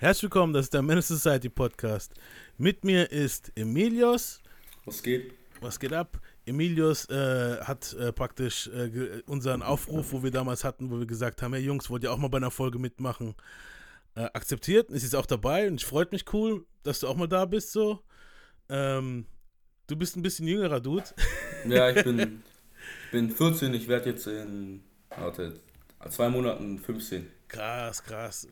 Herzlich 0.00 0.22
willkommen, 0.22 0.52
das 0.52 0.66
ist 0.66 0.74
der 0.74 0.82
Menace 0.82 1.08
Society 1.08 1.48
Podcast. 1.48 2.14
Mit 2.56 2.84
mir 2.84 3.10
ist 3.10 3.50
Emilios. 3.56 4.40
Was 4.84 5.02
geht? 5.02 5.34
Was 5.60 5.80
geht 5.80 5.92
ab? 5.92 6.20
Emilios 6.46 7.06
äh, 7.06 7.56
hat 7.62 7.94
äh, 7.94 8.12
praktisch 8.12 8.68
äh, 8.68 9.22
unseren 9.26 9.60
Aufruf, 9.60 10.12
wo 10.12 10.22
wir 10.22 10.30
damals 10.30 10.62
hatten, 10.62 10.88
wo 10.92 11.00
wir 11.00 11.06
gesagt 11.06 11.42
haben, 11.42 11.52
hey 11.52 11.64
Jungs, 11.64 11.90
wollt 11.90 12.04
ihr 12.04 12.12
auch 12.12 12.16
mal 12.16 12.28
bei 12.28 12.36
einer 12.36 12.52
Folge 12.52 12.78
mitmachen, 12.78 13.34
äh, 14.14 14.20
akzeptiert. 14.34 14.88
Ist 14.92 15.02
jetzt 15.02 15.16
auch 15.16 15.26
dabei 15.26 15.66
und 15.66 15.80
ich 15.80 15.84
freut 15.84 16.12
mich 16.12 16.32
cool, 16.32 16.64
dass 16.84 17.00
du 17.00 17.08
auch 17.08 17.16
mal 17.16 17.26
da 17.26 17.44
bist 17.44 17.72
so. 17.72 18.04
Ähm, 18.68 19.26
du 19.88 19.96
bist 19.96 20.16
ein 20.16 20.22
bisschen 20.22 20.46
jüngerer 20.46 20.78
Dude. 20.78 21.06
Ja, 21.68 21.90
ich 21.90 22.04
bin, 22.04 22.20
ich 23.06 23.10
bin 23.10 23.30
14, 23.32 23.74
ich 23.74 23.88
werde 23.88 24.10
jetzt 24.10 24.28
in 24.28 24.84
warte, 25.10 25.58
zwei 26.08 26.28
Monaten 26.28 26.78
15. 26.78 27.26
Krass, 27.48 28.04
krass. 28.04 28.46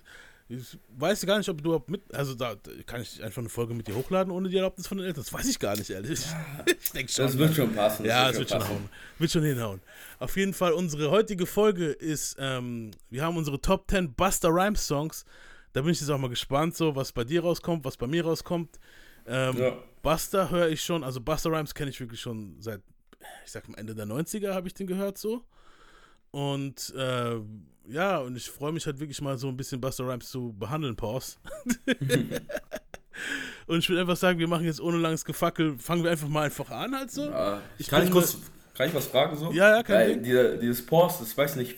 Ich 0.49 0.79
weiß 0.97 1.27
gar 1.27 1.39
nicht, 1.39 1.49
ob 1.49 1.59
du 1.59 1.71
überhaupt 1.71 1.91
mit. 1.91 2.03
Also, 2.15 2.35
da 2.35 2.55
kann 2.87 3.03
ich 3.03 3.23
einfach 3.23 3.41
eine 3.41 3.49
Folge 3.49 3.75
mit 3.75 3.89
dir 3.89 3.96
hochladen 3.96 4.32
ohne 4.32 4.49
die 4.49 4.57
Erlaubnis 4.57 4.87
von 4.87 4.99
den 4.99 5.07
Eltern. 5.07 5.25
Das 5.25 5.32
weiß 5.32 5.46
ich 5.49 5.59
gar 5.59 5.77
nicht, 5.77 5.91
ehrlich. 5.91 6.21
Ich 6.81 6.93
denke 6.93 7.11
schon. 7.11 7.27
Das 7.27 7.37
wird 7.37 7.54
schon 7.54 7.75
passen. 7.75 8.07
Ja, 8.07 8.31
es 8.31 8.39
wird, 8.39 8.51
wird 8.51 8.63
schon 8.63 8.68
hauen. 8.68 8.89
Wird 9.18 9.31
schon 9.31 9.43
hinhauen. 9.43 9.81
Auf 10.21 10.37
jeden 10.37 10.54
Fall, 10.54 10.73
unsere 10.73 11.11
heutige 11.11 11.46
Folge 11.46 11.87
ist: 11.87 12.37
ähm, 12.39 12.93
Wir 13.11 13.23
haben 13.23 13.37
unsere 13.37 13.61
Top 13.61 13.90
10 13.90 14.14
Buster 14.14 14.51
Rhymes 14.51 14.87
Songs. 14.87 15.25
Da 15.73 15.82
bin 15.82 15.90
ich 15.90 16.01
jetzt 16.01 16.11
auch 16.11 16.18
mal 16.18 16.31
gespannt, 16.31 16.76
so 16.76 16.95
was 16.95 17.13
bei 17.13 17.25
dir 17.25 17.43
rauskommt, 17.43 17.85
was 17.85 17.96
bei 17.96 18.07
mir 18.07 18.25
rauskommt. 18.25 18.79
Ähm, 19.26 19.59
ja. 19.59 19.76
Buster 20.03 20.51
höre 20.51 20.68
ich 20.68 20.82
schon, 20.82 21.03
also 21.03 21.21
Buster 21.21 21.51
Rhymes 21.51 21.75
kenne 21.75 21.90
ich 21.90 22.01
wirklich 22.01 22.21
schon 22.21 22.57
seit, 22.61 22.81
ich 23.45 23.51
sag 23.51 23.68
mal, 23.68 23.76
Ende 23.76 23.95
der 23.95 24.07
90er 24.07 24.54
habe 24.54 24.68
ich 24.68 24.75
den 24.75 24.87
gehört 24.87 25.18
so. 25.18 25.45
Und 26.30 26.94
äh, 26.96 27.36
ja, 27.89 28.18
und 28.18 28.36
ich 28.36 28.50
freue 28.50 28.72
mich 28.72 28.86
halt 28.86 28.98
wirklich 28.98 29.21
mal 29.21 29.39
so 29.39 29.48
ein 29.48 29.57
bisschen 29.57 29.80
Buster 29.80 30.07
Rhymes 30.07 30.29
zu 30.30 30.54
behandeln, 30.58 30.96
Pause. 30.96 31.36
und 33.67 33.78
ich 33.78 33.89
würde 33.89 34.00
einfach 34.00 34.17
sagen, 34.17 34.39
wir 34.39 34.48
machen 34.48 34.64
jetzt 34.64 34.81
ohne 34.81 34.98
langes 34.98 35.25
Gefackel, 35.25 35.78
fangen 35.78 36.03
wir 36.03 36.11
einfach 36.11 36.28
mal 36.28 36.42
einfach 36.42 36.70
an 36.70 36.95
halt 36.95 37.11
so. 37.11 37.25
Ja, 37.25 37.61
ich 37.78 37.89
kann, 37.89 38.05
ich 38.05 38.11
kurz, 38.11 38.39
kann 38.75 38.89
ich 38.89 38.95
was 38.95 39.06
fragen 39.06 39.36
so? 39.36 39.53
Ja, 39.53 39.77
ja, 39.77 39.83
kann 39.83 39.97
Weil 39.97 40.17
dieser, 40.20 40.56
dieses 40.56 40.84
Pause, 40.84 41.19
das 41.20 41.36
weiß 41.36 41.56
nicht, 41.56 41.77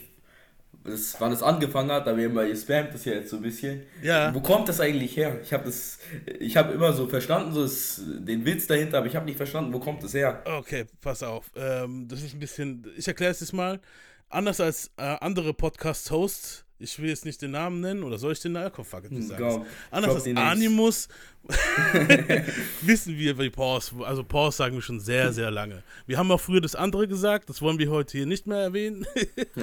das, 0.84 1.16
wann 1.18 1.32
es 1.32 1.42
angefangen 1.42 1.90
hat, 1.92 2.08
aber 2.08 2.18
ihr 2.18 2.56
spammt 2.56 2.94
das 2.94 3.04
ja 3.04 3.14
jetzt 3.14 3.30
so 3.30 3.36
ein 3.36 3.42
bisschen. 3.42 3.82
Ja. 4.02 4.34
Wo 4.34 4.40
kommt 4.40 4.68
das 4.68 4.80
eigentlich 4.80 5.16
her? 5.16 5.38
Ich 5.42 5.52
habe 5.52 5.64
das, 5.64 5.98
ich 6.40 6.56
habe 6.56 6.72
immer 6.72 6.92
so 6.92 7.06
verstanden, 7.06 7.52
so 7.52 7.64
ist, 7.64 8.00
den 8.06 8.44
Witz 8.46 8.66
dahinter, 8.66 8.98
aber 8.98 9.06
ich 9.06 9.16
habe 9.16 9.26
nicht 9.26 9.36
verstanden, 9.36 9.72
wo 9.72 9.80
kommt 9.80 10.02
das 10.02 10.14
her? 10.14 10.42
Okay, 10.44 10.86
pass 11.00 11.22
auf. 11.22 11.50
Ähm, 11.56 12.08
das 12.08 12.22
ist 12.22 12.34
ein 12.34 12.40
bisschen, 12.40 12.86
ich 12.96 13.06
erkläre 13.06 13.32
es 13.32 13.40
jetzt 13.40 13.52
mal 13.52 13.80
anders 14.28 14.60
als 14.60 14.90
äh, 14.96 15.02
andere 15.02 15.54
Podcast-Hosts, 15.54 16.64
ich 16.78 16.98
will 16.98 17.08
jetzt 17.08 17.24
nicht 17.24 17.42
den 17.42 17.50
Namen 17.52 17.80
nennen, 17.80 18.02
oder 18.02 18.18
soll 18.18 18.32
ich 18.32 18.40
den 18.40 18.52
Namen? 18.52 18.70
Komm, 18.72 18.84
fuck 18.84 19.04
it, 19.04 19.24
sagen. 19.24 19.66
Anders 19.90 20.14
als 20.14 20.26
Animus 20.36 21.08
wissen 22.82 23.16
wir 23.16 23.38
wie 23.38 23.48
Pause. 23.48 23.94
Also 24.04 24.22
Pause 24.22 24.58
sagen 24.58 24.74
wir 24.74 24.82
schon 24.82 25.00
sehr, 25.00 25.32
sehr 25.32 25.50
lange. 25.50 25.82
Wir 26.06 26.18
haben 26.18 26.30
auch 26.30 26.40
früher 26.40 26.60
das 26.60 26.74
andere 26.74 27.08
gesagt, 27.08 27.48
das 27.48 27.62
wollen 27.62 27.78
wir 27.78 27.90
heute 27.90 28.18
hier 28.18 28.26
nicht 28.26 28.46
mehr 28.46 28.58
erwähnen. 28.58 29.06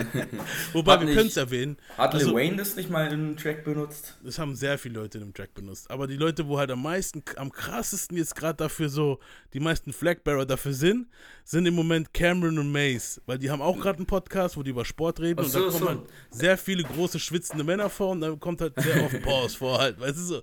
Wobei 0.73 0.93
hat 0.93 1.01
wir 1.05 1.13
können 1.13 1.27
es 1.27 1.37
erwähnen. 1.37 1.77
Hat 1.95 2.13
also, 2.13 2.27
Lil 2.27 2.35
Wayne 2.35 2.57
das 2.57 2.75
nicht 2.75 2.89
mal 2.89 3.05
in 3.07 3.13
einem 3.13 3.37
Track 3.37 3.63
benutzt? 3.63 4.17
Das 4.23 4.39
haben 4.39 4.55
sehr 4.55 4.79
viele 4.79 4.95
Leute 4.95 5.19
in 5.19 5.25
einem 5.25 5.33
Track 5.33 5.53
benutzt. 5.53 5.91
Aber 5.91 6.07
die 6.07 6.17
Leute, 6.17 6.47
wo 6.47 6.57
halt 6.57 6.71
am 6.71 6.81
meisten, 6.81 7.23
am 7.35 7.51
krassesten 7.51 8.17
jetzt 8.17 8.35
gerade 8.35 8.57
dafür 8.57 8.89
so, 8.89 9.19
die 9.53 9.59
meisten 9.59 9.93
Flagbearer 9.93 10.45
dafür 10.45 10.73
sind, 10.73 11.07
sind 11.43 11.67
im 11.67 11.75
Moment 11.75 12.13
Cameron 12.13 12.57
und 12.57 12.71
Mace. 12.71 13.21
Weil 13.27 13.37
die 13.37 13.51
haben 13.51 13.61
auch 13.61 13.79
gerade 13.79 13.97
einen 13.97 14.07
Podcast, 14.07 14.57
wo 14.57 14.63
die 14.63 14.71
über 14.71 14.85
Sport 14.85 15.19
reden. 15.19 15.39
Ach 15.39 15.45
und 15.45 15.51
so, 15.51 15.59
da 15.59 15.69
kommen 15.69 15.79
so. 15.79 15.87
halt 15.89 15.99
sehr 16.31 16.57
viele 16.57 16.83
große 16.83 17.19
schwitzende 17.19 17.63
Männer 17.63 17.91
vor 17.91 18.11
und 18.11 18.21
dann 18.21 18.39
kommt 18.39 18.61
halt 18.61 18.73
sehr 18.81 19.03
oft 19.03 19.21
Pause 19.23 19.57
vor 19.57 19.77
halt. 19.77 19.99
Weißt 19.99 20.17
du 20.17 20.23
so. 20.23 20.41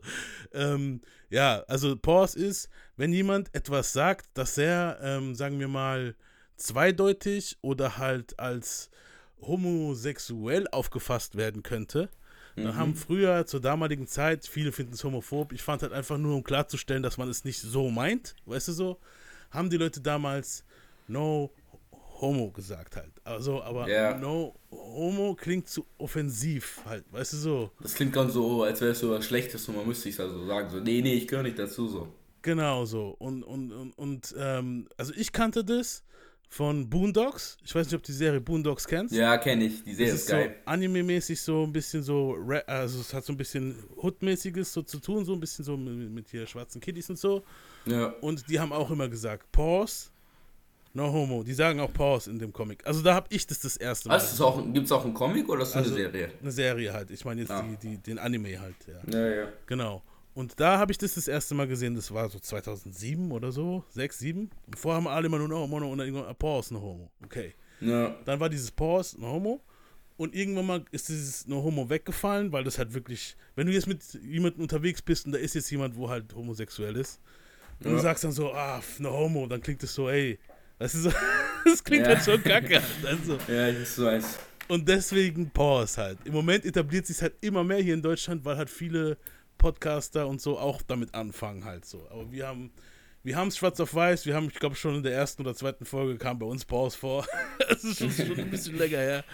Ähm, 0.52 1.00
ja, 1.32 1.64
also 1.66 1.96
Pause 1.96 2.38
ist, 2.38 2.68
wenn 2.96 3.10
jemand 3.10 3.54
etwas 3.54 3.94
sagt, 3.94 4.26
das 4.34 4.54
sehr, 4.54 4.98
ähm, 5.02 5.34
sagen 5.34 5.58
wir 5.58 5.66
mal, 5.68 6.14
zweideutig 6.56 7.56
oder 7.62 7.96
halt 7.96 8.38
als 8.38 8.90
homosexuell 9.40 10.68
aufgefasst 10.68 11.36
werden 11.36 11.62
könnte. 11.62 12.10
Mhm. 12.54 12.64
Dann 12.64 12.76
haben 12.76 12.94
früher 12.94 13.46
zur 13.46 13.60
damaligen 13.60 14.06
Zeit, 14.06 14.46
viele 14.46 14.72
finden 14.72 14.92
es 14.92 15.04
homophob, 15.04 15.52
ich 15.52 15.62
fand 15.62 15.80
halt 15.80 15.94
einfach 15.94 16.18
nur, 16.18 16.36
um 16.36 16.44
klarzustellen, 16.44 17.02
dass 17.02 17.16
man 17.16 17.30
es 17.30 17.44
nicht 17.44 17.60
so 17.60 17.90
meint, 17.90 18.36
weißt 18.44 18.68
du 18.68 18.72
so, 18.72 19.00
haben 19.50 19.70
die 19.70 19.78
Leute 19.78 20.02
damals 20.02 20.64
no 21.08 21.50
Homo 22.22 22.50
gesagt 22.50 22.96
halt. 22.96 23.12
Also, 23.24 23.62
aber 23.62 23.86
yeah. 23.86 24.16
no 24.16 24.54
Homo 24.70 25.34
klingt 25.34 25.68
zu 25.68 25.84
offensiv 25.98 26.80
halt, 26.86 27.04
weißt 27.12 27.34
du 27.34 27.36
so. 27.36 27.70
Das 27.82 27.94
klingt 27.94 28.16
dann 28.16 28.30
so, 28.30 28.62
als 28.62 28.80
wäre 28.80 28.92
es 28.92 29.00
so 29.00 29.10
was 29.10 29.26
Schlechtes 29.26 29.68
und 29.68 29.76
man 29.76 29.86
müsste 29.86 30.04
sich 30.04 30.18
also 30.18 30.46
sagen, 30.46 30.70
so, 30.70 30.78
nee, 30.78 31.02
nee, 31.02 31.14
ich 31.14 31.28
gehöre 31.28 31.42
nicht 31.42 31.58
dazu 31.58 31.88
so. 31.88 32.08
Genau 32.40 32.84
so. 32.84 33.14
Und, 33.18 33.42
und, 33.42 33.72
und, 33.72 33.92
und 33.98 34.34
ähm, 34.38 34.88
also 34.96 35.12
ich 35.14 35.32
kannte 35.32 35.64
das 35.64 36.04
von 36.48 36.90
Boondocks. 36.90 37.56
Ich 37.64 37.74
weiß 37.74 37.86
nicht, 37.86 37.94
ob 37.94 38.02
du 38.02 38.12
die 38.12 38.18
Serie 38.18 38.40
Boondocks 38.40 38.86
kennst. 38.86 39.14
Ja, 39.14 39.38
kenne 39.38 39.64
ich. 39.64 39.84
Die 39.84 39.94
Serie 39.94 40.12
das 40.12 40.22
ist, 40.22 40.28
geil. 40.28 40.56
So 40.58 40.70
Anime-mäßig 40.70 41.40
so 41.40 41.64
ein 41.64 41.72
bisschen 41.72 42.02
so, 42.02 42.36
also 42.66 43.00
es 43.00 43.14
hat 43.14 43.24
so 43.24 43.32
ein 43.32 43.36
bisschen 43.36 43.74
Hood-mäßiges 43.96 44.72
so 44.72 44.82
zu 44.82 45.00
tun, 45.00 45.24
so 45.24 45.32
ein 45.32 45.40
bisschen 45.40 45.64
so 45.64 45.76
mit, 45.76 46.10
mit 46.10 46.28
hier 46.28 46.46
schwarzen 46.46 46.80
Kiddies 46.80 47.08
und 47.10 47.18
so. 47.18 47.42
Ja. 47.86 48.08
Und 48.20 48.48
die 48.48 48.60
haben 48.60 48.72
auch 48.72 48.90
immer 48.90 49.08
gesagt, 49.08 49.50
Pause, 49.50 50.10
No 50.94 51.12
Homo. 51.12 51.42
Die 51.42 51.54
sagen 51.54 51.80
auch 51.80 51.92
Pause 51.92 52.30
in 52.30 52.38
dem 52.38 52.52
Comic. 52.52 52.86
Also 52.86 53.02
da 53.02 53.14
habe 53.14 53.26
ich 53.30 53.46
das 53.46 53.60
das 53.60 53.76
erste 53.76 54.08
Mal. 54.08 54.14
Also 54.14 54.62
Gibt 54.72 54.86
es 54.86 54.92
auch 54.92 55.04
einen 55.04 55.14
Comic 55.14 55.48
oder 55.48 55.62
ist 55.62 55.70
das 55.70 55.84
also, 55.84 55.94
eine 55.94 56.04
Serie? 56.04 56.30
Eine 56.40 56.52
Serie 56.52 56.92
halt. 56.92 57.10
Ich 57.10 57.24
meine 57.24 57.40
jetzt 57.40 57.50
ah. 57.50 57.62
die, 57.62 57.76
die, 57.76 57.98
den 57.98 58.18
Anime 58.18 58.60
halt. 58.60 58.76
Ja, 58.86 59.18
ja. 59.18 59.34
ja. 59.34 59.48
Genau. 59.66 60.02
Und 60.34 60.58
da 60.60 60.78
habe 60.78 60.92
ich 60.92 60.98
das 60.98 61.14
das 61.14 61.28
erste 61.28 61.54
Mal 61.54 61.66
gesehen. 61.66 61.94
Das 61.94 62.12
war 62.12 62.28
so 62.28 62.38
2007 62.38 63.32
oder 63.32 63.52
so. 63.52 63.84
6, 63.90 64.18
7. 64.18 64.50
Und 64.66 64.78
vorher 64.78 64.96
haben 64.96 65.08
alle 65.08 65.26
immer 65.26 65.38
nur 65.38 65.48
No 65.48 65.60
Homo 65.60 65.76
und 65.78 65.98
dann 65.98 66.06
irgendwann 66.06 66.34
Pause, 66.36 66.74
No 66.74 66.80
Homo. 66.80 67.10
Okay. 67.24 67.54
Ja. 67.80 68.14
Dann 68.24 68.40
war 68.40 68.48
dieses 68.48 68.70
Pause, 68.70 69.20
No 69.20 69.32
Homo. 69.32 69.60
Und 70.16 70.34
irgendwann 70.34 70.66
mal 70.66 70.84
ist 70.90 71.08
dieses 71.08 71.46
No 71.46 71.62
Homo 71.62 71.88
weggefallen, 71.88 72.52
weil 72.52 72.64
das 72.64 72.78
halt 72.78 72.94
wirklich, 72.94 73.36
wenn 73.56 73.66
du 73.66 73.72
jetzt 73.72 73.86
mit 73.86 74.02
jemandem 74.22 74.62
unterwegs 74.62 75.02
bist 75.02 75.26
und 75.26 75.32
da 75.32 75.38
ist 75.38 75.54
jetzt 75.54 75.70
jemand, 75.70 75.96
wo 75.96 76.08
halt 76.08 76.34
homosexuell 76.34 76.96
ist, 76.96 77.20
und 77.80 77.90
ja. 77.90 77.96
du 77.96 78.02
sagst 78.02 78.22
dann 78.22 78.32
so, 78.32 78.52
ah, 78.52 78.80
No 78.98 79.10
Homo, 79.10 79.46
dann 79.46 79.60
klingt 79.60 79.82
es 79.82 79.94
so, 79.94 80.08
ey, 80.08 80.38
das, 80.78 80.94
ist 80.94 81.14
das 81.64 81.84
klingt 81.84 82.06
ja. 82.06 82.14
halt 82.14 82.24
schon 82.24 82.42
kacke. 82.42 82.82
Also. 83.04 83.38
Ja, 83.48 83.68
ich 83.68 83.98
weiß. 83.98 84.38
Und 84.68 84.88
deswegen 84.88 85.50
Pause 85.50 86.00
halt. 86.00 86.18
Im 86.24 86.32
Moment 86.32 86.64
etabliert 86.64 87.06
sich 87.06 87.20
halt 87.20 87.34
immer 87.40 87.64
mehr 87.64 87.78
hier 87.78 87.94
in 87.94 88.02
Deutschland, 88.02 88.44
weil 88.44 88.56
halt 88.56 88.70
viele 88.70 89.18
Podcaster 89.58 90.26
und 90.26 90.40
so 90.40 90.58
auch 90.58 90.82
damit 90.82 91.14
anfangen 91.14 91.64
halt 91.64 91.84
so. 91.84 92.06
Aber 92.10 92.30
wir 92.32 92.46
haben 92.46 92.72
wir 93.24 93.36
haben 93.36 93.48
es 93.48 93.56
schwarz 93.56 93.78
auf 93.78 93.94
weiß. 93.94 94.26
Wir 94.26 94.34
haben, 94.34 94.48
ich 94.48 94.58
glaube, 94.58 94.74
schon 94.74 94.96
in 94.96 95.02
der 95.02 95.12
ersten 95.12 95.42
oder 95.42 95.54
zweiten 95.54 95.84
Folge 95.84 96.18
kam 96.18 96.38
bei 96.38 96.46
uns 96.46 96.64
Pause 96.64 96.98
vor. 96.98 97.26
das 97.68 97.84
ist 97.84 97.98
schon, 97.98 98.10
schon 98.10 98.38
ein 98.38 98.50
bisschen 98.50 98.76
länger 98.76 98.98
her. 98.98 99.24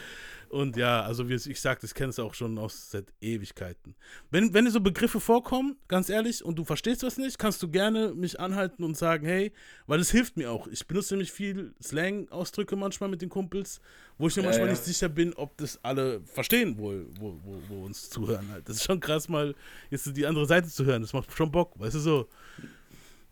Und 0.50 0.76
ja, 0.76 1.02
also 1.02 1.28
wie 1.28 1.34
ich 1.34 1.60
sagte, 1.60 1.84
ich 1.84 1.94
kenne 1.94 2.10
es 2.10 2.18
auch 2.18 2.32
schon 2.32 2.56
aus 2.58 2.90
seit 2.90 3.12
Ewigkeiten. 3.20 3.94
Wenn, 4.30 4.54
wenn 4.54 4.64
dir 4.64 4.70
so 4.70 4.80
Begriffe 4.80 5.20
vorkommen, 5.20 5.76
ganz 5.88 6.08
ehrlich, 6.08 6.44
und 6.44 6.58
du 6.58 6.64
verstehst 6.64 7.02
was 7.02 7.18
nicht, 7.18 7.38
kannst 7.38 7.62
du 7.62 7.68
gerne 7.68 8.14
mich 8.14 8.40
anhalten 8.40 8.82
und 8.82 8.96
sagen, 8.96 9.26
hey, 9.26 9.52
weil 9.86 10.00
es 10.00 10.10
hilft 10.10 10.36
mir 10.36 10.50
auch. 10.50 10.66
Ich 10.68 10.86
benutze 10.86 11.14
nämlich 11.14 11.32
viel 11.32 11.74
Slang-Ausdrücke 11.82 12.76
manchmal 12.76 13.10
mit 13.10 13.20
den 13.20 13.28
Kumpels, 13.28 13.80
wo 14.16 14.28
ich 14.28 14.36
mir 14.36 14.42
ja, 14.42 14.48
manchmal 14.48 14.68
ja. 14.68 14.72
nicht 14.72 14.84
sicher 14.84 15.08
bin, 15.08 15.34
ob 15.34 15.56
das 15.58 15.78
alle 15.82 16.22
verstehen, 16.22 16.76
wo, 16.78 16.92
wo, 17.18 17.38
wo, 17.44 17.62
wo 17.68 17.84
uns 17.84 18.08
zuhören 18.08 18.48
halt. 18.50 18.68
Das 18.68 18.76
ist 18.76 18.84
schon 18.84 19.00
krass, 19.00 19.28
mal 19.28 19.54
jetzt 19.90 20.16
die 20.16 20.26
andere 20.26 20.46
Seite 20.46 20.68
zu 20.68 20.84
hören. 20.84 21.02
Das 21.02 21.12
macht 21.12 21.30
schon 21.32 21.50
Bock, 21.50 21.78
weißt 21.78 21.96
du 21.96 22.00
so. 22.00 22.28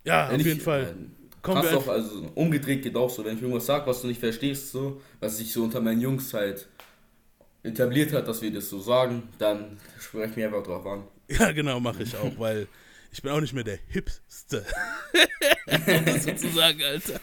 Ja, 0.05 0.31
wenn 0.31 0.41
auf 0.41 0.47
jeden 0.47 0.61
Fall. 0.61 0.83
Äh, 0.83 0.95
Kommen 1.41 1.63
krass 1.63 1.75
auch, 1.75 1.89
also 1.89 2.31
umgedreht 2.35 2.83
geht 2.83 2.97
auch 2.97 3.09
so, 3.09 3.25
wenn 3.25 3.37
ich 3.37 3.43
irgendwas 3.43 3.67
sage, 3.67 3.87
was 3.87 4.03
du 4.03 4.09
nicht 4.09 4.19
verstehst, 4.19 4.73
so, 4.73 5.01
was 5.21 5.39
ich 5.39 5.53
so 5.53 5.63
unter 5.63 5.81
meinen 5.81 6.01
Jungs 6.01 6.35
halt 6.35 6.69
etabliert 7.67 8.13
hat, 8.13 8.29
dass 8.29 8.41
wir 8.43 8.53
das 8.53 8.69
so 8.69 8.81
sagen, 8.81 9.25
dann 9.39 9.79
spreche 9.99 10.41
ich 10.41 10.47
einfach 10.47 10.63
drauf 10.63 10.87
an. 10.87 11.05
Ja, 11.29 11.51
genau, 11.51 11.81
mache 11.81 12.05
ich 12.05 12.17
auch, 12.17 12.39
weil 12.39 12.69
ich 13.11 13.21
bin 13.21 13.33
auch 13.33 13.41
nicht 13.41 13.53
mehr 13.53 13.65
der 13.65 13.81
Hipste. 13.89 14.65
sozusagen, 16.21 16.81
Alter. 16.85 17.21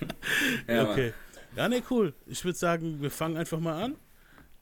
Ja, 0.68 0.92
okay. 0.92 1.13
Mann. 1.13 1.13
Ja, 1.56 1.69
ne, 1.69 1.81
cool. 1.90 2.13
Ich 2.25 2.44
würde 2.44 2.57
sagen, 2.57 3.01
wir 3.01 3.10
fangen 3.10 3.38
einfach 3.38 3.62
mal 3.62 3.81
an. 3.81 3.95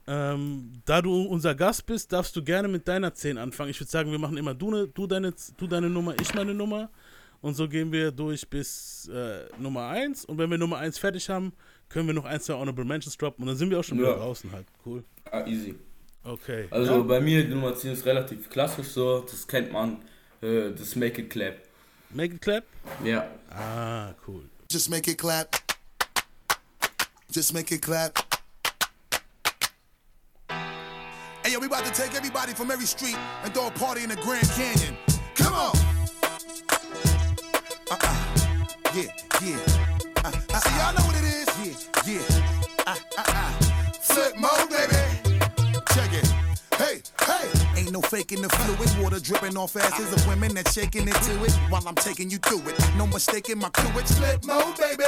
Ähm, 0.05 0.73
da 0.85 1.01
du 1.01 1.23
unser 1.23 1.55
Gast 1.55 1.85
bist, 1.85 2.11
darfst 2.11 2.35
du 2.35 2.43
gerne 2.43 2.67
mit 2.67 2.87
deiner 2.87 3.13
10 3.13 3.39
anfangen. 3.39 3.71
Ich 3.71 3.79
würde 3.79 3.89
sagen, 3.89 4.11
wir 4.11 4.19
machen 4.19 4.37
immer 4.37 4.53
du, 4.53 4.69
ne, 4.69 4.87
du, 4.87 5.07
deine, 5.07 5.33
du 5.57 5.67
deine 5.67 5.89
Nummer, 5.89 6.13
ich 6.21 6.33
meine 6.35 6.53
Nummer. 6.53 6.91
Und 7.41 7.55
so 7.55 7.67
gehen 7.67 7.91
wir 7.91 8.11
durch 8.11 8.47
bis 8.47 9.09
äh, 9.11 9.45
Nummer 9.57 9.87
1. 9.87 10.25
Und 10.25 10.37
wenn 10.37 10.51
wir 10.51 10.57
Nummer 10.57 10.77
1 10.77 10.99
fertig 10.99 11.29
haben, 11.29 11.53
können 11.91 12.07
wir 12.07 12.13
noch 12.13 12.25
ein, 12.25 12.39
zwei 12.39 12.53
Honorable 12.53 12.85
Mentions 12.85 13.17
droppen. 13.17 13.43
Und 13.43 13.47
dann 13.49 13.57
sind 13.57 13.69
wir 13.69 13.79
auch 13.79 13.83
schon 13.83 13.97
ja. 13.97 14.05
wieder 14.05 14.17
draußen 14.17 14.51
halt. 14.51 14.67
Cool. 14.85 15.03
Ah, 15.29 15.45
easy. 15.45 15.75
Okay. 16.23 16.67
Also 16.69 16.93
ja. 16.93 16.99
bei 16.99 17.19
mir, 17.19 17.43
die 17.43 17.49
Nummer 17.49 17.75
10 17.75 17.93
ist 17.93 18.05
relativ 18.05 18.49
klassisch 18.49 18.87
so. 18.87 19.21
Das 19.21 19.47
kennt 19.47 19.71
man. 19.71 19.97
Äh, 20.41 20.71
das 20.71 20.95
Make 20.95 21.21
It 21.21 21.29
Clap. 21.29 21.55
Make 22.11 22.35
It 22.35 22.41
Clap? 22.41 22.63
Ja. 23.03 23.27
Ah, 23.49 24.13
cool. 24.27 24.43
Just 24.69 24.89
make 24.89 25.11
it 25.11 25.17
clap. 25.17 25.53
Just 27.29 27.53
make 27.53 27.73
it 27.73 27.81
clap. 27.81 28.17
Hey, 31.43 31.51
yo, 31.51 31.59
we 31.59 31.65
about 31.65 31.83
to 31.83 31.91
take 31.91 32.15
everybody 32.15 32.53
from 32.53 32.71
every 32.71 32.85
street 32.85 33.17
and 33.43 33.53
throw 33.53 33.67
a 33.67 33.71
party 33.71 34.03
in 34.03 34.09
the 34.09 34.15
Grand 34.15 34.47
Canyon. 34.51 34.95
Come 35.35 35.53
on. 35.53 35.75
Uh-uh. 37.91 38.15
Yeah, 38.93 39.11
yeah. 39.41 39.80
Uh, 40.23 40.31
uh, 40.53 40.59
See, 40.59 40.77
y'all 40.77 40.93
know 40.93 41.03
what 41.05 41.15
it 41.15 41.23
is? 41.23 41.49
Yeah, 42.05 42.13
yeah. 42.13 42.85
Uh, 42.85 42.95
uh, 43.17 43.23
uh. 43.27 43.51
Flip 43.93 44.35
mode, 44.37 44.69
baby. 44.69 45.00
No 47.91 47.99
faking 47.99 48.41
the 48.41 48.47
fluid. 48.47 49.03
Water 49.03 49.19
dripping 49.19 49.57
off 49.57 49.75
asses 49.75 50.13
of 50.13 50.25
women 50.25 50.53
that's 50.55 50.71
shaking 50.73 51.07
into 51.07 51.43
it 51.43 51.51
while 51.67 51.85
I'm 51.85 51.95
taking 51.95 52.29
you 52.29 52.37
through 52.37 52.63
it. 52.69 52.79
No 52.95 53.05
mistaking 53.05 53.59
my 53.59 53.67
crew. 53.67 53.91
It's 53.99 54.17
flip 54.17 54.45
mode, 54.45 54.77
baby. 54.77 55.03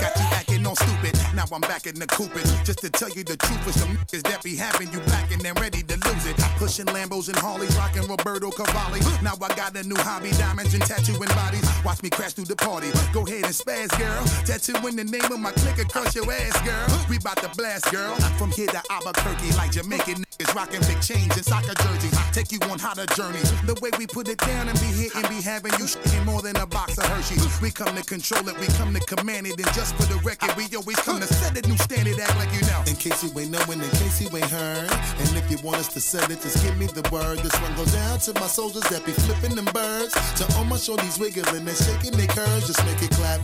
Got 0.00 0.16
you 0.16 0.26
acting 0.32 0.66
all 0.66 0.74
stupid. 0.74 1.12
Now 1.34 1.44
I'm 1.52 1.60
back 1.60 1.86
in 1.86 1.98
the 1.98 2.06
coopin'. 2.06 2.48
Just 2.64 2.78
to 2.80 2.88
tell 2.88 3.10
you 3.10 3.22
the 3.22 3.36
truth, 3.36 3.68
it's 3.68 3.80
some 3.80 3.96
niggas 3.96 4.22
that 4.22 4.42
be 4.42 4.56
having 4.56 4.90
you 4.92 5.00
black 5.00 5.30
and 5.30 5.42
ready 5.60 5.82
to 5.82 5.96
lose 6.08 6.24
it. 6.24 6.36
Pushing 6.56 6.86
Lambos 6.86 7.28
and 7.28 7.36
Harleys, 7.36 7.76
rocking 7.76 8.08
Roberto 8.08 8.50
Cavalli. 8.50 9.00
Now 9.22 9.34
I 9.36 9.54
got 9.54 9.76
a 9.76 9.82
new 9.82 9.96
hobby, 9.98 10.30
diamonds 10.32 10.72
and 10.72 10.82
tattooing 10.82 11.28
bodies. 11.36 11.68
Watch 11.84 12.02
me 12.02 12.08
crash 12.08 12.32
through 12.32 12.46
the 12.46 12.56
party. 12.56 12.88
Go 13.12 13.26
ahead 13.26 13.44
and 13.44 13.52
spaz, 13.52 13.92
girl. 13.98 14.24
Tattoo 14.46 14.86
in 14.88 14.96
the 14.96 15.04
name 15.04 15.30
of 15.30 15.38
my 15.38 15.52
clique 15.52 15.84
across 15.84 16.14
your 16.14 16.32
ass, 16.32 16.56
girl. 16.62 16.88
We 17.10 17.18
bout 17.18 17.36
to 17.42 17.50
blast, 17.56 17.92
girl. 17.92 18.14
From 18.38 18.50
here 18.52 18.68
to 18.68 18.80
Albuquerque, 18.90 19.52
like 19.56 19.72
Jamaican 19.72 20.24
niggas 20.24 20.54
rocking 20.54 20.80
big 20.88 21.00
chains 21.02 21.36
and 21.36 21.44
soccer 21.44 21.74
jerseys. 21.74 22.21
Take 22.32 22.52
you 22.52 22.58
on 22.70 22.78
hotter 22.78 23.06
journeys. 23.14 23.50
The 23.62 23.74
way 23.82 23.90
we 23.98 24.06
put 24.06 24.28
it 24.28 24.38
down 24.38 24.68
and 24.68 24.78
be 24.80 24.86
hitting, 24.86 25.22
be 25.28 25.42
having 25.42 25.72
you 25.78 25.86
shitting 25.86 26.24
more 26.24 26.40
than 26.42 26.56
a 26.56 26.66
box 26.66 26.98
of 26.98 27.04
Hershey's. 27.06 27.60
We 27.60 27.70
come 27.70 27.94
to 27.96 28.04
control 28.04 28.48
it, 28.48 28.58
we 28.60 28.66
come 28.78 28.94
to 28.94 29.00
command 29.00 29.46
it, 29.46 29.58
and 29.58 29.70
just 29.74 29.94
for 29.96 30.06
the 30.06 30.18
record, 30.22 30.54
we 30.56 30.68
always 30.76 30.96
come 31.00 31.20
to 31.20 31.26
set 31.26 31.58
a 31.58 31.66
new 31.68 31.76
standard. 31.76 32.18
Act 32.20 32.36
like 32.36 32.52
you 32.54 32.62
know. 32.62 32.82
In 32.86 32.96
case 32.96 33.22
you 33.24 33.30
ain't 33.38 33.50
knowing, 33.50 33.80
in 33.82 33.90
case 33.98 34.20
you 34.22 34.28
ain't 34.36 34.50
heard, 34.50 34.90
and 34.90 35.36
if 35.36 35.50
you 35.50 35.58
want 35.64 35.78
us 35.78 35.92
to 35.94 36.00
set 36.00 36.30
it, 36.30 36.40
just 36.40 36.62
give 36.62 36.76
me 36.78 36.86
the 36.86 37.02
word. 37.10 37.38
This 37.38 37.54
one 37.60 37.74
goes 37.74 37.92
down 37.92 38.18
to 38.20 38.34
my 38.40 38.46
soldiers 38.46 38.84
that 38.88 39.04
be 39.04 39.12
flipping 39.12 39.56
them 39.56 39.66
birds. 39.72 40.14
To 40.38 40.44
all 40.56 40.64
my 40.64 40.76
shorties 40.76 41.18
wiggling 41.18 41.66
and 41.66 41.76
shaking 41.76 42.12
their 42.16 42.28
curves, 42.28 42.66
just 42.66 42.84
make 42.86 43.02
it 43.02 43.10
clap. 43.10 43.40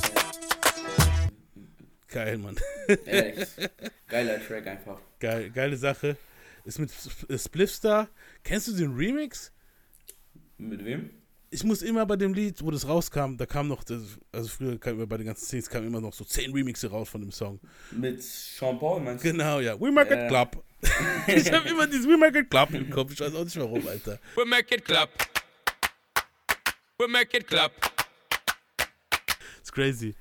Geil, 2.11 2.39
Mann. 2.39 2.57
Echt. 3.07 3.71
Geiler 4.09 4.39
Track 4.41 4.67
einfach. 4.67 4.99
Geil, 5.19 5.51
geile 5.51 5.77
Sache. 5.77 6.17
Ist 6.69 6.79
mit 6.79 6.91
Spliffstar. 7.41 8.11
Kennst 8.45 8.69
du 8.69 8.73
den 8.73 8.95
Remix? 8.95 9.51
Mit 10.59 10.85
wem? 10.85 11.09
Ich 11.49 11.65
muss 11.65 11.81
immer 11.81 12.05
bei 12.05 12.17
dem 12.17 12.35
Lied, 12.35 12.63
wo 12.63 12.71
das 12.71 12.87
rauskam, 12.87 13.39
da 13.39 13.47
kam 13.47 13.69
noch, 13.69 13.83
das, 13.85 14.03
also 14.33 14.49
früher 14.51 14.79
kam 14.79 14.97
immer 14.97 15.07
bei 15.07 15.17
den 15.17 15.25
ganzen 15.29 15.47
Scenes, 15.47 15.71
kamen 15.71 15.87
immer 15.87 16.03
noch 16.03 16.13
so 16.13 16.25
zehn 16.25 16.53
Remixe 16.53 16.91
raus 16.91 17.09
von 17.09 17.23
dem 17.23 17.33
Song. 17.33 17.59
Mit 17.91 18.23
Sean 18.23 18.79
Paul, 18.79 19.01
meinst 19.01 19.25
du? 19.25 19.31
Genau, 19.33 19.61
ja. 19.61 19.81
We 19.81 19.91
make 19.91 20.13
Ja. 20.15 20.25
it 20.25 20.29
clap. 20.29 20.63
ich 21.27 21.51
habe 21.51 21.67
immer 21.71 21.87
dieses 21.87 22.07
We 22.07 22.19
make 22.19 22.39
it 22.39 22.51
clap 22.51 22.71
im 22.75 22.91
Kopf. 22.91 23.13
Ich 23.15 23.21
weiß 23.21 23.35
auch 23.35 23.45
nicht 23.45 23.57
warum, 23.57 23.89
Alter. 23.89 24.19
We 24.37 24.45
make 24.45 24.75
it 24.75 24.85
clap. 24.85 25.09
We 26.99 27.09
make 27.09 27.35
it 27.35 27.47
clap. 27.47 27.73
It's 29.59 29.73
crazy. 29.73 30.15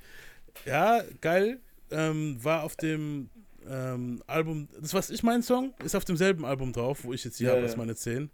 Ja, 0.64 1.02
geil. 1.20 1.60
Ähm, 1.90 2.42
war 2.42 2.62
auf 2.62 2.74
dem 2.76 3.28
ähm, 3.70 4.22
Album, 4.26 4.68
das 4.80 4.94
was 4.94 5.10
ich 5.10 5.22
mein 5.22 5.42
Song, 5.42 5.72
ist 5.84 5.94
auf 5.94 6.04
demselben 6.04 6.44
Album 6.44 6.72
drauf, 6.72 7.04
wo 7.04 7.12
ich 7.12 7.24
jetzt 7.24 7.38
hier 7.38 7.48
Ja, 7.48 7.54
habe, 7.56 7.66
ja. 7.66 7.76
meine 7.76 7.94
10. 7.94 8.30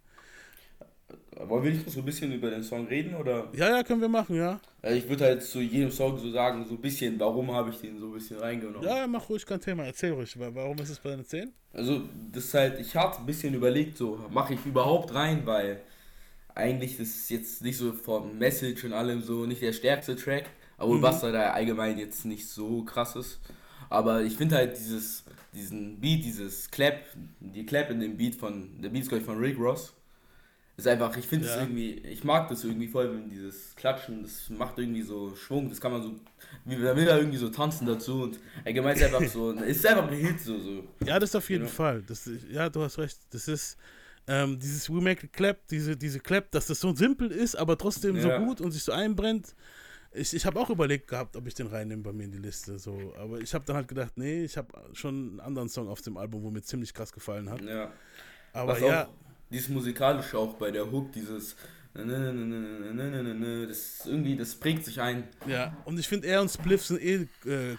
Wollen 1.36 1.64
wir 1.64 1.70
nicht 1.72 1.90
so 1.90 1.98
ein 1.98 2.04
bisschen 2.04 2.32
über 2.32 2.48
den 2.48 2.62
Song 2.62 2.86
reden, 2.86 3.14
oder? 3.16 3.48
Ja, 3.54 3.68
ja, 3.76 3.82
können 3.82 4.00
wir 4.00 4.08
machen, 4.08 4.36
ja. 4.36 4.60
Also 4.82 4.96
ich 4.96 5.08
würde 5.08 5.24
halt 5.24 5.42
zu 5.42 5.60
jedem 5.60 5.90
Song 5.90 6.16
so 6.16 6.30
sagen, 6.30 6.64
so 6.64 6.74
ein 6.74 6.80
bisschen, 6.80 7.18
warum 7.18 7.52
habe 7.52 7.70
ich 7.70 7.80
den 7.80 7.98
so 7.98 8.06
ein 8.06 8.12
bisschen 8.12 8.38
reingenommen. 8.38 8.88
Ja, 8.88 9.06
mach 9.06 9.28
ruhig 9.28 9.44
kein 9.44 9.60
Thema, 9.60 9.84
erzähl 9.84 10.12
ruhig. 10.12 10.38
Wa- 10.38 10.50
Warum 10.54 10.78
ist 10.78 10.90
es 10.90 11.00
bei 11.00 11.10
deiner 11.10 11.24
10? 11.24 11.52
Also, 11.72 12.02
das 12.32 12.44
ist 12.44 12.54
halt, 12.54 12.78
ich 12.80 12.94
hatte 12.96 13.18
ein 13.18 13.26
bisschen 13.26 13.52
überlegt, 13.52 13.98
so, 13.98 14.24
mache 14.30 14.54
ich 14.54 14.64
überhaupt 14.64 15.12
rein, 15.12 15.44
weil 15.44 15.80
eigentlich 16.54 16.98
das 16.98 17.08
ist 17.08 17.30
jetzt 17.30 17.62
nicht 17.62 17.76
so 17.76 17.92
vom 17.92 18.38
Message 18.38 18.84
und 18.84 18.92
allem 18.92 19.20
so 19.20 19.44
nicht 19.44 19.60
der 19.60 19.72
stärkste 19.72 20.14
Track, 20.14 20.44
obwohl 20.78 21.00
Buster 21.00 21.32
da 21.32 21.50
allgemein 21.50 21.98
jetzt 21.98 22.24
nicht 22.24 22.48
so 22.48 22.84
krass 22.84 23.16
ist. 23.16 23.40
Aber 23.94 24.22
ich 24.22 24.36
finde 24.36 24.56
halt 24.56 24.76
dieses, 24.76 25.24
diesen 25.54 26.00
Beat, 26.00 26.24
dieses 26.24 26.70
Clap, 26.70 27.00
die 27.40 27.64
Clap 27.64 27.90
in 27.90 28.00
dem 28.00 28.16
Beat 28.16 28.34
von, 28.34 28.80
der 28.82 28.88
Beat 28.88 29.02
ist 29.02 29.08
glaub 29.08 29.20
ich 29.20 29.26
von 29.26 29.38
Rick 29.38 29.58
Ross, 29.58 29.94
ist 30.76 30.88
einfach, 30.88 31.16
ich 31.16 31.26
finde 31.26 31.46
es 31.46 31.54
Ja. 31.54 31.62
irgendwie, 31.62 31.92
ich 32.00 32.24
mag 32.24 32.48
das 32.48 32.64
irgendwie 32.64 32.88
voll, 32.88 33.08
wenn 33.14 33.28
dieses 33.30 33.74
Klatschen, 33.76 34.22
das 34.22 34.50
macht 34.50 34.78
irgendwie 34.78 35.02
so 35.02 35.36
Schwung, 35.36 35.68
das 35.68 35.80
kann 35.80 35.92
man 35.92 36.02
so, 36.02 36.14
wie, 36.64 36.74
da 36.76 36.96
will 36.96 37.06
er 37.06 37.18
irgendwie 37.18 37.38
so 37.38 37.48
tanzen 37.48 37.86
dazu 37.86 38.22
und 38.24 38.40
allgemein 38.64 38.96
ist 38.96 39.04
einfach 39.04 39.28
so, 39.28 39.52
es 39.52 39.60
ist 39.76 39.86
einfach 39.86 40.08
ein 40.08 40.14
Hit 40.18 40.40
so, 40.40 40.58
so. 40.58 40.84
Ja, 41.06 41.18
das 41.20 41.34
auf 41.36 41.48
jeden 41.48 41.64
Ja. 41.66 41.70
Fall. 41.70 42.02
Das, 42.02 42.28
ja, 42.50 42.68
du 42.68 42.82
hast 42.82 42.98
recht. 42.98 43.18
Das 43.30 43.46
ist 43.46 43.76
ähm, 44.26 44.58
dieses 44.58 44.88
We 44.90 45.00
Make 45.00 45.26
It 45.26 45.32
Clap, 45.32 45.68
diese, 45.68 45.96
diese 45.96 46.18
Clap, 46.18 46.50
dass 46.50 46.66
das 46.66 46.80
so 46.80 46.94
simpel 46.94 47.30
ist, 47.30 47.54
aber 47.54 47.76
trotzdem 47.78 48.16
Ja. 48.16 48.22
so 48.22 48.44
gut 48.44 48.60
und 48.60 48.72
sich 48.72 48.82
so 48.82 48.90
einbrennt. 48.92 49.54
Ich, 50.14 50.32
ich 50.32 50.46
habe 50.46 50.60
auch 50.60 50.70
überlegt 50.70 51.08
gehabt, 51.08 51.36
ob 51.36 51.46
ich 51.46 51.54
den 51.54 51.66
reinnehme 51.66 52.02
bei 52.02 52.12
mir 52.12 52.24
in 52.24 52.32
die 52.32 52.38
Liste. 52.38 52.78
So. 52.78 53.12
Aber 53.20 53.40
ich 53.40 53.52
habe 53.52 53.64
dann 53.64 53.76
halt 53.76 53.88
gedacht, 53.88 54.12
nee, 54.16 54.44
ich 54.44 54.56
habe 54.56 54.68
schon 54.92 55.30
einen 55.30 55.40
anderen 55.40 55.68
Song 55.68 55.88
auf 55.88 56.00
dem 56.02 56.16
Album, 56.16 56.42
wo 56.42 56.50
mir 56.50 56.62
ziemlich 56.62 56.94
krass 56.94 57.12
gefallen 57.12 57.50
hat. 57.50 57.60
Ja. 57.62 57.90
Aber 58.52 58.72
Was 58.72 58.80
ja, 58.80 59.04
auch, 59.04 59.08
dieses 59.50 59.68
musikalische 59.68 60.38
auch 60.38 60.54
bei 60.54 60.70
der 60.70 60.90
Hook, 60.90 61.12
dieses 61.12 61.56
das 61.94 62.06
irgendwie, 64.06 64.36
das 64.36 64.54
prägt 64.56 64.84
sich 64.84 65.00
ein. 65.00 65.28
ja. 65.46 65.76
Und 65.84 65.98
ich 65.98 66.08
finde, 66.08 66.26
er 66.26 66.40
und 66.40 66.50
Spliff 66.50 66.84
sind 66.84 67.00
eh 67.00 67.14
äh, 67.14 67.26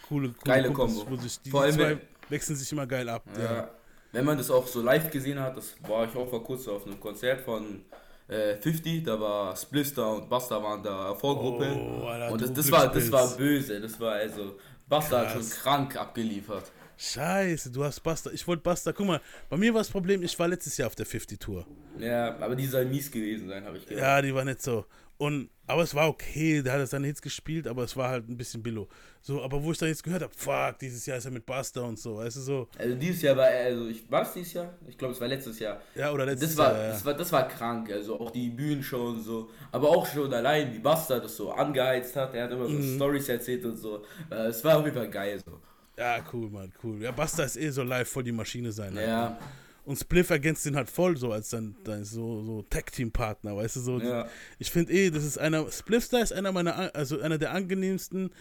coole, 0.07 0.29
coole 0.29 0.33
Geile 0.43 0.71
Kumpels, 0.71 1.05
Kombo. 1.05 1.21
Die 1.43 1.49
Vor 1.49 1.63
allem, 1.63 1.75
zwei 1.75 1.97
wechseln 2.29 2.55
sich 2.55 2.71
immer 2.71 2.87
geil 2.87 3.09
ab. 3.09 3.23
Ja. 3.37 3.43
Ja. 3.43 3.71
Wenn 4.13 4.23
man 4.23 4.37
das 4.37 4.49
auch 4.49 4.65
so 4.67 4.81
live 4.81 5.11
gesehen 5.11 5.39
hat, 5.39 5.57
das 5.57 5.75
war 5.81 6.05
ich 6.05 6.15
auch 6.15 6.29
vor 6.29 6.43
kurzem 6.43 6.73
auf 6.73 6.85
einem 6.85 6.99
Konzert 6.99 7.41
von 7.41 7.81
äh, 8.27 8.55
50, 8.55 9.03
da 9.03 9.19
war 9.19 9.55
Splister 9.55 10.15
und 10.15 10.29
Basta 10.29 10.61
waren 10.61 10.81
da 10.83 11.13
Vorgruppe. 11.15 11.75
Oh, 11.75 12.05
Alter, 12.05 12.31
und 12.31 12.41
das, 12.41 12.53
das 12.53 12.71
war 12.71 12.91
das 12.91 13.11
war 13.11 13.27
böse, 13.37 13.79
das 13.79 13.99
war 13.99 14.13
also 14.13 14.57
Basta 14.87 15.19
hat 15.19 15.31
schon 15.31 15.41
Krass. 15.41 15.61
krank 15.61 15.95
abgeliefert. 15.97 16.71
Scheiße, 16.97 17.71
du 17.71 17.83
hast 17.83 17.99
Basta. 18.01 18.31
Ich 18.31 18.47
wollte 18.47 18.63
Basta. 18.63 18.93
Guck 18.93 19.05
mal, 19.05 19.21
bei 19.49 19.57
mir 19.57 19.73
war 19.73 19.81
das 19.81 19.89
Problem, 19.89 20.23
ich 20.23 20.37
war 20.39 20.47
letztes 20.47 20.77
Jahr 20.77 20.87
auf 20.87 20.95
der 20.95 21.05
50-Tour. 21.05 21.65
Ja, 21.99 22.37
aber 22.39 22.55
die 22.55 22.65
soll 22.65 22.85
mies 22.85 23.11
gewesen 23.11 23.49
sein, 23.49 23.65
habe 23.65 23.77
ich 23.77 23.85
gehört. 23.85 24.01
Ja, 24.01 24.21
die 24.21 24.33
war 24.33 24.45
nicht 24.45 24.61
so. 24.61 24.85
Und, 25.17 25.49
aber 25.65 25.81
es 25.83 25.95
war 25.95 26.09
okay, 26.09 26.61
der 26.61 26.73
hat 26.73 26.87
seine 26.89 27.07
Hits 27.07 27.21
gespielt, 27.21 27.67
aber 27.67 27.83
es 27.83 27.95
war 27.95 28.09
halt 28.09 28.27
ein 28.29 28.35
bisschen 28.35 28.61
billo. 28.61 28.89
So, 29.21 29.41
aber 29.41 29.63
wo 29.63 29.71
ich 29.71 29.77
dann 29.77 29.87
jetzt 29.87 30.03
gehört 30.03 30.21
habe, 30.23 30.33
fuck, 30.35 30.77
dieses 30.79 31.05
Jahr 31.05 31.17
ist 31.17 31.25
er 31.25 31.31
mit 31.31 31.45
Basta 31.45 31.81
und 31.81 31.97
so, 31.97 32.17
weißt 32.17 32.35
du 32.35 32.41
so. 32.41 32.67
Also 32.77 32.95
dieses 32.95 33.21
Jahr 33.21 33.37
war 33.37 33.47
er, 33.49 33.67
also 33.67 33.87
ich 33.87 34.11
war 34.11 34.23
es 34.23 34.33
dieses 34.33 34.51
Jahr? 34.53 34.73
Ich 34.87 34.97
glaube 34.97 35.13
es 35.13 35.21
war 35.21 35.27
letztes 35.29 35.57
Jahr. 35.59 35.81
Ja, 35.95 36.11
oder 36.11 36.25
letztes 36.25 36.49
Das 36.49 36.57
war, 36.57 36.73
Jahr. 36.73 36.81
Ja. 36.83 36.89
das, 36.89 37.05
war, 37.05 37.13
das 37.13 37.31
war 37.31 37.47
krank, 37.47 37.89
also 37.91 38.19
auch 38.19 38.29
die 38.31 38.49
Bühnenshow 38.49 39.07
und 39.07 39.21
so. 39.21 39.49
Aber 39.71 39.89
auch 39.89 40.05
schon 40.05 40.33
allein, 40.33 40.73
wie 40.73 40.79
Basta 40.79 41.17
das 41.19 41.35
so 41.37 41.51
angeheizt 41.53 42.15
hat. 42.17 42.33
Er 42.35 42.43
hat 42.43 42.51
immer 42.51 42.65
so 42.67 42.73
Mhm. 42.73 42.95
Stories 42.97 43.29
erzählt 43.29 43.63
und 43.65 43.77
so. 43.77 44.03
Äh, 44.29 44.47
Es 44.47 44.63
war 44.65 44.77
auf 44.77 44.83
jeden 44.85 44.97
Fall 44.97 45.09
geil 45.09 45.41
so. 45.43 45.59
ja, 45.97 46.17
cool, 46.33 46.49
Mann, 46.49 46.73
cool. 46.83 47.01
Ja, 47.01 47.11
Basta 47.11 47.43
ist 47.43 47.55
eh 47.55 47.69
so 47.69 47.83
live 47.83 48.09
voll 48.09 48.23
die 48.23 48.33
Maschine 48.33 48.71
sein. 48.73 48.93
halt. 48.95 49.07
Ja, 49.07 49.37
Und 49.85 49.97
Spliff 49.97 50.29
ergänzt 50.31 50.65
den 50.65 50.75
halt 50.75 50.89
voll 50.89 51.15
so 51.15 51.31
als 51.31 51.51
dann, 51.51 51.75
so, 52.03 52.43
so 52.43 52.63
Tag-Team-Partner, 52.63 53.55
weißt 53.55 53.75
du 53.75 53.79
so. 53.81 53.99
Ja. 53.99 54.27
Ich 54.57 54.71
finde 54.71 54.91
eh, 54.93 55.11
das 55.11 55.23
ist 55.23 55.37
einer, 55.37 55.71
Spliffstar 55.71 56.21
ist 56.21 56.33
einer 56.33 56.51
meiner, 56.51 56.93
also 56.95 57.19
einer 57.21 57.37
der 57.37 57.51
angenehmsten, 57.51 58.31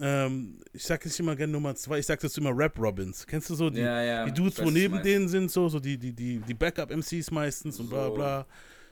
ähm, 0.00 0.60
ich 0.72 0.84
sag 0.84 1.04
nicht 1.04 1.18
immer 1.18 1.34
gerne 1.36 1.52
Nummer 1.52 1.74
zwei, 1.74 1.98
ich 1.98 2.06
sag 2.06 2.20
dazu 2.20 2.40
immer 2.40 2.56
Rap-Robins. 2.56 3.26
Kennst 3.26 3.50
du 3.50 3.54
so 3.56 3.68
die, 3.68 3.80
Ja, 3.80 4.02
ja, 4.02 4.24
die 4.24 4.32
Dudes, 4.32 4.54
das 4.54 4.64
wo 4.64 4.70
neben 4.70 4.94
meist- 4.94 5.04
denen 5.04 5.28
sind, 5.28 5.50
so, 5.50 5.68
so 5.68 5.80
die, 5.80 5.98
die, 5.98 6.12
die, 6.12 6.38
die 6.38 6.54
Backup-MCs 6.54 7.30
meistens 7.32 7.78
und 7.80 7.90
bla 7.90 8.06
So. 8.06 8.14
bla. 8.14 8.46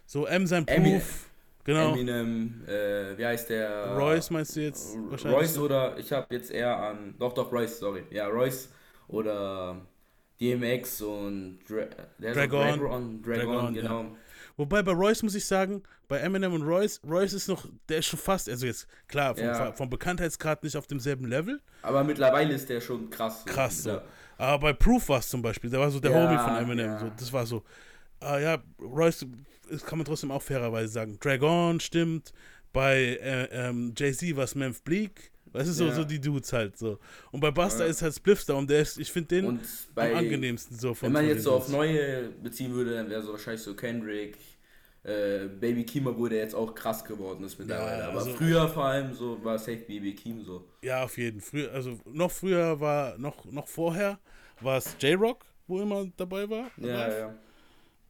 So 0.07 0.26
M 0.26 0.47
sein 0.47 0.67
Proof. 0.67 1.26
Genau. 1.62 1.93
Eminem, 1.93 2.64
äh, 2.67 3.17
wie 3.17 3.25
heißt 3.25 3.50
der? 3.50 3.95
Royce 3.97 4.31
meinst 4.31 4.57
du 4.57 4.61
jetzt? 4.62 4.97
Royce 5.25 5.59
oder 5.59 5.97
ich 5.99 6.11
habe 6.11 6.35
jetzt 6.35 6.50
eher 6.50 6.76
an, 6.76 7.14
doch 7.19 7.33
doch 7.35 7.52
Royce, 7.52 7.79
sorry. 7.79 8.02
Ja, 8.11 8.26
Royce 8.26 8.69
oder 9.09 9.81
DMX 10.40 11.02
und 11.02 11.59
Dra 11.68 11.85
Dragon. 12.18 12.35
Dragon, 12.35 12.78
Dragon, 12.80 13.23
Dragon, 13.23 13.75
ja. 13.75 13.82
genau. 13.82 14.16
Wobei 14.56 14.82
bei 14.82 14.92
Royce 14.92 15.23
muss 15.23 15.35
ich 15.35 15.47
sagen, 15.47 15.82
bei 16.09 16.18
Eminem 16.18 16.52
und 16.52 16.62
Royce, 16.62 17.00
Royce 17.09 17.32
ist 17.35 17.49
noch, 17.49 17.66
der 17.88 17.99
ist 17.99 18.06
schon 18.06 18.18
fast, 18.18 18.49
also 18.49 18.66
jetzt 18.66 18.87
klar, 19.09 19.35
vom, 19.35 19.44
Ja. 19.44 19.73
vom 19.73 19.88
Bekanntheitsgrad 19.88 20.62
nicht 20.64 20.76
auf 20.76 20.87
demselben 20.87 21.26
Level, 21.26 21.61
Aber 21.82 22.04
mittlerweile 22.04 22.54
ist 22.54 22.68
der 22.68 22.80
schon 22.80 23.09
krass. 23.11 23.44
so. 23.47 23.52
krass 23.52 23.82
so. 23.85 24.00
Aber 24.37 24.59
bei 24.59 24.73
Proof 24.73 25.09
war 25.09 25.20
es 25.20 25.28
zum 25.28 25.40
Beispiel, 25.40 25.70
der 25.70 25.80
war 25.80 25.90
so 25.90 26.00
der 26.00 26.11
Ja, 26.11 26.28
Homie 26.28 26.38
von 26.38 26.56
Eminem, 26.56 26.99
so, 26.99 27.11
das 27.16 27.32
war 27.32 27.47
so. 27.47 27.62
Ah 28.20 28.38
ja, 28.38 28.59
Royce, 28.80 29.26
das 29.70 29.85
kann 29.85 29.99
man 29.99 30.04
trotzdem 30.04 30.30
auch 30.30 30.42
fairerweise 30.42 30.88
sagen. 30.92 31.18
Dragon 31.20 31.80
stimmt, 31.80 32.32
bei 32.73 32.97
äh, 33.23 33.44
ähm, 33.52 33.94
Jay-Z 33.97 34.37
war 34.37 34.44
es 34.44 34.54
Memphis 34.54 34.82
Bleak, 34.82 35.30
weißt 35.52 35.69
du, 35.69 35.73
so, 35.73 35.85
Ja. 35.87 35.95
so 35.95 36.04
die 36.04 36.21
Dudes 36.21 36.52
halt 36.52 36.76
so. 36.78 36.99
Und 37.30 37.40
bei 37.40 37.50
Buster 37.50 37.85
Ja. 37.85 37.90
ist 37.90 38.02
halt 38.02 38.14
Spliffstar 38.14 38.57
und 38.57 38.69
der 38.71 38.80
ist, 38.83 38.99
ich 38.99 39.11
finde 39.11 39.28
den 39.37 39.45
Und 39.47 39.61
am 39.61 39.66
bei, 39.95 40.14
angenehmsten 40.14 40.78
so 40.78 40.95
von 40.95 41.07
wenn 41.07 41.12
man 41.12 41.26
jetzt 41.26 41.45
so 41.45 41.52
auf 41.52 41.69
neue 41.69 42.28
beziehen 42.42 42.73
würde, 42.75 42.95
dann 42.95 43.09
wäre 43.11 43.23
so 43.23 43.33
wahrscheinlich 43.33 43.62
so 43.62 43.75
Kendrick, 43.75 44.37
äh, 45.02 45.47
Baby 45.49 45.87
wo 46.16 46.28
der 46.28 46.38
jetzt 46.40 46.54
auch 46.54 46.75
krass 46.75 47.04
geworden 47.04 47.42
ist 47.45 47.59
mittlerweile. 47.59 48.02
Ja, 48.02 48.09
Aber 48.11 48.19
also- 48.19 48.33
früher 48.35 48.69
vor 48.69 48.85
allem 48.85 49.14
so 49.14 49.42
war 49.42 49.59
safe 49.59 49.78
Baby 49.87 50.14
Keem 50.14 50.42
so. 50.45 50.64
Ja, 50.83 51.04
auf 51.04 51.16
jeden 51.16 51.40
Fall. 51.40 51.71
Also 51.71 51.99
noch 52.04 52.30
früher 52.30 52.78
war, 52.80 53.16
noch, 53.19 53.45
noch 53.47 53.66
vorher 53.66 54.19
war 54.61 54.76
es 54.76 54.95
J-Rock, 55.00 55.45
wo 55.66 55.80
immer 55.80 56.07
dabei 56.16 56.49
war. 56.50 56.71
Ja, 56.76 57.07
live. 57.07 57.19
ja. 57.19 57.35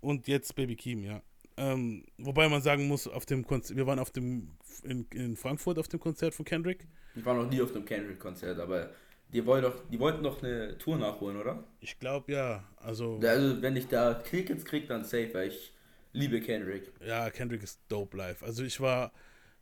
Und 0.01 0.27
jetzt 0.29 0.55
Baby 0.57 0.75
Keem, 0.77 1.05
ja. 1.05 1.23
Ähm, 1.57 2.05
wobei 2.19 2.49
man 2.49 2.63
sagen 2.63 2.89
muss, 2.89 3.07
auf 3.07 3.27
dem 3.27 3.47
Konzert, 3.47 3.77
wir 3.77 3.87
waren 3.87 3.99
auf 3.99 4.11
dem 4.11 4.49
in, 4.83 5.07
in 5.13 5.37
Frankfurt 5.37 5.79
auf 5.79 5.89
dem 5.89 6.01
Konzert 6.01 6.35
von 6.35 6.45
Kendrick. 6.47 6.87
Ich 7.15 7.25
war 7.25 7.35
noch 7.35 7.49
nie 7.51 7.61
auf 7.61 7.75
einem 7.75 7.85
Kendrick-Konzert, 7.85 8.59
aber 8.61 8.91
die, 9.33 9.45
wollen 9.47 9.63
doch, 9.63 9.75
die 9.91 9.99
wollten 9.99 10.23
doch 10.23 10.43
eine 10.43 10.77
Tour 10.79 10.97
nachholen, 10.97 11.37
oder? 11.37 11.65
Ich 11.81 11.99
glaube 11.99 12.33
ja. 12.33 12.65
Also 12.77 13.19
Also, 13.23 13.61
wenn 13.63 13.77
ich 13.77 13.87
da 13.89 14.15
Tickets 14.15 14.65
krieg, 14.65 14.89
dann 14.89 15.05
safe, 15.05 15.31
weil 15.35 15.49
ich 15.49 15.73
liebe 16.13 16.41
Kendrick. 16.41 16.91
ja, 17.07 17.31
Kendrick 17.31 17.63
ist 17.63 17.81
dope 17.89 18.17
live. 18.17 18.43
Also 18.43 18.65
ich 18.65 18.81
war 18.81 19.13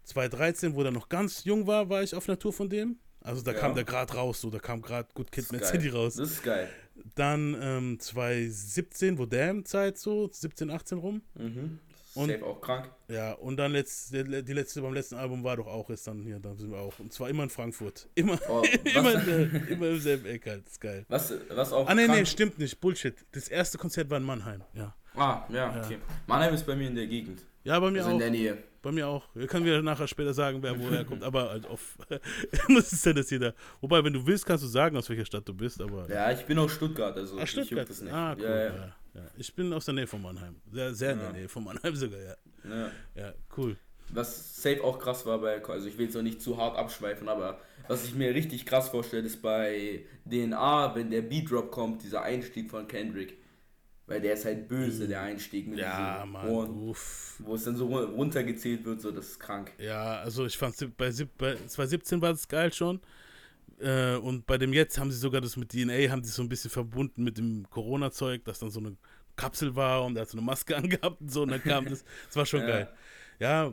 2013, 0.04 0.74
wo 0.74 0.82
er 0.82 0.90
noch 0.90 1.08
ganz 1.08 1.44
jung 1.44 1.66
war, 1.66 1.88
war 1.90 2.02
ich 2.02 2.14
auf 2.14 2.28
einer 2.28 2.38
Tour 2.38 2.52
von 2.52 2.68
dem. 2.68 2.96
Also 3.20 3.42
da 3.42 3.52
Ja. 3.52 3.58
kam 3.58 3.74
der 3.74 3.84
gerade 3.84 4.14
raus, 4.14 4.40
so 4.40 4.48
da 4.48 4.58
kam 4.58 4.80
gerade 4.80 5.08
Good 5.14 5.30
Kid, 5.32 5.50
Mad 5.52 5.64
City 5.64 5.88
raus. 5.88 6.14
Das 6.14 6.30
ist 6.30 6.42
geil. 6.42 6.68
Dann 7.14 7.56
ähm, 7.60 8.00
2017, 8.00 9.18
wo 9.18 9.26
Damn-Zeit 9.26 9.98
so, 9.98 10.28
17, 10.32 10.70
18 10.70 10.98
rum. 10.98 11.22
Mhm. 11.34 11.78
Und- 12.18 12.30
safe 12.30 12.44
auch 12.44 12.60
krank. 12.60 12.90
Ja, 13.08 13.32
und 13.32 13.56
dann 13.56 13.72
letzt, 13.72 14.12
die 14.12 14.22
letzte 14.52 14.82
beim 14.82 14.92
letzten 14.92 15.14
Album 15.16 15.42
war 15.44 15.56
doch 15.56 15.66
auch 15.66 15.88
jetzt 15.90 16.06
dann 16.06 16.22
hier, 16.22 16.38
da 16.38 16.54
sind 16.54 16.70
wir 16.70 16.78
auch. 16.78 16.98
Und 16.98 17.12
zwar 17.12 17.28
immer 17.30 17.44
in 17.44 17.50
Frankfurt. 17.50 18.08
Immer, 18.14 18.38
Oh, 18.48 18.62
immer, 18.94 19.14
in 19.14 19.24
der, 19.52 19.68
immer 19.68 19.88
im 19.88 19.98
selben 20.00 20.26
Eck 20.26 20.46
halt, 20.46 20.66
ist 20.66 20.80
geil. 20.80 21.04
Was, 21.08 21.32
was 21.48 21.72
auch 21.72 21.88
Ah, 21.88 21.94
nee, 21.94 22.04
krank 22.06 22.18
nee, 22.18 22.26
stimmt 22.26 22.58
nicht, 22.58 22.80
Bullshit. 22.80 23.14
Das 23.32 23.48
erste 23.48 23.78
Konzert 23.78 24.10
war 24.10 24.18
in 24.18 24.24
Mannheim, 24.24 24.62
ja. 24.74 24.94
Ah, 25.14 25.44
ja, 25.48 25.82
okay. 25.82 25.98
Mannheim 26.26 26.54
ist 26.54 26.66
bei 26.66 26.76
mir 26.76 26.88
in 26.88 26.94
der 26.94 27.06
Gegend. 27.06 27.44
Ja, 27.64 27.80
bei 27.80 27.90
mir 27.90 27.98
Also 27.98 28.10
in 28.10 28.16
auch. 28.16 28.20
der 28.20 28.30
Nähe. 28.30 28.58
Bei 28.80 28.92
mir 28.92 29.08
auch. 29.08 29.24
Wir 29.34 29.46
können 29.46 29.64
wir 29.64 29.82
nachher 29.82 30.06
später 30.06 30.32
sagen, 30.32 30.62
wer 30.62 30.78
woher 30.78 31.04
kommt, 31.04 31.24
aber 31.24 31.50
halt 31.50 31.66
auf. 31.66 31.98
muss 32.68 32.92
es 32.92 33.04
ja 33.04 33.12
das 33.12 33.30
jeder. 33.30 33.54
Wobei, 33.80 34.04
wenn 34.04 34.12
du 34.12 34.24
willst, 34.24 34.46
kannst 34.46 34.62
du 34.62 34.68
sagen, 34.68 34.96
aus 34.96 35.08
welcher 35.08 35.24
Stadt 35.24 35.48
du 35.48 35.54
bist, 35.54 35.80
aber. 35.80 36.08
Ja, 36.08 36.30
ich 36.30 36.44
bin 36.44 36.58
aus 36.58 36.72
Stuttgart, 36.72 37.16
also 37.16 37.38
ich 37.38 37.50
Stuttgart. 37.50 37.88
nicht. 37.88 38.12
Ah, 38.12 38.34
cool. 38.38 38.44
Ja, 38.44 38.64
Ja, 38.64 38.74
ja. 39.14 39.30
Ich 39.36 39.52
bin 39.54 39.72
aus 39.72 39.84
der 39.84 39.94
Nähe 39.94 40.06
von 40.06 40.22
Mannheim. 40.22 40.56
Sehr, 40.70 40.94
sehr 40.94 41.12
in 41.12 41.18
der. 41.18 41.32
Nähe 41.32 41.48
von 41.48 41.64
Mannheim 41.64 41.94
sogar, 41.96 42.20
ja. 42.20 42.36
Ja. 43.16 43.32
Cool. 43.56 43.76
Was 44.10 44.62
safe 44.62 44.82
auch 44.82 44.98
krass 44.98 45.26
war 45.26 45.38
bei, 45.38 45.62
also 45.64 45.86
ich 45.86 45.98
will 45.98 46.06
jetzt 46.06 46.16
auch 46.16 46.22
nicht 46.22 46.40
zu 46.40 46.56
hart 46.56 46.78
abschweifen, 46.78 47.28
aber 47.28 47.60
was 47.88 48.04
ich 48.04 48.14
mir 48.14 48.34
richtig 48.34 48.64
krass 48.64 48.88
vorstelle, 48.90 49.26
ist 49.26 49.42
bei 49.42 50.04
DNA, 50.24 50.94
wenn 50.94 51.10
der 51.10 51.22
Beat-Drop 51.22 51.70
kommt, 51.70 52.02
dieser 52.02 52.22
Einstieg 52.22 52.70
von 52.70 52.86
Kendrick. 52.86 53.37
Weil 54.08 54.20
der 54.22 54.32
ist 54.34 54.44
halt 54.46 54.66
böse, 54.68 55.06
der 55.06 55.20
Einstieg 55.20 55.68
mit 55.68 55.78
Ja, 55.78 56.20
diesen 56.22 56.32
Mann. 56.32 56.48
Ohren, 56.48 56.94
wo 57.40 57.54
es 57.54 57.64
dann 57.64 57.76
so 57.76 57.86
run- 57.86 58.14
runtergezählt 58.14 58.84
wird, 58.84 59.00
so 59.02 59.10
das 59.10 59.26
ist 59.28 59.38
krank. 59.40 59.70
Ja, 59.78 60.20
also 60.20 60.46
ich 60.46 60.56
fand 60.56 60.74
bei, 60.96 61.12
bei 61.36 61.56
2017 61.66 62.20
war 62.22 62.30
das 62.30 62.48
geil 62.48 62.72
schon. 62.72 63.00
Äh, 63.80 64.16
und 64.16 64.46
bei 64.46 64.56
dem 64.58 64.72
jetzt 64.72 64.98
haben 64.98 65.10
sie 65.12 65.18
sogar 65.18 65.40
das 65.42 65.56
mit 65.56 65.70
DNA, 65.70 66.10
haben 66.10 66.24
sie 66.24 66.32
so 66.32 66.42
ein 66.42 66.48
bisschen 66.48 66.70
verbunden 66.70 67.22
mit 67.22 67.38
dem 67.38 67.68
Corona-Zeug, 67.70 68.44
dass 68.44 68.58
dann 68.58 68.70
so 68.70 68.80
eine 68.80 68.96
Kapsel 69.36 69.76
war 69.76 70.04
und 70.04 70.16
er 70.16 70.22
hat 70.22 70.30
so 70.30 70.38
eine 70.38 70.44
Maske 70.44 70.74
angehabt 70.78 71.20
und 71.20 71.30
so 71.30 71.42
und 71.42 71.50
dann 71.50 71.62
kam 71.62 71.84
das. 71.84 72.02
Das 72.26 72.36
war 72.36 72.46
schon 72.46 72.60
Ja. 72.60 72.66
geil. 72.66 72.88
Ja, 73.40 73.72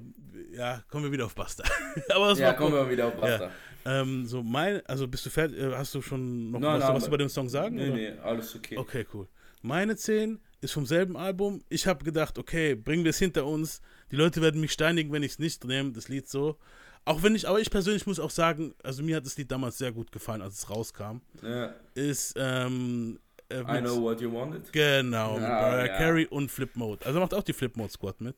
ja, 0.53 0.83
kommen 0.89 1.05
wir 1.05 1.11
wieder 1.11 1.25
auf 1.25 1.33
Basta. 1.33 1.63
Aber 2.13 2.27
das 2.29 2.39
Ja, 2.39 2.53
kommen 2.53 2.73
cool. 2.73 2.85
wir 2.85 2.91
wieder 2.91 3.07
auf 3.07 3.15
Basta. 3.15 3.51
Ähm, 3.85 4.25
so 4.25 4.43
mein, 4.43 4.85
also 4.85 5.07
bist 5.07 5.25
du 5.25 5.29
fertig, 5.31 5.57
äh, 5.59 5.71
hast 5.75 5.95
du 5.95 6.01
schon 6.01 6.51
noch 6.51 6.59
Nein, 6.59 6.73
was, 6.79 6.83
nein, 6.87 6.95
was 6.95 7.07
über 7.07 7.17
den 7.17 7.29
Song 7.29 7.49
sagen? 7.49 7.75
Nee, 7.75 7.85
oder? 7.87 7.95
nee, 7.95 8.11
alles 8.23 8.55
okay. 8.55 8.77
Okay, 8.77 9.07
cool. 9.13 9.27
Meine 9.65 9.95
10 9.95 10.39
ist 10.61 10.73
vom 10.73 10.85
selben 10.85 11.17
Album. 11.17 11.63
Ich 11.69 11.87
habe 11.87 12.03
gedacht, 12.05 12.37
okay, 12.37 12.75
bringen 12.75 13.03
wir 13.03 13.09
es 13.09 13.17
hinter 13.17 13.47
uns. 13.47 13.81
Die 14.11 14.15
Leute 14.15 14.39
werden 14.43 14.61
mich 14.61 14.71
steinigen, 14.71 15.11
wenn 15.11 15.23
ich 15.23 15.31
es 15.33 15.39
nicht 15.39 15.65
nehme, 15.65 15.91
das 15.91 16.07
Lied 16.07 16.29
so. 16.29 16.59
Auch 17.03 17.23
wenn 17.23 17.33
ich, 17.33 17.47
aber 17.47 17.59
ich 17.59 17.71
persönlich 17.71 18.05
muss 18.05 18.19
auch 18.19 18.29
sagen, 18.29 18.75
also 18.83 19.01
mir 19.01 19.15
hat 19.15 19.25
das 19.25 19.37
Lied 19.37 19.51
damals 19.51 19.79
sehr 19.79 19.91
gut 19.91 20.11
gefallen, 20.11 20.43
als 20.43 20.59
es 20.59 20.69
rauskam. 20.69 21.17
Ja, 21.41 21.73
Ist, 21.95 22.35
ähm, 22.37 23.17
äh, 23.49 23.61
I 23.61 23.81
know 23.81 23.99
what 24.03 24.21
you 24.21 24.31
wanted. 24.31 24.71
genau, 24.71 25.39
Ja, 25.39 25.41
Mariah 25.49 25.87
ja. 25.87 25.97
Carey 25.97 26.27
und 26.27 26.51
Flip 26.51 26.75
Mode. 26.75 27.03
Also 27.03 27.19
macht 27.19 27.33
auch 27.33 27.41
die 27.43 27.53
Flip 27.53 27.75
Mode 27.75 27.91
Squad 27.91 28.21
mit. 28.21 28.35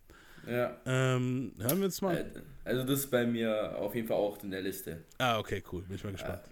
Ja. 0.47 0.77
Ähm, 0.85 1.51
hören 1.59 1.77
wir 1.79 1.85
uns 1.87 2.01
mal. 2.01 2.15
Äh, 2.15 2.25
Also 2.63 2.83
das 2.85 2.99
ist 2.99 3.11
bei 3.11 3.25
mir 3.25 3.77
auf 3.77 3.93
jeden 3.95 4.07
Fall 4.07 4.15
auch 4.15 4.41
in 4.43 4.51
der 4.51 4.61
Liste. 4.61 5.03
Ah, 5.17 5.39
okay, 5.39 5.61
cool. 5.73 5.81
Bin 5.81 5.95
ich 5.97 6.03
mal 6.05 6.13
gespannt. 6.13 6.43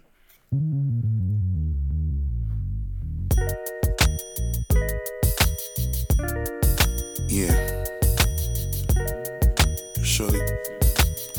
Yeah. 7.28 7.84
Shorty, 10.02 10.40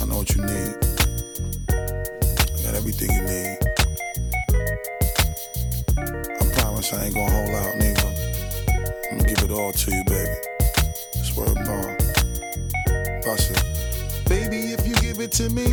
I 0.02 0.06
know 0.06 0.18
what 0.18 0.36
you 0.36 0.44
need. 0.44 0.76
I 1.70 2.62
got 2.64 2.76
everything 2.76 3.10
you 3.12 3.22
need. 3.22 3.58
I 5.98 6.52
promise 6.60 6.94
I 6.94 7.06
ain't 7.06 7.16
gonna 7.16 7.32
hold 7.32 7.50
out, 7.56 7.76
nigga. 7.76 9.12
I'm 9.12 9.18
gonna 9.18 9.34
give 9.34 9.44
it 9.44 9.52
all 9.52 9.72
to 9.72 9.92
you, 9.92 10.04
baby. 10.06 10.36
Swear. 11.24 11.48
Bust 13.24 13.52
it. 13.52 13.64
Baby, 14.30 14.74
if 14.74 14.86
you 14.88 14.96
give 14.96 15.20
it 15.20 15.32
to 15.34 15.50
me, 15.50 15.68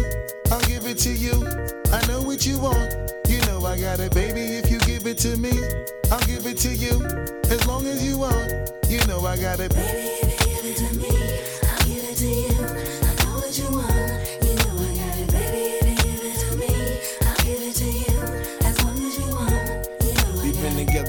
I'll 0.50 0.60
give 0.62 0.86
it 0.86 0.98
to 0.98 1.10
you. 1.12 1.46
I 1.92 2.06
know 2.06 2.22
what 2.22 2.46
you 2.46 2.58
want. 2.58 2.94
You 3.28 3.40
know 3.46 3.64
I 3.66 3.78
got 3.78 4.00
it, 4.00 4.14
baby. 4.14 4.40
If 4.40 4.70
you 4.70 4.78
give 5.04 5.12
it 5.12 5.18
to 5.18 5.36
me, 5.36 5.50
I'll 6.10 6.26
give 6.26 6.46
it 6.46 6.56
to 6.58 6.74
you. 6.74 7.04
As 7.50 7.66
long 7.66 7.86
as 7.86 8.02
you 8.02 8.16
want, 8.16 8.70
you 8.88 9.04
know 9.06 9.26
I 9.26 9.36
got 9.36 9.60
it. 9.60 9.74
Baby, 9.74 10.43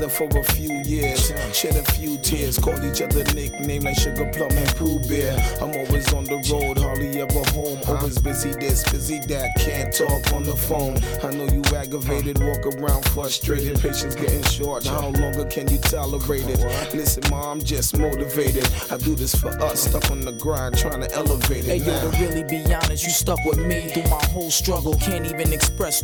together 0.06 0.32
for 0.32 0.40
a 0.40 0.44
few 0.56 0.82
years, 0.84 1.32
shed 1.54 1.76
a 1.76 1.84
few 1.94 2.18
tears, 2.18 2.58
called 2.60 2.84
each 2.84 3.02
other 3.02 3.24
nicknames 3.34 3.84
like 3.86 3.98
Sugar 3.98 4.30
Plum 4.32 4.52
and 4.52 4.76
Pooh 4.76 5.00
Bear. 5.08 5.38
I'm 5.62 5.76
always 5.76 6.14
on 6.14 6.24
the 6.26 6.38
road, 6.52 6.78
hardly 6.78 7.22
ever 7.22 7.44
home. 7.52 7.80
Always 7.88 8.20
busy 8.20 8.52
this, 8.52 8.84
busy 8.92 9.20
that, 9.28 9.50
can't 9.58 9.94
talk 9.94 10.34
on 10.34 10.44
the 10.44 10.56
phone. 10.56 10.98
I 11.24 11.36
know 11.36 11.46
you 11.52 11.62
aggravated, 11.76 12.40
walk 12.44 12.66
around 12.66 13.06
frustrated, 13.10 13.80
patience 13.80 14.16
getting 14.16 14.44
short. 14.44 14.86
How 14.86 15.10
longer 15.10 15.46
can 15.46 15.68
you 15.70 15.78
tolerate 15.80 16.48
it? 16.48 16.60
Listen, 16.94 17.24
mom, 17.30 17.60
I'm 17.60 17.62
just 17.62 17.98
motivated. 17.98 18.68
I 18.92 18.98
do 18.98 19.16
this 19.16 19.36
for 19.36 19.50
us, 19.62 19.82
stuck 19.90 20.10
on 20.12 20.22
the 20.22 20.34
grind, 20.34 20.78
trying 20.78 21.02
to 21.02 21.12
elevate 21.14 21.66
it. 21.66 21.66
Hey 21.66 21.78
it. 21.78 21.88
yo, 21.88 21.94
Now. 21.94 22.12
to 22.12 22.18
really 22.20 22.44
be 22.44 22.74
honest, 22.74 23.04
you 23.04 23.12
stuck 23.12 23.40
with 23.46 23.60
me 23.60 23.90
through 23.90 24.10
my 24.10 24.24
whole 24.32 24.52
struggle. 24.52 24.96
Can't 24.96 25.26
even 25.26 25.54
express 25.54 26.04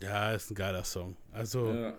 Ja, 0.00 0.32
ist 0.32 0.50
ein 0.50 0.54
geiler 0.56 0.84
Song. 0.84 1.14
Also, 1.32 1.72
Ja. 1.72 1.92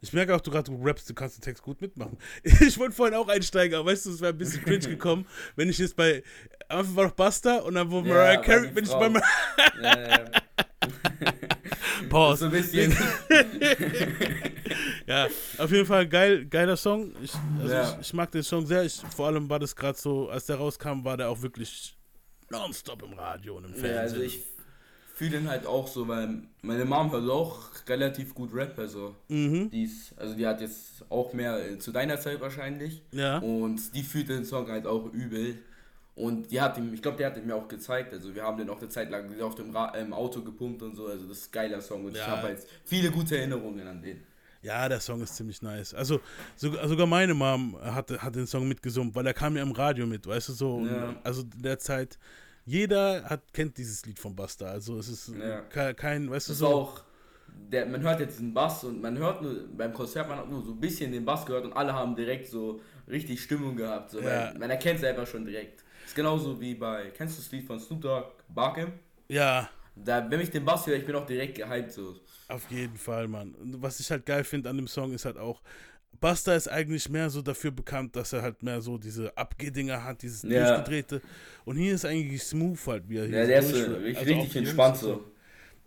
Ich 0.00 0.12
merke 0.12 0.34
auch, 0.34 0.40
du 0.40 0.50
gerade 0.50 0.70
du 0.70 0.82
rappst, 0.84 1.08
du 1.10 1.14
kannst 1.14 1.36
den 1.38 1.42
Text 1.42 1.62
gut 1.62 1.80
mitmachen. 1.80 2.16
Ich 2.44 2.78
wollte 2.78 2.94
vorhin 2.94 3.14
auch 3.16 3.28
einsteigen, 3.28 3.78
aber 3.78 3.90
weißt 3.90 4.06
du, 4.06 4.10
es 4.10 4.20
wäre 4.20 4.32
ein 4.32 4.38
bisschen 4.38 4.62
cringe 4.64 4.78
gekommen, 4.88 5.26
wenn 5.56 5.68
ich 5.68 5.78
jetzt 5.78 5.96
bei, 5.96 6.22
Anfang 6.68 6.96
war 6.96 7.04
noch 7.06 7.12
Basta 7.12 7.56
und 7.58 7.74
dann 7.74 7.90
wo 7.90 7.98
Ja, 8.00 8.02
Mariah 8.14 8.36
Carey, 8.42 8.70
wenn 8.74 8.84
ich 8.84 8.90
bei 8.90 9.08
Mar 9.08 9.22
Ja, 9.82 10.08
ja. 10.08 10.24
Pause. 12.08 12.40
So 12.40 12.44
ein 12.46 12.52
bisschen. 12.52 12.96
Ja, 15.06 15.26
auf 15.58 15.70
jeden 15.70 15.86
Fall 15.86 16.06
geil, 16.06 16.44
geiler 16.46 16.76
Song. 16.76 17.12
Ich, 17.22 17.32
also 17.60 17.74
Ja. 17.74 17.92
ich, 17.94 18.00
ich 18.06 18.12
mag 18.12 18.30
den 18.30 18.42
Song 18.42 18.66
sehr. 18.66 18.84
Ich, 18.84 19.00
vor 19.16 19.26
allem 19.26 19.48
war 19.48 19.58
das 19.58 19.74
gerade 19.74 19.98
so, 19.98 20.28
als 20.28 20.46
der 20.46 20.56
rauskam, 20.56 21.02
war 21.04 21.16
der 21.16 21.28
auch 21.30 21.40
wirklich 21.42 21.96
nonstop 22.50 23.02
im 23.02 23.14
Radio 23.14 23.56
und 23.56 23.64
im 23.64 23.70
Fernsehen. 23.74 23.94
Ja, 23.94 24.00
also 24.00 24.20
ich 24.20 24.40
fühle 25.18 25.32
den 25.32 25.48
halt 25.50 25.66
auch 25.66 25.88
so, 25.88 26.06
weil 26.06 26.42
meine 26.62 26.84
Mom 26.84 27.10
hört 27.12 27.28
auch 27.28 27.58
relativ 27.88 28.34
gut 28.34 28.54
Rap, 28.54 28.78
also 28.78 29.14
Mhm. 29.28 29.68
die 29.70 29.82
ist, 29.84 30.16
also 30.18 30.34
die 30.34 30.46
hat 30.46 30.60
jetzt 30.60 31.04
auch 31.10 31.32
mehr 31.32 31.58
äh, 31.72 31.78
zu 31.78 31.90
deiner 31.92 32.18
Zeit 32.20 32.40
wahrscheinlich 32.40 33.02
Ja. 33.10 33.38
und 33.38 33.94
die 33.94 34.02
fühlt 34.02 34.28
den 34.28 34.44
Song 34.44 34.68
halt 34.68 34.86
auch 34.86 35.12
übel 35.12 35.56
und 36.14 36.50
die 36.52 36.60
hat 36.60 36.78
ihm, 36.78 36.94
ich 36.94 37.02
glaube, 37.02 37.16
der 37.18 37.28
hat 37.28 37.36
ihn 37.36 37.46
mir 37.46 37.56
auch 37.56 37.66
gezeigt, 37.68 38.12
also 38.12 38.34
wir 38.34 38.44
haben 38.44 38.58
den 38.58 38.70
auch 38.70 38.78
eine 38.78 38.88
Zeit 38.88 39.10
lang 39.10 39.28
auf 39.40 39.54
dem 39.56 39.70
Ra 39.74 39.88
im 39.96 40.12
Auto 40.12 40.42
gepumpt 40.42 40.82
und 40.82 40.94
so, 40.94 41.06
also 41.06 41.26
das 41.26 41.38
ist 41.38 41.48
ein 41.48 41.52
geiler 41.52 41.80
Song 41.80 42.04
und 42.04 42.12
ich 42.12 42.18
Ja. 42.18 42.28
habe 42.28 42.42
halt 42.48 42.60
viele 42.84 43.10
gute 43.10 43.36
Erinnerungen 43.38 43.86
an 43.88 44.00
den. 44.00 44.22
Ja, 44.62 44.88
der 44.88 45.00
Song 45.00 45.20
ist 45.22 45.36
ziemlich 45.36 45.62
nice. 45.62 45.94
Also 45.94 46.20
sogar, 46.56 46.86
sogar 46.88 47.06
meine 47.06 47.32
Mom 47.34 47.76
hat, 47.80 48.10
hat 48.20 48.34
den 48.34 48.46
Song 48.46 48.66
mitgesummt, 48.66 49.14
weil 49.14 49.24
er 49.26 49.34
kam 49.34 49.56
ja 49.56 49.62
im 49.62 49.70
Radio 49.72 50.04
mit, 50.06 50.26
weißt 50.26 50.48
du 50.48 50.52
so. 50.52 50.84
Ja. 50.84 51.14
Also 51.22 51.42
in 51.42 51.62
der 51.62 51.78
Zeit, 51.78 52.18
jeder 52.68 53.24
hat, 53.24 53.52
kennt 53.52 53.76
dieses 53.78 54.04
Lied 54.06 54.18
von 54.18 54.34
Basta. 54.36 54.66
Also 54.66 54.98
es 54.98 55.08
ist 55.08 55.28
Ja. 55.28 55.60
kein, 55.70 55.96
kein, 55.96 56.30
weißt 56.30 56.48
du 56.48 56.54
so. 56.54 56.66
auch, 56.66 57.04
der, 57.46 57.86
man 57.86 58.00
hört 58.02 58.20
jetzt 58.20 58.34
diesen 58.38 58.54
Bass 58.54 58.84
und 58.84 59.00
man 59.00 59.16
hört 59.18 59.42
nur, 59.42 59.68
beim 59.76 59.92
Konzert, 59.92 60.28
man 60.28 60.38
hat 60.38 60.48
nur 60.50 60.62
so 60.62 60.72
ein 60.72 60.80
bisschen 60.80 61.12
den 61.12 61.24
Bass 61.24 61.44
gehört 61.46 61.64
und 61.64 61.72
alle 61.72 61.92
haben 61.92 62.14
direkt 62.14 62.46
so 62.48 62.80
richtig 63.08 63.42
Stimmung 63.42 63.76
gehabt. 63.76 64.10
So, 64.10 64.20
Ja. 64.20 64.52
man 64.58 64.70
erkennt 64.70 64.98
es 65.00 65.04
einfach 65.04 65.26
schon 65.26 65.44
direkt. 65.44 65.84
ist 66.04 66.14
genauso 66.14 66.60
wie 66.60 66.74
bei, 66.74 67.10
kennst 67.16 67.38
du 67.38 67.42
das 67.42 67.50
Lied 67.52 67.66
von 67.66 67.78
Snoop 67.80 68.00
Dogg, 68.02 68.26
Barkem? 68.48 68.92
Ja, 69.28 69.70
Da, 69.94 70.30
wenn 70.30 70.40
ich 70.40 70.50
den 70.50 70.64
Bass 70.64 70.86
höre, 70.86 70.96
ich 70.96 71.04
bin 71.06 71.14
auch 71.16 71.26
direkt 71.26 71.56
gehypt 71.56 71.92
so. 71.92 72.16
auf 72.48 72.70
jeden 72.70 72.96
Fall, 72.96 73.28
Mann. 73.28 73.54
Und 73.54 73.82
was 73.82 74.00
ich 74.00 74.10
halt 74.10 74.24
geil 74.26 74.44
finde 74.44 74.70
an 74.70 74.76
dem 74.76 74.88
Song 74.88 75.12
ist 75.12 75.24
halt 75.24 75.36
auch, 75.36 75.60
Basta 76.20 76.54
ist 76.54 76.68
eigentlich 76.68 77.08
mehr 77.08 77.30
so 77.30 77.42
dafür 77.42 77.70
bekannt, 77.70 78.16
dass 78.16 78.32
er 78.32 78.42
halt 78.42 78.62
mehr 78.62 78.80
so 78.80 78.98
diese 78.98 79.36
Abgehdinger 79.36 80.02
hat, 80.04 80.22
dieses 80.22 80.42
Ja. 80.42 80.48
durchgedrehte. 80.48 81.22
Und 81.64 81.76
hier 81.76 81.94
ist 81.94 82.04
eigentlich 82.04 82.42
smooth 82.42 82.78
halt, 82.86 83.08
wie 83.08 83.18
er 83.18 83.26
hier 83.26 83.36
Ja, 83.36 83.42
so 83.44 83.48
der 83.48 83.58
ist 83.60 83.68
so 83.68 83.72
durchrappt. 83.74 84.02
richtig, 84.04 84.18
Also 84.18 84.34
richtig 84.34 84.56
entspannt 84.56 84.96
so. 84.96 85.24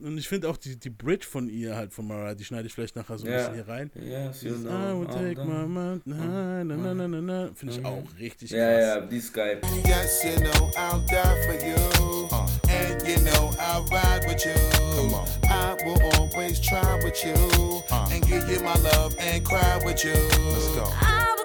Und 0.03 0.17
ich 0.17 0.27
finde 0.27 0.50
auch 0.50 0.58
die, 0.58 0.77
die 0.77 0.89
Bridge 0.89 1.25
von 1.27 1.48
ihr 1.48 1.75
halt, 1.75 1.93
von 1.93 2.08
Mariah, 2.08 2.34
die 2.34 2.43
schneide 2.43 2.67
ich 2.67 2.74
vielleicht 2.74 2.96
nachher 2.96 3.17
so 3.17 3.25
ein 3.27 3.31
Ja. 3.31 3.38
bisschen 3.50 3.53
hier 3.55 3.67
rein. 3.67 3.91
Yes, 3.96 4.41
you 4.41 4.50
Dieses, 4.50 4.63
know, 4.65 4.72
I 4.72 5.00
will 5.00 5.08
take 5.08 5.43
my 5.46 5.65
mind, 5.67 6.01
na, 6.05 6.63
na, 6.63 6.75
na, 6.75 6.93
na, 6.93 7.08
na, 7.08 7.22
na. 7.22 7.50
Finde 7.53 7.75
ich 7.75 7.86
auch 7.86 8.03
richtig 8.20 8.50
Ja, 8.51 8.58
krass. 8.72 8.81
ja, 8.86 9.01
die 9.01 9.17
ist 9.17 9.34
geil. 9.34 9.62
Yes, 9.86 10.24
you 10.24 10.36
know 10.41 10.72
I'll 10.75 11.05
die 11.08 11.43
for 11.46 11.55
you. 11.65 11.75
And 12.70 13.08
you 13.08 13.15
know 13.24 13.51
I'll 13.60 13.84
ride 13.91 14.25
with 14.27 14.43
you. 14.46 14.53
Come 14.96 15.13
on. 15.13 15.27
I 15.43 15.75
will 15.86 16.01
always 16.17 16.60
try 16.62 16.81
with 17.03 17.24
you. 17.24 17.34
And 18.12 18.25
give 18.25 18.50
you 18.51 18.60
my 18.63 18.75
love 18.81 19.15
and 19.20 19.43
cry 19.46 19.79
with 19.86 20.03
you. 20.03 20.13
Let's 20.13 20.67
go. 20.75 20.84
I 20.86 21.40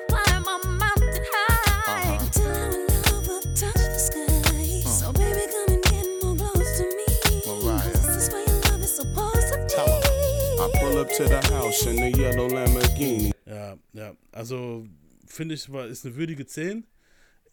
up 11.06 11.12
to 11.16 11.24
the 11.28 11.54
house 11.54 11.86
in 11.86 11.96
the 11.96 12.10
yellow 12.20 12.48
Lamborghini. 12.48 13.32
Ja, 13.46 13.76
ja. 13.92 14.12
Also 14.32 14.86
finde 15.26 15.54
ich, 15.54 15.70
war, 15.72 15.86
ist 15.86 16.04
eine 16.04 16.16
würdige 16.16 16.44
10. 16.46 16.84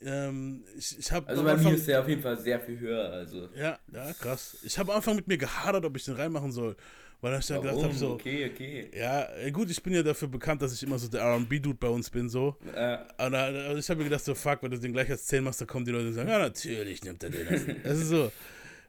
Ähm, 0.01 0.63
ich 0.77 0.97
ich 0.99 1.11
habe 1.11 1.27
Also 1.27 1.43
bei 1.43 1.55
mir 1.55 1.75
ist 1.75 1.87
der 1.87 2.01
auf 2.01 2.09
jeden 2.09 2.21
Fall 2.21 2.37
sehr 2.39 2.59
viel 2.59 2.79
höher. 2.79 3.09
Also. 3.11 3.49
Ja, 3.55 3.77
ja, 3.93 4.11
krass. 4.13 4.57
Ich 4.63 4.77
habe 4.77 4.91
am 4.91 4.97
Anfang 4.97 5.15
mit 5.15 5.27
mir 5.27 5.37
gehadert, 5.37 5.85
ob 5.85 5.95
ich 5.95 6.03
den 6.05 6.15
reinmachen 6.15 6.51
soll. 6.51 6.75
Weil 7.21 7.39
ich 7.39 7.45
dann 7.45 7.61
gedacht 7.61 7.81
habe, 7.81 7.93
so, 7.93 8.09
Okay, 8.15 8.51
okay. 8.53 8.91
ja, 8.93 9.29
äh, 9.37 9.49
gut, 9.49 9.69
ich 9.71 9.81
bin 9.81 9.93
ja 9.93 10.03
dafür 10.03 10.27
bekannt, 10.27 10.61
dass 10.61 10.73
ich 10.73 10.83
immer 10.83 10.99
so 10.99 11.07
der 11.07 11.21
RB-Dude 11.23 11.77
bei 11.79 11.87
uns 11.87 12.09
bin, 12.09 12.27
so. 12.27 12.57
Äh, 12.75 12.97
Und 13.25 13.31
da- 13.31 13.45
also 13.45 13.77
ich 13.77 13.89
habe 13.89 13.99
mir 13.99 14.09
gedacht, 14.09 14.25
so, 14.25 14.35
fuck, 14.35 14.61
wenn 14.61 14.71
du 14.71 14.77
den 14.77 14.91
gleich 14.91 15.09
als 15.09 15.25
10 15.27 15.41
machst, 15.41 15.61
dann 15.61 15.67
kommen 15.69 15.85
die 15.85 15.91
Leute 15.91 16.07
und 16.07 16.13
sagen, 16.15 16.27
ja, 16.27 16.37
natürlich 16.39 17.01
nimmt 17.03 17.23
er 17.23 17.29
den. 17.29 17.81
Das 17.83 17.97
ist 17.97 18.09
so. 18.09 18.29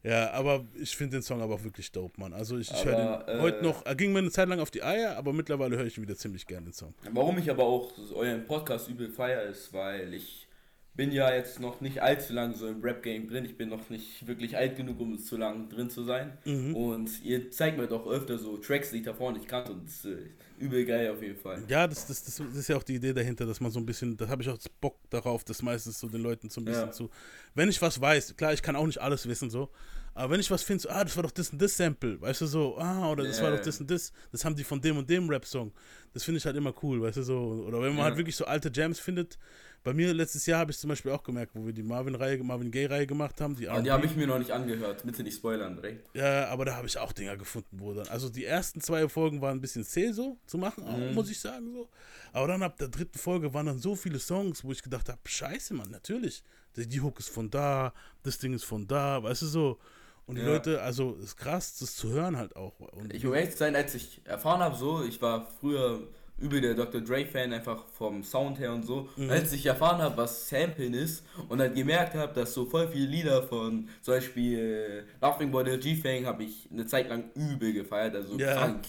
Ja, 0.05 0.33
aber 0.33 0.65
ich 0.75 0.95
finde 0.95 1.17
den 1.17 1.23
Song 1.23 1.41
aber 1.41 1.55
auch 1.55 1.65
wirklich 1.65 1.91
dope, 1.91 2.21
Mann. 2.21 2.35
Also 2.35 2.59
ich, 2.59 2.71
ich 2.71 2.85
höre 2.85 3.25
den 3.25 3.37
äh, 3.37 3.41
heute 3.41 3.65
noch, 3.65 3.87
er 3.87 3.95
ging 3.95 4.13
mir 4.13 4.19
eine 4.19 4.31
Zeit 4.31 4.49
lang 4.49 4.61
auf 4.61 4.71
die 4.71 4.83
Eier, 4.83 5.17
aber 5.17 5.33
mittlerweile 5.33 5.79
höre 5.79 5.87
ich 5.87 5.97
ihn 5.97 6.03
wieder 6.03 6.17
ziemlich 6.17 6.47
gerne, 6.47 6.67
den 6.67 6.73
Song. 6.75 6.95
warum 7.11 7.39
ich 7.39 7.51
aber 7.51 7.65
auch 7.65 7.91
euren 8.15 8.45
Podcast 8.45 8.89
übel 8.89 9.09
feier 9.09 9.43
ist, 9.45 9.73
weil 9.73 10.13
ich 10.13 10.47
bin 10.95 11.11
ja 11.11 11.35
jetzt 11.35 11.59
noch 11.59 11.81
nicht 11.81 12.03
allzu 12.03 12.33
lange 12.33 12.55
so 12.55 12.69
im 12.69 12.81
Rap-Game 12.81 13.27
drin. 13.27 13.45
Ich 13.45 13.57
bin 13.57 13.69
noch 13.69 13.91
nicht 13.91 14.27
wirklich 14.27 14.57
alt 14.57 14.77
genug, 14.77 15.01
um 15.01 15.19
zu 15.19 15.37
lang 15.37 15.69
drin 15.69 15.91
zu 15.91 16.05
sein. 16.05 16.39
Mhm. 16.45 16.77
Und 16.77 17.25
ihr 17.25 17.51
zeigt 17.51 17.79
mir 17.79 17.89
doch 17.89 18.07
öfter 18.07 18.39
so 18.39 18.59
Tracks, 18.59 18.91
die 18.91 18.99
ich 18.99 19.03
davor 19.03 19.33
nicht 19.33 19.49
kannte. 19.49 19.73
Und 19.73 19.89
äh, 20.05 20.29
übel 20.65 20.85
geil 20.85 21.11
auf 21.11 21.23
jeden 21.23 21.39
Fall. 21.39 21.63
Ja, 21.69 21.87
das, 21.87 22.07
das, 22.07 22.25
das, 22.25 22.37
das 22.37 22.57
ist 22.57 22.69
ja 22.69 22.77
auch 22.77 22.83
die 22.83 22.95
Idee 22.97 23.13
dahinter, 23.13 23.47
dass 23.47 23.61
man 23.61 23.71
so 23.71 23.79
ein 23.79 23.87
bisschen, 23.87 24.17
da 24.17 24.29
habe 24.29 24.43
ich 24.43 24.49
auch 24.49 24.59
Bock 24.81 24.97
darauf, 25.11 25.45
das 25.45 25.63
meistens 25.63 25.99
so 26.01 26.09
den 26.09 26.23
Leuten 26.23 26.51
so 26.51 26.61
ein 26.61 26.65
bisschen 26.65 26.87
Ja. 26.87 26.93
zu. 26.93 27.11
Wenn 27.55 27.69
ich 27.69 27.81
was 27.81 28.01
weiß, 28.01 28.37
klar, 28.37 28.53
ich 28.53 28.63
kann 28.63 28.77
auch 28.77 28.87
nicht 28.87 29.01
alles 29.01 29.27
wissen, 29.29 29.51
so, 29.51 29.71
aber 30.17 30.33
wenn 30.35 30.41
ich 30.41 30.51
was 30.51 30.63
finde, 30.63 30.83
so, 30.83 30.89
ah, 30.91 31.03
das 31.05 31.17
war 31.17 31.25
doch 31.25 31.31
das 31.33 31.51
und 31.51 31.61
das 31.61 31.77
Sample, 31.77 32.21
weißt 32.21 32.41
du, 32.43 32.47
so, 32.47 32.79
ah, 32.79 33.11
oder 33.11 33.25
das 33.25 33.41
war 33.43 33.51
Ja. 33.51 33.57
doch 33.57 33.65
das 33.65 33.81
und 33.81 33.91
das, 33.91 34.13
das 34.33 34.45
haben 34.45 34.55
die 34.55 34.65
von 34.65 34.81
dem 34.81 34.97
und 34.99 35.11
dem 35.11 35.29
Rap-Song. 35.29 35.73
Das 36.13 36.23
finde 36.25 36.39
ich 36.39 36.47
halt 36.47 36.57
immer 36.57 36.73
cool, 36.83 37.03
weißt 37.03 37.17
du, 37.17 37.23
so. 37.25 37.39
Oder 37.67 37.79
wenn 37.83 37.89
man 37.91 37.99
Ja. 37.99 38.05
halt 38.05 38.17
wirklich 38.17 38.37
so 38.37 38.45
alte 38.45 38.71
Jams 38.73 39.01
findet. 39.01 39.39
Bei 39.85 39.93
mir 39.93 40.15
letztes 40.15 40.47
Jahr 40.47 40.61
habe 40.61 40.71
ich 40.71 40.79
zum 40.79 40.89
Beispiel 40.89 41.13
auch 41.13 41.23
gemerkt, 41.23 41.55
wo 41.55 41.67
wir 41.67 41.75
die 41.75 41.83
Marvin-Reihe, 41.83 42.43
Marvin-Gaye-Reihe 42.43 43.07
gemacht 43.07 43.39
haben, 43.43 43.55
die 43.55 43.65
die 43.65 43.91
habe 43.91 44.07
ich 44.07 44.17
mir 44.17 44.27
noch 44.27 44.39
nicht 44.39 44.51
angehört. 44.51 45.03
Bitte 45.05 45.23
nicht 45.23 45.37
spoilern, 45.37 45.77
direkt. 45.77 46.09
Ja, 46.17 46.49
aber 46.49 46.65
da 46.65 46.75
habe 46.77 46.87
ich 46.87 46.97
auch 46.97 47.13
Dinger 47.13 47.37
gefunden, 47.37 47.79
wo 47.79 47.93
dann. 47.93 48.09
Also 48.09 48.31
die 48.31 48.47
ersten 48.47 48.81
zwei 48.81 49.07
Folgen 49.11 49.43
waren 49.43 49.59
ein 49.59 49.61
bisschen 49.61 49.85
zäh 49.85 50.11
so 50.13 50.39
zu 50.47 50.57
machen, 50.57 50.85
auch, 50.85 51.13
muss 51.13 51.31
ich 51.31 51.39
sagen 51.39 51.71
so. 51.71 51.91
Aber 52.33 52.49
dann 52.49 52.63
ab 52.63 52.79
der 52.79 52.89
dritten 52.89 53.19
Folge 53.19 53.53
waren 53.53 53.67
dann 53.67 53.79
so 53.79 53.95
viele 53.95 54.19
Songs, 54.19 54.65
wo 54.65 54.73
ich 54.73 54.83
gedacht 54.83 55.11
habe, 55.11 55.21
scheiße, 55.23 55.75
Mann, 55.75 55.91
natürlich. 55.91 56.43
Die, 56.77 56.89
die 56.89 57.03
Hook 57.03 57.21
ist 57.21 57.29
von 57.29 57.51
da, 57.51 57.93
das 58.23 58.39
Ding 58.39 58.55
ist 58.55 58.65
von 58.65 58.87
da, 58.87 59.23
weißt 59.23 59.43
du 59.43 59.47
so. 59.47 59.79
Und 60.27 60.37
die 60.37 60.41
Ja. 60.43 60.49
Leute, 60.49 60.81
also 60.81 61.13
ist 61.23 61.37
krass, 61.37 61.79
das 61.79 61.95
zu 61.95 62.09
hören 62.09 62.39
halt 62.39 62.57
auch. 62.57 62.81
Und 62.81 63.13
Ich 63.13 63.27
um 63.27 63.35
ehrlich 63.35 63.51
zu 63.51 63.59
sein, 63.59 63.77
als 63.77 63.95
ich 63.95 64.23
erfahren 64.25 64.61
habe, 64.61 64.77
so, 64.77 65.05
ich 65.05 65.21
war 65.21 65.47
früher 65.61 66.09
übel 66.39 66.61
der 66.61 66.75
Dr. 66.75 67.01
Dre-Fan, 67.01 67.53
einfach 67.53 67.85
vom 67.87 68.23
Sound 68.25 68.59
her 68.59 68.73
und 68.73 68.85
so. 68.85 69.09
Mhm. 69.17 69.31
Als 69.31 69.53
ich 69.53 69.65
erfahren 69.67 70.03
habe, 70.03 70.17
was 70.17 70.49
Samplen 70.49 70.95
ist 70.95 71.25
und 71.49 71.59
dann 71.59 71.75
gemerkt 71.75 72.15
habe, 72.15 72.33
dass 72.35 72.55
so 72.55 72.67
voll 72.67 72.89
viele 72.89 73.07
Lieder 73.07 73.43
von 73.45 73.89
zum 74.03 74.15
Beispiel 74.15 75.05
äh, 75.21 75.25
Nothing 75.25 75.51
But 75.51 75.69
a 75.69 75.77
G-Fang 75.77 76.27
habe 76.27 76.45
ich 76.45 76.69
eine 76.73 76.87
Zeit 76.87 77.09
lang 77.09 77.31
übel 77.35 77.73
gefeiert, 77.73 78.15
also 78.17 78.37
Ja. 78.39 78.55
krank. 78.55 78.85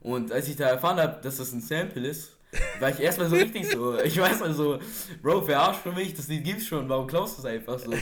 Und 0.00 0.30
als 0.32 0.48
ich 0.48 0.56
da 0.56 0.68
erfahren 0.68 0.98
habe, 0.98 1.20
dass 1.22 1.38
das 1.38 1.52
ein 1.52 1.60
Sample 1.62 2.06
ist, 2.06 2.36
war 2.80 2.90
ich 2.90 3.00
erstmal 3.00 3.28
so 3.28 3.36
richtig 3.36 3.70
so, 3.70 3.98
ich 3.98 4.18
weiß 4.18 4.42
also, 4.42 4.78
Bro, 5.22 5.42
verarscht 5.42 5.80
für 5.82 5.92
mich, 5.92 6.14
das 6.14 6.28
Lied 6.28 6.44
gibt's 6.44 6.66
schon, 6.66 6.88
warum 6.88 7.06
klaust 7.06 7.36
du 7.36 7.40
es 7.42 7.46
einfach 7.46 7.78
so? 7.78 7.92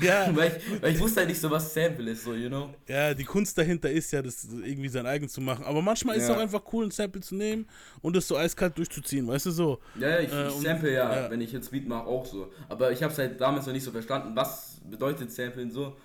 Ja. 0.00 0.28
weil, 0.36 0.48
ich, 0.56 0.82
weil 0.82 0.92
ich 0.94 1.00
wusste 1.00 1.20
halt 1.20 1.28
nicht 1.28 1.40
so, 1.40 1.50
was 1.50 1.72
Sample 1.72 2.10
ist, 2.10 2.24
so, 2.24 2.34
you 2.34 2.48
know? 2.48 2.74
ja, 2.88 3.14
die 3.14 3.24
Kunst 3.24 3.56
dahinter 3.56 3.90
ist 3.90 4.12
ja, 4.12 4.22
das 4.22 4.44
irgendwie 4.44 4.88
sein 4.88 5.06
eigen 5.06 5.28
zu 5.28 5.40
machen. 5.40 5.64
Aber 5.64 5.80
manchmal 5.82 6.16
ist 6.16 6.24
es 6.24 6.28
Ja. 6.28 6.36
auch 6.36 6.40
einfach 6.40 6.62
cool, 6.72 6.84
ein 6.86 6.90
Sample 6.90 7.20
zu 7.20 7.34
nehmen 7.34 7.66
und 8.02 8.14
das 8.16 8.28
so 8.28 8.36
eiskalt 8.36 8.76
durchzuziehen, 8.76 9.26
weißt 9.26 9.46
du 9.46 9.50
so. 9.50 9.78
Ja, 9.98 10.08
ja, 10.08 10.20
ich, 10.20 10.32
Äh, 10.32 10.48
ich 10.48 10.54
sample 10.54 10.92
ja, 10.92 11.22
ja. 11.22 11.30
wenn 11.30 11.40
ich 11.40 11.52
jetzt 11.52 11.70
Beat 11.70 11.86
mache, 11.88 12.06
auch 12.06 12.26
so. 12.26 12.50
Aber 12.68 12.92
ich 12.92 13.02
habe 13.02 13.12
es 13.12 13.18
halt 13.18 13.40
damals 13.40 13.66
noch 13.66 13.72
nicht 13.72 13.84
so 13.84 13.90
verstanden, 13.90 14.32
was 14.34 14.80
bedeutet 14.84 15.32
Samplen 15.32 15.70
so 15.70 15.96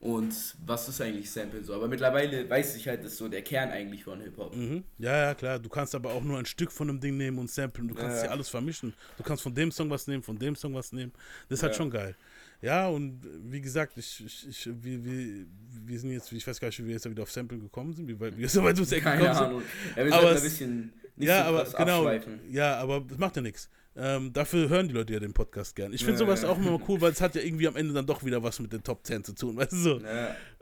und 0.00 0.34
was 0.64 0.88
ist 0.88 1.00
eigentlich 1.00 1.30
Samplen 1.30 1.62
so. 1.62 1.74
Aber 1.74 1.86
mittlerweile 1.86 2.48
weiß 2.48 2.74
ich 2.76 2.88
halt, 2.88 3.04
das 3.04 3.12
ist 3.12 3.18
so 3.18 3.28
der 3.28 3.42
Kern 3.42 3.70
eigentlich 3.70 4.02
von 4.04 4.20
Hip-Hop. 4.20 4.56
Mhm. 4.56 4.82
Ja, 4.98 5.16
ja, 5.26 5.34
klar. 5.34 5.58
Du 5.58 5.68
kannst 5.68 5.94
aber 5.94 6.12
auch 6.12 6.22
nur 6.22 6.38
ein 6.38 6.46
Stück 6.46 6.72
von 6.72 6.88
einem 6.88 7.00
Ding 7.00 7.16
nehmen 7.18 7.38
und 7.38 7.50
samplen. 7.50 7.86
Du 7.88 7.94
kannst 7.94 8.18
Ja. 8.18 8.24
ja 8.26 8.30
alles 8.30 8.48
vermischen. 8.48 8.94
Du 9.18 9.22
kannst 9.22 9.42
von 9.42 9.54
dem 9.54 9.70
Song 9.70 9.90
was 9.90 10.06
nehmen, 10.06 10.22
von 10.22 10.38
dem 10.38 10.56
Song 10.56 10.74
was 10.74 10.92
nehmen. 10.92 11.12
Das 11.48 11.58
ist 11.58 11.62
halt 11.62 11.72
Ja. 11.74 11.76
schon 11.78 11.90
geil. 11.90 12.16
Ja, 12.62 12.88
und 12.88 13.20
wie 13.50 13.60
gesagt, 13.60 13.96
ich, 13.96 14.22
ich, 14.24 14.48
ich, 14.48 14.66
wir, 14.82 15.02
wir, 15.04 15.46
wir 15.86 15.98
sind 15.98 16.10
jetzt, 16.12 16.30
ich 16.32 16.46
weiß 16.46 16.60
gar 16.60 16.68
nicht, 16.68 16.78
wie 16.78 16.86
wir 16.86 16.92
jetzt 16.94 17.08
wieder 17.08 17.22
auf 17.22 17.30
Samplen 17.32 17.60
gekommen 17.60 17.94
sind, 17.94 18.06
wie, 18.08 18.18
weit- 18.20 18.36
wir 18.36 18.48
so 18.50 18.62
weit 18.62 18.74
ums 18.76 18.92
Eck 18.92 19.02
gekommen 19.04 19.22
sind. 19.34 19.44
Ahnung. 19.44 19.62
Ja, 19.96 20.04
wir 20.04 20.14
Aber 20.14 20.28
ein 20.28 20.34
bisschen 20.42 20.92
nicht 21.16 21.28
ja, 21.28 21.42
so 21.42 21.48
aber 21.56 21.64
genau. 21.84 21.98
abschweifen. 22.06 22.40
Ja, 22.50 22.76
aber 22.76 23.00
das 23.00 23.18
macht 23.18 23.36
ja 23.36 23.42
nichts. 23.42 23.68
Ähm, 23.96 24.32
dafür 24.32 24.68
hören 24.68 24.86
die 24.88 24.94
Leute 24.94 25.12
ja 25.12 25.18
den 25.20 25.32
Podcast 25.32 25.74
gern. 25.74 25.92
Ich 25.92 26.04
finde 26.04 26.18
sowas 26.18 26.44
auch 26.44 26.56
immer 26.58 26.78
cool, 26.88 27.00
weil 27.00 27.10
es 27.12 27.20
hat 27.20 27.34
ja 27.34 27.42
irgendwie 27.42 27.66
am 27.66 27.74
Ende 27.76 27.92
dann 27.92 28.06
doch 28.06 28.24
wieder 28.24 28.42
was 28.42 28.60
mit 28.60 28.72
den 28.72 28.82
Top 28.84 29.04
10 29.04 29.24
zu 29.24 29.34
tun, 29.34 29.56
weißt 29.56 29.72
du 29.72 29.76
so. 29.76 30.00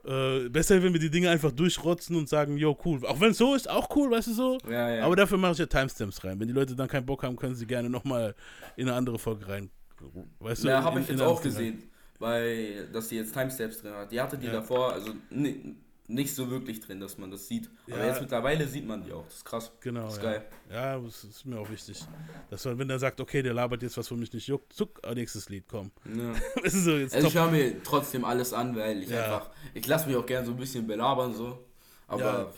Äh, 0.04 0.48
besser, 0.48 0.82
wenn 0.82 0.92
wir 0.94 1.00
die 1.00 1.10
Dinge 1.10 1.28
einfach 1.28 1.52
durchrotzen 1.52 2.16
und 2.16 2.28
sagen, 2.28 2.56
yo, 2.56 2.76
cool. 2.84 3.04
Auch 3.04 3.20
wenn 3.20 3.32
es 3.32 3.38
so 3.38 3.54
ist, 3.54 3.68
auch 3.68 3.94
cool, 3.96 4.10
weißt 4.10 4.28
du 4.28 4.32
so. 4.32 4.58
ja, 4.70 4.94
ja. 4.94 5.04
Aber 5.04 5.14
dafür 5.16 5.36
mache 5.36 5.52
ich 5.52 5.58
ja 5.58 5.66
Timestamps 5.66 6.24
rein. 6.24 6.40
Wenn 6.40 6.48
die 6.48 6.54
Leute 6.54 6.74
dann 6.74 6.88
keinen 6.88 7.04
Bock 7.04 7.22
haben, 7.22 7.36
können 7.36 7.54
sie 7.54 7.66
gerne 7.66 7.90
nochmal 7.90 8.34
in 8.76 8.88
eine 8.88 8.96
andere 8.96 9.18
Folge 9.18 9.46
rein. 9.46 9.70
Weißt 10.40 10.64
du? 10.64 10.68
ja, 10.68 10.82
habe 10.82 11.00
ich 11.00 11.08
in 11.10 11.16
jetzt 11.18 11.24
auch 11.26 11.42
Ding 11.42 11.52
rein. 11.52 11.58
gesehen, 11.64 11.90
weil, 12.18 12.86
dass 12.92 13.08
die 13.08 13.16
jetzt 13.16 13.34
Timestamps 13.34 13.82
drin 13.82 13.92
hat. 13.92 14.10
Die 14.10 14.20
hatte 14.20 14.38
die 14.38 14.46
Ja. 14.46 14.52
davor, 14.52 14.92
also 14.94 15.12
ni- 15.30 15.74
nicht 16.08 16.34
so 16.34 16.50
wirklich 16.50 16.80
drin, 16.80 17.00
dass 17.00 17.18
man 17.18 17.30
das 17.30 17.46
sieht. 17.48 17.70
Aber 17.86 17.98
Ja. 17.98 18.06
jetzt 18.06 18.20
mittlerweile 18.20 18.66
sieht 18.66 18.86
man 18.86 19.02
die 19.02 19.12
auch. 19.12 19.24
Das 19.26 19.34
ist 19.36 19.44
krass. 19.44 19.70
Genau, 19.80 20.04
Das 20.06 20.14
ist 20.16 20.22
ja. 20.22 20.30
geil. 20.32 20.46
Ja, 20.70 20.98
das 20.98 21.22
ist 21.24 21.44
mir 21.44 21.58
auch 21.60 21.68
wichtig. 21.70 22.02
Dass 22.50 22.64
man, 22.64 22.78
wenn 22.78 22.88
der 22.88 22.98
sagt, 22.98 23.20
okay, 23.20 23.42
der 23.42 23.52
labert 23.54 23.82
jetzt 23.82 23.96
was, 23.98 24.10
wo 24.10 24.14
mich 24.16 24.32
nicht 24.32 24.46
juckt, 24.48 24.72
zuck, 24.72 25.00
ah, 25.04 25.14
nächstes 25.14 25.48
Lied, 25.50 25.64
komm. 25.68 25.90
Ja. 26.06 26.32
So, 26.70 26.92
Also 26.92 27.18
ich 27.28 27.34
höre 27.34 27.50
mir 27.50 27.82
trotzdem 27.82 28.24
alles 28.24 28.52
an, 28.52 28.74
weil 28.74 29.02
ich 29.02 29.12
einfach, 29.14 29.50
ich 29.74 29.86
lasse 29.86 30.08
mich 30.08 30.16
auch 30.16 30.26
gern 30.26 30.44
so 30.46 30.52
ein 30.52 30.56
bisschen 30.56 30.86
belabern 30.86 31.34
so. 31.34 31.58
Aber. 32.06 32.52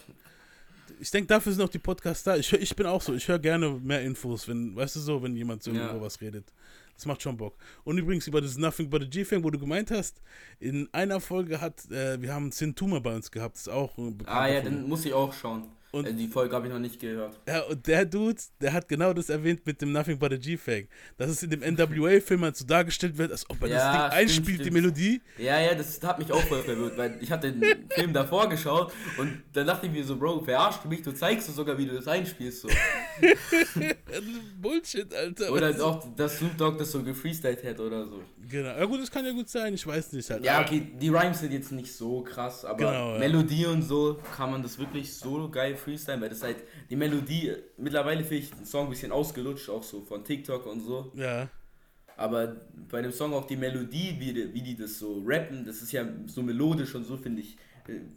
Ich 1.00 1.10
denke, 1.10 1.28
dafür 1.28 1.52
sind 1.52 1.62
auch 1.64 1.68
die 1.70 1.78
Podcasts 1.78 2.24
da. 2.24 2.36
Ich, 2.36 2.52
ich 2.52 2.76
bin 2.76 2.84
auch 2.86 3.00
so, 3.00 3.14
ich 3.14 3.26
höre 3.26 3.38
gerne 3.38 3.70
mehr 3.70 4.02
Infos, 4.02 4.46
wenn, 4.48 4.76
weißt 4.76 4.96
du 4.96 5.00
so, 5.00 5.22
wenn 5.22 5.34
jemand 5.34 5.62
so 5.62 5.70
Ja. 5.70 5.90
über 5.90 6.02
was 6.02 6.20
redet. 6.20 6.44
Das 7.00 7.06
macht 7.06 7.22
schon 7.22 7.38
Bock. 7.38 7.56
Und 7.82 7.96
übrigens 7.96 8.26
über 8.26 8.42
das 8.42 8.58
Nothing 8.58 8.90
But 8.90 9.04
a 9.04 9.06
G-Fang, 9.06 9.42
wo 9.42 9.48
du 9.48 9.58
gemeint 9.58 9.90
hast, 9.90 10.20
in 10.58 10.86
einer 10.92 11.18
Folge 11.18 11.58
hat, 11.58 11.90
äh, 11.90 12.20
wir 12.20 12.34
haben 12.34 12.52
Sin 12.52 12.74
Tuma 12.74 12.98
bei 12.98 13.16
uns 13.16 13.30
gehabt, 13.30 13.54
das 13.54 13.62
ist 13.62 13.68
auch 13.68 13.96
ein 13.96 14.18
ah 14.26 14.46
ja, 14.46 14.60
dann 14.60 14.86
muss 14.86 15.06
ich 15.06 15.14
auch 15.14 15.32
schauen. 15.32 15.62
Und- 15.92 16.06
äh, 16.06 16.12
die 16.12 16.28
Folge 16.28 16.54
habe 16.54 16.66
ich 16.68 16.72
noch 16.72 16.78
nicht 16.78 17.00
gehört. 17.00 17.38
Ja, 17.48 17.62
und 17.62 17.86
der 17.86 18.04
Dude, 18.04 18.40
der 18.60 18.72
hat 18.72 18.88
genau 18.88 19.12
das 19.12 19.28
erwähnt 19.28 19.66
mit 19.66 19.80
dem 19.82 19.90
Nothing 19.92 20.18
But 20.18 20.32
a 20.32 20.36
G-Fang. 20.36 20.86
Dass 21.16 21.30
es 21.30 21.42
in 21.42 21.50
dem 21.50 21.62
NWA-Film 21.62 22.42
halt 22.42 22.56
so 22.56 22.64
dargestellt 22.64 23.18
wird, 23.18 23.32
als 23.32 23.48
ob 23.50 23.60
er 23.62 23.68
Ja, 23.68 23.76
das 23.76 23.90
Ding 23.90 24.00
stimmt, 24.00 24.12
einspielt, 24.14 24.58
die 24.58 24.62
stimmt. 24.64 24.74
Melodie. 24.74 25.20
Ja, 25.38 25.60
ja, 25.60 25.74
das 25.74 26.00
hat 26.02 26.18
mich 26.18 26.30
auch 26.32 26.42
voll 26.44 26.62
verwirrt, 26.62 26.96
weil 26.96 27.18
ich 27.20 27.30
hatte 27.30 27.52
den 27.52 27.88
Film 27.90 28.12
davor 28.12 28.48
geschaut 28.48 28.92
und 29.18 29.42
dann 29.52 29.66
dachte 29.66 29.86
ich 29.86 29.92
mir 29.92 30.04
so, 30.04 30.16
Bro, 30.16 30.44
verarschst 30.44 30.84
du 30.84 30.88
mich, 30.88 31.02
du 31.02 31.12
zeigst 31.12 31.48
du 31.48 31.52
sogar, 31.52 31.76
wie 31.76 31.86
du 31.86 31.94
das 31.94 32.06
einspielst 32.06 32.60
so. 32.62 32.68
Bullshit, 34.60 35.12
Alter. 35.14 35.52
Oder 35.52 35.84
auch, 35.84 36.04
dass 36.16 36.38
Snoop 36.38 36.56
Dogg 36.56 36.78
das 36.78 36.90
so 36.92 37.02
gefreestylt 37.02 37.62
hätte 37.62 37.82
oder 37.82 38.06
so. 38.06 38.22
Genau. 38.50 38.68
Ja 38.68 38.84
gut, 38.84 39.00
das 39.00 39.10
kann 39.10 39.24
ja 39.24 39.32
gut 39.32 39.48
sein, 39.48 39.74
ich 39.74 39.86
weiß 39.86 40.12
nicht 40.12 40.28
halt. 40.28 40.44
Ja, 40.44 40.60
okay, 40.60 40.92
die 41.00 41.08
Rhymes 41.08 41.40
sind 41.40 41.52
jetzt 41.52 41.70
nicht 41.72 41.92
so 41.92 42.22
krass, 42.22 42.64
aber 42.64 42.78
Genau, 42.78 43.12
ja. 43.12 43.18
Melodie 43.18 43.66
und 43.66 43.82
so 43.82 44.18
kann 44.36 44.50
man 44.50 44.62
das 44.62 44.78
wirklich 44.78 45.14
so 45.14 45.48
geil 45.48 45.76
freestylen, 45.76 46.20
weil 46.20 46.30
das 46.30 46.42
halt 46.42 46.56
die 46.90 46.96
Melodie, 46.96 47.54
mittlerweile 47.76 48.22
finde 48.24 48.36
ich 48.36 48.50
den 48.50 48.66
Song 48.66 48.86
ein 48.86 48.90
bisschen 48.90 49.12
ausgelutscht, 49.12 49.70
auch 49.70 49.82
so 49.84 50.00
von 50.02 50.24
TikTok 50.24 50.66
und 50.66 50.80
so, 50.80 51.12
Ja, 51.14 51.48
aber 52.16 52.56
bei 52.90 53.00
dem 53.00 53.12
Song 53.12 53.32
auch 53.32 53.46
die 53.46 53.56
Melodie, 53.56 54.16
wie 54.18 54.32
die, 54.34 54.52
wie 54.52 54.62
die 54.62 54.76
das 54.76 54.98
so 54.98 55.22
rappen, 55.24 55.64
das 55.64 55.80
ist 55.80 55.92
ja 55.92 56.04
so 56.26 56.42
melodisch 56.42 56.94
und 56.94 57.04
so, 57.04 57.16
finde 57.16 57.40
ich, 57.40 57.56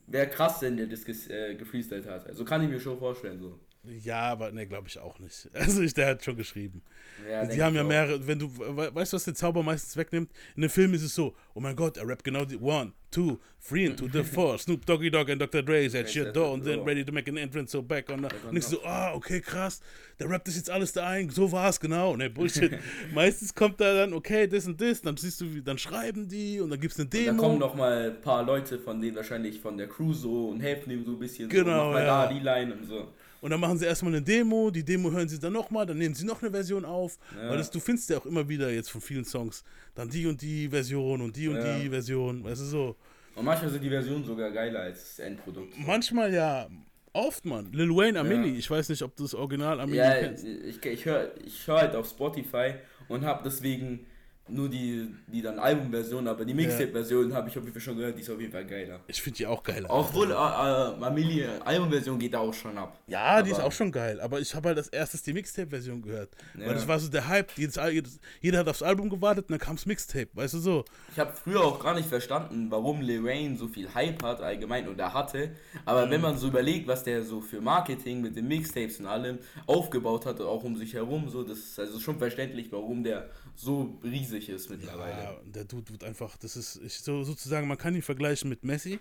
wäre 0.08 0.28
krass, 0.28 0.62
wenn 0.62 0.76
der 0.76 0.88
das 0.88 1.06
äh, 1.30 1.56
gefreestylt 1.56 2.06
hat. 2.08 2.28
Also 2.28 2.44
kann 2.44 2.62
ich 2.64 2.70
mir 2.70 2.80
schon 2.80 3.00
vorstellen, 3.00 3.40
so. 3.40 3.60
Ja, 3.86 4.22
aber 4.22 4.52
ne, 4.52 4.66
glaube 4.66 4.88
ich 4.88 4.98
auch 4.98 5.20
nicht. 5.20 5.50
Also 5.54 5.82
ich, 5.82 5.94
der 5.94 6.08
hat 6.08 6.24
schon 6.24 6.38
geschrieben. 6.38 6.82
Ja, 7.30 7.42
denk 7.42 7.54
die 7.54 7.62
haben 7.62 7.76
ja 7.76 7.84
auch. 7.84 7.88
mehrere, 7.88 8.26
wenn 8.26 8.40
du, 8.40 8.50
we- 8.58 8.96
weißt 8.96 9.14
du, 9.14 9.16
was 9.16 9.26
den 9.26 9.36
Zauber 9.36 9.62
meistens 9.62 9.98
wegnimmt? 9.98 10.32
In 10.56 10.62
dem 10.62 10.70
Film 10.70 10.94
ist 10.94 11.04
es 11.04 11.14
so, 11.14 11.36
oh 11.54 11.60
mein 11.60 11.76
Gott, 11.76 11.98
er 11.98 12.08
rappt 12.08 12.24
genau 12.24 12.46
die 12.46 12.58
One, 12.58 12.94
Two, 13.12 13.40
Three 13.60 13.86
into 13.86 14.08
the 14.08 14.24
Four, 14.34 14.58
Snoop 14.58 14.86
Doggy 14.86 15.12
Dogg 15.12 15.30
and 15.30 15.42
Dr. 15.42 15.62
Dre 15.62 15.86
is 15.86 15.96
at 15.96 16.16
your 16.16 16.32
door 16.32 16.54
and 16.54 16.64
then 16.64 16.84
ready 16.84 17.04
to 17.04 17.12
make 17.12 17.30
an 17.30 17.38
entrance, 17.38 17.72
so 17.72 17.82
back 17.82 18.10
on 18.10 18.24
the, 18.24 18.30
und 18.50 18.58
ich 18.58 18.66
so, 18.66 18.78
ah, 18.86 19.14
okay, 19.14 19.42
krass, 19.42 19.82
der 20.18 20.30
rappt 20.30 20.48
das 20.48 20.56
jetzt 20.56 20.70
alles 20.70 20.94
da 20.94 21.08
ein, 21.08 21.30
so 21.30 21.52
war's, 21.52 21.80
genau, 21.80 22.16
ne, 22.16 22.30
Bullshit. 22.30 22.72
meistens 23.14 23.54
kommt 23.54 23.82
da 23.82 23.94
dann, 23.94 24.14
okay, 24.14 24.48
das 24.48 24.66
und 24.66 24.80
das, 24.80 25.02
dann 25.02 25.18
siehst 25.18 25.42
du, 25.42 25.54
wie, 25.54 25.62
dann 25.62 25.78
schreiben 25.78 26.28
die 26.30 26.60
und 26.62 26.70
dann 26.70 26.80
gibt's 26.80 27.00
eine 27.00 27.10
Demo. 27.10 27.42
kommen 27.42 27.60
noch 27.60 27.76
mal 27.76 28.12
ein 28.12 28.22
paar 28.22 28.44
Leute 28.44 28.80
von 28.80 29.00
denen 29.02 29.16
wahrscheinlich 29.18 29.60
von 29.60 29.78
der 29.78 29.88
Crew 29.88 30.14
so 30.14 30.50
und 30.50 30.62
helfen 30.62 30.90
ihm 30.90 31.04
so 31.04 31.12
ein 31.12 31.20
bisschen. 31.20 31.50
Genau, 31.50 31.64
so, 31.64 31.86
mach 31.86 31.94
mal 31.94 32.04
ja. 32.06 32.26
da 32.28 32.34
die 32.34 32.40
Line 32.40 32.74
und 32.74 32.86
so. 32.86 33.14
Und 33.44 33.50
dann 33.50 33.60
machen 33.60 33.78
sie 33.78 33.86
erstmal 33.86 34.14
eine 34.14 34.22
Demo, 34.22 34.72
die 34.72 34.86
Demo 34.86 35.12
hören 35.12 35.28
sie 35.28 35.38
dann 35.38 35.52
nochmal, 35.52 35.86
dann 35.86 35.98
nehmen 35.98 36.16
sie 36.16 36.26
noch 36.26 36.42
eine 36.42 36.50
Version 36.50 36.86
auf. 36.86 37.18
Ja. 37.36 37.50
Weil 37.50 37.58
das, 37.58 37.70
du 37.70 37.82
findest 37.82 38.10
ja 38.10 38.18
auch 38.18 38.26
immer 38.26 38.48
wieder 38.48 38.72
jetzt 38.72 38.90
von 38.90 39.02
vielen 39.02 39.26
Songs 39.26 39.66
dann 39.96 40.08
die 40.10 40.26
und 40.28 40.42
die 40.42 40.70
Version 40.70 41.20
und 41.20 41.36
die 41.36 41.50
und 41.50 41.58
Ja. 41.58 41.78
die 41.78 41.90
Version. 41.90 42.42
Weißt 42.42 42.62
du 42.62 42.66
so. 42.66 42.96
Und 43.36 43.44
manchmal 43.44 43.70
sind 43.70 43.84
die 43.84 43.90
Versionen 43.90 44.24
sogar 44.24 44.50
geiler 44.52 44.80
als 44.80 45.02
das 45.18 45.20
Endprodukt. 45.20 45.74
Manchmal 45.78 46.34
ja, 46.34 46.70
oft 47.12 47.44
man. 47.44 47.70
Lil 47.74 47.90
Wayne 47.90 48.18
Amelie, 48.18 48.54
Ja. 48.54 48.60
ich 48.60 48.72
weiß 48.72 48.88
nicht, 48.88 49.02
ob 49.02 49.14
du 49.18 49.24
das 49.24 49.34
Original 49.36 49.82
Amelie 49.82 50.00
Ja, 50.00 50.14
kennst. 50.16 50.46
ich, 50.46 50.86
ich 50.86 51.04
höre 51.06 51.32
ich 51.44 51.68
hör 51.68 51.80
halt 51.82 51.96
auf 51.96 52.08
Spotify 52.08 52.76
und 53.10 53.26
habe 53.26 53.42
deswegen 53.44 54.06
nur 54.50 54.68
die, 54.70 55.08
die 55.28 55.42
dann 55.42 55.58
Albumversion, 55.58 56.28
aber 56.28 56.44
die 56.44 56.54
Mixtape-Version 56.54 57.34
habe 57.34 57.48
ich 57.48 57.58
auf 57.58 57.64
jeden 57.64 57.74
Fall 57.74 57.82
schon 57.82 57.96
gehört, 57.98 58.18
die 58.18 58.22
ist 58.22 58.30
auf 58.30 58.40
jeden 58.40 58.52
Fall 58.52 58.66
geiler. 58.66 59.00
Ich 59.08 59.22
finde 59.22 59.38
die 59.38 59.48
auch 59.48 59.64
geil. 59.64 59.86
Obwohl, 59.88 60.32
äh, 60.32 60.34
äh, 60.34 60.36
Amelie 60.36 61.48
Albumversion 61.64 62.20
geht 62.20 62.34
da 62.34 62.40
auch 62.40 62.54
schon 62.54 62.78
ab. 62.78 63.00
Ja, 63.08 63.42
die 63.42 63.52
ist 63.52 63.58
Aber- 63.60 63.68
auch 63.68 63.72
schon 63.72 63.90
geil, 63.92 64.20
aber 64.20 64.42
ich 64.42 64.54
habe 64.54 64.68
halt 64.70 64.78
als 64.78 64.90
erstes 64.90 65.24
die 65.24 65.32
Mixtape-Version 65.32 66.02
gehört. 66.02 66.32
Ja. 66.60 66.68
Weil 66.68 66.74
das 66.74 66.86
war 66.88 67.00
so 67.00 67.10
der 67.10 67.26
Hype. 67.28 67.52
Jedes, 67.58 67.80
jedes, 67.92 68.20
jeder 68.42 68.60
hat 68.60 68.68
aufs 68.68 68.84
Album 68.84 69.10
gewartet 69.10 69.46
und 69.46 69.52
dann 69.52 69.60
kam's 69.60 69.86
Mixtape, 69.86 70.28
weißt 70.34 70.56
du 70.56 70.60
so. 70.60 70.86
Ich 71.14 71.20
habe 71.20 71.32
früher 71.32 71.62
auch 71.62 71.80
gar 71.82 71.96
nicht 71.96 72.10
verstanden, 72.10 72.68
warum 72.70 73.00
Lil 73.00 73.24
Wayne 73.24 73.56
so 73.58 73.70
viel 73.70 73.94
Hype 73.94 74.22
hat 74.24 74.42
allgemein 74.42 74.90
oder 74.90 75.14
hatte. 75.14 75.48
Mhm. 75.48 75.80
Aber 75.86 76.10
wenn 76.10 76.20
man 76.20 76.38
so 76.38 76.48
überlegt, 76.48 76.86
was 76.88 77.06
der 77.06 77.24
so 77.24 77.40
für 77.40 77.62
Marketing 77.62 78.22
mit 78.22 78.36
den 78.36 78.50
Mixtapes 78.50 79.00
und 79.00 79.06
allem 79.06 79.40
aufgebaut 79.68 80.26
hat, 80.26 80.42
auch 80.42 80.64
um 80.64 80.76
sich 80.76 80.94
herum, 80.94 81.30
so, 81.30 81.44
das 81.44 81.60
ist 81.60 81.80
also 81.80 81.98
schon 82.00 82.18
verständlich, 82.18 82.70
warum 82.72 83.04
der 83.06 83.30
so 83.56 84.00
riesig 84.04 84.50
ist 84.50 84.70
mittlerweile. 84.70 85.24
Ja, 85.24 85.36
der 85.46 85.66
Dude 85.66 85.92
wird 85.92 86.04
einfach, 86.04 86.38
das 86.38 86.56
ist 86.56 86.80
ich, 86.84 87.00
so 87.00 87.24
sozusagen, 87.24 87.68
man 87.68 87.78
kann 87.78 87.96
ihn 87.96 88.02
vergleichen 88.02 88.50
mit 88.50 88.64
Messi. 88.64 89.00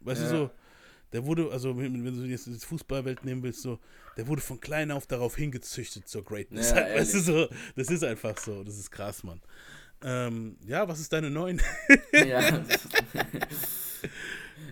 Weißt 0.00 0.22
Ja. 0.22 0.30
du 0.30 0.36
so, 0.36 0.50
der 1.12 1.24
wurde, 1.24 1.50
also 1.50 1.76
wenn 1.78 2.04
du 2.04 2.24
jetzt 2.26 2.46
die 2.46 2.52
Fußballwelt 2.58 3.24
nehmen 3.24 3.42
willst, 3.42 3.62
so, 3.62 3.78
der 4.16 4.26
wurde 4.26 4.42
von 4.42 4.60
klein 4.60 4.90
auf 4.90 5.06
darauf 5.06 5.36
hingezüchtet 5.36 6.08
zur 6.08 6.24
Greatness. 6.24 6.70
Ja, 6.70 6.76
weißt 6.94 7.14
du 7.14 7.20
so, 7.20 7.48
das 7.74 7.88
ist 7.88 8.04
einfach 8.04 8.36
so, 8.38 8.62
das 8.64 8.76
ist 8.78 8.90
krass, 8.90 9.22
Mann. 9.24 9.40
Ähm, 10.02 10.58
ja, 10.66 10.86
was 10.86 11.00
ist 11.00 11.12
deine 11.12 11.30
neuen? 11.30 11.60
Ja, 12.12 12.40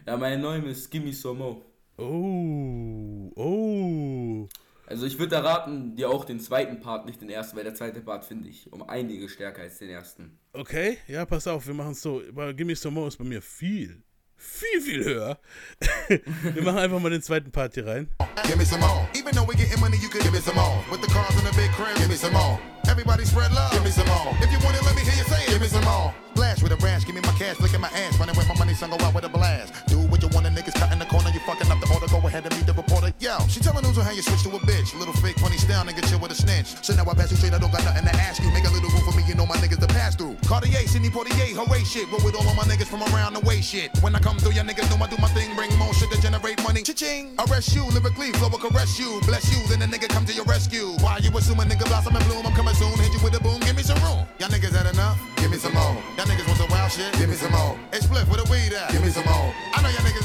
ja 0.06 0.16
mein 0.16 0.40
Name 0.40 0.70
ist 0.70 0.90
Gimme 0.90 1.12
Some 1.12 1.38
More. 1.38 1.62
oh, 1.98 3.32
oh. 3.36 4.48
Also 4.86 5.06
ich 5.06 5.18
würde 5.18 5.30
da 5.30 5.40
raten, 5.40 5.96
dir 5.96 6.10
auch 6.10 6.24
den 6.24 6.40
zweiten 6.40 6.80
Part, 6.80 7.06
nicht 7.06 7.20
den 7.20 7.30
ersten, 7.30 7.56
weil 7.56 7.64
der 7.64 7.74
zweite 7.74 8.00
Part 8.00 8.24
finde 8.24 8.48
ich 8.48 8.70
um 8.72 8.86
einige 8.88 9.28
stärker 9.28 9.62
als 9.62 9.78
den 9.78 9.88
ersten. 9.88 10.38
Okay, 10.52 10.98
ja, 11.08 11.24
pass 11.24 11.46
auf, 11.46 11.66
wir 11.66 11.74
machen 11.74 11.92
es 11.92 12.02
so. 12.02 12.22
Gimme 12.54 12.76
Some 12.76 12.94
More 12.94 13.08
ist 13.08 13.16
bei 13.16 13.24
mir 13.24 13.40
viel, 13.40 14.02
viel, 14.36 14.80
viel 14.82 15.04
höher. 15.04 15.38
wir 16.08 16.62
machen 16.62 16.78
einfach 16.78 17.00
mal 17.00 17.10
den 17.10 17.22
zweiten 17.22 17.50
Part 17.50 17.74
hier 17.74 17.86
rein. 17.86 18.10
Give 18.46 18.56
me 18.56 18.64
some 18.64 18.80
more. 18.80 19.08
Even 19.14 19.32
though 19.32 19.48
we 19.48 19.56
getting 19.56 19.80
money, 19.80 19.96
you 19.96 20.08
could 20.08 20.22
give 20.22 20.32
me 20.32 20.40
some 20.40 20.54
more. 20.56 20.84
With 20.90 21.00
the 21.00 21.10
cars 21.10 21.34
and 21.38 21.46
the 21.48 21.56
big 21.56 21.70
crib, 21.72 21.96
give 21.96 22.08
me 22.08 22.16
some 22.16 22.34
more. 22.34 22.58
Everybody 22.86 23.24
spread 23.24 23.52
love, 23.52 23.72
give 23.72 23.84
me 23.84 23.90
some 23.90 24.06
more. 24.06 24.36
If 24.42 24.52
you 24.52 24.58
want 24.62 24.76
it, 24.76 24.84
let 24.84 24.94
me 24.94 25.02
hear 25.02 25.16
you 25.16 25.24
say 25.24 25.42
it. 25.44 25.50
Give 25.50 25.60
me 25.62 25.68
some 25.68 25.84
more. 25.84 26.12
Splash 26.34 26.62
with 26.62 26.72
a 26.72 26.76
rash, 26.84 27.06
give 27.06 27.14
me 27.14 27.22
my 27.22 27.32
cash, 27.38 27.58
look 27.58 27.72
at 27.72 27.80
my 27.80 27.88
ass. 27.88 28.18
Running 28.20 28.36
with 28.36 28.48
my 28.48 28.54
money, 28.58 28.74
son, 28.74 28.90
go 28.90 29.02
out 29.02 29.14
with 29.14 29.24
a 29.24 29.28
blast. 29.28 29.72
Do 29.86 30.03
want, 30.34 30.44
the 30.44 30.52
niggas 30.52 30.74
cut 30.74 30.90
in 30.92 30.98
the 30.98 31.06
corner, 31.06 31.30
you 31.30 31.40
fucking 31.46 31.70
up 31.70 31.78
the 31.80 31.88
order. 31.94 32.10
Go 32.10 32.18
ahead 32.26 32.44
and 32.44 32.52
meet 32.58 32.66
the 32.66 32.74
reporter. 32.74 33.14
Yo, 33.22 33.38
she 33.48 33.60
telling 33.60 33.86
news 33.86 33.96
on 33.96 34.04
how 34.04 34.10
you 34.10 34.20
switch 34.20 34.42
to 34.42 34.50
a 34.50 34.60
bitch. 34.66 34.92
Little 34.98 35.14
fake 35.22 35.38
funny 35.38 35.56
style, 35.56 35.86
nigga, 35.86 36.02
chill 36.10 36.18
with 36.18 36.32
a 36.32 36.34
snitch. 36.34 36.74
So 36.82 36.92
now 36.94 37.06
I 37.06 37.14
pass 37.14 37.30
you 37.30 37.38
straight, 37.38 37.54
I 37.54 37.58
don't 37.58 37.70
got 37.70 37.84
nothing 37.86 38.04
to 38.04 38.14
ask 38.18 38.42
you. 38.42 38.50
Make 38.50 38.66
a 38.66 38.72
little 38.74 38.90
room 38.90 39.04
for 39.06 39.16
me, 39.16 39.22
you 39.24 39.34
know 39.34 39.46
my 39.46 39.56
niggas 39.62 39.80
to 39.80 39.86
pass 39.86 40.18
through. 40.18 40.36
Cartier, 40.44 40.84
Sidney 40.90 41.08
Portier, 41.08 41.54
hooray 41.54 41.84
shit. 41.86 42.10
Roll 42.10 42.20
with 42.26 42.34
all 42.34 42.44
of 42.44 42.56
my 42.58 42.66
niggas 42.66 42.90
from 42.90 43.06
around 43.14 43.34
the 43.34 43.40
way 43.46 43.62
shit. 43.62 43.94
When 44.02 44.14
I 44.14 44.18
come 44.18 44.36
through, 44.38 44.58
your 44.58 44.64
niggas 44.64 44.90
know 44.90 44.98
I 44.98 45.08
do 45.08 45.16
my 45.22 45.28
thing, 45.28 45.54
bring 45.54 45.70
more 45.78 45.94
shit 45.94 46.10
to 46.10 46.20
generate 46.20 46.62
money. 46.62 46.82
Cha-ching. 46.82 47.38
Arrest 47.46 47.74
you, 47.74 47.86
lyrically, 47.94 48.32
flow 48.34 48.48
will 48.48 48.58
caress 48.58 48.98
you. 48.98 49.20
Bless 49.26 49.46
you, 49.54 49.60
then 49.68 49.78
the 49.78 49.86
nigga 49.86 50.08
come 50.08 50.24
to 50.26 50.34
your 50.34 50.44
rescue. 50.44 50.96
Why 51.00 51.18
you 51.18 51.30
assuming 51.36 51.68
nigga 51.68 51.86
blossom 51.86 52.16
and 52.16 52.24
bloom? 52.26 52.46
I'm 52.46 52.54
coming 52.54 52.74
soon, 52.74 52.92
hit 52.98 53.12
you 53.12 53.20
with 53.22 53.38
a 53.38 53.40
boom, 53.40 53.60
give 53.60 53.76
me 53.76 53.82
some 53.82 54.00
room. 54.02 54.26
Y'all 54.38 54.50
niggas 54.50 54.74
had 54.74 54.92
enough? 54.92 55.18
Give 55.36 55.50
me 55.50 55.58
some 55.58 55.74
more. 55.74 55.94
Y'all 56.16 56.26
niggas 56.26 56.46
want 56.46 56.58
some 56.58 56.70
wild 56.70 56.90
shit? 56.90 57.12
Give 57.14 57.28
me 57.28 57.36
some 57.36 57.52
more. 57.52 57.78
Hey, 57.92 58.00
split 58.00 58.26
with 58.28 58.40
a 58.40 58.46
weed 58.50 58.72
at? 58.72 58.90
Give 58.90 59.04
me 59.04 59.10
some 59.10 59.24
more. 59.26 59.52
I 59.74 59.82
know 59.82 59.88
y'all 59.88 60.04
niggas 60.04 60.23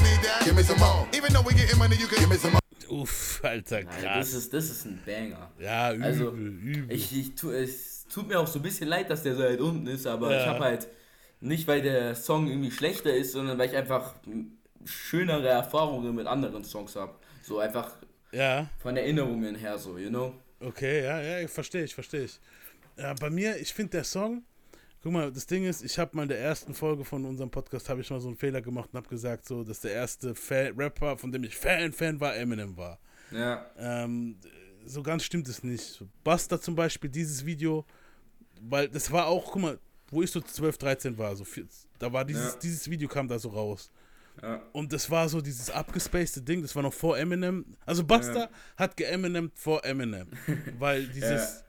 Uff, 2.88 3.40
Alter, 3.44 3.76
Nein, 3.82 3.86
das 3.86 4.02
krass. 4.02 4.32
ist, 4.32 4.52
das 4.52 4.64
ist 4.70 4.84
ein 4.84 5.00
Banger. 5.06 5.50
Ja, 5.58 5.92
übel, 5.92 6.04
Also, 6.04 6.30
übel. 6.32 6.92
Ich, 6.92 7.16
ich 7.16 7.34
tu, 7.34 7.50
es 7.50 8.04
tut 8.12 8.28
mir 8.28 8.38
auch 8.40 8.46
so 8.46 8.58
ein 8.58 8.62
bisschen 8.62 8.88
leid, 8.88 9.08
dass 9.10 9.22
der 9.22 9.36
so 9.36 9.42
halt 9.42 9.60
unten 9.60 9.86
ist, 9.86 10.06
aber 10.06 10.32
Ja. 10.32 10.40
ich 10.40 10.46
habe 10.46 10.64
halt 10.64 10.88
nicht, 11.40 11.66
weil 11.68 11.82
der 11.82 12.14
Song 12.14 12.48
irgendwie 12.48 12.70
schlechter 12.70 13.14
ist, 13.14 13.32
sondern 13.32 13.56
weil 13.58 13.68
ich 13.70 13.76
einfach 13.76 14.14
schönere 14.84 15.48
Erfahrungen 15.48 16.14
mit 16.14 16.26
anderen 16.26 16.64
Songs 16.64 16.96
habe. 16.96 17.14
So 17.42 17.58
einfach 17.60 17.96
ja, 18.32 18.68
von 18.78 18.96
Erinnerungen 18.96 19.54
her, 19.54 19.78
so, 19.78 19.96
you 19.96 20.08
know? 20.08 20.34
okay, 20.60 21.04
ja, 21.04 21.20
ja, 21.20 21.48
verstehe 21.48 21.84
ich, 21.84 21.94
verstehe 21.94 22.24
ich. 22.24 22.38
Ja, 22.96 23.14
bei 23.14 23.30
mir, 23.30 23.56
ich 23.56 23.72
finde 23.72 23.92
der 23.92 24.04
Song, 24.04 24.42
guck 25.02 25.12
mal, 25.12 25.32
das 25.32 25.46
Ding 25.46 25.64
ist, 25.64 25.82
ich 25.82 25.98
habe 25.98 26.16
mal 26.16 26.24
in 26.24 26.28
der 26.28 26.40
ersten 26.40 26.74
Folge 26.74 27.04
von 27.04 27.24
unserem 27.24 27.50
Podcast, 27.50 27.88
habe 27.88 28.00
ich 28.00 28.10
mal 28.10 28.20
so 28.20 28.28
einen 28.28 28.36
Fehler 28.36 28.60
gemacht 28.60 28.90
und 28.92 28.98
habe 28.98 29.08
gesagt, 29.08 29.46
so, 29.46 29.64
dass 29.64 29.80
der 29.80 29.92
erste 29.92 30.34
Fan, 30.34 30.74
Rapper, 30.76 31.16
von 31.16 31.32
dem 31.32 31.44
ich 31.44 31.56
Fan, 31.56 31.92
Fan 31.92 32.20
war, 32.20 32.36
Eminem 32.36 32.76
war. 32.76 32.98
Ja. 33.30 33.66
Ähm, 33.78 34.36
so 34.84 35.02
ganz 35.02 35.24
stimmt 35.24 35.48
es 35.48 35.62
nicht. 35.62 36.04
Buster 36.24 36.60
zum 36.60 36.74
Beispiel, 36.74 37.10
dieses 37.10 37.44
Video, 37.44 37.84
weil 38.60 38.88
das 38.88 39.10
war 39.10 39.26
auch, 39.26 39.52
guck 39.52 39.62
mal, 39.62 39.78
wo 40.10 40.22
ich 40.22 40.30
so 40.30 40.40
12, 40.40 40.76
13 40.78 41.18
war, 41.18 41.36
so 41.36 41.44
vier, 41.44 41.66
da 41.98 42.12
war 42.12 42.24
dieses, 42.24 42.54
Ja. 42.54 42.58
dieses 42.60 42.90
Video 42.90 43.08
kam 43.08 43.28
da 43.28 43.38
so 43.38 43.50
raus. 43.50 43.90
Ja. 44.42 44.62
Und 44.72 44.92
das 44.92 45.10
war 45.10 45.28
so 45.28 45.40
dieses 45.40 45.70
abgespacede 45.70 46.44
Ding, 46.44 46.62
das 46.62 46.74
war 46.74 46.82
noch 46.82 46.92
vor 46.94 47.18
Eminem. 47.18 47.64
Also 47.86 48.04
Buster 48.04 48.50
hat 48.76 48.96
geeminem 48.96 49.50
vor 49.54 49.84
Eminem, 49.84 50.28
weil 50.78 51.06
dieses 51.08 51.62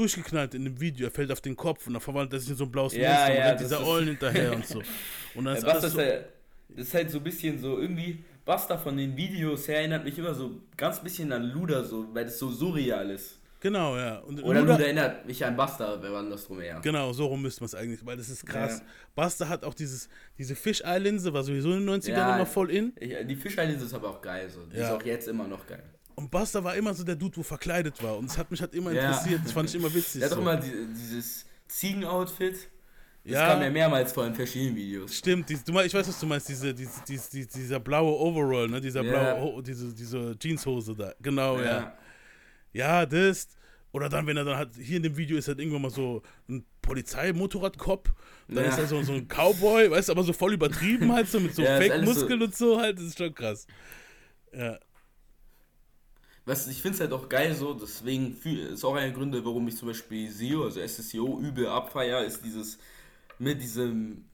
durchgeknallt 0.00 0.54
in 0.54 0.64
dem 0.64 0.80
Video, 0.80 1.06
er 1.06 1.10
fällt 1.10 1.30
auf 1.30 1.40
den 1.40 1.56
Kopf 1.56 1.86
und 1.86 1.92
dann 1.94 2.02
verwandelt 2.02 2.32
er 2.34 2.40
sich 2.40 2.50
in 2.50 2.56
so 2.56 2.64
ein 2.64 2.70
blaues 2.70 2.94
Ja, 2.94 3.08
Monster 3.10 3.26
und 3.30 3.34
ja, 3.36 3.44
rennt 3.46 3.60
das 3.60 3.68
dieser 3.68 3.86
Eulen 3.86 4.08
hinterher 4.08 4.52
und 4.54 4.66
so. 4.66 4.82
Und 5.34 5.44
dann 5.44 5.56
ist 5.56 5.62
Was 5.64 5.70
alles 5.72 5.82
das, 5.84 5.92
so, 5.92 5.98
halt, 5.98 6.24
das 6.70 6.86
ist 6.88 6.94
halt 6.94 7.10
so 7.10 7.18
ein 7.18 7.24
bisschen 7.24 7.58
so 7.58 7.78
irgendwie, 7.78 8.24
Basta 8.44 8.76
von 8.78 8.96
den 8.96 9.16
Videos 9.16 9.68
her 9.68 9.78
erinnert 9.78 10.04
mich 10.04 10.18
immer 10.18 10.34
so 10.34 10.60
ganz 10.76 11.00
bisschen 11.00 11.30
an 11.32 11.44
Luda, 11.44 11.84
so, 11.84 12.06
weil 12.12 12.24
das 12.24 12.38
so 12.38 12.50
surreal 12.50 13.10
ist. 13.10 13.38
genau, 13.60 13.96
ja. 13.96 14.18
Und 14.20 14.42
Oder 14.42 14.60
Luda- 14.62 14.72
Luda 14.72 14.84
erinnert 14.84 15.26
mich 15.26 15.44
an 15.44 15.56
Basta, 15.56 16.02
wenn 16.02 16.10
man 16.10 16.30
das 16.30 16.46
drum 16.46 16.60
eher. 16.60 16.80
Genau, 16.80 17.12
so 17.12 17.26
rum 17.26 17.42
müsste 17.42 17.60
man 17.60 17.66
es 17.66 17.74
eigentlich, 17.76 18.04
weil 18.04 18.16
das 18.16 18.28
ist 18.28 18.44
krass. 18.46 18.78
Ja. 18.80 18.84
Buster 19.14 19.48
hat 19.48 19.62
auch 19.64 19.74
dieses, 19.74 20.08
diese 20.38 20.56
Fischei-Linse, 20.56 21.32
war 21.32 21.44
sowieso 21.44 21.70
in 21.72 21.86
den 21.86 21.88
90ern 22.00 22.08
Ja. 22.10 22.34
immer 22.36 22.46
voll 22.46 22.70
in. 22.70 22.92
Ich, 22.98 23.14
die 23.26 23.36
Fischeilinse 23.36 23.84
ist 23.84 23.94
aber 23.94 24.08
auch 24.10 24.20
geil, 24.22 24.48
so. 24.50 24.64
Die 24.66 24.78
Ja. 24.78 24.86
ist 24.86 24.90
auch 24.90 25.04
jetzt 25.04 25.28
immer 25.28 25.46
noch 25.46 25.64
geil. 25.66 25.82
Und 26.20 26.30
Buster 26.30 26.62
war 26.62 26.74
immer 26.76 26.92
so 26.92 27.02
der 27.02 27.16
Dude, 27.16 27.36
wo 27.38 27.42
verkleidet 27.42 28.02
war. 28.02 28.18
Und 28.18 28.28
das 28.28 28.36
hat 28.36 28.50
mich 28.50 28.60
halt 28.60 28.74
immer 28.74 28.92
Ja. 28.92 29.08
interessiert. 29.08 29.40
Das 29.44 29.52
fand 29.52 29.68
ich 29.70 29.74
immer 29.74 29.92
witzig. 29.94 30.20
Der 30.20 30.24
hat 30.24 30.30
so. 30.30 30.36
doch 30.36 30.44
mal 30.44 30.60
die, 30.60 30.70
dieses 30.94 31.46
Ziegen-Outfit. 31.66 32.68
Das 33.24 33.32
Ja. 33.32 33.48
kam 33.52 33.62
ja 33.62 33.70
mehrmals 33.70 34.12
vor 34.12 34.26
in 34.26 34.34
verschiedenen 34.34 34.76
Videos. 34.76 35.14
Stimmt, 35.16 35.48
dies, 35.48 35.62
du, 35.64 35.78
ich 35.80 35.92
weiß, 35.94 36.08
was 36.08 36.18
du 36.20 36.26
meinst, 36.26 36.48
diese, 36.48 36.74
diese, 36.74 37.02
diese, 37.08 37.30
diese, 37.30 37.48
dieser 37.58 37.80
blaue 37.80 38.18
Overall, 38.18 38.68
ne? 38.68 38.80
dieser 38.80 39.02
Ja. 39.02 39.34
blaue, 39.34 39.62
diese, 39.62 39.94
diese 39.94 40.36
Jeanshose 40.38 40.94
da. 40.94 41.12
Genau, 41.20 41.58
ja. 41.60 41.94
ja. 42.72 43.06
das. 43.06 43.48
Oder 43.92 44.08
dann, 44.08 44.26
wenn 44.26 44.36
er 44.36 44.44
dann 44.44 44.56
hat, 44.58 44.70
hier 44.80 44.98
in 44.98 45.02
dem 45.02 45.16
Video 45.16 45.36
ist 45.36 45.48
halt 45.48 45.58
irgendwann 45.58 45.82
mal 45.82 45.90
so 45.90 46.22
ein 46.48 46.64
Polizeimotorradkopf, 46.82 48.12
dann 48.48 48.64
Ja. 48.64 48.70
ist 48.70 48.78
er 48.78 48.86
so, 48.86 49.02
so 49.02 49.12
ein 49.12 49.26
Cowboy, 49.26 49.90
weißt 49.90 50.08
du, 50.08 50.12
aber 50.12 50.22
so 50.22 50.32
voll 50.32 50.52
übertrieben 50.54 51.12
halt, 51.12 51.28
so 51.28 51.40
mit 51.40 51.54
so 51.54 51.62
Ja, 51.64 51.76
Fake-Muskeln 51.78 52.40
und 52.42 52.54
so 52.54 52.78
halt, 52.80 52.98
das 52.98 53.04
ist 53.06 53.18
schon 53.18 53.34
krass. 53.34 53.66
Ja. 54.52 54.78
Was, 56.50 56.66
ich 56.66 56.82
finde 56.82 56.96
es 56.96 57.00
halt 57.00 57.12
auch 57.12 57.28
geil 57.28 57.54
so, 57.54 57.74
deswegen 57.74 58.36
ist 58.42 58.84
auch 58.84 58.94
einer 58.94 59.06
der 59.06 59.12
Gründe, 59.12 59.44
warum 59.44 59.68
ich 59.68 59.76
zum 59.76 59.86
Beispiel 59.86 60.28
SEO, 60.28 60.64
also 60.64 60.84
SSEO, 60.84 61.38
übel 61.38 61.68
abfeier, 61.68 62.24
ist 62.24 62.44
dieses 62.44 62.76
mit 63.38 63.62
diesem 63.62 64.24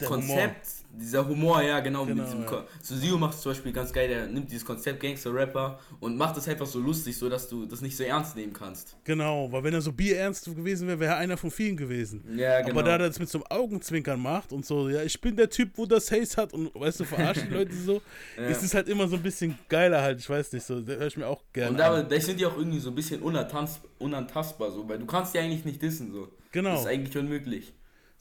Der 0.00 0.08
Konzept, 0.08 0.66
dieser 0.98 1.26
Humor, 1.26 1.62
ja 1.62 1.80
genau, 1.80 2.04
Genau, 2.04 2.22
mit 2.22 2.26
diesem 2.26 2.42
ja. 2.44 2.64
Sio 2.80 3.18
macht 3.18 3.34
es 3.34 3.40
zum 3.40 3.52
Beispiel 3.52 3.72
ganz 3.72 3.92
geil, 3.92 4.08
der 4.08 4.26
nimmt 4.26 4.50
dieses 4.50 4.64
Konzept 4.64 5.00
Gangster-Rapper 5.00 5.78
und 6.00 6.16
macht 6.16 6.36
es 6.36 6.48
einfach 6.48 6.66
so 6.66 6.78
lustig, 6.78 7.16
so 7.16 7.28
dass 7.28 7.48
du 7.48 7.66
das 7.66 7.80
nicht 7.80 7.96
so 7.96 8.04
ernst 8.04 8.36
nehmen 8.36 8.52
kannst. 8.52 8.96
Genau, 9.04 9.50
weil 9.50 9.64
wenn 9.64 9.74
er 9.74 9.80
so 9.80 9.92
bierernst 9.92 10.44
gewesen 10.46 10.88
wäre, 10.88 11.00
wäre 11.00 11.12
er 11.14 11.18
einer 11.18 11.36
von 11.36 11.50
vielen 11.50 11.76
gewesen. 11.76 12.24
Ja, 12.36 12.60
genau. 12.60 12.72
Aber 12.72 12.82
da 12.82 12.92
er 12.92 12.98
das 12.98 13.18
mit 13.18 13.28
so 13.28 13.38
einem 13.38 13.46
Augenzwinkern 13.50 14.20
macht 14.20 14.52
und 14.52 14.64
so, 14.64 14.88
ja, 14.88 15.02
ich 15.02 15.20
bin 15.20 15.36
der 15.36 15.50
Typ, 15.50 15.70
wo 15.76 15.86
das 15.86 16.10
Haze 16.10 16.36
hat 16.36 16.52
und 16.52 16.74
weißt 16.74 17.00
du, 17.00 17.04
verarschen 17.04 17.50
Leute 17.52 17.74
so, 17.74 18.00
Ja. 18.36 18.46
ist 18.46 18.62
es 18.62 18.74
halt 18.74 18.88
immer 18.88 19.08
so 19.08 19.16
ein 19.16 19.22
bisschen 19.22 19.58
geiler 19.68 20.02
halt, 20.02 20.20
ich 20.20 20.28
weiß 20.28 20.52
nicht, 20.52 20.64
so, 20.64 20.80
da 20.80 20.94
höre 20.94 21.06
ich 21.06 21.16
mir 21.16 21.26
auch 21.26 21.42
gerne 21.52 21.70
Und 21.70 21.78
da, 22.10 22.20
sind 22.20 22.40
die 22.40 22.46
auch 22.46 22.56
irgendwie 22.56 22.80
so 22.80 22.90
ein 22.90 22.94
bisschen 22.94 23.22
unantast, 23.22 23.80
unantastbar, 23.98 24.70
so, 24.70 24.88
weil 24.88 24.98
du 24.98 25.06
kannst 25.06 25.34
die 25.34 25.38
eigentlich 25.38 25.64
nicht 25.64 25.82
dissen, 25.82 26.12
so. 26.12 26.28
Genau. 26.52 26.70
Das 26.70 26.80
ist 26.82 26.86
eigentlich 26.86 27.16
unmöglich. 27.16 27.72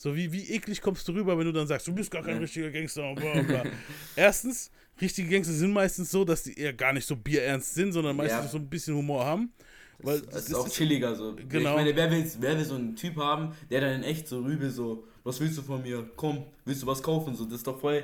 So, 0.03 0.13
wie, 0.13 0.29
wie 0.33 0.49
eklig 0.51 0.81
kommst 0.81 1.07
du 1.07 1.13
rüber, 1.13 1.37
wenn 1.37 1.45
du 1.45 1.53
dann 1.53 1.65
sagst, 1.65 1.87
du 1.87 1.93
bist 1.93 2.11
gar 2.11 2.21
kein 2.21 2.37
richtiger 2.37 2.69
Gangster 2.69 3.15
bla 3.15 3.41
bla. 3.41 3.63
Erstens, 4.17 4.69
richtige 4.99 5.29
Gangster 5.29 5.53
sind 5.53 5.71
meistens 5.71 6.11
so, 6.11 6.25
dass 6.25 6.43
die 6.43 6.59
eher 6.59 6.73
gar 6.73 6.91
nicht 6.91 7.07
so 7.07 7.15
bierernst 7.15 7.73
sind, 7.73 7.93
sondern 7.93 8.17
meistens 8.17 8.43
Ja. 8.43 8.49
so 8.49 8.57
ein 8.57 8.69
bisschen 8.69 8.97
Humor 8.97 9.23
haben. 9.23 9.53
Weil 9.99 10.19
Das 10.23 10.49
ist 10.49 10.55
auch 10.55 10.67
chilliger, 10.67 11.15
so. 11.15 11.33
Genau. 11.47 11.69
Ich 11.69 11.75
meine, 11.77 11.95
wer 11.95 12.11
will, 12.11 12.29
wer 12.41 12.57
will 12.57 12.65
so 12.65 12.75
einen 12.75 12.97
Typ 12.97 13.15
haben, 13.15 13.55
der 13.69 13.79
dann 13.79 13.93
in 13.93 14.03
echt 14.03 14.27
so 14.27 14.41
rübe, 14.41 14.69
so, 14.69 15.07
was 15.23 15.39
willst 15.39 15.57
du 15.57 15.61
von 15.61 15.81
mir? 15.81 16.05
Komm, 16.17 16.47
willst 16.65 16.81
du 16.83 16.87
was 16.87 17.01
kaufen? 17.01 17.33
So, 17.33 17.45
das 17.45 17.53
ist 17.59 17.67
doch 17.67 17.79
voll. 17.79 18.03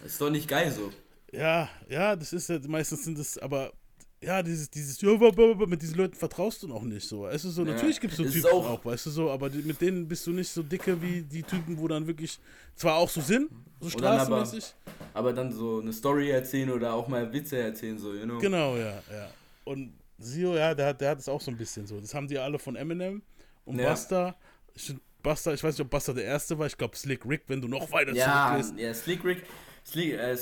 Das 0.00 0.12
ist 0.12 0.20
doch 0.20 0.30
nicht 0.30 0.46
geil, 0.46 0.70
so. 0.70 0.92
Ja, 1.32 1.68
ja, 1.88 2.14
das 2.14 2.32
ist 2.32 2.48
ja, 2.50 2.60
meistens 2.68 3.02
sind 3.02 3.18
das, 3.18 3.36
aber 3.36 3.72
ja, 4.20 4.42
dieses, 4.42 4.68
dieses, 4.70 5.00
mit 5.00 5.82
diesen 5.82 5.96
Leuten 5.96 6.14
vertraust 6.14 6.62
du 6.62 6.68
noch 6.68 6.82
nicht 6.82 7.06
so. 7.08 7.22
Weißt 7.22 7.44
du 7.44 7.50
so, 7.50 7.62
natürlich 7.64 8.00
gibt 8.00 8.12
es 8.12 8.16
so 8.16 8.24
es 8.24 8.34
ist 8.34 8.42
Typen 8.42 8.56
auch, 8.56 8.68
auch- 8.68 8.84
weißt 8.84 9.06
du 9.06 9.10
so, 9.10 9.30
aber 9.30 9.48
mit 9.50 9.80
denen 9.80 10.08
bist 10.08 10.26
du 10.26 10.32
nicht 10.32 10.48
so 10.50 10.62
dicke 10.62 11.00
wie 11.00 11.22
die 11.22 11.42
Typen, 11.42 11.78
wo 11.78 11.86
dann 11.86 12.06
wirklich 12.06 12.38
zwar 12.74 12.96
auch 12.96 13.08
so 13.08 13.20
sind, 13.20 13.48
so 13.80 13.90
dann 13.98 14.18
aber- 14.18 14.44
straßenmäßig. 14.44 14.74
Aber 15.14 15.32
dann 15.32 15.52
so 15.52 15.80
eine 15.80 15.92
Story 15.92 16.30
erzählen 16.30 16.70
oder 16.70 16.92
auch 16.94 17.06
mal 17.08 17.32
Witze 17.32 17.58
erzählen, 17.58 17.98
so, 17.98 18.12
you 18.14 18.24
know? 18.24 18.38
Genau, 18.38 18.76
ja, 18.76 19.02
ja. 19.12 19.30
Und 19.64 19.92
Sio, 20.18 20.56
ja, 20.56 20.74
der 20.74 20.88
hat, 20.88 21.00
der 21.00 21.10
hat 21.10 21.18
es 21.20 21.28
auch 21.28 21.40
so 21.40 21.50
ein 21.52 21.56
bisschen 21.56 21.86
so. 21.86 22.00
Das 22.00 22.12
haben 22.12 22.26
die 22.26 22.38
alle 22.38 22.58
von 22.58 22.74
Eminem 22.74 23.22
und 23.64 23.78
Ja. 23.78 23.90
Buster. 23.90 24.34
Ich, 24.74 24.94
Buster, 25.22 25.54
ich 25.54 25.62
weiß 25.62 25.74
nicht, 25.74 25.80
ob 25.84 25.90
Buster 25.90 26.12
der 26.14 26.24
erste 26.24 26.58
war, 26.58 26.66
ich 26.66 26.76
glaube 26.76 26.96
Slick 26.96 27.24
Rick, 27.24 27.42
wenn 27.48 27.60
du 27.60 27.68
noch 27.68 27.90
weiter 27.92 28.12
Ja, 28.14 28.48
zurückgehst. 28.58 28.80
ja, 28.84 28.94
Slick 28.94 29.24
Rick. 29.24 29.44
Slick, 29.88 30.12
äh, 30.14 30.36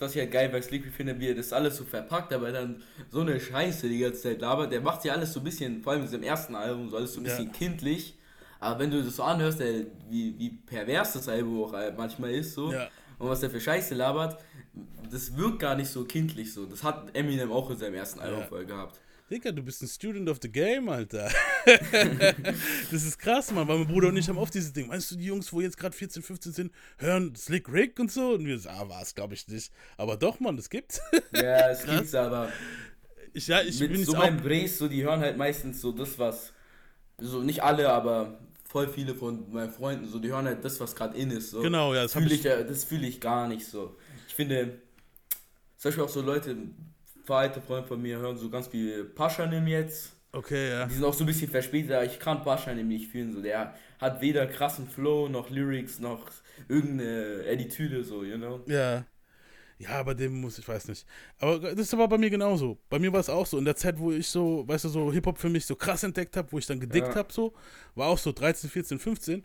was 0.00 0.14
ich 0.14 0.20
halt 0.20 0.30
geil 0.30 0.48
bei 0.48 0.58
Rick 0.60 0.86
finde, 0.92 1.18
wie 1.20 1.28
er 1.28 1.34
das 1.34 1.52
alles 1.52 1.76
so 1.76 1.84
verpackt, 1.84 2.32
aber 2.32 2.50
dann 2.50 2.82
so 3.10 3.20
eine 3.20 3.38
Scheiße 3.38 3.88
die 3.88 3.98
ganze 3.98 4.22
Zeit 4.22 4.40
labert. 4.40 4.72
Der 4.72 4.80
macht 4.80 5.04
ja 5.04 5.12
alles 5.12 5.32
so 5.32 5.40
ein 5.40 5.44
bisschen, 5.44 5.82
vor 5.82 5.92
allem 5.92 6.02
in 6.02 6.08
seinem 6.08 6.22
ersten 6.22 6.54
Album, 6.54 6.88
so 6.88 6.96
alles 6.96 7.12
so 7.12 7.20
ein 7.20 7.26
Ja. 7.26 7.36
bisschen 7.36 7.52
kindlich. 7.52 8.14
Aber 8.58 8.78
wenn 8.80 8.90
du 8.90 9.02
das 9.02 9.16
so 9.16 9.22
anhörst, 9.22 9.60
der, 9.60 9.84
wie, 10.08 10.34
wie 10.38 10.48
pervers 10.50 11.12
das 11.12 11.28
Album 11.28 11.62
auch 11.62 11.74
äh, 11.74 11.92
manchmal 11.94 12.30
ist, 12.32 12.54
so, 12.54 12.72
Ja. 12.72 12.88
und 13.18 13.28
was 13.28 13.40
der 13.40 13.50
für 13.50 13.60
Scheiße 13.60 13.94
labert, 13.94 14.42
das 15.10 15.36
wirkt 15.36 15.58
gar 15.58 15.74
nicht 15.76 15.88
so 15.90 16.04
kindlich 16.04 16.52
so. 16.54 16.64
Das 16.66 16.82
hat 16.82 17.14
Eminem 17.14 17.52
auch 17.52 17.70
in 17.70 17.76
seinem 17.76 17.94
ersten 17.94 18.20
Album 18.20 18.40
Ja. 18.40 18.46
voll 18.46 18.64
gehabt. 18.64 19.00
Digga, 19.28 19.50
du 19.50 19.60
bist 19.62 19.82
ein 19.82 19.88
Student 19.88 20.28
of 20.28 20.38
the 20.40 20.48
Game, 20.48 20.88
Alter. 20.88 21.28
das 22.90 23.02
ist 23.04 23.18
krass, 23.18 23.50
Mann, 23.50 23.66
weil 23.66 23.78
mein 23.78 23.88
Bruder 23.88 24.08
und 24.08 24.16
ich 24.16 24.28
haben 24.28 24.38
oft 24.38 24.54
dieses 24.54 24.72
Ding. 24.72 24.86
Meinst 24.86 25.10
du, 25.10 25.16
die 25.16 25.24
Jungs, 25.26 25.52
wo 25.52 25.60
jetzt 25.60 25.76
gerade 25.76 25.96
14, 25.96 26.22
15 26.22 26.52
sind, 26.52 26.72
hören 26.98 27.34
Slick 27.34 27.68
Rick 27.72 27.98
und 27.98 28.12
so? 28.12 28.34
Und 28.34 28.46
wir 28.46 28.56
so, 28.58 28.68
ah, 28.68 28.84
was, 28.86 29.14
glaube 29.16 29.34
ich 29.34 29.48
nicht. 29.48 29.72
Aber 29.96 30.16
doch, 30.16 30.38
Mann, 30.38 30.56
das 30.56 30.70
gibt's. 30.70 31.00
Ja, 31.32 31.70
es 31.70 31.84
gibt's 31.86 32.14
aber. 32.14 32.52
ich, 33.32 33.48
ja, 33.48 33.62
ich 33.62 33.80
mit 33.80 33.92
bin 33.92 34.04
so 34.04 34.12
meinen 34.12 34.40
Bres, 34.40 34.78
so, 34.78 34.86
die 34.86 35.02
hören 35.02 35.18
halt 35.20 35.36
meistens 35.36 35.80
so 35.80 35.90
das, 35.90 36.16
was, 36.20 36.52
so 37.18 37.42
nicht 37.42 37.64
alle, 37.64 37.88
aber 37.90 38.38
voll 38.62 38.86
viele 38.86 39.16
von 39.16 39.50
meinen 39.52 39.72
Freunden, 39.72 40.06
so, 40.08 40.20
die 40.20 40.28
hören 40.28 40.46
halt 40.46 40.64
das, 40.64 40.78
was 40.78 40.94
gerade 40.94 41.16
in 41.18 41.32
ist. 41.32 41.50
So. 41.50 41.62
Genau, 41.62 41.92
ja, 41.94 42.04
das 42.04 42.12
fühle 42.12 42.26
ich- 42.26 42.32
ich, 42.34 42.44
ja- 42.44 42.62
das 42.62 42.84
fühle 42.84 43.08
ich 43.08 43.20
gar 43.20 43.48
nicht 43.48 43.66
so. 43.66 43.96
Ich 44.28 44.34
finde, 44.34 44.78
zum 45.78 45.88
Beispiel 45.88 46.04
auch 46.04 46.08
so 46.08 46.20
Leute, 46.20 46.56
verhalte 47.26 47.60
Freunde 47.60 47.86
von 47.88 48.00
mir 48.00 48.18
hören 48.18 48.38
so 48.38 48.48
ganz 48.48 48.68
viel 48.68 49.04
Paschanim 49.04 49.66
jetzt. 49.66 50.12
Okay, 50.32 50.70
ja. 50.70 50.86
Die 50.86 50.94
sind 50.94 51.04
auch 51.04 51.14
so 51.14 51.24
ein 51.24 51.26
bisschen 51.26 51.50
verspätet, 51.50 51.92
aber 51.92 52.04
ich 52.04 52.18
kann 52.18 52.42
Paschanim 52.42 52.88
nicht 52.88 53.10
fühlen. 53.10 53.32
So. 53.32 53.40
Der 53.42 53.74
hat 53.98 54.20
weder 54.20 54.46
krassen 54.46 54.86
Flow, 54.88 55.28
noch 55.28 55.50
Lyrics, 55.50 55.98
noch 55.98 56.30
irgendeine 56.68 57.44
Attitüde, 57.50 58.04
so, 58.04 58.22
you 58.24 58.36
know. 58.36 58.60
Ja. 58.66 59.04
Ja, 59.78 59.90
aber 59.90 60.14
dem 60.14 60.40
muss 60.40 60.58
ich 60.58 60.66
weiß 60.66 60.88
nicht. 60.88 61.04
Aber 61.38 61.58
das 61.74 61.92
aber 61.92 62.08
bei 62.08 62.16
mir 62.16 62.30
genauso. 62.30 62.78
Bei 62.88 62.98
mir 62.98 63.12
war 63.12 63.20
es 63.20 63.28
auch 63.28 63.44
so. 63.46 63.58
In 63.58 63.64
der 63.66 63.76
Zeit, 63.76 63.98
wo 63.98 64.10
ich 64.10 64.26
so, 64.26 64.66
weißt 64.66 64.84
du, 64.86 64.88
so 64.88 65.12
Hip-Hop 65.12 65.36
für 65.38 65.50
mich 65.50 65.66
so 65.66 65.76
krass 65.76 66.02
entdeckt 66.02 66.34
habe, 66.36 66.50
wo 66.50 66.58
ich 66.58 66.64
dann 66.66 66.80
gedickt 66.80 67.08
Ja. 67.08 67.14
habe, 67.14 67.30
so, 67.32 67.52
war 67.94 68.08
auch 68.08 68.16
so 68.18 68.32
13, 68.32 68.70
14, 68.70 68.98
15. 68.98 69.44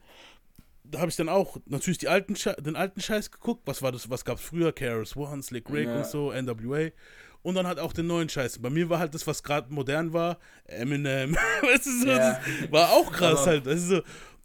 Da 0.86 1.00
habe 1.00 1.10
ich 1.10 1.15
dann 1.17 1.28
auch 1.30 1.58
natürlich 1.65 1.98
die 2.00 2.08
alten 2.08 2.36
Sche 2.36 2.56
den 2.60 2.76
alten 2.78 3.02
Scheiß 3.02 3.32
geguckt. 3.32 3.62
Was 3.65 3.82
war 3.82 3.91
das, 3.91 4.10
was 4.10 4.24
gab's 4.26 4.41
früher? 4.41 4.72
Keras 4.74 5.15
One, 5.17 5.44
Slick 5.44 5.70
Rick 5.70 5.88
Ja. 5.88 5.98
und 5.98 6.06
so, 6.06 6.32
NWA. 6.32 6.91
Und 7.43 7.56
dann 7.56 7.65
halt 7.65 7.80
auch 7.80 7.93
den 7.93 8.08
neuen 8.08 8.30
Scheiß. 8.30 8.60
Bei 8.60 8.69
mir 8.69 8.89
war 8.89 8.99
halt 8.99 9.15
das, 9.15 9.25
was 9.25 9.41
gerade 9.41 9.73
modern 9.73 10.13
war, 10.13 10.38
Eminem. 10.65 11.36
weißt 11.62 11.86
du, 11.88 11.99
so, 11.99 12.06
das 12.06 12.38
war 12.69 12.91
auch 12.91 13.12
krass 13.12 13.47
halt. 13.47 13.65
Weißt 13.65 13.89
du, 13.89 13.95
so. 13.97 14.01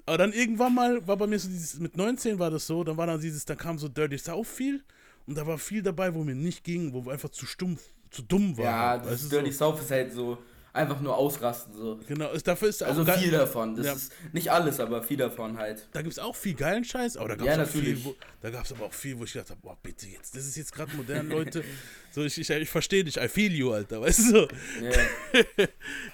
Aber 0.06 0.18
dann 0.18 0.32
irgendwann 0.32 0.74
mal 0.74 1.06
war 1.06 1.16
bei 1.16 1.26
mir 1.26 1.38
so 1.38 1.48
dieses, 1.48 1.78
mit 1.80 1.96
19 1.96 2.38
war 2.38 2.50
das 2.50 2.66
so, 2.66 2.84
dann 2.84 2.96
war 2.96 3.06
dann 3.06 3.20
dieses, 3.20 3.44
dann 3.44 3.58
kam 3.58 3.76
so 3.76 3.88
Dirty 3.88 4.16
South 4.16 4.46
viel 4.46 4.82
und 5.26 5.36
da 5.36 5.46
war 5.46 5.58
viel 5.58 5.82
dabei, 5.82 6.14
wo 6.14 6.22
mir 6.22 6.36
nicht 6.36 6.62
ging, 6.62 6.92
wo 6.92 7.10
einfach 7.10 7.28
zu 7.30 7.44
stumpf, 7.44 7.82
zu 8.10 8.22
dumm 8.22 8.56
war. 8.56 8.64
Ja, 8.64 8.88
halt, 8.90 9.04
das 9.04 9.24
weißt 9.24 9.32
Dirty 9.32 9.50
so. 9.50 9.58
South 9.58 9.80
ist 9.80 9.90
halt 9.90 10.12
so 10.12 10.38
einfach 10.76 11.00
nur 11.00 11.16
ausrasten, 11.16 11.74
so. 11.76 11.98
Genau, 12.06 12.30
ist, 12.32 12.46
dafür 12.46 12.68
ist 12.68 12.82
Also 12.82 13.04
viel 13.04 13.30
davon. 13.30 13.74
Das 13.74 13.86
Ja. 13.86 13.92
ist 13.94 14.12
nicht 14.32 14.50
alles, 14.52 14.78
aber 14.78 15.02
viel 15.02 15.16
davon 15.16 15.58
halt. 15.58 15.88
Da 15.92 16.02
gibt 16.02 16.12
es 16.12 16.18
auch 16.18 16.36
viel 16.36 16.54
geilen 16.54 16.84
Scheiß, 16.84 17.16
aber 17.16 17.30
da 17.30 17.34
gab 17.36 17.46
Ja, 17.46 17.62
es 17.62 17.70
viel, 17.70 17.80
natürlich. 17.80 18.04
wo, 18.04 18.14
da 18.40 18.50
gab 18.50 18.64
es 18.64 18.72
aber 18.72 18.84
auch 18.84 18.92
viel, 18.92 19.18
wo 19.18 19.24
ich 19.24 19.32
gedacht 19.32 19.50
habe, 19.50 19.60
boah, 19.62 19.76
bitte 19.82 20.06
jetzt, 20.06 20.36
das 20.36 20.46
ist 20.46 20.56
jetzt 20.56 20.72
gerade 20.72 20.94
modern, 20.96 21.28
Leute. 21.28 21.64
so, 22.12 22.22
ich, 22.24 22.38
ich, 22.38 22.48
ich 22.50 22.68
verstehe 22.70 23.02
dich, 23.04 23.16
I 23.16 23.28
feel 23.28 23.52
you, 23.52 23.72
Alter, 23.72 24.00
weißt 24.00 24.18
du 24.18 24.22
so. 24.30 24.48
Ja, 24.82 25.66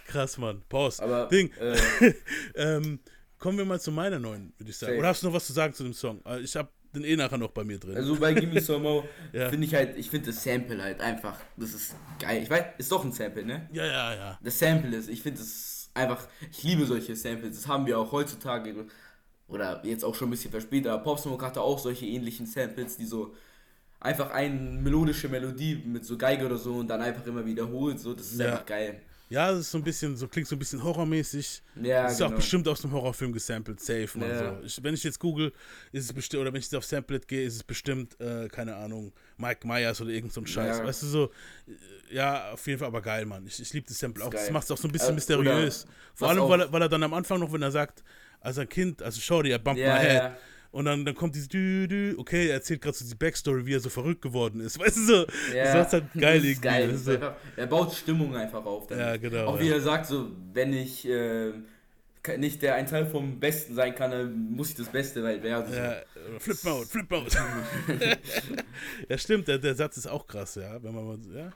Krass, 0.07 0.39
Mann. 0.39 0.63
Pause. 0.69 1.03
aber 1.03 1.27
Ding. 1.29 1.51
Äh, 1.61 1.77
Ähm, 2.55 3.01
kommen 3.39 3.59
wir 3.59 3.65
mal 3.65 3.81
zu 3.81 3.91
meiner 3.91 4.19
neuen, 4.19 4.53
würde 4.59 4.71
ich 4.71 4.77
sagen. 4.79 4.93
Safe. 4.93 4.99
Oder 5.01 5.09
hast 5.09 5.23
du 5.23 5.27
noch 5.27 5.35
was 5.35 5.47
zu 5.47 5.53
sagen 5.53 5.75
zu 5.75 5.83
dem 5.83 5.95
Song? 5.95 6.21
Äh, 6.25 6.41
Ich 6.41 6.55
habe 6.57 6.69
den 6.95 7.05
eh 7.05 7.17
nachher 7.17 7.39
noch 7.39 7.51
bei 7.53 7.65
mir 7.65 7.79
drin. 7.79 7.97
also 7.97 8.17
bei 8.17 8.35
Gimme 8.35 8.61
Some 8.61 8.81
More 8.81 9.05
Ja. 9.33 9.49
finde 9.51 9.67
ich 9.67 9.75
halt, 9.75 9.97
ich 9.97 10.11
finde 10.11 10.27
das 10.31 10.43
Sample 10.43 10.83
halt 10.83 11.01
einfach, 11.01 11.39
das 11.57 11.73
ist 11.75 11.95
geil. 12.19 12.43
Ich 12.43 12.51
weiß, 12.51 12.65
ist 12.79 12.93
doch 12.93 13.05
ein 13.05 13.13
Sample, 13.13 13.45
ne? 13.45 13.69
ja, 13.73 13.85
ja, 13.87 14.15
ja. 14.15 14.39
Das 14.43 14.59
Sample 14.59 14.97
ist, 14.97 15.09
ich 15.09 15.23
finde 15.23 15.41
das 15.41 15.91
einfach, 15.95 16.27
ich 16.51 16.63
liebe 16.63 16.85
solche 16.87 17.15
Samples. 17.17 17.57
Das 17.57 17.67
haben 17.69 17.87
wir 17.87 17.99
auch 17.99 18.13
heutzutage 18.13 18.87
oder 19.49 19.83
jetzt 19.85 20.05
auch 20.05 20.15
schon 20.15 20.29
ein 20.29 20.31
bisschen 20.33 20.51
verspätet, 20.51 20.91
aber 20.91 21.03
Pop 21.03 21.19
Smoke 21.19 21.45
hatte 21.45 21.61
auch 21.61 21.79
solche 21.79 22.07
ähnlichen 22.07 22.47
Samples, 22.47 22.97
die 22.97 23.05
so 23.05 23.35
einfach 24.01 24.31
eine 24.31 24.55
melodische 24.59 25.29
Melodie 25.29 25.83
mit 25.87 26.05
so 26.05 26.17
Geige 26.17 26.47
oder 26.47 26.57
so 26.57 26.75
und 26.77 26.89
dann 26.89 27.01
einfach 27.03 27.27
immer 27.27 27.45
wiederholt, 27.45 28.01
so, 28.01 28.15
das 28.15 28.33
ist 28.33 28.41
Ja. 28.41 28.53
einfach 28.53 28.67
geil. 28.67 29.03
Ja, 29.33 29.51
das 29.51 29.61
ist 29.61 29.71
so 29.71 29.79
ein 29.79 29.85
bisschen, 29.85 30.15
so 30.17 30.29
klingt 30.29 30.47
so 30.47 30.55
ein 30.57 30.59
bisschen 30.59 30.83
horrormäßig. 30.83 31.63
Ja, 31.83 32.03
das 32.03 32.13
ist 32.13 32.19
genau. 32.19 32.31
auch 32.31 32.35
bestimmt 32.37 32.69
aus 32.69 32.83
dem 32.83 32.93
Horrorfilm 32.93 33.33
gesampelt, 33.33 33.81
safe, 33.81 34.09
man. 34.19 34.29
Ja. 34.29 34.57
So. 34.61 34.65
Ich, 34.67 34.83
wenn 34.83 34.93
ich 34.95 35.03
jetzt 35.05 35.19
google, 35.19 35.53
ist 35.91 36.05
es 36.05 36.13
bestimmt, 36.13 36.43
oder 36.43 36.53
wenn 36.53 36.59
ich 36.59 36.67
jetzt 36.67 36.75
auf 36.75 36.85
Samplet 36.85 37.27
gehe, 37.27 37.45
ist 37.45 37.57
es 37.57 37.65
bestimmt, 37.65 38.21
äh, 38.21 38.49
keine 38.49 38.77
Ahnung, 38.77 39.13
Mike 39.39 39.67
Myers 39.67 40.01
oder 40.01 40.11
irgend 40.11 40.33
so 40.33 40.43
ein 40.43 40.47
Scheiß. 40.47 40.79
Ja. 40.79 40.85
Weißt 40.85 41.03
du 41.03 41.07
so, 41.07 41.25
äh, 41.67 42.15
ja, 42.15 42.53
auf 42.53 42.67
jeden 42.67 42.79
Fall 42.79 42.89
aber 42.89 43.01
geil, 43.01 43.25
Mann. 43.25 43.47
Ich, 43.47 43.59
ich 43.61 43.73
liebe 43.73 43.87
das 43.89 43.99
Sample 43.99 44.23
auch. 44.23 44.29
Ist 44.29 44.35
Das 44.35 44.43
geil. 44.45 44.53
macht 44.53 44.65
es 44.65 44.71
auch 44.71 44.77
so 44.79 44.87
ein 44.89 44.93
bisschen 44.93 45.11
Äh, 45.11 45.15
mysteriös. 45.15 45.87
Vor 46.15 46.29
allem, 46.29 46.49
weil 46.49 46.61
er, 46.61 46.73
weil 46.73 46.83
er 46.83 46.89
dann 46.91 47.03
am 47.03 47.15
Anfang 47.15 47.41
noch, 47.41 47.53
wenn 47.53 47.63
er 47.63 47.71
sagt, 47.71 48.05
als 48.41 48.59
ein 48.59 48.69
Kind, 48.69 49.03
also 49.03 49.21
Shorty, 49.21 49.51
er 49.51 49.59
bumpt 49.59 49.81
Ja, 49.81 49.95
my 49.95 50.01
head. 50.01 50.13
ja. 50.15 50.37
Und 50.73 50.87
dann, 50.87 51.05
dann 51.05 51.15
kommt 51.15 51.35
dieses 51.35 51.49
Dü, 51.49 51.87
Dü, 51.87 52.15
okay, 52.17 52.49
er 52.49 52.55
erzählt 52.55 52.81
gerade 52.81 52.97
so 52.97 53.05
die 53.05 53.15
Backstory, 53.15 53.67
wie 53.67 53.75
er 53.75 53.81
so 53.81 53.91
verrückt 53.91 54.23
geworden 54.23 54.61
ist. 54.61 54.79
Weißt 54.81 54.97
du 54.97 55.05
so? 55.05 55.27
Ja, 55.55 55.65
das 55.65 55.75
macht's 55.75 55.93
halt 55.93 56.05
geil 56.19 56.41
das 56.41 56.49
ist 56.49 56.63
geil. 56.63 56.89
Das 56.89 56.97
ist 56.97 57.09
ist 57.09 57.15
einfach, 57.15 57.35
er 57.57 57.67
baut 57.67 57.93
Stimmung 57.93 58.35
einfach 58.35 58.65
auf. 58.65 58.87
damit. 58.87 59.05
Ja, 59.05 59.17
genau, 59.19 59.47
Auch 59.47 59.61
wie 59.61 59.69
ja. 59.69 59.75
er 59.75 59.81
sagt, 59.83 60.07
so, 60.07 60.31
wenn 60.55 60.73
ich 60.73 61.07
äh, 61.07 61.53
nicht 62.39 62.63
der 62.63 62.77
ein 62.77 62.87
Teil 62.87 63.05
vom 63.05 63.39
Besten 63.39 63.75
sein 63.75 63.95
kann, 63.95 64.13
dann 64.13 64.53
muss 64.53 64.71
ich 64.71 64.77
das 64.77 64.89
Beste 64.89 65.23
halt 65.23 65.43
werden. 65.43 65.71
So. 65.71 65.79
Ja, 65.79 65.97
Flip 66.39 66.65
Mode, 66.65 66.87
Flip 66.87 67.11
Mode. 67.11 67.31
ja, 69.09 69.19
stimmt, 69.19 69.49
der, 69.49 69.59
der 69.59 69.75
Satz 69.75 69.99
ist 69.99 70.07
auch 70.07 70.27
krass, 70.27 70.55
ja. 70.55 70.83
Wenn 70.83 70.95
man 70.95 71.07
mal, 71.07 71.19
ja. 71.35 71.53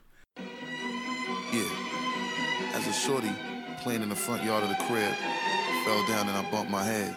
Yeah. 1.55 2.77
As 2.77 2.87
a 2.87 2.93
shorty 2.93 3.31
playing 3.83 4.03
in 4.03 4.11
the 4.11 4.17
front 4.17 4.45
yard 4.45 4.63
of 4.63 4.69
the 4.69 4.77
crib, 4.87 5.15
fell 5.87 6.05
down 6.07 6.29
and 6.29 6.37
I 6.37 6.51
bumped 6.51 6.71
my 6.71 6.85
head. 6.85 7.17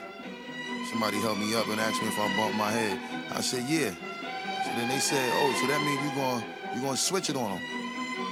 Somebody 0.90 1.18
helped 1.22 1.40
me 1.40 1.54
up 1.54 1.68
and 1.68 1.80
asked 1.80 2.02
me 2.02 2.08
if 2.08 2.18
I 2.18 2.36
bumped 2.36 2.58
my 2.58 2.72
head. 2.72 2.98
I 3.30 3.42
said, 3.42 3.64
yeah. 3.70 3.94
So 4.66 4.70
then 4.74 4.90
they 4.90 4.98
said, 4.98 5.22
oh, 5.38 5.54
so 5.62 5.68
that 5.68 5.80
means 5.86 6.02
you 6.02 6.10
going 6.18 6.44
you 6.76 6.82
gonna 6.82 6.98
switch 6.98 7.30
it 7.30 7.36
on 7.36 7.52
them. 7.52 7.62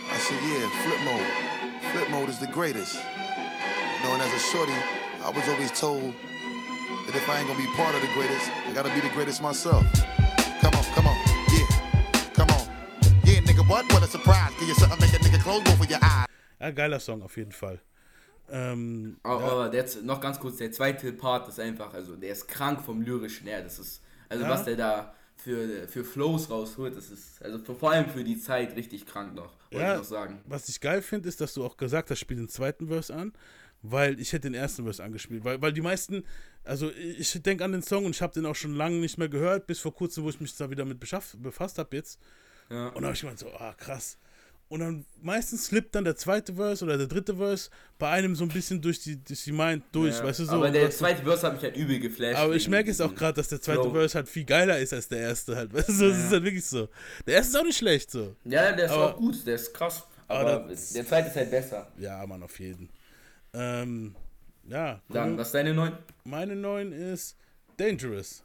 I 0.10 0.18
said, 0.18 0.40
yeah, 0.42 0.66
flip 0.82 1.02
mode. 1.06 1.94
Flip 1.94 2.10
mode 2.10 2.30
is 2.30 2.40
the 2.40 2.48
greatest. 2.48 2.96
You 2.96 4.04
know, 4.04 4.14
and 4.14 4.22
as 4.24 4.34
a 4.34 4.40
shorty, 4.40 4.74
I 5.22 5.30
was 5.30 5.48
always 5.50 5.70
told 5.80 6.02
that 7.06 7.14
if 7.14 7.30
I 7.30 7.40
ain't 7.40 7.48
gonna 7.48 7.60
be 7.62 7.70
part 7.78 7.94
of 7.94 8.02
the 8.02 8.10
greatest, 8.18 8.50
I 8.66 8.74
gotta 8.74 8.90
be 8.90 9.02
the 9.02 9.14
greatest 9.14 9.40
myself. 9.40 9.86
Come 10.62 10.74
on, 10.74 10.84
come 10.98 11.06
on, 11.06 11.18
yeah. 11.54 11.70
Come 12.34 12.50
on. 12.50 12.66
Yeah, 13.24 13.46
nigga, 13.46 13.70
what? 13.70 13.86
What 13.94 14.02
a 14.02 14.08
surprise. 14.08 14.52
Give 14.60 14.68
you 14.68 14.76
something, 14.76 15.00
make 15.00 15.14
a 15.14 15.22
nigga 15.22 15.42
close 15.44 15.62
both 15.62 15.80
of 15.80 15.90
your 15.90 16.00
eyes. 16.02 16.26
ja, 16.60 16.72
geiler 16.72 17.00
Song 17.00 17.22
auf 17.22 17.38
jeden 17.38 17.52
Fall. 17.52 17.80
Ähm, 18.50 19.18
Aber, 19.24 19.66
ja, 19.66 19.70
der, 19.70 19.86
noch 20.04 20.22
ganz 20.22 20.40
kurz, 20.40 20.58
der 20.58 20.72
zweite 20.72 21.12
Part 21.14 21.48
ist 21.50 21.60
einfach, 21.60 21.94
also 21.94 22.16
der 22.16 22.32
ist 22.32 22.48
krank 22.48 22.82
vom 22.84 23.02
Lyrischen 23.02 23.48
her. 23.48 23.62
Das 23.62 23.80
ist 23.80 24.02
Also 24.30 24.44
Ja. 24.44 24.50
was 24.50 24.66
der 24.66 24.76
da 24.76 25.14
für, 25.36 25.88
für 25.88 26.04
Flows 26.04 26.50
rausholt, 26.50 26.96
das 26.98 27.10
ist, 27.12 27.42
also 27.44 27.60
vor 27.60 27.76
vor 27.76 27.92
allem 27.92 28.10
für 28.10 28.24
die 28.24 28.40
Zeit 28.40 28.76
richtig 28.76 29.06
krank 29.06 29.36
noch, 29.36 29.54
wollte 29.72 29.86
Ja. 29.86 29.94
ich 29.94 29.98
noch 30.00 30.06
sagen. 30.06 30.42
Was 30.46 30.68
ich 30.68 30.82
geil 30.82 31.02
finde, 31.02 31.30
ist, 31.30 31.40
dass 31.40 31.54
du 31.54 31.64
auch 31.64 31.78
gesagt 31.78 32.10
hast, 32.12 32.20
spiel 32.20 32.38
den 32.38 32.50
zweiten 32.50 32.88
Verse 32.88 33.14
an, 33.14 33.34
weil 33.84 34.20
ich 34.20 34.34
hätte 34.34 34.50
den 34.50 34.54
ersten 34.56 34.84
Verse 34.84 35.02
angespielt. 35.04 35.44
Weil, 35.46 35.62
weil 35.62 35.72
die 35.72 35.82
meisten, 35.82 36.24
also 36.64 36.90
ich 36.92 37.32
denke 37.42 37.64
an 37.64 37.72
den 37.72 37.84
Song 37.84 38.04
und 38.06 38.12
ich 38.16 38.22
habe 38.22 38.34
den 38.34 38.46
auch 38.46 38.56
schon 38.56 38.74
lange 38.74 38.98
nicht 38.98 39.18
mehr 39.18 39.30
gehört, 39.30 39.68
bis 39.68 39.80
vor 39.80 39.94
kurzem, 39.94 40.24
wo 40.24 40.30
ich 40.30 40.42
mich 40.42 40.56
da 40.56 40.70
wieder 40.70 40.84
mit 40.86 41.00
befasst 41.00 41.78
habe 41.78 41.96
jetzt. 41.96 42.20
Ja. 42.70 42.88
Und 42.90 43.02
da 43.02 43.08
habe 43.08 43.14
ich 43.14 43.22
gemeint 43.22 43.40
so, 43.40 43.48
ah, 43.54 43.74
krass. 43.78 44.18
Und 44.70 44.82
dann 44.82 45.06
meistens 45.22 45.68
slippt 45.68 45.96
dann 45.96 46.04
der 46.04 46.18
zweite 46.18 46.54
Verse 46.56 46.84
oder 46.84 46.98
der 46.98 47.08
dritte 47.08 47.38
Verse 47.38 47.70
bei 47.98 48.10
einem 48.10 48.36
so 48.36 48.44
ein 48.44 48.50
bisschen 48.50 48.82
durch 48.82 49.00
die, 49.00 49.16
durch 49.24 49.46
die 49.46 49.54
Mind 49.54 49.84
durch, 49.94 50.18
Ja. 50.18 50.24
weißt 50.26 50.40
du 50.40 50.46
so. 50.46 50.52
Aber 50.52 50.70
der 50.72 50.92
zweite 50.92 51.24
Verse 51.24 51.46
hat 51.48 51.54
mich 51.54 51.64
halt 51.64 51.78
übel 51.78 52.00
geflasht. 52.02 52.38
aber 52.38 52.54
ich 52.54 52.68
merke 52.68 52.92
es 52.92 53.00
auch 53.00 53.16
gerade, 53.16 53.36
dass 53.36 53.48
der 53.48 53.62
zweite 53.62 53.82
Flow. 53.84 53.94
Verse 53.94 54.16
halt 54.16 54.28
viel 54.28 54.44
geiler 54.44 54.78
ist 54.78 54.92
als 54.94 55.08
der 55.08 55.20
erste 55.20 55.56
halt. 55.56 55.74
Weißt 55.74 55.88
du, 55.88 55.94
so, 55.94 56.10
das 56.10 56.18
ist 56.18 56.32
halt 56.32 56.44
wirklich 56.44 56.66
so. 56.66 56.90
Der 57.26 57.36
erste 57.36 57.52
ist 57.56 57.62
auch 57.62 57.66
nicht 57.66 57.78
schlecht 57.78 58.12
so. 58.12 58.36
Ja, 58.44 58.74
der 58.74 58.86
ist 58.88 58.92
Aber- 58.92 59.14
auch 59.14 59.18
gut, 59.18 59.46
der 59.48 59.56
ist 59.56 59.74
krass. 59.74 60.04
Aber 60.28 60.40
Aber 60.56 60.70
das- 60.70 60.92
der 60.92 61.06
zweite 61.08 61.30
ist 61.30 61.36
halt 61.38 61.50
besser. 61.52 61.88
Ja, 61.98 62.26
Mann, 62.28 62.44
auf 62.44 62.60
jeden. 62.60 62.90
Ähm, 63.54 64.16
ja, 64.68 65.02
Dann, 65.08 65.38
was 65.38 65.48
ist 65.48 65.54
deine 65.54 65.74
neun? 65.74 65.94
meine 66.26 66.56
neuen 66.58 66.92
ist 66.92 67.38
Dangerous. 67.78 68.44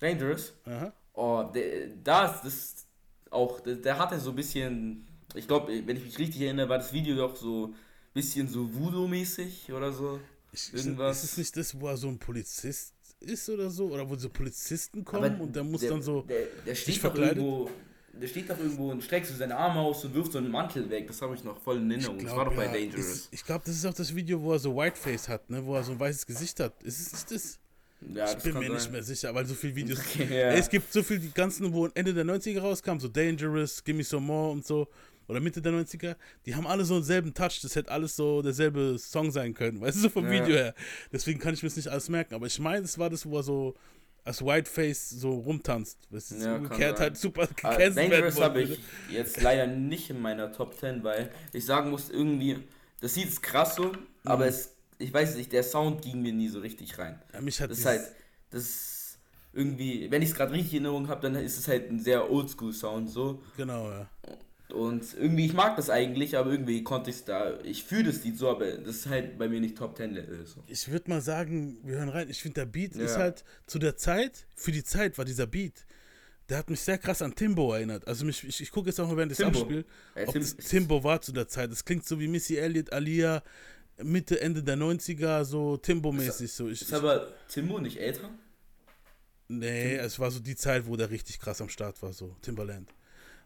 Dangerous. 0.00 0.52
Aha. 0.66 0.92
Oh, 1.14 1.44
der, 1.54 1.86
da 2.02 2.26
ist 2.26 2.42
das 2.44 2.86
auch, 3.30 3.60
der, 3.60 3.76
der 3.76 3.98
hatte 3.98 4.18
so 4.18 4.30
ein 4.30 4.36
bisschen, 4.36 5.06
ich 5.34 5.46
glaube, 5.46 5.72
wenn 5.86 5.96
ich 5.96 6.04
mich 6.04 6.18
richtig 6.18 6.42
erinnere, 6.42 6.68
war 6.68 6.78
das 6.78 6.92
Video 6.92 7.16
doch 7.16 7.36
so 7.36 7.66
ein 7.66 7.74
bisschen 8.14 8.48
so 8.48 8.68
Voodoo-mäßig 8.72 9.72
oder 9.72 9.92
so. 9.92 10.20
Ich, 10.52 10.72
Irgendwas. 10.74 11.22
Ist 11.22 11.32
es 11.32 11.38
nicht 11.38 11.56
das, 11.56 11.80
wo 11.80 11.88
er 11.88 11.96
so 11.96 12.08
ein 12.08 12.18
Polizist 12.18 12.94
ist 13.20 13.48
oder 13.48 13.70
so? 13.70 13.86
Oder 13.86 14.08
wo 14.08 14.16
so 14.16 14.28
Polizisten 14.28 15.04
kommen 15.04 15.34
Aber 15.34 15.44
und 15.44 15.54
der 15.54 15.64
muss 15.64 15.82
der, 15.82 15.90
dann 15.90 16.02
so. 16.02 16.22
Der, 16.22 16.46
der 16.66 16.74
sich 16.74 16.82
steht 16.82 16.96
doch 16.96 17.00
verkleidet? 17.00 17.38
irgendwo. 17.38 17.70
Der 18.12 18.26
steht 18.26 18.50
doch 18.50 18.58
irgendwo 18.58 18.90
und 18.90 19.04
streckt 19.04 19.26
so 19.26 19.34
seine 19.34 19.56
Arme 19.56 19.80
aus 19.80 20.04
und 20.04 20.12
wirft 20.14 20.32
so 20.32 20.38
einen 20.38 20.50
Mantel 20.50 20.90
weg. 20.90 21.06
Das 21.06 21.22
habe 21.22 21.34
ich 21.34 21.44
noch 21.44 21.60
voll 21.60 21.76
in 21.76 21.90
Erinnerung. 21.90 22.18
das 22.18 22.34
war 22.34 22.44
doch 22.44 22.54
bei 22.54 22.66
ja, 22.66 22.72
Dangerous. 22.72 23.06
Ist, 23.06 23.28
ich 23.30 23.44
glaube, 23.44 23.62
das 23.64 23.76
ist 23.76 23.86
auch 23.86 23.94
das 23.94 24.14
Video, 24.14 24.42
wo 24.42 24.52
er 24.52 24.58
so 24.58 24.76
Whiteface 24.76 25.28
hat, 25.28 25.48
ne? 25.48 25.64
Wo 25.64 25.76
er 25.76 25.84
so 25.84 25.92
ein 25.92 26.00
weißes 26.00 26.26
Gesicht 26.26 26.58
hat. 26.58 26.82
Ist 26.82 27.00
es 27.00 27.12
nicht 27.12 27.30
das? 27.30 27.60
ja, 28.14 28.32
ich 28.32 28.42
bin 28.42 28.54
mir 28.54 28.66
sein. 28.66 28.72
nicht 28.72 28.92
mehr 28.92 29.02
sicher, 29.02 29.34
weil 29.34 29.46
so 29.46 29.54
viele 29.54 29.76
Videos. 29.76 29.98
Okay, 29.98 30.26
ja. 30.30 30.50
Es 30.52 30.68
gibt 30.68 30.92
so 30.92 31.02
viele, 31.02 31.20
die 31.20 31.32
ganzen, 31.32 31.72
wo 31.72 31.86
Ende 31.86 32.14
der 32.14 32.24
90er 32.24 32.60
rauskamen, 32.60 33.00
so 33.00 33.08
Dangerous, 33.08 33.84
Gimme 33.84 34.02
Some 34.02 34.26
More 34.26 34.52
und 34.52 34.66
so. 34.66 34.88
Oder 35.30 35.40
Mitte 35.40 35.62
der 35.62 35.72
90er, 35.72 36.16
die 36.44 36.54
haben 36.56 36.66
alle 36.66 36.84
so 36.84 36.94
denselben 36.94 37.32
Touch. 37.34 37.60
Das 37.62 37.76
hätte 37.76 37.90
alles 37.90 38.16
so 38.16 38.42
derselbe 38.42 38.98
Song 38.98 39.30
sein 39.30 39.54
können, 39.54 39.80
weißt 39.80 39.96
du, 39.98 40.00
so 40.02 40.08
vom 40.10 40.24
Ja. 40.26 40.30
Video 40.32 40.56
her. 40.56 40.74
Deswegen 41.12 41.38
kann 41.38 41.54
ich 41.54 41.62
mir 41.62 41.68
das 41.68 41.76
nicht 41.76 41.88
alles 41.88 42.08
merken. 42.08 42.34
Aber 42.34 42.46
ich 42.46 42.58
meine, 42.58 42.82
das 42.82 42.98
war 42.98 43.08
das, 43.10 43.24
wo 43.26 43.36
er 43.36 43.42
so 43.42 43.74
als 44.24 44.44
Whiteface 44.44 45.10
so 45.10 45.30
rumtanzt. 45.30 45.98
Das 46.10 46.30
ist 46.30 46.42
Ja, 46.42 46.56
umgekehrt 46.56 47.00
halt 47.00 47.16
super 47.16 47.42
Aber 47.42 47.48
gecancelt 47.54 48.10
werden 48.10 48.34
habe 48.42 48.62
ich 48.62 48.78
jetzt 49.10 49.40
leider 49.40 49.66
nicht 49.66 50.10
in 50.10 50.20
meiner 50.20 50.52
Top 50.52 50.78
10, 50.78 51.02
weil 51.04 51.30
ich 51.52 51.64
sagen 51.64 51.90
muss, 51.90 52.10
irgendwie, 52.10 52.58
das 53.00 53.14
sieht 53.14 53.40
krass 53.42 53.76
so, 53.76 53.92
aber 54.24 54.44
Mhm. 54.44 54.50
es, 54.50 54.74
ich 54.98 55.12
weiß 55.12 55.36
nicht, 55.36 55.52
der 55.52 55.62
Sound 55.62 56.02
ging 56.02 56.20
mir 56.20 56.32
nie 56.32 56.48
so 56.48 56.58
richtig 56.60 56.98
rein. 56.98 57.20
Ja, 57.32 57.40
mich 57.40 57.60
hat 57.60 57.70
Das 57.70 57.78
ist 57.78 57.86
halt, 57.86 58.02
das 58.50 58.62
ist 58.64 59.18
irgendwie, 59.54 60.10
wenn 60.10 60.20
ich 60.22 60.28
es 60.30 60.34
gerade 60.34 60.52
richtig 60.52 60.74
in 60.74 60.84
Erinnerung 60.84 61.08
habe, 61.08 61.22
dann 61.22 61.34
ist 61.42 61.56
es 61.58 61.66
halt 61.66 61.90
ein 61.90 61.98
sehr 61.98 62.30
Oldschool-Sound 62.30 63.08
so. 63.10 63.42
Genau, 63.56 63.90
ja. 63.90 64.06
Und 64.72 65.14
irgendwie, 65.14 65.46
ich 65.46 65.52
mag 65.52 65.76
das 65.76 65.90
eigentlich, 65.90 66.36
aber 66.36 66.50
irgendwie 66.50 66.82
konnte 66.82 67.10
ich 67.10 67.16
es 67.16 67.24
da, 67.24 67.58
ich 67.62 67.84
fühle 67.84 68.04
das 68.12 68.22
Lied 68.24 68.38
so, 68.38 68.48
aber 68.50 68.70
das 68.78 68.96
ist 68.96 69.06
halt 69.08 69.38
bei 69.38 69.48
mir 69.48 69.60
nicht 69.60 69.76
Top 69.76 69.96
10 69.96 70.12
Level. 70.12 70.46
So. 70.46 70.62
Ich 70.66 70.90
würde 70.90 71.10
mal 71.10 71.20
sagen, 71.20 71.78
wir 71.84 71.96
hören 71.98 72.08
rein. 72.08 72.28
Ich 72.30 72.42
finde, 72.42 72.60
der 72.60 72.66
Beat 72.66 72.94
Ja. 72.94 73.04
ist 73.04 73.16
halt 73.16 73.44
zu 73.66 73.78
der 73.78 73.96
Zeit, 73.96 74.46
für 74.54 74.72
die 74.72 74.84
Zeit 74.84 75.18
war 75.18 75.24
dieser 75.24 75.46
Beat, 75.46 75.84
der 76.48 76.58
hat 76.58 76.68
mich 76.70 76.80
sehr 76.80 76.98
krass 76.98 77.22
an 77.22 77.34
Timbo 77.34 77.72
erinnert. 77.74 78.06
Also 78.08 78.24
mich, 78.24 78.42
ich, 78.42 78.60
ich 78.60 78.70
gucke 78.72 78.88
jetzt 78.88 78.98
auch 79.00 79.06
mal, 79.08 79.16
während 79.16 79.32
ich 79.32 79.38
das 79.38 79.46
Timbo. 79.46 79.60
abspiele, 79.60 79.84
ob 80.26 80.32
Tim- 80.32 80.58
Timbo 80.58 81.04
war 81.04 81.20
zu 81.22 81.32
der 81.32 81.46
Zeit. 81.48 81.70
Das 81.70 81.84
klingt 81.84 82.04
so 82.06 82.18
wie 82.18 82.26
Missy 82.28 82.56
Elliott, 82.56 82.92
Alia, 82.92 83.42
Mitte, 84.02 84.40
Ende 84.40 84.62
der 84.62 84.76
90er, 84.76 85.44
so 85.44 85.76
Timbo-mäßig. 85.76 86.52
So. 86.52 86.68
Ich, 86.68 86.82
Ist 86.82 86.92
aber 86.94 87.34
Timbo 87.48 87.78
nicht 87.78 87.98
älter? 87.98 88.30
nee, 89.48 89.96
es 89.96 90.18
war 90.18 90.30
so 90.30 90.40
die 90.40 90.56
Zeit, 90.56 90.86
wo 90.86 90.96
der 90.96 91.10
richtig 91.10 91.38
krass 91.40 91.60
am 91.60 91.68
Start 91.68 92.00
war, 92.02 92.12
so 92.12 92.36
Timberland. 92.42 92.88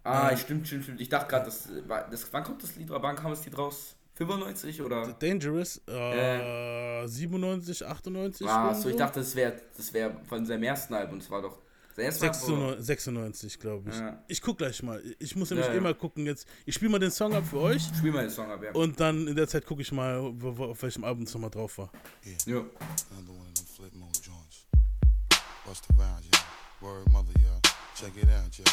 Ah, 0.04 0.36
stimmt, 0.36 0.66
stimmt, 0.66 0.84
stimmt. 0.84 1.00
Ich 1.00 1.08
dachte 1.08 1.28
gerade, 1.28 1.46
das, 1.46 1.68
war- 1.88 2.08
das, 2.10 2.30
wann 2.32 2.44
kommt 2.44 2.62
das 2.62 2.76
Lied, 2.76 2.88
wann 2.90 3.16
kam 3.16 3.30
das 3.30 3.44
Lied 3.44 3.56
raus? 3.56 3.96
95 4.16 4.80
oder? 4.82 5.12
Dangerous, 5.18 5.80
äh, 5.88 7.06
97, 7.06 7.84
98. 7.84 8.46
Ah, 8.46 8.72
so, 8.74 8.88
ich 8.88 8.96
dachte, 8.96 9.20
das 9.20 9.34
wäre 9.34 9.60
das 9.76 9.92
wär 9.92 10.14
von 10.28 10.46
seinem 10.46 10.62
ersten 10.62 10.94
Album. 10.94 11.18
Das 11.18 11.28
war 11.30 11.42
doch 11.42 11.58
sein 11.96 12.04
erstes 12.04 12.22
Album. 12.22 12.76
96, 12.80 12.86
96 12.86 13.58
glaube 13.58 13.90
ich. 13.90 13.96
Ja. 13.98 14.22
Ich 14.28 14.40
guck 14.40 14.58
gleich 14.58 14.82
mal. 14.84 15.02
Ich 15.18 15.34
muss 15.34 15.50
nämlich 15.50 15.66
Ja, 15.66 15.72
ja. 15.72 15.78
immer 15.78 15.94
gucken 15.94 16.26
jetzt. 16.26 16.46
Ich 16.64 16.74
spiele 16.76 16.92
mal 16.92 16.98
den 17.00 17.10
Song 17.10 17.34
ab 17.34 17.44
für 17.48 17.58
euch. 17.58 17.82
Spiel 17.96 18.12
mal 18.12 18.20
den 18.22 18.30
Song 18.30 18.48
ab, 18.50 18.62
ja. 18.62 18.70
Und 18.72 19.00
dann 19.00 19.26
in 19.26 19.34
der 19.34 19.48
Zeit 19.48 19.66
gucke 19.66 19.82
ich 19.82 19.90
mal, 19.90 20.20
wo, 20.40 20.56
wo, 20.58 20.64
auf 20.66 20.82
welchem 20.82 21.02
Album 21.02 21.24
es 21.24 21.34
nochmal 21.34 21.50
drauf 21.50 21.78
war. 21.78 21.90
ja. 22.46 22.62
Mode 23.94 24.18
joints. 24.22 24.66
Bust 25.64 25.84
around, 25.98 26.24
yeah. 26.32 26.42
Word 26.80 27.08
mother, 27.10 27.32
yeah. 27.40 27.60
Check 27.96 28.16
it 28.16 28.28
out, 28.28 28.58
yeah. 28.58 28.64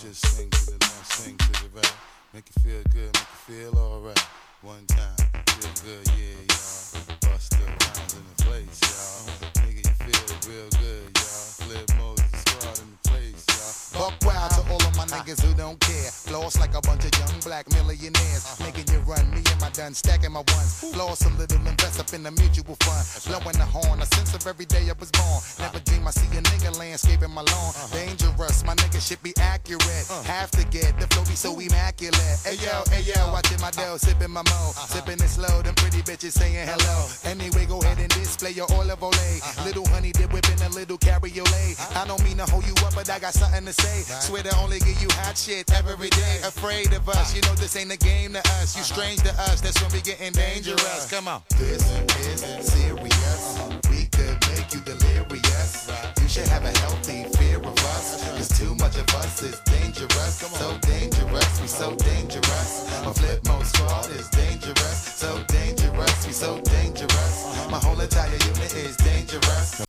Just 0.00 0.24
swing 0.36 0.48
to 0.48 0.66
the 0.66 0.72
left, 0.72 1.12
swing 1.12 1.36
to 1.36 1.52
the 1.52 1.68
right. 1.74 1.94
Make 2.32 2.44
you 2.54 2.62
feel 2.62 2.82
good, 2.92 3.12
make 3.12 3.26
you 3.48 3.70
feel 3.72 3.78
alright. 3.80 4.26
One 4.62 4.86
time, 4.86 5.16
feel 5.58 5.72
good, 5.82 6.06
yeah, 6.14 6.38
y'all. 6.38 7.02
Bust 7.22 7.50
the 7.50 7.66
around 7.66 8.14
in 8.14 8.22
the 8.30 8.44
place, 8.44 8.78
y'all. 8.86 9.26
Nigga, 9.66 9.82
you 9.82 9.94
feel 10.06 10.22
real 10.46 10.70
good, 10.78 11.10
y'all. 11.18 11.50
Flip 11.66 11.90
mode, 11.98 12.20
squad 12.30 12.78
in 12.78 12.88
the 12.94 13.08
place, 13.10 13.42
y'all. 13.50 14.10
Buck 14.10 14.14
wild 14.22 14.50
to 14.52 14.60
all 14.70 14.77
my 14.98 15.06
niggas 15.06 15.40
who 15.40 15.54
don't 15.54 15.78
care. 15.78 16.10
Floss 16.10 16.58
like 16.58 16.74
a 16.74 16.82
bunch 16.82 17.06
of 17.06 17.14
young 17.14 17.38
black 17.46 17.70
millionaires. 17.70 18.42
Making 18.58 18.90
you 18.90 18.98
run, 19.06 19.30
me 19.30 19.40
and 19.46 19.60
my 19.60 19.70
done 19.70 19.94
stacking 19.94 20.32
my 20.32 20.42
ones. 20.50 20.90
Floss 20.92 21.22
a 21.22 21.30
little, 21.38 21.62
invest 21.62 22.00
up 22.00 22.12
in 22.12 22.24
the 22.24 22.32
mutual 22.32 22.74
fund. 22.82 23.06
Blowing 23.30 23.56
the 23.56 23.64
horn, 23.64 24.02
a 24.02 24.06
sense 24.06 24.34
of 24.34 24.44
every 24.44 24.66
day 24.66 24.90
I 24.90 24.94
was 24.98 25.10
born. 25.14 25.38
Never 25.62 25.78
dream 25.86 26.08
I 26.08 26.10
see 26.10 26.26
a 26.36 26.42
nigga 26.42 26.76
landscaping 26.76 27.30
my 27.30 27.42
lawn. 27.42 27.72
Dangerous, 27.94 28.64
my 28.66 28.74
nigga 28.74 28.98
should 28.98 29.22
be 29.22 29.32
accurate. 29.38 30.06
Have 30.26 30.50
to 30.58 30.66
get 30.66 30.98
the 30.98 31.06
flow 31.14 31.22
be 31.24 31.38
so 31.38 31.54
immaculate. 31.54 32.38
Hey 32.42 32.58
yo, 32.58 32.82
hey 32.90 33.06
yo, 33.06 33.30
watching 33.30 33.60
my 33.62 33.70
dough, 33.70 33.96
sipping 33.98 34.34
my 34.34 34.42
mo. 34.42 34.60
Sipping 34.90 35.22
it 35.22 35.30
slow, 35.30 35.62
them 35.62 35.78
pretty 35.78 36.02
bitches 36.02 36.34
saying 36.34 36.66
hello. 36.66 37.06
Anyway, 37.22 37.66
go 37.66 37.78
ahead 37.80 37.98
and 38.02 38.10
display 38.10 38.50
your 38.50 38.66
olive 38.74 38.98
olay. 38.98 39.38
Little 39.64 39.86
honey 39.94 40.10
dip 40.10 40.32
whipping 40.32 40.60
a 40.66 40.68
little 40.70 40.98
cabriolet. 40.98 41.78
I 41.94 42.04
don't 42.06 42.22
mean 42.24 42.38
to 42.38 42.50
hold 42.50 42.66
you 42.66 42.74
up, 42.82 42.94
but 42.98 43.08
I 43.08 43.18
got 43.20 43.34
something 43.34 43.64
to 43.64 43.72
say. 43.72 44.02
Swear 44.26 44.42
to 44.42 44.56
only 44.58 44.80
give 44.88 45.02
you 45.02 45.08
hot 45.20 45.36
shit 45.36 45.70
every 45.72 46.08
day. 46.10 46.36
Afraid 46.44 46.92
of 46.92 47.08
us, 47.08 47.34
you 47.34 47.42
know 47.42 47.54
this 47.54 47.76
ain't 47.76 47.92
a 47.92 47.96
game 47.96 48.32
to 48.32 48.40
us. 48.60 48.76
You 48.76 48.82
strange 48.82 49.20
to 49.22 49.32
us, 49.46 49.60
that's 49.60 49.80
when 49.82 49.92
we 49.92 50.00
getting 50.00 50.32
dangerous. 50.32 51.10
Come 51.10 51.28
on. 51.28 51.42
This 51.58 51.84
is 51.92 52.72
serious. 52.72 53.58
We 53.90 54.06
could 54.06 54.38
make 54.48 54.72
you 54.72 54.80
delirious. 54.80 55.90
You 56.22 56.28
should 56.28 56.48
have 56.48 56.64
a 56.64 56.72
healthy 56.78 57.24
fear 57.36 57.58
of 57.58 57.78
us. 57.96 58.24
Cause 58.36 58.48
too 58.58 58.74
much 58.76 58.96
of 58.96 59.08
us 59.16 59.42
is 59.42 59.60
dangerous. 59.60 60.40
So 60.40 60.78
dangerous, 60.78 61.60
we 61.60 61.68
so 61.68 61.94
dangerous. 61.96 62.70
My 63.04 63.12
flip 63.12 63.40
mode 63.46 63.66
squad 63.66 64.08
is 64.10 64.28
dangerous. 64.30 64.98
So 65.22 65.42
dangerous, 65.48 66.26
we 66.26 66.32
so 66.32 66.60
dangerous. 66.60 67.44
Uh-huh. 67.44 67.70
My 67.70 67.78
whole 67.78 68.00
entire 68.00 68.30
unit 68.30 68.74
is 68.74 68.96
dangerous. 68.96 69.84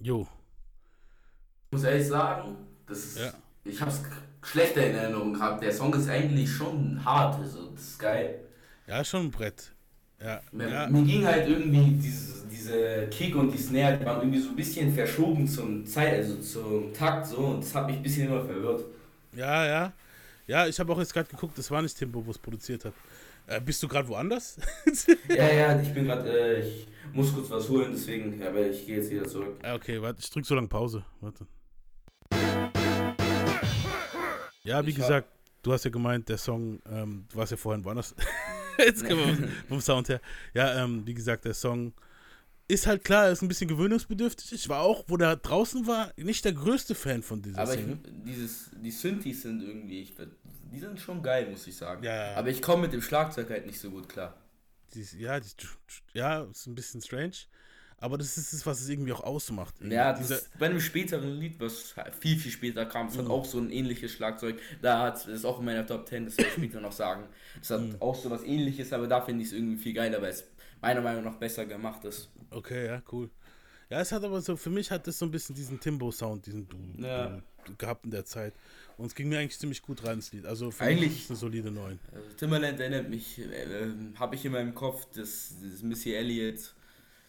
Jo. 0.00 0.26
Ich 1.70 1.78
muss 1.78 1.84
ehrlich 1.84 2.08
sagen, 2.08 2.56
das 2.86 2.98
ist, 2.98 3.18
Ja. 3.18 3.32
Ich 3.64 3.80
hab's 3.80 4.02
schlechter 4.42 4.86
in 4.86 4.94
Erinnerung 4.94 5.34
gehabt. 5.34 5.62
Der 5.62 5.72
Song 5.72 5.94
ist 5.94 6.08
eigentlich 6.08 6.50
schon 6.50 7.02
hart, 7.04 7.38
also 7.38 7.70
das 7.70 7.82
ist 7.82 7.98
geil. 7.98 8.40
Ja, 8.86 9.04
schon 9.04 9.26
ein 9.26 9.30
Brett. 9.30 9.72
Ja. 10.22 10.40
Mir, 10.52 10.68
ja. 10.68 10.88
mir 10.88 11.02
ging 11.02 11.24
halt 11.24 11.48
irgendwie 11.48 11.98
diese, 12.00 12.46
diese 12.46 13.08
Kick 13.08 13.34
und 13.34 13.50
die 13.50 13.58
Snare, 13.58 13.98
die 13.98 14.04
waren 14.04 14.20
irgendwie 14.20 14.40
so 14.40 14.50
ein 14.50 14.56
bisschen 14.56 14.92
verschoben 14.92 15.46
zum 15.46 15.84
Zeit, 15.84 16.14
also 16.14 16.36
zum 16.36 16.92
Takt 16.92 17.26
so 17.26 17.38
und 17.38 17.62
das 17.62 17.74
hat 17.74 17.86
mich 17.86 17.96
ein 17.96 18.02
bisschen 18.02 18.28
immer 18.28 18.44
verwirrt. 18.44 18.84
Ja, 19.34 19.66
ja. 19.66 19.92
Ja, 20.46 20.66
ich 20.66 20.78
habe 20.78 20.92
auch 20.92 20.98
jetzt 20.98 21.12
gerade 21.12 21.28
geguckt, 21.28 21.56
das 21.56 21.70
war 21.70 21.82
nicht 21.82 21.96
Timbo, 21.96 22.24
wo 22.24 22.30
es 22.30 22.38
produziert 22.38 22.84
hat. 22.84 22.92
Äh, 23.46 23.60
bist 23.60 23.82
du 23.82 23.88
gerade 23.88 24.08
woanders? 24.08 24.58
Ja, 25.28 25.50
ja, 25.50 25.80
ich 25.80 25.92
bin 25.92 26.04
gerade, 26.04 26.28
äh, 26.28 26.60
ich 26.60 26.86
muss 27.12 27.32
kurz 27.32 27.50
was 27.50 27.68
holen, 27.68 27.90
deswegen, 27.92 28.40
aber 28.42 28.66
ich 28.66 28.86
gehe 28.86 28.96
jetzt 28.96 29.10
wieder 29.10 29.26
zurück. 29.26 29.58
Ja, 29.62 29.74
okay, 29.74 30.00
warte, 30.00 30.20
ich 30.20 30.30
drück 30.30 30.44
so 30.44 30.54
lange 30.54 30.68
Pause. 30.68 31.04
Warte. 31.20 31.46
Ja, 34.64 34.84
wie 34.84 34.90
Ich 34.90 34.96
gesagt, 34.96 35.28
du 35.62 35.72
hast 35.72 35.84
ja 35.84 35.90
gemeint, 35.90 36.28
der 36.28 36.38
Song, 36.38 36.80
ähm, 36.90 37.26
du 37.30 37.36
warst 37.36 37.50
ja 37.50 37.56
vorhin 37.56 37.84
woanders. 37.84 38.14
Jetzt 38.78 39.04
können 39.04 39.40
wir 39.40 39.48
vom 39.68 39.80
Sound 39.80 40.08
her. 40.08 40.20
Ja, 40.54 40.82
ähm, 40.82 41.06
wie 41.06 41.14
gesagt, 41.14 41.44
der 41.44 41.54
Song 41.54 41.92
ist 42.68 42.86
halt 42.86 43.04
klar, 43.04 43.30
ist 43.30 43.42
ein 43.42 43.48
bisschen 43.48 43.68
gewöhnungsbedürftig. 43.68 44.52
Ich 44.52 44.68
war 44.68 44.80
auch, 44.80 45.04
wo 45.08 45.16
der 45.16 45.36
draußen 45.36 45.86
war, 45.86 46.12
nicht 46.16 46.44
der 46.44 46.52
größte 46.52 46.94
Fan 46.94 47.22
von 47.22 47.42
dieser 47.42 47.58
Aber 47.58 47.74
ich, 47.74 47.84
dieses, 48.24 48.70
die 48.72 48.90
Synthes 48.90 49.42
sind 49.42 49.62
irgendwie, 49.62 50.02
ich, 50.02 50.14
die 50.72 50.78
sind 50.78 50.98
schon 50.98 51.22
geil, 51.22 51.50
muss 51.50 51.66
ich 51.66 51.76
sagen. 51.76 52.02
Ja, 52.02 52.30
ja. 52.30 52.36
Aber 52.36 52.48
ich 52.48 52.62
komme 52.62 52.82
mit 52.82 52.92
dem 52.92 53.02
Schlagzeug 53.02 53.50
halt 53.50 53.66
nicht 53.66 53.78
so 53.78 53.90
gut 53.90 54.08
klar. 54.08 54.38
Die, 54.94 55.04
ja, 55.18 55.38
die, 55.40 55.48
ja, 56.14 56.44
ist 56.44 56.66
ein 56.66 56.74
bisschen 56.74 57.02
strange. 57.02 57.36
Aber 58.02 58.18
das 58.18 58.36
ist 58.36 58.52
es, 58.52 58.66
was 58.66 58.80
es 58.80 58.88
irgendwie 58.88 59.12
auch 59.12 59.22
ausmacht. 59.22 59.74
Ja, 59.80 60.12
das, 60.12 60.50
bei 60.58 60.66
einem 60.66 60.80
späteren 60.80 61.38
Lied, 61.38 61.60
was 61.60 61.94
viel, 62.20 62.36
viel 62.36 62.50
später 62.50 62.84
kam, 62.84 63.06
es 63.06 63.16
hat 63.16 63.26
Mhm. 63.26 63.30
auch 63.30 63.44
so 63.44 63.58
ein 63.58 63.70
ähnliches 63.70 64.10
Schlagzeug. 64.12 64.58
Da 64.82 64.98
hat 65.04 65.26
ist 65.28 65.44
auch 65.44 65.60
in 65.60 65.64
meiner 65.64 65.86
Top 65.86 66.08
10, 66.08 66.24
das 66.24 66.36
werde 66.36 66.48
ich 66.50 66.56
später 66.56 66.80
noch 66.80 66.92
sagen. 66.92 67.24
Es 67.60 67.70
hat 67.70 67.80
Mhm. 67.80 67.96
auch 68.00 68.14
so 68.16 68.28
was 68.28 68.42
ähnliches, 68.42 68.92
aber 68.92 69.06
da 69.06 69.20
finde 69.20 69.42
ich 69.42 69.48
es 69.50 69.54
irgendwie 69.54 69.76
viel 69.80 69.92
geiler, 69.94 70.20
weil 70.20 70.30
es 70.32 70.44
meiner 70.80 71.00
Meinung 71.00 71.22
nach 71.24 71.36
besser 71.36 71.64
gemacht 71.64 72.04
ist. 72.04 72.28
Okay, 72.50 72.86
ja, 72.86 73.02
cool. 73.12 73.30
Ja, 73.88 74.00
es 74.00 74.10
hat 74.10 74.24
aber 74.24 74.40
so, 74.40 74.56
für 74.56 74.70
mich 74.70 74.90
hat 74.90 75.06
es 75.06 75.18
so 75.20 75.26
ein 75.26 75.30
bisschen 75.30 75.54
diesen 75.54 75.78
Timbo-Sound, 75.78 76.44
diesen 76.46 76.66
du, 76.68 76.76
Ja. 77.06 77.40
du 77.64 77.76
gehabt 77.76 78.04
in 78.04 78.10
der 78.10 78.24
Zeit. 78.24 78.52
Und 78.96 79.06
es 79.06 79.14
ging 79.14 79.28
mir 79.28 79.38
eigentlich 79.38 79.58
ziemlich 79.60 79.80
gut 79.80 80.04
rein, 80.04 80.16
das 80.18 80.32
Lied. 80.32 80.44
Also 80.44 80.72
für 80.72 80.82
Eigentlich- 80.82 81.10
mich 81.10 81.18
ist 81.18 81.24
es 81.24 81.30
eine 81.30 81.36
solide 81.38 81.70
9. 81.70 82.00
Also 82.12 82.26
Timberland 82.36 82.80
erinnert 82.80 83.08
mich, 83.08 83.38
äh, 83.38 83.86
habe 84.18 84.34
ich 84.34 84.44
in 84.44 84.50
meinem 84.52 84.74
Kopf, 84.74 85.06
das, 85.14 85.54
das 85.62 85.82
Missy 85.82 86.14
Elliott, 86.14 86.74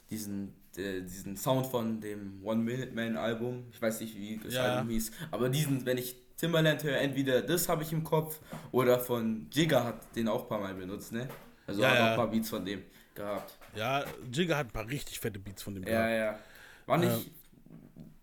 diesen, 0.09 0.47
äh, 0.47 0.51
diesen 0.75 1.37
Sound 1.37 1.67
von 1.67 2.01
dem 2.01 2.39
One 2.43 2.61
Minute 2.63 2.91
Man 2.93 3.15
Album. 3.17 3.65
Ich 3.71 3.81
weiß 3.81 4.01
nicht, 4.01 4.15
wie 4.17 4.39
das 4.43 4.53
Ja. 4.53 4.63
Album 4.77 4.89
hieß, 4.89 5.11
aber 5.31 5.49
diesen, 5.49 5.85
wenn 5.85 5.97
ich 5.97 6.15
Timberland 6.37 6.83
höre, 6.83 6.97
entweder 6.99 7.41
das 7.41 7.69
habe 7.69 7.83
ich 7.83 7.91
im 7.91 8.03
Kopf 8.03 8.39
oder 8.71 8.99
von 8.99 9.47
Jigga 9.51 9.83
hat 9.83 10.15
den 10.15 10.27
auch 10.27 10.43
ein 10.43 10.49
paar 10.49 10.59
Mal 10.59 10.73
benutzt, 10.73 11.11
ne? 11.11 11.27
Also 11.67 11.81
Ja, 11.81 11.89
hat 11.89 11.95
ja. 11.97 12.05
auch 12.05 12.09
ein 12.11 12.15
paar 12.17 12.31
Beats 12.31 12.49
von 12.49 12.65
dem 12.65 12.81
gehabt. 13.15 13.57
Ja, 13.75 14.03
Jigga 14.31 14.57
hat 14.57 14.67
ein 14.67 14.71
paar 14.71 14.87
richtig 14.89 15.19
fette 15.19 15.39
Beats 15.39 15.61
von 15.63 15.75
dem 15.75 15.83
Ja, 15.83 16.07
gehabt. 16.07 16.39
ja. 16.39 16.39
War 16.87 16.97
nicht, 16.97 17.11
Ähm. 17.11 17.31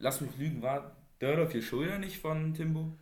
lass 0.01 0.21
mich 0.21 0.37
lügen, 0.37 0.61
war 0.61 0.97
Dirt 1.21 1.39
of 1.39 1.55
Your 1.55 1.63
Shoulder 1.63 1.99
nicht 1.99 2.19
von 2.19 2.53
Timbo? 2.53 2.93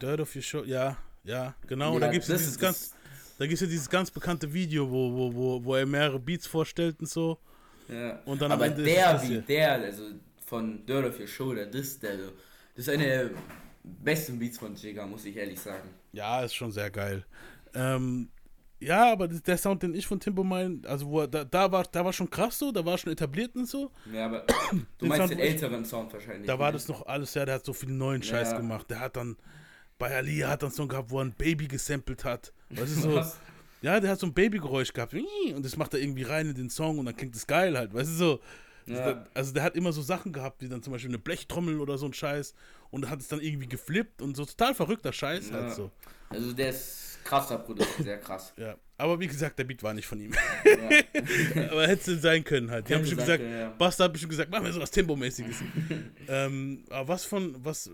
Dirt 0.00 0.20
of 0.20 0.34
Your 0.34 0.42
Show, 0.42 0.62
ja, 0.64 0.96
ja, 1.24 1.54
genau. 1.66 1.94
Ja, 1.94 2.00
da 2.00 2.10
gibt 2.12 2.22
es 2.22 2.28
ja 2.28 2.36
dieses 2.36 2.58
ganz, 2.58 2.94
da 3.38 3.46
gibt's 3.46 3.60
ja 3.60 3.66
dieses 3.66 3.90
ganz 3.90 4.10
bekannte 4.10 4.52
Video, 4.52 4.90
wo, 4.90 5.12
wo, 5.12 5.34
wo, 5.34 5.64
wo 5.64 5.74
er 5.74 5.86
mehrere 5.86 6.18
Beats 6.20 6.46
vorstellt 6.46 7.00
und 7.00 7.08
so. 7.08 7.38
Ja. 7.90 8.20
Und 8.24 8.40
dann 8.40 8.52
am 8.52 8.58
Aber 8.58 8.66
Ende 8.66 8.82
ist 8.82 8.96
der. 8.96 9.14
Beat, 9.18 9.48
der, 9.48 9.72
also 9.72 10.04
von 10.46 10.84
Dirt 10.86 11.06
of 11.06 11.18
Your 11.20 11.26
Shoulder, 11.26 11.66
das, 11.66 11.98
der, 11.98 12.16
das 12.16 12.86
ist 12.86 12.88
eine 12.88 13.06
der 13.06 13.30
besten 13.82 14.38
Beats 14.38 14.58
von 14.58 14.74
Jigga, 14.74 15.06
muss 15.06 15.24
ich 15.24 15.36
ehrlich 15.36 15.60
sagen. 15.60 15.88
Ja, 16.12 16.42
ist 16.42 16.54
schon 16.54 16.72
sehr 16.72 16.90
geil. 16.90 17.24
Ähm, 17.74 18.28
ja, 18.80 19.12
aber 19.12 19.28
der 19.28 19.58
Sound, 19.58 19.82
den 19.82 19.94
ich 19.94 20.06
von 20.06 20.18
Timbo 20.18 20.42
meine, 20.42 20.80
also 20.86 21.06
wo 21.06 21.20
er, 21.20 21.28
da, 21.28 21.44
da, 21.44 21.70
war, 21.70 21.84
da 21.84 22.04
war 22.04 22.12
schon 22.12 22.30
krass 22.30 22.58
so, 22.58 22.72
da 22.72 22.84
war 22.84 22.96
schon 22.96 23.12
etabliert 23.12 23.54
und 23.54 23.66
so. 23.66 23.90
Ja, 24.12 24.26
aber 24.26 24.40
Den 24.72 24.86
du 24.98 25.06
meinst 25.06 25.18
Sound, 25.18 25.30
den 25.32 25.38
älteren 25.38 25.84
Sound 25.84 26.12
wahrscheinlich. 26.12 26.46
Da 26.46 26.58
war 26.58 26.68
ne? 26.68 26.72
das 26.72 26.88
noch 26.88 27.06
alles, 27.06 27.34
ja, 27.34 27.44
der 27.44 27.56
hat 27.56 27.64
so 27.64 27.72
viel 27.74 27.90
neuen 27.90 28.22
Scheiß 28.22 28.52
Ja. 28.52 28.56
gemacht. 28.56 28.88
Der 28.90 29.00
hat 29.00 29.16
dann, 29.16 29.36
bei 29.98 30.14
Ali 30.16 30.38
hat 30.38 30.62
dann 30.62 30.68
einen 30.68 30.74
Song 30.76 30.88
gehabt, 30.88 31.10
wo 31.10 31.18
er 31.18 31.26
ein 31.26 31.34
Baby 31.34 31.68
gesampelt 31.68 32.24
hat. 32.24 32.52
Weißt 32.70 32.96
du, 32.96 33.00
so, 33.00 33.14
Was? 33.16 33.38
Ja, 33.82 34.00
der 34.00 34.10
hat 34.10 34.20
so 34.20 34.26
ein 34.26 34.34
Babygeräusch 34.34 34.92
gehabt. 34.92 35.14
Und 35.14 35.64
das 35.64 35.76
macht 35.76 35.94
er 35.94 36.00
irgendwie 36.00 36.22
rein 36.22 36.48
in 36.48 36.54
den 36.54 36.70
Song 36.70 36.98
und 36.98 37.06
dann 37.06 37.16
klingt 37.16 37.34
es 37.34 37.46
geil 37.46 37.76
halt, 37.76 37.94
weißt 37.94 38.10
du, 38.10 38.14
so. 38.14 38.40
Ja. 38.86 39.24
Also 39.34 39.52
der 39.52 39.62
hat 39.62 39.76
immer 39.76 39.92
so 39.92 40.02
Sachen 40.02 40.32
gehabt, 40.32 40.62
wie 40.62 40.68
dann 40.68 40.82
zum 40.82 40.92
Beispiel 40.92 41.10
eine 41.10 41.18
Blechtrommel 41.18 41.80
oder 41.80 41.96
so 41.96 42.06
ein 42.06 42.12
Scheiß 42.12 42.54
und 42.90 43.08
hat 43.08 43.20
es 43.20 43.28
dann 43.28 43.40
irgendwie 43.40 43.68
geflippt 43.68 44.20
und 44.20 44.36
so 44.36 44.44
total 44.44 44.74
verrückter 44.74 45.12
Scheiß 45.12 45.52
halt 45.52 45.68
Ja. 45.68 45.70
so. 45.70 45.90
Also 46.28 46.52
der 46.52 46.70
ist 46.70 47.18
krasser 47.24 47.58
Produkt, 47.58 47.88
sehr 48.02 48.18
krass. 48.18 48.52
Ja, 48.56 48.74
aber 49.00 49.18
wie 49.20 49.26
gesagt, 49.26 49.58
der 49.58 49.64
Beat 49.64 49.82
war 49.82 49.92
nicht 49.94 50.06
von 50.06 50.20
ihm. 50.20 50.32
Ja. 50.32 51.62
aber 51.70 51.86
hätte 51.88 52.12
es 52.12 52.22
sein 52.22 52.44
können 52.44 52.70
halt. 52.70 52.88
Die 52.88 52.94
haben 52.94 53.04
schon 53.06 53.16
gesagt, 53.18 53.40
können, 53.42 53.52
ja. 53.58 53.70
Basta 53.70 54.04
hat 54.04 54.12
bestimmt 54.12 54.30
gesagt, 54.30 54.50
machen 54.50 54.64
wir 54.64 54.72
sowas 54.72 54.90
Tempomäßiges. 54.90 55.56
ähm, 56.28 56.84
aber 56.90 57.08
was 57.08 57.24
von, 57.24 57.56
was, 57.64 57.90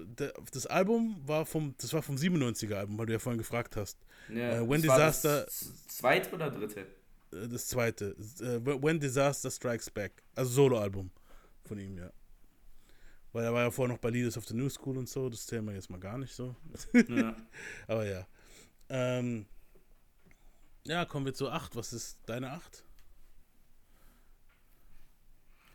das 0.52 0.66
Album 0.66 1.16
war 1.24 1.46
vom, 1.46 1.74
das 1.78 1.92
war 1.92 2.02
vom 2.02 2.16
97er 2.16 2.74
Album, 2.74 2.98
weil 2.98 3.06
du 3.06 3.12
ja 3.14 3.18
vorhin 3.18 3.38
gefragt 3.38 3.76
hast. 3.76 3.98
Ja, 4.28 4.56
Äh, 4.60 4.68
When 4.68 4.82
Disaster- 4.82 5.44
Das 5.44 5.86
zweite 5.88 6.34
oder 6.34 6.50
dritte? 6.50 6.80
Äh, 7.32 7.48
Das 7.48 7.66
zweite, 7.68 8.16
äh, 8.40 8.64
When 8.64 9.00
Disaster 9.00 9.50
Strikes 9.50 9.90
Back. 9.90 10.22
Also 10.34 10.50
Soloalbum 10.52 11.10
von 11.64 11.78
ihm, 11.78 11.96
ja. 11.98 12.10
Weil 13.32 13.44
er 13.44 13.52
war 13.52 13.62
ja 13.64 13.70
vorher 13.70 13.92
noch 13.94 14.00
bei 14.00 14.10
Leaders 14.10 14.36
of 14.38 14.46
the 14.46 14.54
New 14.54 14.68
School 14.70 14.96
und 14.96 15.08
so, 15.08 15.28
das 15.28 15.46
zählen 15.46 15.64
wir 15.66 15.74
jetzt 15.74 15.90
mal 15.90 16.00
gar 16.00 16.16
nicht 16.16 16.34
so. 16.34 16.56
Ja. 17.08 17.36
Aber 17.86 18.06
ja. 18.06 18.26
Ähm, 18.88 19.46
ja, 20.86 21.04
kommen 21.04 21.26
wir 21.26 21.34
zu 21.34 21.50
8. 21.50 21.76
Was 21.76 21.92
ist 21.92 22.18
deine 22.26 22.52
8? 22.52 22.84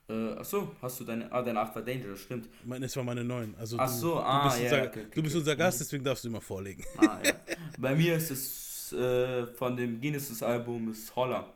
Äh, 0.09 0.33
achso, 0.33 0.75
hast 0.81 0.99
du 0.99 1.03
deine. 1.05 1.31
Ah, 1.31 1.41
deine 1.41 1.59
8 1.59 1.75
war 1.75 1.81
Dangerous, 1.81 2.21
stimmt. 2.21 2.49
Meine, 2.65 2.85
es 2.85 2.95
war 2.95 3.03
meine 3.03 3.23
9. 3.23 3.55
Also 3.57 3.77
Ach 3.79 3.87
du, 3.87 3.93
so, 3.93 4.13
du 4.15 4.19
ah, 4.19 4.43
bist, 4.45 4.59
ja, 4.59 4.63
unser, 4.63 4.83
okay, 4.87 5.03
du 5.13 5.21
bist 5.23 5.35
okay. 5.35 5.39
unser 5.39 5.55
Gast, 5.55 5.79
deswegen 5.79 6.03
darfst 6.03 6.23
du 6.23 6.27
immer 6.27 6.41
vorlegen. 6.41 6.83
Ah, 6.97 7.19
ja. 7.23 7.33
Bei 7.77 7.95
mir 7.95 8.15
ist 8.15 8.31
es 8.31 8.93
äh, 8.93 9.47
von 9.47 9.77
dem 9.77 10.01
Genesis-Album 10.01 10.91
ist 10.91 11.15
Holler. 11.15 11.53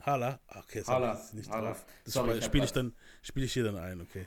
Hala? 0.00 0.40
Okay, 0.48 0.78
jetzt 0.78 0.88
Hala, 0.88 1.20
nicht 1.32 1.48
Hala. 1.48 1.68
drauf. 1.68 1.84
Das 2.04 2.14
Sorry, 2.14 2.32
ich 2.32 2.36
hab 2.38 2.44
spiele 2.44 2.64
ich, 2.64 2.72
dann- 2.72 2.92
spiel 3.22 3.44
ich 3.44 3.52
hier 3.52 3.64
dann 3.64 3.76
ein, 3.76 4.00
okay. 4.00 4.26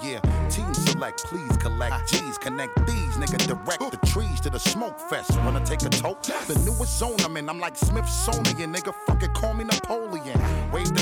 Yeah, 0.00 0.20
team 0.48 0.72
select, 0.74 1.24
please 1.24 1.56
collect 1.56 1.92
ah. 1.92 2.02
G's, 2.06 2.38
connect 2.38 2.86
these, 2.86 3.16
nigga, 3.16 3.38
direct 3.48 3.90
the 3.90 4.06
trees 4.06 4.38
to 4.40 4.50
the 4.50 4.58
smoke 4.58 4.98
fest. 4.98 5.36
Wanna 5.42 5.64
take 5.64 5.82
a 5.82 5.88
toke? 5.88 6.22
The 6.22 6.54
newest 6.64 6.98
zone 6.98 7.16
I'm 7.24 7.36
in, 7.36 7.48
I'm 7.48 7.58
like 7.58 7.76
Smithsonian, 7.76 8.72
nigga, 8.72 8.94
fucking 9.06 9.32
call 9.32 9.54
me 9.54 9.64
Napoleon. 9.64 10.37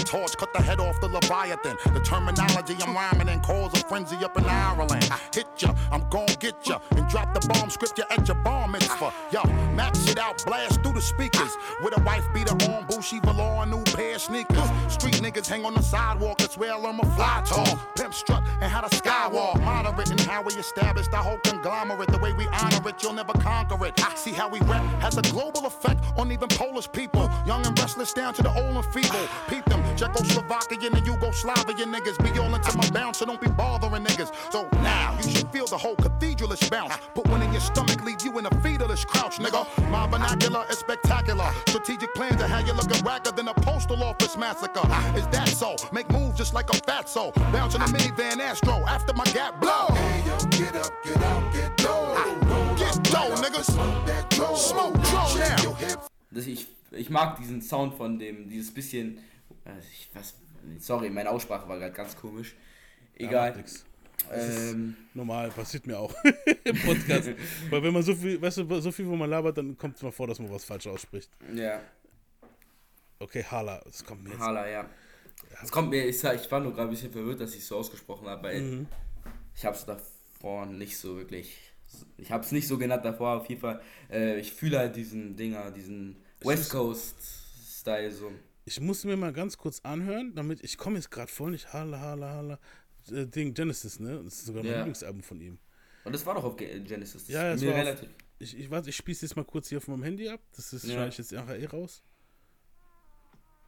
Torch, 0.06 0.36
cut 0.36 0.52
the 0.52 0.62
head 0.62 0.80
off 0.80 1.00
the 1.00 1.08
Leviathan. 1.08 1.76
The 1.92 2.00
terminology 2.00 2.76
I'm 2.80 2.94
rhyming 2.94 3.28
in 3.28 3.40
cause 3.40 3.74
a 3.74 3.84
frenzy 3.88 4.16
up 4.24 4.36
in 4.38 4.44
Ireland. 4.44 5.08
I 5.10 5.18
hit 5.34 5.46
ya, 5.58 5.74
I'm 5.90 6.08
gon' 6.08 6.26
get 6.38 6.66
ya, 6.66 6.78
and 6.92 7.06
drop 7.08 7.34
the 7.34 7.46
bomb 7.48 7.70
script 7.70 7.98
ya 7.98 8.04
at 8.10 8.26
your 8.28 8.36
bar 8.36 8.68
mitzvah. 8.68 9.12
Yo, 9.32 9.42
max 9.74 10.08
it 10.08 10.18
out, 10.18 10.44
blast 10.46 10.82
through 10.82 10.92
the 10.92 11.00
speakers. 11.00 11.52
With 11.82 11.98
a 11.98 12.02
wife 12.02 12.24
beater 12.32 12.54
on, 12.70 12.86
Bushy 12.86 13.20
velour, 13.20 13.66
new 13.66 13.82
pair 13.84 14.14
of 14.14 14.22
sneakers. 14.22 14.70
Street 14.88 15.14
niggas 15.16 15.48
hang 15.48 15.64
on 15.64 15.74
the 15.74 15.82
sidewalk, 15.82 16.38
that's 16.38 16.56
where 16.56 16.74
I'm 16.74 17.00
a 17.00 17.06
fly 17.16 17.42
talk. 17.44 17.94
Pimp 17.96 18.14
strut 18.14 18.42
and 18.60 18.70
how 18.70 18.80
the 18.80 18.88
skywalk. 18.96 19.60
Moderate 19.62 20.10
in 20.10 20.18
how 20.18 20.42
we 20.42 20.54
established 20.54 21.12
our 21.12 21.22
whole 21.22 21.38
conglomerate. 21.38 22.08
The 22.08 22.18
way 22.18 22.32
we 22.32 22.46
honor 22.46 22.88
it, 22.88 23.02
you'll 23.02 23.12
never 23.12 23.32
conquer 23.34 23.84
it. 23.86 24.00
I 24.04 24.14
see 24.14 24.32
how 24.32 24.48
we 24.48 24.60
rap 24.60 24.84
has 25.02 25.18
a 25.18 25.22
global 25.22 25.66
effect 25.66 26.02
on 26.16 26.32
even 26.32 26.48
Polish 26.48 26.90
people. 26.92 27.30
Young 27.46 27.66
and 27.66 27.75
restless 27.86 28.12
down 28.12 28.34
to 28.34 28.42
the 28.42 28.48
old 28.48 28.74
and 28.74 28.84
feeble. 28.86 29.28
Peep 29.48 29.64
them, 29.66 29.80
Czechoslovakian 29.94 30.92
and 30.98 31.06
Yugoslavian 31.06 31.94
niggas. 31.94 32.18
Be 32.18 32.36
all 32.40 32.52
into 32.52 32.76
my 32.76 32.90
bounce, 32.90 33.18
so 33.18 33.26
don't 33.26 33.40
be 33.40 33.48
bothering 33.48 34.04
niggas. 34.04 34.30
So 34.50 34.68
now 34.82 35.16
you 35.22 35.30
should 35.30 35.48
feel 35.52 35.66
the 35.66 35.78
whole 35.78 35.94
cathedral 35.94 36.50
is 36.52 36.68
bounce. 36.68 36.96
Put 37.14 37.28
one 37.28 37.42
in 37.42 37.52
your 37.52 37.60
stomach, 37.60 38.02
leave 38.04 38.22
you 38.24 38.36
in 38.40 38.46
a 38.46 38.50
fetalish 38.64 39.06
crouch, 39.06 39.36
nigga. 39.38 39.62
My 39.88 40.08
vernacular 40.08 40.64
is 40.68 40.78
spectacular. 40.78 41.48
Strategic 41.68 42.12
plans 42.14 42.42
are 42.42 42.48
how 42.48 42.58
you 42.58 42.72
look 42.72 42.86
looking 42.86 43.04
racker 43.04 43.34
than 43.36 43.46
a 43.46 43.54
postal 43.54 44.02
office 44.02 44.36
massacre. 44.36 44.86
Is 45.14 45.26
that 45.28 45.46
so? 45.46 45.76
Make 45.92 46.10
moves 46.10 46.36
just 46.36 46.54
like 46.54 46.68
a 46.70 46.76
fat 46.88 47.08
soul. 47.08 47.30
Bounce 47.52 47.76
in 47.76 47.82
a 47.82 47.86
minivan 47.86 48.40
Astro 48.40 48.84
after 48.88 49.12
my 49.12 49.24
gap 49.26 49.60
blow. 49.60 49.86
Hey, 49.90 50.24
yo, 50.26 50.36
get 50.58 50.74
up, 50.74 50.90
get 51.04 51.22
out, 51.22 51.52
get 51.52 51.84
low. 51.84 52.14
Get 52.76 52.96
low, 53.14 53.28
niggas. 53.44 53.70
Smoke 54.56 55.00
Joe 55.04 55.28
now. 55.38 56.75
Ich, 56.96 57.10
mag 57.10 57.36
diesen 57.38 57.60
Sound 57.62 57.94
von 57.94 58.18
dem, 58.18 58.48
dieses 58.48 58.72
bisschen. 58.72 59.18
Äh, 59.64 59.70
ich, 59.80 60.08
was, 60.14 60.34
sorry, 60.78 61.10
meine 61.10 61.30
Aussprache 61.30 61.68
war 61.68 61.78
gerade 61.78 61.92
ganz 61.92 62.16
komisch. 62.16 62.54
Ja, 63.18 63.28
Egal. 63.28 63.56
nix. 63.56 63.84
ähm, 64.32 64.96
Normal, 65.14 65.50
passiert 65.50 65.86
mir 65.86 65.98
auch 65.98 66.14
im 66.64 66.76
Podcast. 66.80 67.30
Weil 67.70 67.82
wenn 67.82 67.92
man 67.92 68.02
so 68.02 68.14
viel, 68.14 68.40
weißt 68.40 68.58
du, 68.58 68.80
so 68.80 68.90
viel, 68.92 69.06
wo 69.06 69.16
man 69.16 69.30
labert, 69.30 69.56
dann 69.58 69.76
kommt 69.76 69.96
es 69.96 70.02
mal 70.02 70.12
vor, 70.12 70.26
dass 70.26 70.38
man 70.38 70.50
was 70.50 70.64
falsch 70.64 70.86
ausspricht. 70.86 71.30
ja, 71.54 71.80
Okay, 73.18 73.42
Hala, 73.50 73.80
das 73.84 74.04
kommt 74.04 74.24
mir 74.24 74.30
jetzt. 74.30 74.40
Hala, 74.40 74.68
ja. 74.68 74.90
Es 75.62 75.70
kommt 75.70 75.88
mir, 75.88 76.04
ich, 76.06 76.22
ich 76.22 76.50
war 76.50 76.60
nur 76.60 76.72
gerade 76.72 76.88
ein 76.88 76.90
bisschen 76.90 77.10
verwirrt, 77.10 77.40
dass 77.40 77.52
ich 77.54 77.60
es 77.60 77.68
so 77.68 77.76
ausgesprochen 77.76 78.28
habe, 78.28 78.42
weil 78.42 78.60
Mhm. 78.60 78.86
ich 79.54 79.64
habe 79.64 79.74
es 79.74 79.86
davor 79.86 80.66
nicht 80.66 80.98
so 80.98 81.16
wirklich. 81.16 81.56
Ich 82.18 82.30
habe 82.30 82.44
es 82.44 82.52
nicht 82.52 82.68
so 82.68 82.76
genannt 82.76 83.04
davor, 83.06 83.38
auf 83.38 83.48
jeden 83.48 83.60
Fall. 83.62 83.80
Äh, 84.10 84.38
ich 84.38 84.52
fühle 84.52 84.78
halt 84.78 84.96
diesen 84.96 85.34
Dinger, 85.36 85.70
diesen 85.70 86.16
West 86.46 86.70
Coast-Style 86.70 88.10
so. 88.12 88.32
Ich 88.64 88.80
muss 88.80 89.04
mir 89.04 89.16
mal 89.16 89.32
ganz 89.32 89.56
kurz 89.56 89.80
anhören, 89.84 90.34
damit 90.34 90.62
ich 90.64 90.76
komme 90.78 90.96
jetzt 90.96 91.10
gerade 91.10 91.30
voll 91.30 91.50
nicht. 91.52 91.72
Hala, 91.72 92.00
Hala, 92.00 92.28
Hala. 92.30 92.58
Äh, 93.10 93.26
Ding, 93.26 93.54
Genesis, 93.54 94.00
ne? 94.00 94.20
Das 94.24 94.34
ist 94.34 94.46
sogar 94.46 94.62
mein 94.62 94.72
Ja. 94.72 94.78
Lieblingsalbum 94.78 95.22
von 95.22 95.40
ihm. 95.40 95.58
Und 96.04 96.12
das 96.12 96.24
war 96.26 96.34
doch 96.34 96.44
auf 96.44 96.56
Ge- 96.56 96.80
Genesis. 96.80 97.24
Das 97.24 97.28
Ja, 97.28 97.50
ist 97.52 97.56
es 97.56 97.62
mir 97.62 97.68
war 97.72 97.74
auf- 97.80 97.86
relativ. 97.86 98.08
Ich, 98.38 98.58
ich 98.58 98.70
warte, 98.70 98.90
ich 98.90 98.96
spiele 98.96 99.14
es 99.14 99.20
jetzt 99.22 99.36
mal 99.36 99.44
kurz 99.44 99.68
hier 99.68 99.78
auf 99.78 99.88
meinem 99.88 100.02
Handy 100.02 100.28
ab. 100.28 100.40
Das 100.54 100.72
ist 100.72 100.84
Ja. 100.84 100.92
schneide 100.94 101.08
ich 101.10 101.18
jetzt 101.18 101.32
nachher 101.32 101.58
eh 101.58 101.66
raus. 101.66 102.02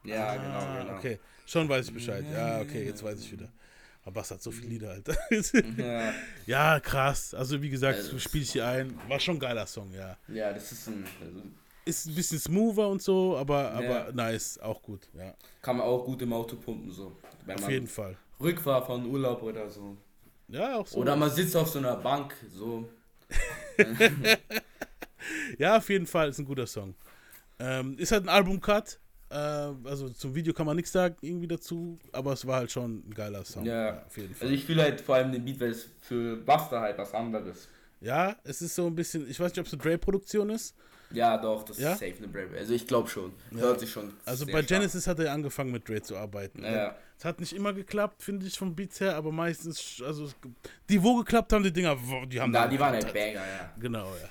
Ja, 0.03 0.27
Ah, 0.29 0.35
genau, 0.37 0.83
genau. 0.83 0.97
Okay, 0.97 1.19
schon 1.45 1.67
weiß 1.67 1.87
ich 1.87 1.93
Bescheid. 1.93 2.23
Ja, 2.31 2.61
okay, 2.61 2.85
jetzt 2.85 3.03
weiß 3.03 3.19
ich 3.21 3.31
wieder. 3.31 3.51
Aber 4.03 4.13
Bass 4.13 4.31
hat 4.31 4.41
so 4.41 4.51
viele 4.51 4.69
Lieder, 4.69 4.91
Alter. 4.91 5.15
Ja, 5.77 6.13
ja, 6.45 6.79
krass. 6.79 7.33
Also 7.33 7.61
wie 7.61 7.69
gesagt, 7.69 7.97
Also, 7.99 8.17
spiele 8.19 8.43
ich 8.43 8.51
hier 8.53 8.65
ein. 8.65 8.97
War 9.09 9.19
schon 9.19 9.35
ein 9.35 9.39
geiler 9.39 9.67
Song, 9.67 9.91
ja. 9.93 10.17
ja, 10.29 10.53
das 10.53 10.71
ist 10.71 10.87
ein. 10.87 11.03
Also, 11.21 11.41
Ist 11.85 12.05
ein 12.07 12.15
bisschen 12.15 12.39
smoother 12.39 12.87
und 12.87 13.01
so, 13.01 13.35
aber, 13.37 13.71
aber 13.71 13.83
Ja. 14.07 14.11
nice, 14.11 14.59
auch 14.59 14.81
gut, 14.81 15.07
ja. 15.17 15.33
kann 15.61 15.77
man 15.77 15.85
auch 15.87 16.05
gut 16.05 16.21
im 16.21 16.33
Auto 16.33 16.55
pumpen, 16.55 16.91
so. 16.91 17.15
Auf 17.47 17.69
jeden 17.69 17.87
Fall. 17.87 18.15
Rückfahrt 18.39 18.85
von 18.85 19.05
Urlaub 19.05 19.41
oder 19.41 19.69
so. 19.69 19.97
Ja, 20.47 20.77
auch 20.77 20.87
so. 20.87 20.97
Oder 20.99 21.15
man 21.15 21.29
sitzt 21.31 21.55
auf 21.55 21.69
so 21.69 21.79
einer 21.79 21.95
Bank, 21.95 22.35
so. 22.53 22.87
Ja, 25.57 25.77
auf 25.77 25.89
jeden 25.89 26.05
Fall 26.07 26.29
ist 26.29 26.39
ein 26.39 26.45
guter 26.45 26.65
Song. 26.67 26.95
Ähm, 27.59 27.97
ist 27.97 28.11
halt 28.11 28.23
ein 28.23 28.29
Album-Cut. 28.29 28.99
Äh, 29.29 29.35
also 29.35 30.09
zum 30.09 30.33
Video 30.33 30.53
kann 30.53 30.65
man 30.65 30.75
nichts 30.75 30.91
sagen 30.91 31.15
irgendwie 31.21 31.47
dazu, 31.47 31.99
aber 32.11 32.33
es 32.33 32.47
war 32.47 32.57
halt 32.57 32.71
schon 32.71 33.03
ein 33.07 33.13
geiler 33.13 33.43
Song. 33.43 33.65
Ja, 33.65 34.03
auf 34.05 34.17
jeden 34.17 34.33
Fall. 34.33 34.47
Also 34.47 34.53
ich 34.55 34.65
fühle 34.65 34.83
halt 34.83 35.01
vor 35.01 35.15
allem 35.15 35.31
den 35.31 35.43
Beat, 35.43 35.59
weil 35.59 35.71
es 35.71 35.87
für 36.01 36.37
Buster 36.37 36.79
halt 36.81 36.97
was 36.97 37.13
anderes. 37.13 37.67
ja, 38.01 38.35
es 38.43 38.61
ist 38.61 38.75
so 38.75 38.87
ein 38.87 38.95
bisschen, 38.95 39.29
ich 39.29 39.39
weiß 39.39 39.51
nicht, 39.51 39.59
ob 39.59 39.67
es 39.67 39.73
eine 39.73 39.81
Dre-Produktion 39.81 40.49
ist. 40.49 40.73
Ja, 41.11 41.37
doch, 41.37 41.63
das 41.63 41.79
Ja? 41.79 41.93
ist 41.93 41.99
safe 41.99 42.13
eine 42.17 42.27
Brave. 42.27 42.57
Also 42.57 42.73
ich 42.73 42.85
glaube 42.85 43.09
schon. 43.09 43.33
Hört 43.51 43.79
sich 43.79 43.91
schon. 43.91 44.13
Also 44.25 44.45
bei 44.45 44.51
stark. 44.51 44.67
Genesis 44.67 45.07
hat 45.07 45.19
er 45.19 45.31
angefangen 45.33 45.71
mit 45.71 45.87
Dre 45.87 46.01
zu 46.01 46.15
arbeiten. 46.15 46.63
Ja. 46.63 46.95
Es 47.17 47.25
hat 47.25 47.39
nicht 47.39 47.53
immer 47.53 47.73
geklappt, 47.73 48.21
finde 48.23 48.45
ich, 48.45 48.57
vom 48.57 48.75
Beats 48.75 48.99
her, 49.01 49.15
aber 49.15 49.31
meistens, 49.31 50.01
also 50.05 50.29
die, 50.89 51.01
wo 51.03 51.15
geklappt 51.17 51.51
haben, 51.51 51.63
die 51.63 51.73
Dinger, 51.73 51.97
die 52.27 52.39
haben 52.39 52.53
Da, 52.53 52.61
dann 52.61 52.69
die 52.69 52.79
waren 52.79 52.93
halt. 52.93 53.11
Banger, 53.13 53.33
ja. 53.33 53.73
Genau, 53.79 54.05
ja. 54.05 54.29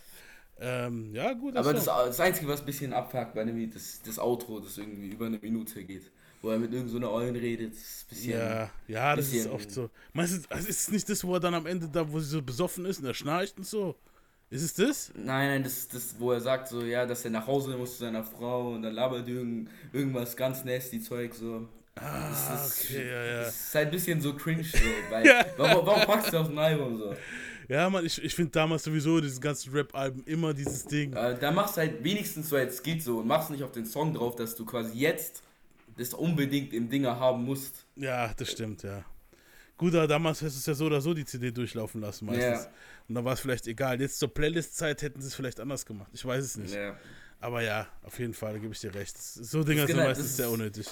Ähm, 0.61 1.15
ja, 1.15 1.33
gut. 1.35 1.57
Aber 1.57 1.73
das, 1.73 1.85
das 1.85 2.19
Einzige, 2.21 2.49
was 2.49 2.61
ein 2.61 2.67
bisschen 2.67 2.93
abfuckt 2.93 3.35
bei 3.35 3.45
dem 3.45 3.57
Lied, 3.57 3.75
ist 3.75 4.07
das 4.07 4.19
Outro, 4.19 4.59
das 4.61 4.79
irgendwie 4.79 5.09
über 5.09 5.27
eine 5.27 5.39
Minute 5.39 5.85
geht. 5.85 6.11
Wo 6.41 6.51
er 6.51 6.59
mit 6.59 6.73
irgendeiner 6.73 6.91
so 6.91 6.97
einer 6.99 7.11
Eulen 7.11 7.35
redet. 7.37 7.73
Das 7.73 7.79
ist 7.81 8.05
ein 8.05 8.09
bisschen. 8.11 8.31
Ja, 8.39 8.71
ja, 8.87 9.17
das 9.17 9.27
ist 9.27 9.33
bisschen- 9.33 9.51
oft 9.51 9.71
so. 9.73 9.91
Meinst 10.13 10.45
du, 10.45 10.55
also 10.55 10.69
ist 10.69 10.81
es 10.83 10.91
nicht 10.91 11.09
das, 11.09 11.25
wo 11.25 11.35
er 11.35 11.41
dann 11.41 11.55
am 11.55 11.67
Ende 11.67 11.89
da, 11.89 12.09
wo 12.11 12.21
sie 12.21 12.27
so 12.31 12.43
besoffen 12.43 12.85
ist 12.87 13.01
und 13.01 13.07
er 13.07 13.15
schnarcht 13.15 13.57
und 13.59 13.67
so? 13.67 13.97
Ist 14.51 14.63
es 14.63 14.75
das? 14.75 15.13
Nein, 15.15 15.49
nein, 15.49 15.63
das 15.63 15.79
ist 15.79 15.95
das, 15.95 16.15
wo 16.19 16.33
er 16.33 16.41
sagt 16.41 16.69
so, 16.69 16.83
ja, 16.83 17.05
dass 17.05 17.25
er 17.25 17.31
nach 17.31 17.47
Hause 17.47 17.77
muss 17.77 17.93
zu 17.93 17.99
seiner 17.99 18.25
Frau 18.25 18.73
und 18.73 18.83
dann 18.83 18.95
labert 18.95 19.29
irgend, 19.29 19.69
irgendwas 19.93 20.35
ganz 20.37 20.65
nasty 20.65 21.01
Zeug 21.03 21.35
so. 21.35 21.69
Ah, 21.97 22.31
Das 22.31 22.79
ist- 22.79 22.85
okay, 22.91 23.09
ja, 23.11 23.25
ja. 23.25 23.41
Das 23.45 23.55
ist 23.55 23.75
halt 23.75 23.89
ein 23.89 23.91
bisschen 23.91 24.21
so 24.21 24.35
cringe 24.35 24.65
so, 24.65 24.79
weil, 25.11 25.27
Ja. 25.27 25.45
warum, 25.59 25.85
warum 25.87 26.03
packst 26.03 26.33
du 26.33 26.39
auf 26.39 26.49
ein 26.49 26.59
Album 26.59 26.97
so? 26.97 27.15
Ja, 27.69 27.91
Mann, 27.91 28.07
ich, 28.07 28.23
ich 28.25 28.35
finde 28.35 28.51
damals 28.53 28.85
sowieso 28.85 29.21
diesen 29.21 29.43
ganzen 29.43 29.71
Rap-Alben 29.75 30.23
immer 30.25 30.55
dieses 30.55 30.87
Ding. 30.87 31.13
Äh, 31.13 31.39
da 31.39 31.51
machst 31.51 31.77
du 31.77 31.83
halt 31.83 32.03
wenigstens 32.03 32.49
so 32.49 32.57
als 32.57 32.83
geht 32.83 33.03
so 33.03 33.19
und 33.19 33.27
machst 33.27 33.51
nicht 33.51 33.63
auf 33.63 33.73
den 33.73 33.85
Song 33.85 34.15
drauf, 34.15 34.37
dass 34.37 34.55
du 34.55 34.65
quasi 34.65 34.97
jetzt 34.97 35.43
das 35.99 36.15
unbedingt 36.15 36.73
im 36.73 36.89
Dinger 36.89 37.21
haben 37.21 37.45
musst. 37.45 37.85
Ja, 37.97 38.33
das 38.35 38.53
stimmt, 38.53 38.83
ja. 38.85 39.05
Gut, 39.77 39.95
aber 39.95 40.07
damals 40.09 40.41
hättest 40.41 40.57
du 40.57 40.61
es 40.61 40.67
ja 40.67 40.75
so 40.75 40.87
oder 40.87 41.01
so 41.03 41.13
die 41.13 41.25
CD 41.27 41.51
durchlaufen 41.51 42.01
lassen 42.01 42.25
meistens. 42.27 42.65
Ja. 42.65 42.71
Und 43.09 43.15
dann 43.15 43.25
war 43.25 43.33
es 43.33 43.41
vielleicht 43.41 43.67
egal. 43.67 44.01
Jetzt 44.01 44.19
zur 44.19 44.33
Playlist-Zeit 44.33 45.03
hätten 45.03 45.21
sie 45.21 45.29
es 45.29 45.35
vielleicht 45.35 45.61
anders 45.61 45.87
gemacht. 45.87 46.11
Ich 46.13 46.25
weiß 46.25 46.45
es 46.45 46.57
nicht. 46.57 46.75
Ja. 46.75 46.97
Aber 47.41 47.63
ja, 47.63 47.87
auf 48.03 48.19
jeden 48.19 48.35
Fall, 48.35 48.53
da 48.55 48.59
gebe 48.59 48.73
ich 48.73 48.81
dir 48.81 48.95
recht. 48.95 49.17
So 49.17 49.63
Dinger 49.65 49.87
sind 49.87 49.97
genau- 49.97 50.09
meistens 50.09 50.37
sehr 50.37 50.51
unnötig. 50.51 50.87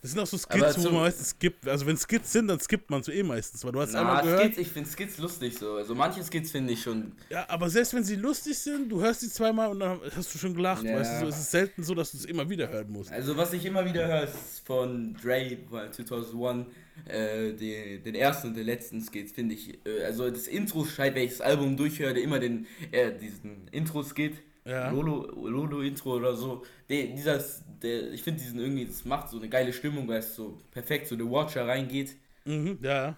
Das 0.00 0.10
sind 0.10 0.20
auch 0.20 0.26
so 0.26 0.36
Skits, 0.36 0.84
wo 0.84 0.90
man 0.90 1.00
meistens 1.04 1.30
skippt. 1.30 1.66
Also 1.66 1.86
wenn 1.86 1.96
Skits 1.96 2.30
sind, 2.30 2.48
dann 2.48 2.60
skippt 2.60 2.90
man 2.90 3.02
so 3.02 3.10
eh 3.10 3.22
meistens, 3.22 3.64
weil 3.64 3.72
du 3.72 3.80
hast 3.80 3.92
Na, 3.92 4.00
einmal 4.00 4.22
gehört. 4.22 4.42
Skits, 4.42 4.58
ich 4.58 4.68
finde 4.68 4.90
Skits 4.90 5.16
lustig 5.16 5.58
so. 5.58 5.76
Also 5.76 5.94
manche 5.94 6.22
Skits 6.22 6.50
finde 6.50 6.74
ich 6.74 6.82
schon. 6.82 7.12
Ja, 7.30 7.48
aber 7.48 7.70
selbst 7.70 7.94
wenn 7.94 8.04
sie 8.04 8.16
lustig 8.16 8.58
sind, 8.58 8.90
du 8.90 9.00
hörst 9.00 9.22
sie 9.22 9.30
zweimal 9.30 9.70
und 9.70 9.80
dann 9.80 9.98
hast 10.14 10.34
du 10.34 10.38
schon 10.38 10.52
gelacht. 10.54 10.84
Ja. 10.84 10.98
Weißt 10.98 11.10
du, 11.14 11.20
so, 11.20 11.28
es 11.28 11.38
ist 11.38 11.50
selten 11.50 11.82
so, 11.82 11.94
dass 11.94 12.10
du 12.10 12.18
es 12.18 12.26
immer 12.26 12.46
wieder 12.50 12.68
hören 12.68 12.90
musst. 12.92 13.10
Also 13.12 13.34
was 13.34 13.54
ich 13.54 13.64
immer 13.64 13.82
wieder 13.86 14.06
höre, 14.06 14.24
ist 14.24 14.60
von 14.66 15.14
Dre 15.22 15.56
von 15.70 15.90
2001, 15.90 16.66
äh, 17.06 17.52
den, 17.52 18.02
den 18.02 18.14
ersten 18.14 18.48
und 18.48 18.56
den 18.56 18.66
letzten 18.66 19.00
Skits, 19.00 19.32
finde 19.32 19.54
ich. 19.54 19.78
Äh, 19.86 20.04
also 20.04 20.30
das 20.30 20.46
Intro 20.46 20.84
scheint, 20.84 21.14
wenn 21.14 21.24
ich 21.24 21.30
das 21.32 21.40
Album 21.40 21.76
durchhöre, 21.76 22.18
immer 22.18 22.38
den, 22.38 22.66
äh, 22.92 23.12
diesen 23.12 23.68
Intro-Skit. 23.72 24.34
Ja. 24.66 24.90
Lolo, 24.90 25.30
Lolo 25.46 25.82
Intro 25.82 26.14
oder 26.16 26.34
so. 26.34 26.64
Der, 26.88 27.08
dieser, 27.08 27.38
der, 27.82 28.10
ich 28.12 28.22
finde 28.22 28.40
diesen 28.42 28.58
irgendwie, 28.58 28.86
das 28.86 29.04
macht 29.04 29.28
so 29.28 29.36
eine 29.36 29.48
geile 29.50 29.74
Stimmung, 29.74 30.08
weil 30.08 30.20
es 30.20 30.34
so 30.34 30.58
perfekt 30.70 31.06
so 31.06 31.16
The 31.16 31.24
Watcher 31.30 31.66
reingeht. 31.68 32.16
Mhm, 32.46 32.78
ja. 32.80 33.14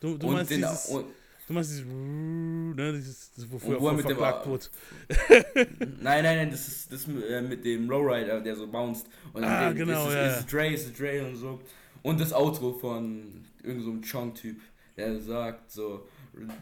Du, 0.00 0.16
du 0.16 0.28
und 0.28 0.34
meinst 0.34 0.50
den, 0.52 0.58
dieses, 0.60 0.86
und, 0.86 1.06
du 1.48 1.52
meinst 1.54 1.70
dieses, 1.72 1.84
ne, 1.86 2.92
dieses, 2.92 3.32
das, 3.34 3.50
wo 3.50 3.54
Und 3.56 3.60
früher 3.62 3.80
wo 3.80 3.88
er 3.88 3.94
mit 3.94 4.08
dem- 4.08 4.16
wurde. 4.18 4.66
Nein, 5.78 6.22
nein, 6.22 6.36
nein, 6.36 6.50
das 6.50 6.68
ist 6.68 6.92
das 6.92 7.08
äh, 7.08 7.42
mit 7.42 7.64
dem 7.64 7.88
Lowrider, 7.88 8.40
der 8.40 8.54
so 8.54 8.66
bounced. 8.68 9.06
Und 9.32 9.42
dann 9.42 9.50
Ah, 9.50 9.68
den- 9.70 9.78
genau, 9.86 10.06
ist, 10.08 10.14
ja, 10.14 10.26
Ist 10.36 10.52
Dre, 10.52 10.72
ist 10.72 10.98
Dre 11.00 11.24
und 11.26 11.34
so. 11.36 11.60
Und 12.06 12.20
das 12.20 12.32
Outro 12.32 12.72
von 12.72 13.44
irgendeinem 13.64 14.00
so 14.00 14.08
Chong-Typ, 14.08 14.60
der 14.96 15.18
sagt 15.18 15.72
so, 15.72 16.06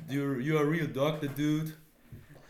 you're, 0.09 0.39
you're 0.39 0.59
a 0.59 0.67
real 0.67 0.87
doctor, 0.87 1.29
dude. 1.29 1.71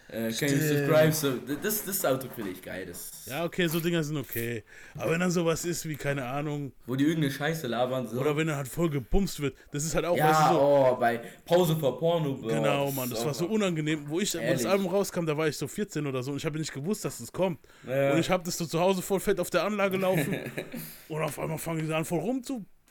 Äh, 0.08 0.30
can 0.30 0.48
you 0.48 0.60
subscribe? 0.60 1.12
So, 1.12 1.32
das, 1.60 1.84
das 1.84 2.04
Outro 2.04 2.28
finde 2.32 2.52
ich 2.52 2.62
geil. 2.62 2.86
Das, 2.86 3.26
Ja, 3.26 3.44
okay, 3.44 3.66
so 3.66 3.80
Dinger 3.80 4.04
sind 4.04 4.16
okay. 4.16 4.62
Aber 4.94 5.10
wenn 5.10 5.18
dann 5.18 5.32
sowas 5.32 5.64
ist 5.64 5.88
wie, 5.88 5.96
keine 5.96 6.24
Ahnung, 6.24 6.70
Wo 6.86 6.94
die 6.94 7.02
irgendeine 7.02 7.32
Scheiße 7.32 7.66
labern. 7.66 8.06
So. 8.06 8.20
oder 8.20 8.36
wenn 8.36 8.46
dann 8.46 8.58
halt 8.58 8.68
voll 8.68 8.88
gebumst 8.88 9.40
wird, 9.40 9.56
das 9.72 9.84
ist 9.84 9.96
halt 9.96 10.04
auch, 10.04 10.16
ja, 10.16 10.28
weißt 10.28 10.50
du, 10.50 10.54
so, 10.54 10.60
oh, 10.60 10.96
bei 11.00 11.20
Pause 11.44 11.74
vor 11.74 11.98
Porno. 11.98 12.34
Bro. 12.34 12.46
Genau, 12.46 12.92
Mann, 12.92 13.10
das 13.10 13.18
ist 13.18 13.26
war 13.26 13.34
so 13.34 13.46
unangenehm. 13.46 14.04
Wo 14.06 14.20
ich, 14.20 14.32
wo 14.34 14.38
das. 14.38 14.66
Album 14.66 14.86
rauskam, 14.86 15.26
da 15.26 15.36
war 15.36 15.48
ich 15.48 15.56
so 15.56 15.66
14 15.66 16.06
oder 16.06 16.22
so 16.22 16.30
und 16.30 16.36
ich 16.36 16.46
habe 16.46 16.60
nicht 16.60 16.72
gewusst, 16.72 17.04
dass 17.04 17.18
das 17.18 17.32
kommt. 17.32 17.58
Ja. 17.88 18.12
Und 18.12 18.20
ich 18.20 18.30
habe 18.30 18.44
das 18.44 18.56
so 18.56 18.66
zu 18.66 18.78
Hause 18.78 19.02
voll 19.02 19.18
fett 19.18 19.40
auf 19.40 19.50
der 19.50 19.64
Anlage 19.64 19.96
laufen 19.96 20.38
und 21.08 21.22
auf 21.22 21.40
einmal 21.40 21.58
fangen 21.58 21.84
die 21.84 21.92
an 21.92 22.04
voll 22.04 22.20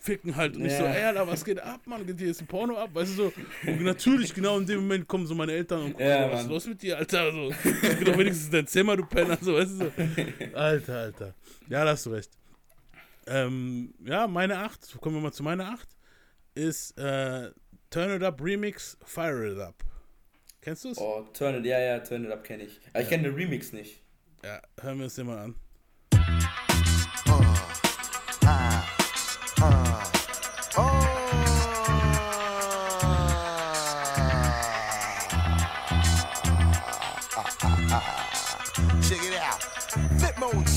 rumzuficken 0.03 0.35
halt. 0.35 0.55
Und 0.55 0.65
ich 0.65 0.73
so, 0.73 0.83
Ja. 0.83 0.93
ey, 0.93 1.03
Alter, 1.05 1.27
was 1.27 1.43
geht 1.43 1.59
ab, 1.59 1.81
Mann? 1.85 2.05
Geht 2.05 2.19
hier 2.19 2.27
jetzt 2.27 2.41
ein 2.41 2.47
Porno 2.47 2.77
ab? 2.77 2.89
Weißt 2.93 3.11
du 3.11 3.15
so? 3.15 3.33
Und 3.65 3.81
natürlich, 3.83 4.33
genau 4.33 4.59
in 4.59 4.65
dem 4.65 4.81
Moment 4.81 5.07
kommen 5.07 5.25
so 5.25 5.35
meine 5.35 5.53
Eltern 5.53 5.81
und 5.83 5.91
gucken, 5.93 6.05
Ja, 6.07 6.27
so, 6.27 6.33
was 6.33 6.41
ist 6.43 6.49
los 6.49 6.67
mit 6.67 6.81
dir, 6.81 6.97
Alter? 6.97 7.31
So, 7.31 7.49
ich 7.51 7.81
bin 7.97 8.05
doch 8.05 8.17
wenigstens 8.17 8.45
in 8.47 8.51
dein 8.51 8.67
Zimmer, 8.67 8.97
du 8.97 9.05
Penner, 9.05 9.37
so, 9.41 9.53
weißt 9.55 9.71
du 9.71 9.77
so. 9.77 9.91
Alter, 10.57 10.97
Alter. 10.99 11.33
Ja, 11.69 11.83
da 11.85 11.91
hast 11.91 12.05
du 12.05 12.11
recht. 12.11 12.31
Ähm, 13.25 13.93
ja, 14.03 14.27
meine 14.27 14.57
8, 14.59 14.99
kommen 14.99 15.15
wir 15.15 15.21
mal 15.21 15.31
zu 15.31 15.43
meiner 15.43 15.69
8, 15.69 15.87
ist 16.55 16.97
äh, 16.97 17.51
Turn 17.89 18.11
It 18.15 18.23
Up 18.23 18.41
Remix 18.43 18.97
Fire 19.05 19.49
It 19.51 19.57
Up. 19.59 19.75
Kennst 20.61 20.83
du 20.85 20.89
es? 20.89 20.97
Oh, 20.97 21.25
Turn 21.33 21.55
It, 21.55 21.65
ja, 21.65 21.79
ja, 21.79 21.99
Turn 21.99 22.25
It 22.25 22.31
Up 22.31 22.43
kenne 22.43 22.63
ich. 22.63 22.79
Aber 22.91 23.01
ich 23.01 23.09
kenne 23.09 23.23
den 23.23 23.35
Remix 23.35 23.71
nicht. 23.71 24.01
Ja, 24.43 24.61
hören 24.81 24.97
wir 24.97 25.05
uns 25.05 25.15
den 25.15 25.27
mal 25.27 25.37
an. 25.39 25.55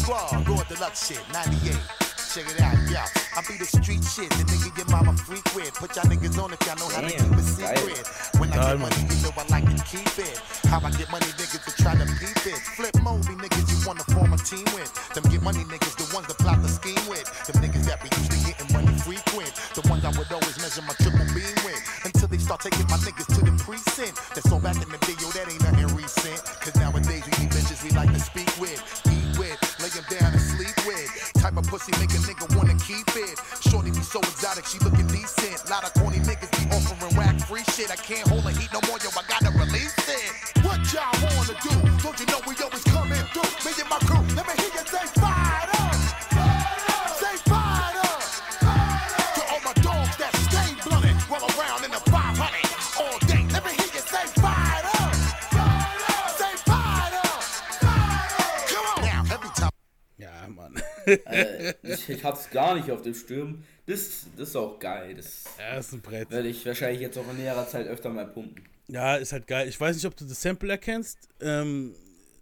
Squad, 0.06 0.48
Lord 0.48 0.68
Deluxe 0.68 1.08
shit, 1.08 1.22
98. 1.32 1.74
Check 2.30 2.46
it 2.46 2.60
out, 2.62 2.78
yeah. 2.86 3.06
I 3.34 3.42
be 3.48 3.58
the 3.58 3.66
street 3.66 4.04
shit, 4.06 4.30
the 4.38 4.44
nigga 4.46 4.70
your 4.78 4.86
mama 4.92 5.16
freak 5.18 5.42
with. 5.56 5.74
Put 5.74 5.96
y'all 5.96 6.06
niggas 6.06 6.38
on 6.38 6.52
if 6.52 6.60
y'all 6.62 6.78
know 6.78 6.86
how 6.94 7.02
to 7.02 7.10
Damn, 7.10 7.26
keep 7.26 7.38
a 7.38 7.42
secret. 7.42 8.06
When 8.38 8.52
I 8.52 8.70
get 8.70 8.78
money, 8.78 9.02
you 9.02 9.16
know 9.24 9.32
I 9.34 9.44
like 9.50 9.66
to 9.66 9.78
keep 9.82 10.14
it. 10.20 10.36
How 10.70 10.78
I 10.78 10.90
get 10.94 11.10
money, 11.10 11.26
niggas 11.34 11.64
to 11.64 11.72
try 11.82 11.96
to 11.98 12.06
peep 12.22 12.38
it. 12.46 12.58
Flip 12.78 12.94
mode, 13.02 13.26
be 13.26 13.34
niggas 13.34 13.66
you 13.66 13.78
wanna 13.82 14.04
form 14.14 14.30
a 14.30 14.38
team 14.38 14.68
with. 14.76 14.90
Them 15.16 15.24
get 15.26 15.42
money 15.42 15.64
niggas, 15.66 15.96
the 15.98 16.06
ones 16.14 16.28
that 16.28 16.38
plot 16.38 16.62
the 16.62 16.68
scheme 16.68 17.02
with. 17.10 17.26
Them 17.48 17.58
niggas 17.64 17.88
that 17.90 17.98
be 18.04 18.08
used 18.14 18.30
to 18.30 18.38
getting 18.46 18.70
money 18.70 18.94
frequent. 19.02 19.50
The 19.74 19.82
ones 19.90 20.04
I 20.04 20.12
would 20.14 20.30
always 20.30 20.56
measure 20.62 20.84
my 20.86 20.94
triple 21.02 21.26
beam 21.34 21.56
with. 21.66 21.80
Until 22.04 22.28
they 22.28 22.38
start 22.38 22.60
taking 22.60 22.86
my 22.86 23.00
niggas 23.02 23.26
to 23.32 23.40
the 23.42 23.54
precinct. 23.58 24.14
That's 24.36 24.46
all 24.52 24.60
back 24.60 24.76
in 24.76 24.86
the 24.86 25.00
day, 25.02 25.16
yo, 25.18 25.32
that 25.34 25.50
ain't 25.50 25.64
nothing 25.66 25.90
recent. 25.98 26.38
Cause 26.62 26.76
nowadays 26.76 27.24
we 27.26 27.32
need 27.42 27.50
bitches 27.50 27.80
we 27.80 27.90
like 27.96 28.12
to 28.12 28.20
speak 28.20 28.50
with, 28.60 28.78
Type 30.86 31.56
of 31.56 31.66
pussy 31.66 31.90
make 31.98 32.10
a 32.10 32.20
nigga 32.22 32.46
wanna 32.56 32.74
keep 32.78 33.08
it. 33.16 33.40
Shorty 33.60 33.90
be 33.90 34.02
so 34.02 34.20
exotic, 34.20 34.66
she 34.66 34.78
looking 34.78 35.06
decent. 35.08 35.68
Lot 35.68 35.82
of 35.82 35.92
corny 35.94 36.18
niggas 36.18 36.50
be 36.52 36.76
offering 36.76 37.16
whack 37.16 37.40
free 37.48 37.64
shit. 37.74 37.90
I 37.90 37.96
can't 37.96 38.28
hold 38.28 38.46
a 38.46 38.50
heat 38.50 38.70
no 38.72 38.80
more, 38.86 38.98
yo, 39.02 39.10
I 39.18 39.22
gotta 39.28 39.50
release 39.58 39.94
it. 40.08 40.45
Äh, 61.06 61.74
ich, 61.82 62.08
ich 62.08 62.24
hab's 62.24 62.50
gar 62.50 62.74
nicht 62.74 62.90
auf 62.90 63.02
dem 63.02 63.14
Sturm. 63.14 63.62
Das, 63.86 64.26
das 64.36 64.48
ist 64.48 64.56
auch 64.56 64.78
geil. 64.80 65.14
Das 65.14 65.44
er 65.58 65.78
ist 65.78 65.92
ein 65.92 66.00
Brett. 66.00 66.30
werde 66.30 66.48
ich 66.48 66.66
wahrscheinlich 66.66 67.00
jetzt 67.00 67.16
auch 67.16 67.28
in 67.30 67.36
näherer 67.36 67.66
Zeit 67.68 67.86
öfter 67.86 68.10
mal 68.10 68.26
pumpen. 68.26 68.64
Ja, 68.88 69.16
ist 69.16 69.32
halt 69.32 69.46
geil. 69.46 69.68
Ich 69.68 69.80
weiß 69.80 69.94
nicht, 69.96 70.06
ob 70.06 70.16
du 70.16 70.24
das 70.24 70.40
Sample 70.42 70.70
erkennst. 70.70 71.18
Ähm, 71.40 71.94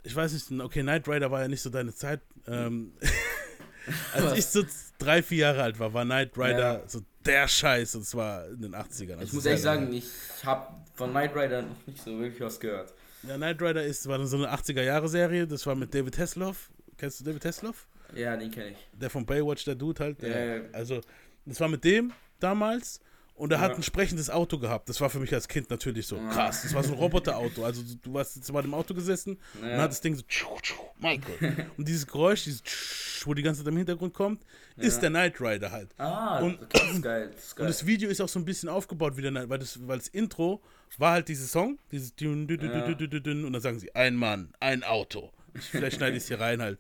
ich 0.03 0.15
weiß 0.15 0.33
nicht, 0.33 0.51
okay, 0.61 0.83
Knight 0.83 1.07
Rider 1.09 1.31
war 1.31 1.43
ja 1.43 1.49
nicht 1.49 1.63
so 1.63 1.71
deine 1.71 1.95
Zeit. 1.95 2.21
Ähm, 2.47 2.93
als 4.13 4.39
ich 4.39 4.47
so 4.47 4.63
drei, 4.99 5.23
vier 5.23 5.39
Jahre 5.39 5.63
alt 5.63 5.79
war, 5.79 5.93
war 5.93 6.05
Knight 6.05 6.37
Rider 6.37 6.81
Ja. 6.81 6.83
so 6.89 7.01
der 7.25 7.49
Scheiß 7.49 7.95
und 7.95 8.05
zwar 8.05 8.47
in 8.49 8.61
den 8.63 8.75
80ern. 8.75 9.15
Ich 9.15 9.21
Also 9.21 9.37
muss 9.37 9.47
ehrlich 9.47 9.63
sagen, 9.63 9.93
ich 9.93 10.07
habe 10.45 10.75
von 10.95 11.11
Knight 11.11 11.35
Rider 11.35 11.63
noch 11.63 11.87
nicht 11.87 12.03
so 12.03 12.19
wirklich 12.19 12.41
was 12.41 12.61
gehört. 12.61 12.93
Ja, 13.27 13.37
Knight 13.37 13.61
Rider 13.63 13.83
ist, 13.83 14.07
war 14.07 14.25
so 14.27 14.37
eine 14.37 14.53
80er-Jahre-Serie. 14.55 15.47
Das 15.47 15.67
war 15.67 15.75
mit 15.75 15.95
David 15.95 16.19
Hasselhoff. 16.19 16.71
Kennst 16.99 17.21
du 17.21 17.25
David 17.25 17.45
Hasselhoff? 17.45 17.87
Ja, 18.17 18.37
den 18.37 18.51
kenne 18.51 18.71
ich. 18.71 18.77
Der 18.93 19.11
von 19.11 19.25
Baywatch, 19.27 19.65
der 19.65 19.75
Dude 19.75 20.03
halt. 20.03 20.23
Der, 20.23 20.29
Ja, 20.47 20.55
ja. 20.57 20.63
Also, 20.73 21.01
das 21.47 21.61
war 21.61 21.69
mit 21.69 21.85
dem 21.85 22.13
damals. 22.41 23.01
Und 23.37 23.51
er 23.51 23.59
hat 23.59 23.75
ein 23.75 23.83
sprechendes 23.83 24.31
Auto 24.31 24.59
gehabt. 24.61 24.89
Das 24.89 25.01
war 25.01 25.11
für 25.11 25.19
mich 25.19 25.35
als 25.35 25.49
Kind 25.49 25.69
natürlich 25.69 26.07
so 26.07 26.17
krass. 26.31 26.63
Das 26.63 26.73
war 26.73 26.85
so 26.85 26.93
ein 26.93 26.99
Roboterauto. 27.01 27.65
Also 27.65 27.83
du- 28.01 28.15
warst 28.15 28.37
jetzt 28.37 28.53
mal 28.53 28.65
im 28.65 28.73
Auto 28.75 28.95
gesessen 28.95 29.41
und 29.61 29.69
hat 29.77 29.91
das 29.91 30.01
Ding 30.01 30.15
so 30.15 30.23
tschu, 30.29 30.57
tschu, 30.63 30.77
Michael. 31.01 31.67
Und 31.77 31.89
dieses 31.89 32.07
Geräusch, 32.07 32.45
dieses 32.45 32.63
tsch, 32.63 33.27
wo 33.27 33.35
die 33.35 33.43
ganze 33.43 33.63
Zeit 33.65 33.73
im 33.73 33.77
Hintergrund 33.77 34.15
kommt, 34.15 34.41
ist 34.77 35.01
der 35.03 35.11
Knight 35.11 35.41
Rider 35.41 35.73
halt. 35.73 35.91
Ah, 35.99 36.39
Und- 36.43 36.61
das 36.71 36.89
ist 36.93 37.03
geil. 37.03 37.31
Das 37.35 37.45
ist 37.45 37.51
Und 37.55 37.57
geil. 37.59 37.67
das 37.67 37.87
Video 37.87 38.09
ist 38.09 38.21
auch 38.21 38.29
so 38.29 38.39
ein 38.39 38.45
bisschen 38.45 38.69
aufgebaut 38.69 39.17
wie 39.17 39.23
der 39.23 39.33
Knight, 39.33 39.49
weil 39.49 39.59
das, 39.59 39.81
weil 39.89 39.99
das 39.99 40.07
Intro 40.07 40.63
war 40.99 41.11
halt 41.15 41.27
dieses 41.27 41.51
Song, 41.51 41.77
dieses 41.91 42.15
dün, 42.15 42.43
und 42.49 43.53
dann 43.53 43.61
sagen 43.61 43.81
sie, 43.81 43.93
ein 43.97 44.15
Mann, 44.15 44.55
ein 44.61 44.85
Auto. 44.85 45.33
Ich, 45.55 45.65
vielleicht 45.71 45.97
schneide 45.97 46.17
ich 46.17 46.23
es 46.23 46.29
hier 46.29 46.39
rein 46.39 46.63
halt. 46.63 46.79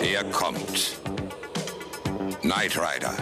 Er 0.00 0.24
kommt. 0.30 0.98
Knight 2.42 2.78
Rider. 2.78 3.12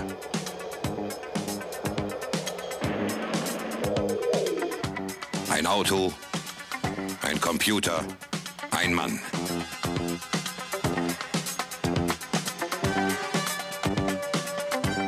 Ein 5.50 5.66
Auto, 5.66 6.12
ein 7.22 7.40
Computer, 7.40 8.04
ein 8.72 8.92
Mann. 8.92 9.18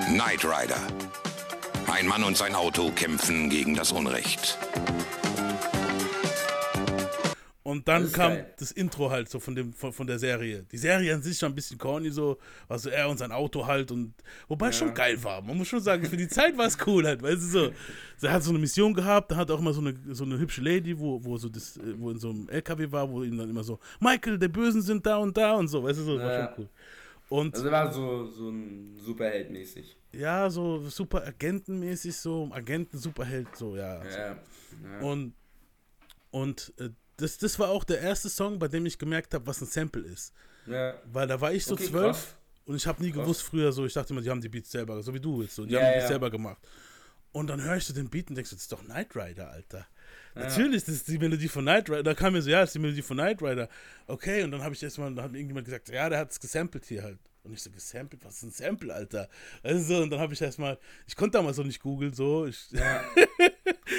Knight 0.06 0.42
Rider. 0.46 1.01
Ein 1.92 2.06
Mann 2.06 2.24
und 2.24 2.36
sein 2.36 2.54
Auto 2.54 2.90
kämpfen 2.90 3.50
gegen 3.50 3.74
das 3.74 3.92
Unrecht. 3.92 4.58
Und 7.64 7.86
dann 7.86 8.02
Das 8.04 8.12
kam 8.12 8.32
geil. 8.32 8.54
das 8.58 8.72
Intro 8.72 9.10
halt 9.10 9.28
so 9.28 9.38
von, 9.38 9.54
dem, 9.54 9.72
von, 9.72 9.92
von 9.92 10.06
der 10.06 10.18
Serie. 10.18 10.64
Die 10.72 10.78
Serie 10.78 11.14
an 11.14 11.22
sich 11.22 11.38
schon 11.38 11.52
ein 11.52 11.54
bisschen 11.54 11.78
corny, 11.78 12.10
so, 12.10 12.38
war 12.66 12.78
so 12.78 12.88
er 12.90 13.08
und 13.08 13.18
sein 13.18 13.30
Auto 13.30 13.66
halt 13.66 13.92
und 13.92 14.14
wobei 14.48 14.68
es 14.68 14.76
schon 14.76 14.92
geil 14.92 15.22
war. 15.22 15.40
Man 15.42 15.56
muss 15.56 15.68
schon 15.68 15.80
sagen, 15.80 16.04
für 16.06 16.16
die 16.16 16.28
Zeit 16.28 16.58
war 16.58 16.66
es 16.66 16.76
cool 16.86 17.06
halt, 17.06 17.22
weißt 17.22 17.36
du 17.42 17.46
so. 17.46 17.72
Er 18.26 18.32
hat 18.32 18.42
so 18.42 18.50
eine 18.50 18.58
Mission 18.58 18.92
gehabt, 18.94 19.30
da 19.30 19.36
hat 19.36 19.50
auch 19.50 19.60
immer 19.60 19.72
so 19.72 19.80
eine, 19.80 19.94
so 20.10 20.24
eine 20.24 20.38
hübsche 20.38 20.60
Lady, 20.60 20.98
wo, 20.98 21.22
wo 21.24 21.36
so 21.38 21.48
das, 21.48 21.78
wo 21.96 22.10
in 22.10 22.18
so 22.18 22.30
einem 22.30 22.48
LKW 22.48 22.90
war, 22.90 23.08
wo 23.08 23.22
ihm 23.22 23.38
dann 23.38 23.48
immer 23.48 23.62
so, 23.64 23.78
Michael, 24.00 24.38
der 24.38 24.48
Bösen 24.48 24.82
sind 24.82 25.06
da 25.06 25.18
und 25.18 25.36
da 25.36 25.52
und 25.54 25.68
so, 25.68 25.82
weißt 25.84 26.00
du 26.00 26.04
so, 26.04 26.18
war 26.18 26.32
Ja. 26.32 26.46
schon 26.46 26.54
cool. 26.64 26.68
Und 27.32 27.54
Also 27.54 27.70
war 27.70 27.90
so, 27.90 28.26
so 28.26 28.50
ein 28.50 28.94
Superheld-mäßig. 28.98 29.96
ja, 30.12 30.50
so 30.50 30.86
super 30.90 31.26
agentenmäßig, 31.26 32.14
so 32.14 32.50
Agenten, 32.52 32.98
Superheld, 32.98 33.48
so, 33.56 33.74
ja. 33.76 34.04
Ja. 34.04 34.36
ja. 34.36 35.00
Und, 35.00 35.32
und 36.30 36.72
äh, 36.78 36.90
das, 37.16 37.38
das 37.38 37.58
war 37.58 37.70
auch 37.70 37.84
der 37.84 38.00
erste 38.00 38.28
Song, 38.28 38.58
bei 38.58 38.68
dem 38.68 38.84
ich 38.84 38.98
gemerkt 38.98 39.32
habe, 39.32 39.46
was 39.46 39.62
ein 39.62 39.66
Sample 39.66 40.02
ist. 40.02 40.34
ja. 40.66 40.94
Weil 41.10 41.26
da 41.26 41.40
war 41.40 41.52
ich 41.54 41.64
so 41.64 41.72
Okay, 41.74 41.86
zwölf 41.86 42.16
krass. 42.16 42.36
und 42.66 42.76
ich 42.76 42.86
habe 42.86 43.02
nie 43.02 43.12
gewusst 43.12 43.42
früher 43.42 43.72
so, 43.72 43.86
ich 43.86 43.94
dachte 43.94 44.12
immer, 44.12 44.20
die 44.22 44.28
haben 44.30 44.40
die 44.42 44.50
Beats 44.50 44.70
selber, 44.70 45.02
so 45.02 45.14
wie 45.14 45.20
du 45.20 45.40
jetzt 45.42 45.54
so, 45.54 45.64
die 45.64 45.72
Ja, 45.72 45.80
haben 45.80 45.88
die. 45.92 45.98
Beats 45.98 46.08
selber 46.08 46.30
gemacht. 46.30 46.60
Und 47.32 47.46
dann 47.46 47.62
höre 47.62 47.76
ich 47.78 47.84
so 47.86 47.94
den 47.94 48.10
Beat 48.10 48.28
und 48.28 48.34
denkst, 48.36 48.50
so, 48.50 48.56
das 48.56 48.64
ist 48.64 48.72
doch 48.72 48.84
Knight 48.84 49.16
Rider, 49.16 49.50
Alter. 49.50 49.86
Natürlich, 50.34 50.84
das 50.84 50.94
ist 50.94 51.08
die 51.08 51.18
Melodie 51.18 51.48
von 51.48 51.62
Knight 51.64 51.88
Rider. 51.90 52.02
Da 52.02 52.14
kam 52.14 52.32
mir 52.32 52.42
so, 52.42 52.50
ja, 52.50 52.60
das 52.60 52.70
ist 52.70 52.74
die 52.74 52.78
Melodie 52.78 53.02
von 53.02 53.16
Knight 53.16 53.42
Rider. 53.42 53.68
Okay, 54.06 54.42
und 54.42 54.50
dann 54.50 54.62
habe 54.62 54.74
ich 54.74 54.82
erstmal, 54.82 55.14
da 55.14 55.22
hat 55.24 55.32
irgendjemand 55.34 55.64
gesagt, 55.66 55.88
ja, 55.90 56.08
der 56.08 56.18
hat 56.18 56.30
es 56.30 56.40
gesampelt 56.40 56.84
hier 56.86 57.02
halt. 57.02 57.18
Und 57.44 57.52
ich 57.52 57.62
so, 57.62 57.70
gesampelt? 57.70 58.24
Was 58.24 58.36
ist 58.36 58.42
ein 58.44 58.50
Sample, 58.52 58.94
Alter? 58.94 59.28
Also 59.64 59.82
so, 59.96 60.02
und 60.02 60.10
dann 60.10 60.20
habe 60.20 60.32
ich 60.32 60.40
erstmal, 60.40 60.78
ich 61.08 61.16
konnte 61.16 61.38
damals 61.38 61.56
noch 61.56 61.64
nicht 61.64 61.80
googeln, 61.82 62.12
so. 62.14 62.46
Ich, 62.46 62.68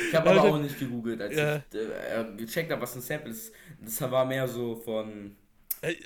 Ich 0.09 0.15
habe 0.15 0.29
aber 0.29 0.43
auch 0.43 0.59
nicht 0.59 0.79
gegoogelt, 0.79 1.21
als 1.21 1.35
Ja. 1.35 1.57
ich 1.57 1.75
äh, 1.75 2.25
gecheckt 2.37 2.71
habe, 2.71 2.81
was 2.81 2.95
ein 2.95 3.01
Sample 3.01 3.31
ist. 3.31 3.53
Das 3.81 3.99
war 4.01 4.25
mehr 4.25 4.47
so 4.47 4.75
von. 4.75 5.35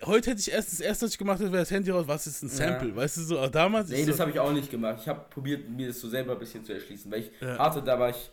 Heute 0.06 0.32
hätte 0.32 0.42
ich 0.42 0.52
erst, 0.52 0.72
das 0.72 0.80
erste, 0.80 1.06
was 1.06 1.12
ich 1.12 1.18
gemacht 1.20 1.40
hätte, 1.40 1.52
wäre 1.52 1.62
das 1.62 1.70
Handy 1.72 1.92
raus, 1.92 2.06
was 2.08 2.26
ist 2.26 2.42
ein 2.42 2.50
Sample? 2.50 2.96
Weißt 2.96 3.18
du 3.18 3.22
so, 3.22 3.38
aber 3.38 3.50
damals. 3.50 3.90
Nee, 3.90 4.06
das 4.06 4.18
so, 4.18 4.22
habe 4.22 4.32
ich 4.32 4.40
auch 4.40 4.52
nicht 4.52 4.72
gemacht. 4.72 4.98
Ich 5.02 5.08
habe 5.08 5.26
probiert, 5.30 5.70
mir 5.70 5.88
das 5.90 6.00
so 6.00 6.10
selber 6.10 6.34
ein 6.34 6.40
bisschen 6.40 6.64
zu 6.66 6.74
erschließen, 6.74 7.12
weil 7.12 7.20
ich 7.22 7.32
Ja. 7.40 7.60
hatte, 7.60 7.82
da 7.84 8.00
war 8.00 8.10
ich. 8.10 8.32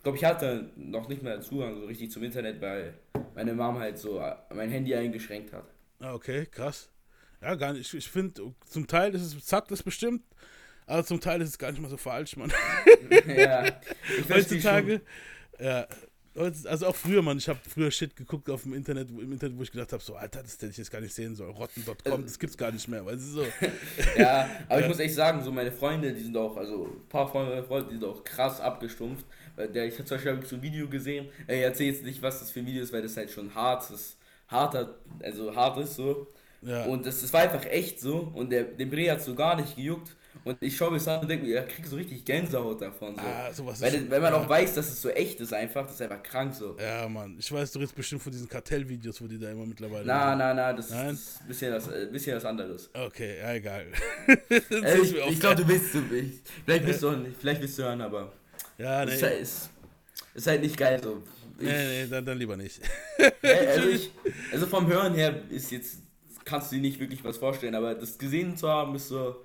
Ich 0.00 0.02
glaube, 0.02 0.16
ich 0.16 0.24
hatte 0.24 0.70
noch 0.76 1.08
nicht 1.08 1.22
mal 1.22 1.42
Zugang 1.42 1.78
so 1.78 1.84
richtig 1.84 2.10
zum 2.10 2.22
Internet, 2.22 2.58
weil 2.62 2.94
meine 3.34 3.52
Mom 3.52 3.78
halt 3.78 3.98
so 3.98 4.18
äh, 4.18 4.34
mein 4.54 4.70
Handy 4.70 4.94
eingeschränkt 4.94 5.52
hat. 5.52 5.64
Ah, 5.98 6.14
okay, 6.14 6.46
krass. 6.46 6.88
Ja, 7.42 7.54
gar 7.54 7.74
nicht. 7.74 7.92
Ich, 7.92 7.98
ich 7.98 8.08
finde, 8.08 8.54
zum 8.64 8.86
Teil 8.86 9.14
ist 9.14 9.20
es, 9.20 9.46
sagt 9.46 9.70
es 9.72 9.82
bestimmt, 9.82 10.22
aber 10.86 11.04
zum 11.04 11.20
Teil 11.20 11.42
ist 11.42 11.50
es 11.50 11.58
gar 11.58 11.70
nicht 11.70 11.82
mal 11.82 11.90
so 11.90 11.98
falsch, 11.98 12.34
Mann. 12.38 12.50
ja. 13.26 13.78
Heutzutage, 14.30 15.02
ja, 15.58 15.86
heutz- 16.34 16.64
also 16.66 16.86
auch 16.86 16.96
früher, 16.96 17.20
Mann, 17.20 17.36
ich 17.36 17.50
habe 17.50 17.58
früher 17.68 17.90
Shit 17.90 18.16
geguckt 18.16 18.48
auf 18.48 18.62
dem 18.62 18.72
Internet, 18.72 19.12
wo, 19.12 19.20
im 19.20 19.32
Internet, 19.32 19.58
wo 19.58 19.62
ich 19.64 19.70
gedacht 19.70 19.92
habe, 19.92 20.02
so, 20.02 20.14
Alter, 20.14 20.42
das 20.42 20.54
hätte 20.54 20.68
ich 20.68 20.78
jetzt 20.78 20.90
gar 20.90 21.02
nicht 21.02 21.12
sehen 21.14 21.34
sollen. 21.36 21.50
Rotten.com, 21.50 22.22
das 22.24 22.38
gibt's 22.38 22.56
gar 22.56 22.72
nicht 22.72 22.88
mehr, 22.88 23.04
weißt 23.04 23.18
du 23.20 23.42
so. 23.42 23.46
Ja, 24.18 24.48
aber 24.66 24.80
ich 24.80 24.88
muss 24.88 24.98
echt 24.98 25.14
sagen, 25.14 25.42
so 25.44 25.52
meine 25.52 25.70
Freunde, 25.72 26.10
die 26.14 26.22
sind 26.22 26.36
auch, 26.38 26.56
also 26.56 26.86
ein 26.86 27.06
paar 27.10 27.28
von 27.30 27.46
meinen 27.50 27.64
Freunden, 27.64 27.90
die 27.90 27.96
sind 27.96 28.04
auch 28.04 28.24
krass 28.24 28.60
abgestumpft. 28.62 29.26
Weil 29.56 29.68
der, 29.68 29.86
ich 29.86 29.94
habe 29.94 30.04
zum 30.04 30.16
Beispiel 30.16 30.32
hab 30.36 30.46
so 30.46 30.56
ein 30.56 30.62
Video 30.62 30.88
gesehen, 30.88 31.28
äh, 31.46 31.58
ich 31.58 31.62
erzähle 31.64 31.90
jetzt 31.92 32.04
nicht, 32.04 32.22
was 32.22 32.40
das 32.40 32.50
für 32.50 32.60
ein 32.60 32.66
Video 32.66 32.82
ist, 32.82 32.92
weil 32.92 33.02
das 33.02 33.16
halt 33.16 33.30
schon 33.30 33.54
hart 33.54 33.90
ist, 33.90 34.16
harter, 34.48 34.96
also 35.22 35.54
hart 35.54 35.78
ist 35.78 35.94
so. 35.96 36.26
Ja. 36.62 36.84
Und 36.84 37.06
das, 37.06 37.22
das 37.22 37.32
war 37.32 37.40
einfach 37.42 37.64
echt 37.66 38.00
so 38.00 38.30
und 38.34 38.50
der, 38.50 38.64
dem 38.64 38.90
Bre 38.90 39.10
hat 39.10 39.22
so 39.22 39.34
gar 39.34 39.56
nicht 39.56 39.76
gejuckt. 39.76 40.14
Und 40.44 40.56
ich 40.60 40.76
schaue 40.76 40.90
mir 40.92 40.96
das 40.98 41.08
an 41.08 41.20
und 41.20 41.28
denke 41.28 41.44
mir, 41.44 41.56
er 41.56 41.66
kriegt 41.66 41.88
so 41.88 41.96
richtig 41.96 42.24
Gänsehaut 42.24 42.80
davon. 42.80 43.14
So. 43.16 43.20
Ah, 43.20 43.52
sowas 43.52 43.74
ist 43.74 43.82
weil, 43.82 43.92
schon- 43.92 44.10
wenn 44.10 44.22
man 44.22 44.32
ja. 44.32 44.38
auch 44.40 44.48
weiß, 44.48 44.74
dass 44.74 44.88
es 44.88 45.02
so 45.02 45.08
echt 45.10 45.40
ist 45.40 45.52
einfach, 45.52 45.82
das 45.84 45.94
ist 45.96 46.02
einfach 46.02 46.22
krank 46.22 46.54
so. 46.54 46.76
Ja, 46.80 47.08
Mann, 47.08 47.36
ich 47.38 47.50
weiß, 47.50 47.72
du 47.72 47.80
redest 47.80 47.94
bestimmt 47.96 48.22
von 48.22 48.30
diesen 48.32 48.48
Kartellvideos, 48.48 49.20
wo 49.20 49.26
die 49.26 49.38
da 49.38 49.50
immer 49.50 49.66
mittlerweile. 49.66 50.04
Na, 50.06 50.36
na, 50.36 50.54
na, 50.54 50.72
das, 50.72 50.90
Nein? 50.90 51.08
das 51.08 51.20
ist 51.20 51.40
ein 51.42 51.48
bisschen 51.48 51.72
was, 51.74 51.88
äh, 51.88 52.06
bisschen 52.10 52.36
was 52.36 52.44
anderes. 52.44 52.90
Okay, 52.94 53.38
ja, 53.38 53.52
egal. 53.54 53.86
Äh, 54.28 54.56
ist 55.00 55.12
ich 55.12 55.26
ich 55.30 55.40
glaube, 55.40 55.56
du 55.56 55.68
willst, 55.68 55.94
du, 55.94 55.98
ich, 56.14 56.40
vielleicht 56.64 56.86
willst 56.86 57.02
du 57.02 57.26
vielleicht 57.38 57.60
willst 57.60 57.78
du 57.78 57.82
hören, 57.82 58.00
aber 58.00 58.32
Ja, 58.80 59.04
nee. 59.04 59.14
ist, 59.14 59.22
halt- 59.22 59.40
ist, 59.40 59.70
ist 60.34 60.46
halt 60.46 60.62
nicht 60.62 60.76
geil 60.76 61.00
so. 61.02 61.22
Ich, 61.58 61.66
Nee, 61.66 62.04
nee, 62.04 62.06
dann, 62.08 62.24
dann 62.24 62.38
lieber 62.38 62.56
nicht. 62.56 62.80
also, 63.42 63.88
ich, 63.88 64.10
also 64.50 64.66
vom 64.66 64.86
Hören 64.86 65.14
her 65.14 65.42
ist 65.50 65.70
jetzt, 65.70 65.98
kannst 66.46 66.72
du 66.72 66.76
dir 66.76 66.80
nicht 66.82 66.98
wirklich 66.98 67.22
was 67.22 67.36
vorstellen, 67.36 67.74
aber 67.74 67.94
das 67.94 68.16
gesehen 68.16 68.56
zu 68.56 68.66
haben 68.68 68.94
ist 68.94 69.08
so, 69.08 69.44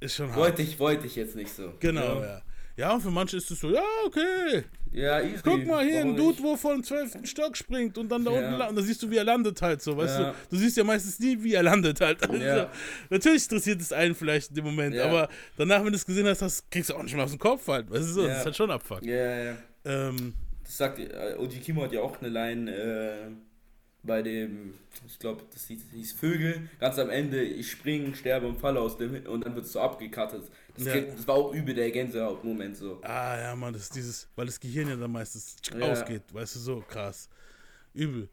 Ist 0.00 0.14
schon 0.14 0.28
hart. 0.30 0.38
wollte 0.38 0.62
ich, 0.62 0.78
wollte 0.78 1.06
ich 1.06 1.16
jetzt 1.16 1.36
nicht 1.36 1.54
so. 1.54 1.74
Genau, 1.80 2.20
ja. 2.20 2.26
ja. 2.26 2.42
Ja, 2.78 2.94
und 2.94 3.00
für 3.00 3.10
manche 3.10 3.36
ist 3.36 3.50
es 3.50 3.58
so, 3.58 3.70
ja, 3.70 3.82
okay. 4.06 4.62
Ja, 4.92 5.20
easy. 5.20 5.40
Guck 5.42 5.66
mal 5.66 5.84
hier, 5.84 6.00
ein 6.00 6.16
Dude, 6.16 6.40
wo 6.42 6.56
von 6.56 6.82
12. 6.82 7.18
Stock 7.28 7.56
springt 7.56 7.98
und 7.98 8.08
dann 8.08 8.24
da 8.24 8.30
Ja. 8.30 8.38
unten 8.38 8.50
landet. 8.52 8.68
Und 8.70 8.76
da 8.76 8.82
siehst 8.82 9.02
du, 9.02 9.10
wie 9.10 9.16
er 9.16 9.24
landet 9.24 9.60
halt 9.60 9.82
so, 9.82 9.96
weißt 9.96 10.18
Ja. 10.20 10.30
du. 10.30 10.36
Du 10.50 10.56
siehst 10.56 10.76
ja 10.76 10.84
meistens 10.84 11.18
nie, 11.18 11.42
wie 11.42 11.54
er 11.54 11.64
landet 11.64 12.00
halt. 12.00 12.22
Also, 12.22 12.42
Ja. 12.42 12.70
Natürlich 13.10 13.42
interessiert 13.42 13.80
es 13.80 13.92
einen 13.92 14.14
vielleicht 14.14 14.50
in 14.50 14.54
dem 14.54 14.64
Moment, 14.66 14.96
aber 14.96 15.28
danach, 15.56 15.80
wenn 15.84 15.90
du 15.92 15.96
es 15.96 16.06
gesehen 16.06 16.26
hast, 16.28 16.40
hast, 16.40 16.70
kriegst 16.70 16.88
du 16.90 16.94
auch 16.94 17.02
nicht 17.02 17.14
mehr 17.16 17.24
aus 17.24 17.30
dem 17.30 17.38
Kopf 17.40 17.66
halt. 17.66 17.90
Weißt 17.90 18.02
du 18.04 18.12
so, 18.12 18.22
Ja. 18.22 18.28
das 18.28 18.38
ist 18.38 18.44
halt 18.46 18.56
schon 18.56 18.70
Abfuck. 18.70 19.02
Ja, 19.02 19.16
ja, 19.16 19.42
ja. 19.44 19.56
Ähm, 19.84 20.34
Das 20.64 20.76
sagt, 20.76 20.98
äh, 21.00 21.34
Oji 21.38 21.58
Kimo 21.60 21.82
hat 21.82 21.92
ja 21.92 22.00
auch 22.02 22.20
eine 22.20 22.28
Line 22.28 22.70
äh, 22.72 23.30
bei 24.04 24.22
dem, 24.22 24.74
ich 25.06 25.18
glaube, 25.18 25.42
das 25.52 25.66
hieß, 25.66 25.80
hieß 25.92 26.12
Vögel, 26.12 26.68
ganz 26.78 26.98
am 26.98 27.10
Ende, 27.10 27.42
ich 27.42 27.70
springe, 27.70 28.14
sterbe 28.14 28.46
und 28.46 28.60
falle 28.60 28.78
aus 28.80 28.96
dem 28.98 29.26
und 29.26 29.44
dann 29.44 29.54
wird 29.56 29.64
es 29.66 29.72
so 29.72 29.80
abgekattet. 29.80 30.42
Das, 30.78 30.86
Ja. 30.86 30.92
kriegt- 30.92 31.18
das 31.18 31.26
war 31.26 31.34
auch 31.34 31.52
übel 31.52 31.74
der 31.74 31.90
Gänsehaut-Moment 31.90 32.76
so. 32.76 33.00
ah 33.02 33.38
ja, 33.38 33.56
Mann, 33.56 33.72
das 33.72 33.82
ist 33.82 33.94
dieses, 33.96 34.28
weil 34.36 34.46
das 34.46 34.58
Gehirn 34.60 34.88
ja 34.88 34.96
dann 34.96 35.10
meistens 35.12 35.56
Ja. 35.76 35.90
ausgeht, 35.92 36.22
weißt 36.32 36.54
du 36.56 36.58
so, 36.60 36.80
krass. 36.88 37.28
Übel. 37.94 38.28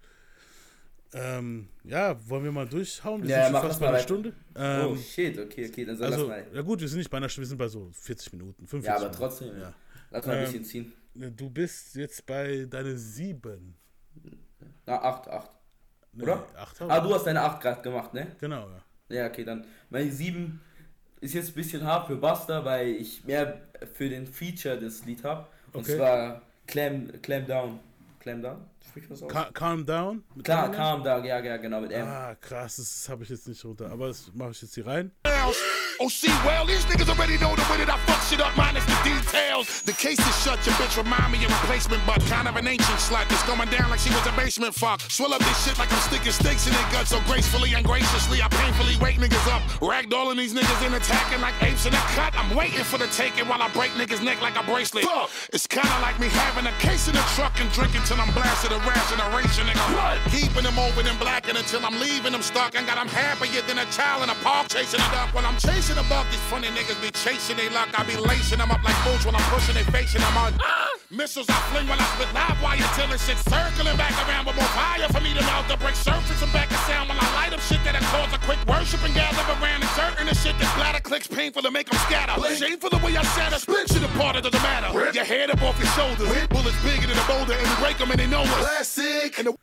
Ähm, 1.14 1.70
ja, 1.86 2.16
wollen 2.30 2.43
wir 2.43 2.52
mal 2.52 2.68
durchhauen? 2.68 3.24
Wir 3.24 3.30
Ja, 3.30 3.46
sind 3.46 3.54
schon 3.56 3.68
fast 3.70 3.80
mal 3.80 3.88
bei 3.88 3.93
einer. 3.93 4.04
Stunde. 4.04 4.34
Ähm, 4.56 4.88
oh 4.88 4.96
shit, 4.98 5.39
okay, 5.39 5.70
okay, 5.70 5.86
dann 5.86 5.96
soll 5.98 6.08
Also, 6.08 6.28
mal. 6.28 6.46
ja 6.54 6.62
gut, 6.62 6.82
wir 6.82 6.88
sind 6.89 6.98
nicht 6.98 7.10
bei 7.10 7.18
einer 7.18 7.30
Stunde, 7.30 7.46
wir 7.46 7.50
sind 7.50 7.58
bei 7.58 7.68
so 7.70 7.89
40 7.93 8.34
Minuten, 8.34 8.68
45 8.68 8.86
Ja, 8.88 8.96
aber 8.96 9.06
Minuten. 9.06 9.18
trotzdem, 9.18 9.60
Ja. 9.60 9.74
lass 10.12 10.26
mal 10.26 10.34
ein 10.34 10.39
Ähm, 10.39 10.46
bisschen 10.46 10.66
ziehen. 10.66 10.93
Du 11.38 11.50
bist 11.50 11.96
jetzt 11.96 12.26
bei 12.26 12.66
deine 12.70 12.98
7. 12.98 13.76
Na, 14.86 15.02
8, 15.02 15.28
8. 15.30 15.52
Nee, 16.12 16.24
Oder? 16.24 16.48
acht 16.56 16.82
Ah, 16.82 17.00
du 17.00 17.14
hast 17.14 17.26
deine 17.26 17.41
8 17.41 17.62
gerade 17.62 17.82
gemacht, 17.82 18.14
ne? 18.14 18.36
Genau, 18.39 18.70
ja. 18.70 18.84
Ja, 19.16 19.28
okay, 19.28 19.46
dann. 19.46 19.66
Meine 19.89 20.12
7 20.12 20.60
ist 21.22 21.34
jetzt 21.34 21.49
ein 21.49 21.53
bisschen 21.55 21.84
hart 21.84 22.07
für 22.07 22.16
Buster, 22.16 22.63
weil 22.66 22.88
ich 22.89 23.24
mehr 23.24 23.61
für 23.93 24.09
den 24.09 24.28
Feature 24.28 24.80
das 24.80 25.05
Lied 25.05 25.24
habe. 25.24 25.45
Und 25.74 25.82
Okay. 25.82 25.97
zwar 25.97 26.41
Clam, 26.68 27.09
Clam 27.22 27.45
Down. 27.47 27.80
Clam 28.20 28.41
Down? 28.41 28.57
Spricht 28.88 29.09
man 29.09 29.20
das 29.20 29.24
aus? 29.24 29.32
Ca 29.32 29.49
calm 29.53 29.86
down. 29.86 30.24
Klar? 30.43 30.72
Calm 30.72 31.03
Down, 31.03 31.24
ja, 31.26 31.39
ja, 31.39 31.57
genau, 31.57 31.82
mit 31.82 31.91
M. 31.91 32.07
Ah, 32.07 32.36
krass, 32.39 32.78
das 32.78 33.07
habe 33.09 33.24
ich 33.24 33.30
jetzt 33.30 33.47
nicht 33.47 33.63
runter. 33.66 33.89
Aber 33.91 34.07
das 34.07 34.32
mache 34.34 34.51
ich 34.51 34.61
jetzt 34.61 34.74
hier 34.76 34.86
rein. 34.88 35.11
Oh, 36.00 36.10
see, 36.10 36.34
well, 36.43 36.66
these 36.66 36.84
niggas 36.86 37.08
already 37.08 37.38
know 37.38 37.56
the 37.56 37.64
way 37.72 37.78
that 37.80 37.88
I 37.88 37.98
fuck 38.04 38.22
shit 38.28 38.41
up, 38.41 38.52
minus 38.58 38.84
the 38.86 38.98
details. 39.06 39.82
The 39.84 39.93
case 39.93 40.20
is 40.20 40.36
shut, 40.43 40.60
your 40.66 40.76
bitch 40.76 40.98
remind 40.98 41.32
me 41.32 41.46
of 41.46 41.52
replacement, 41.62 42.02
but 42.06 42.20
kind 42.26 42.48
of 42.48 42.56
an 42.58 42.68
ancient 42.68 43.00
slut. 43.00 43.30
It's 43.32 43.43
going 43.48 43.70
down 43.70 43.89
like 43.89 44.00
she 44.00 44.10
was 44.10 44.26
a 44.26 44.34
basement 44.34 44.74
fuck. 44.74 45.00
Swell 45.08 45.34
up 45.34 45.39
this 45.39 45.56
shit 45.64 45.78
like 45.78 45.91
I'm 45.93 46.02
sticking 46.02 46.32
stakes 46.34 46.68
in 46.68 46.74
their 46.74 46.89
guts 46.91 47.12
so 47.12 47.22
gracefully 47.28 47.76
and 47.76 47.86
graciously. 47.86 48.41
I 48.41 48.50
painfully 48.50 48.98
wake 49.00 49.18
niggas 49.18 49.48
up. 49.54 49.62
Ragdolling 49.80 50.38
these 50.38 50.54
niggas 50.54 50.82
in 50.86 50.93
attacking 50.93 51.39
like 51.39 51.56
apes 51.62 51.86
in 51.86 51.93
a 51.93 52.04
cut. 52.18 52.34
I'm 52.36 52.56
waiting 52.56 52.84
for 52.84 52.98
the 52.98 53.08
taking 53.16 53.48
while 53.48 53.62
I 53.62 53.70
break 53.70 53.91
niggas' 53.91 54.24
neck 54.24 54.41
like 54.41 54.58
a 54.58 54.64
bracelet. 54.64 55.06
Fuck. 55.06 55.30
It's 55.54 55.68
kinda 55.68 55.96
like 56.02 56.20
me 56.20 56.28
having 56.28 56.66
a 56.66 56.76
case 56.84 57.08
in 57.08 57.14
the 57.14 57.24
truck 57.36 57.54
and 57.62 57.72
drinking 57.72 58.02
till 58.04 58.20
I'm 58.20 58.34
blasted 58.34 58.72
a 58.74 58.80
ration 58.84 59.22
of 59.22 59.30
ration, 59.32 59.64
nigga. 59.70 59.86
What? 59.93 60.20
Keeping 60.34 60.64
them 60.64 60.80
open 60.80 61.08
and 61.08 61.20
blacking 61.20 61.56
until 61.56 61.86
I'm 61.86 62.00
leaving 62.00 62.34
them 62.34 62.41
stuck 62.41 62.76
and 62.76 62.86
got 62.88 62.98
them 62.98 63.08
happier 63.08 63.62
than 63.64 63.78
a 63.80 63.86
child 63.93 64.24
in 64.24 64.30
a 64.30 64.36
park 64.43 64.68
chasing 64.68 65.00
it 65.00 65.14
up. 65.14 65.34
When 65.36 65.43
I'm 65.43 65.59
chasing 65.59 65.99
a 65.99 66.03
buck, 66.07 66.23
these 66.31 66.39
funny 66.47 66.71
niggas 66.71 66.95
be 67.03 67.11
chasing 67.11 67.57
they 67.59 67.67
luck. 67.75 67.91
I 67.91 68.07
be 68.07 68.15
lacing 68.15 68.59
them 68.63 68.71
up 68.71 68.79
like 68.88 68.95
boots 69.03 69.27
when 69.27 69.36
I'm 69.36 69.43
pushing 69.51 69.75
they 69.75 69.83
facing 69.91 70.23
them 70.23 70.38
on. 70.39 70.55
Missiles 71.11 71.51
I 71.51 71.59
fling 71.75 71.91
when 71.91 71.99
I 71.99 72.07
spit 72.15 72.31
live 72.31 72.55
wire 72.63 72.79
till 72.95 73.11
this 73.11 73.27
shit 73.27 73.36
circling 73.43 73.99
back 73.99 74.15
around 74.23 74.47
with 74.47 74.55
more 74.55 74.71
fire 74.71 75.03
for 75.11 75.19
me 75.19 75.36
to 75.36 75.43
melt 75.43 75.67
the 75.67 75.75
break 75.75 75.99
surface 75.99 76.39
and 76.39 76.47
back 76.55 76.71
and 76.71 76.79
sound 76.88 77.11
when 77.11 77.19
I 77.19 77.27
light 77.36 77.51
up 77.51 77.59
shit 77.67 77.83
that'll 77.83 77.99
cause 78.15 78.31
a 78.31 78.39
quick 78.47 78.63
worship 78.63 79.03
and 79.03 79.11
gather 79.11 79.43
around 79.59 79.83
and 79.83 79.91
certain 79.99 80.31
the 80.31 80.36
shit 80.39 80.55
that 80.55 80.71
splatter 80.71 81.03
clicks 81.03 81.27
painful 81.27 81.61
to 81.67 81.71
make 81.71 81.91
them 81.91 81.99
scatter. 82.07 82.31
Shameful 82.55 82.95
the 82.95 83.03
way 83.03 83.19
I 83.19 83.23
shatter, 83.36 83.59
split 83.59 83.91
shit 83.91 84.07
apart, 84.07 84.39
it 84.39 84.47
doesn't 84.47 84.63
matter. 84.63 84.88
Your 85.11 85.27
head 85.27 85.51
up 85.51 85.59
off 85.67 85.75
your 85.75 85.91
shoulders, 85.99 86.31
bullets 86.47 86.79
bigger 86.79 87.11
than 87.11 87.19
a 87.19 87.27
boulder 87.27 87.59
and 87.59 87.67
we 87.67 87.75
break 87.83 87.99
them 87.99 88.07
and 88.07 88.19
they 88.23 88.27
know 88.31 88.47
us. 88.47 88.95
Classic. 88.95 89.36
And 89.39 89.47
the 89.51 89.53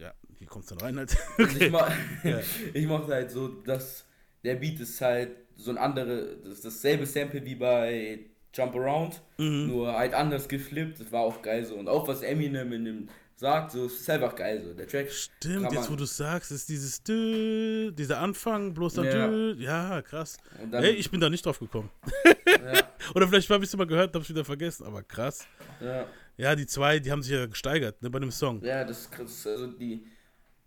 Ja, 0.00 0.10
hier 0.40 0.48
kommt's 0.48 0.72
dann 0.72 0.80
rein 0.80 0.96
halt. 0.96 1.12
Und 1.36 1.52
ich, 1.60 1.70
ma 1.70 1.92
Ja. 2.24 2.40
ich 2.72 2.86
mochte 2.88 3.12
halt 3.12 3.30
so, 3.30 3.48
dass 3.48 4.07
der 4.48 4.56
Beat 4.56 4.80
ist 4.80 5.00
halt 5.00 5.30
so 5.56 5.70
ein 5.70 5.78
andere, 5.78 6.36
das 6.44 6.54
ist 6.54 6.64
dasselbe 6.64 7.06
Sample 7.06 7.44
wie 7.44 7.54
bei 7.54 8.20
Jump 8.54 8.74
Around, 8.74 9.20
Mhm. 9.38 9.66
nur 9.68 9.92
halt 9.92 10.14
anders 10.14 10.48
geflippt. 10.48 11.00
Das 11.00 11.12
war 11.12 11.20
auch 11.22 11.42
geil 11.42 11.64
so. 11.64 11.74
Und 11.76 11.88
auch 11.88 12.08
was 12.08 12.22
Eminem 12.22 12.72
in 12.72 12.84
dem 12.84 13.08
sagt, 13.36 13.70
so, 13.72 13.84
es 13.86 14.00
ist 14.00 14.10
einfach 14.10 14.34
geil 14.34 14.62
so. 14.64 14.72
Der 14.74 14.86
Track. 14.88 15.10
Stimmt, 15.12 15.70
jetzt 15.72 15.90
wo 15.90 15.94
du 15.96 16.04
sagst, 16.06 16.50
ist 16.50 16.68
dieses 16.68 17.02
Dö, 17.04 17.92
dieser 17.92 18.18
Anfang, 18.20 18.74
bloß 18.74 18.94
dann 18.94 19.04
Ja. 19.04 19.28
Dö. 19.28 19.54
Ja, 19.58 20.02
krass. 20.02 20.38
Dann- 20.70 20.82
Ey, 20.82 20.92
ich 20.92 21.08
bin 21.10 21.20
da 21.20 21.28
nicht 21.30 21.44
drauf 21.46 21.58
gekommen. 21.60 21.90
Oder 23.14 23.28
vielleicht 23.28 23.48
habe 23.50 23.62
ich 23.64 23.70
es 23.70 23.76
mal 23.76 23.86
gehört, 23.86 24.14
habe 24.14 24.22
ich 24.24 24.28
wieder 24.30 24.44
vergessen, 24.44 24.84
aber 24.86 25.02
krass. 25.02 25.46
Ja, 25.80 26.06
Ja, 26.36 26.54
die 26.54 26.66
zwei, 26.66 26.98
die 27.00 27.10
haben 27.10 27.22
sich 27.22 27.32
ja 27.32 27.46
gesteigert, 27.46 28.00
ne, 28.02 28.10
bei 28.10 28.18
dem 28.20 28.30
Song. 28.30 28.62
ja, 28.64 28.84
das 28.84 29.00
ist 29.02 29.12
krass. 29.12 29.46
Also 29.46 29.66
die. 29.66 30.04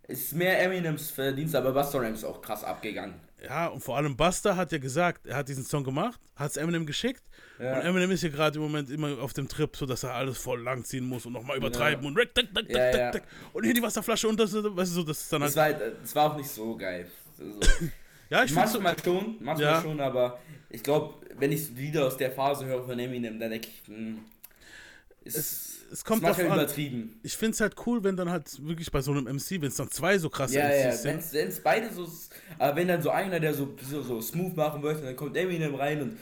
Es 0.03 0.19
ist 0.23 0.33
mehr 0.35 0.61
Eminems 0.61 1.09
Verdienst, 1.11 1.55
aber 1.55 1.71
Busta 1.71 1.97
Rhymes 1.99 2.19
ist 2.19 2.25
auch 2.25 2.41
krass 2.41 2.63
abgegangen. 2.65 3.15
Ja, 3.43 3.67
und 3.67 3.81
vor 3.81 3.97
allem 3.97 4.15
Buster 4.15 4.55
hat 4.55 4.71
ja 4.71 4.77
gesagt, 4.77 5.25
er 5.25 5.37
hat 5.37 5.49
diesen 5.49 5.63
Song 5.65 5.83
gemacht, 5.83 6.19
hat 6.35 6.51
es 6.51 6.57
Eminem 6.57 6.85
geschickt. 6.85 7.23
Ja. 7.59 7.75
Und 7.79 7.85
Eminem 7.85 8.11
ist 8.11 8.21
ja 8.23 8.29
gerade 8.29 8.57
im 8.57 8.61
Moment 8.63 8.89
immer 8.89 9.19
auf 9.19 9.33
dem 9.33 9.47
Trip, 9.47 9.75
so 9.75 9.85
dass 9.85 10.03
er 10.03 10.13
alles 10.13 10.37
voll 10.37 10.61
lang 10.61 10.83
ziehen 10.83 11.05
muss 11.05 11.25
und 11.25 11.33
nochmal 11.33 11.57
übertreiben 11.57 12.03
Ja. 12.03 12.09
und 12.09 12.15
tak, 12.15 12.33
tak, 12.35 12.53
tak, 12.53 12.69
Ja, 12.69 12.97
ja. 12.97 13.11
tak. 13.11 13.23
und 13.53 13.63
hier 13.63 13.73
die 13.73 13.81
Wasserflasche 13.81 14.27
und 14.27 14.39
das, 14.39 14.53
weißt 14.53 14.91
du, 14.91 14.95
so, 14.95 15.03
das 15.03 15.21
ist 15.21 15.33
dann 15.33 15.41
Das 15.41 15.55
halt. 15.57 15.79
war, 15.79 15.85
halt, 15.87 15.95
das 16.03 16.15
war 16.15 16.31
auch 16.31 16.37
nicht 16.37 16.49
so 16.49 16.75
geil. 16.77 17.09
Also, 17.39 17.59
Ja, 18.29 18.43
ich 18.45 18.51
so, 18.51 18.55
manchmal 18.55 18.95
schon, 19.03 19.35
manchmal 19.41 19.81
schon, 19.81 19.99
aber 19.99 20.39
ich 20.69 20.81
glaube, 20.81 21.15
wenn 21.37 21.51
ich 21.51 21.69
Lieder 21.71 22.07
aus 22.07 22.15
der 22.15 22.31
Phase 22.31 22.65
höre 22.65 22.81
von 22.85 22.97
Eminem, 22.97 23.37
dann 23.39 23.49
denke 23.51 23.67
ich, 23.67 23.87
hm, 23.93 24.19
ist, 25.25 25.35
es, 25.37 25.70
es 25.91 26.03
kommt 26.05 26.23
drauf 26.23 26.37
manchmal 26.37 26.59
an. 26.59 26.63
übertrieben. 26.65 27.19
Ich 27.23 27.35
finde 27.37 27.53
es 27.55 27.61
halt 27.61 27.75
cool, 27.85 28.03
wenn 28.03 28.15
dann 28.15 28.29
halt 28.29 28.45
wirklich 28.65 28.91
bei 28.91 29.01
so 29.01 29.11
einem 29.11 29.25
MC, 29.25 29.51
wenn 29.61 29.63
es 29.69 29.75
dann 29.75 29.89
zwei 29.89 30.17
so 30.17 30.29
krasse 30.29 30.55
Ja, 30.55 30.69
ja, 30.73 30.87
MCs 30.89 31.01
sind. 31.03 31.33
wenn 31.33 31.47
es 31.49 31.59
beide 31.61 31.91
so, 31.93 32.07
aber 32.57 32.75
wenn 32.75 32.87
dann 32.87 33.01
so 33.01 33.09
einer, 33.09 33.39
der 33.39 33.53
so, 33.53 33.75
so, 33.89 34.01
so 34.01 34.21
smooth 34.21 34.55
machen 34.55 34.81
möchte, 34.81 35.03
dann 35.03 35.15
kommt 35.15 35.35
Eminem 35.37 35.75
rein 35.75 36.01
und 36.01 36.17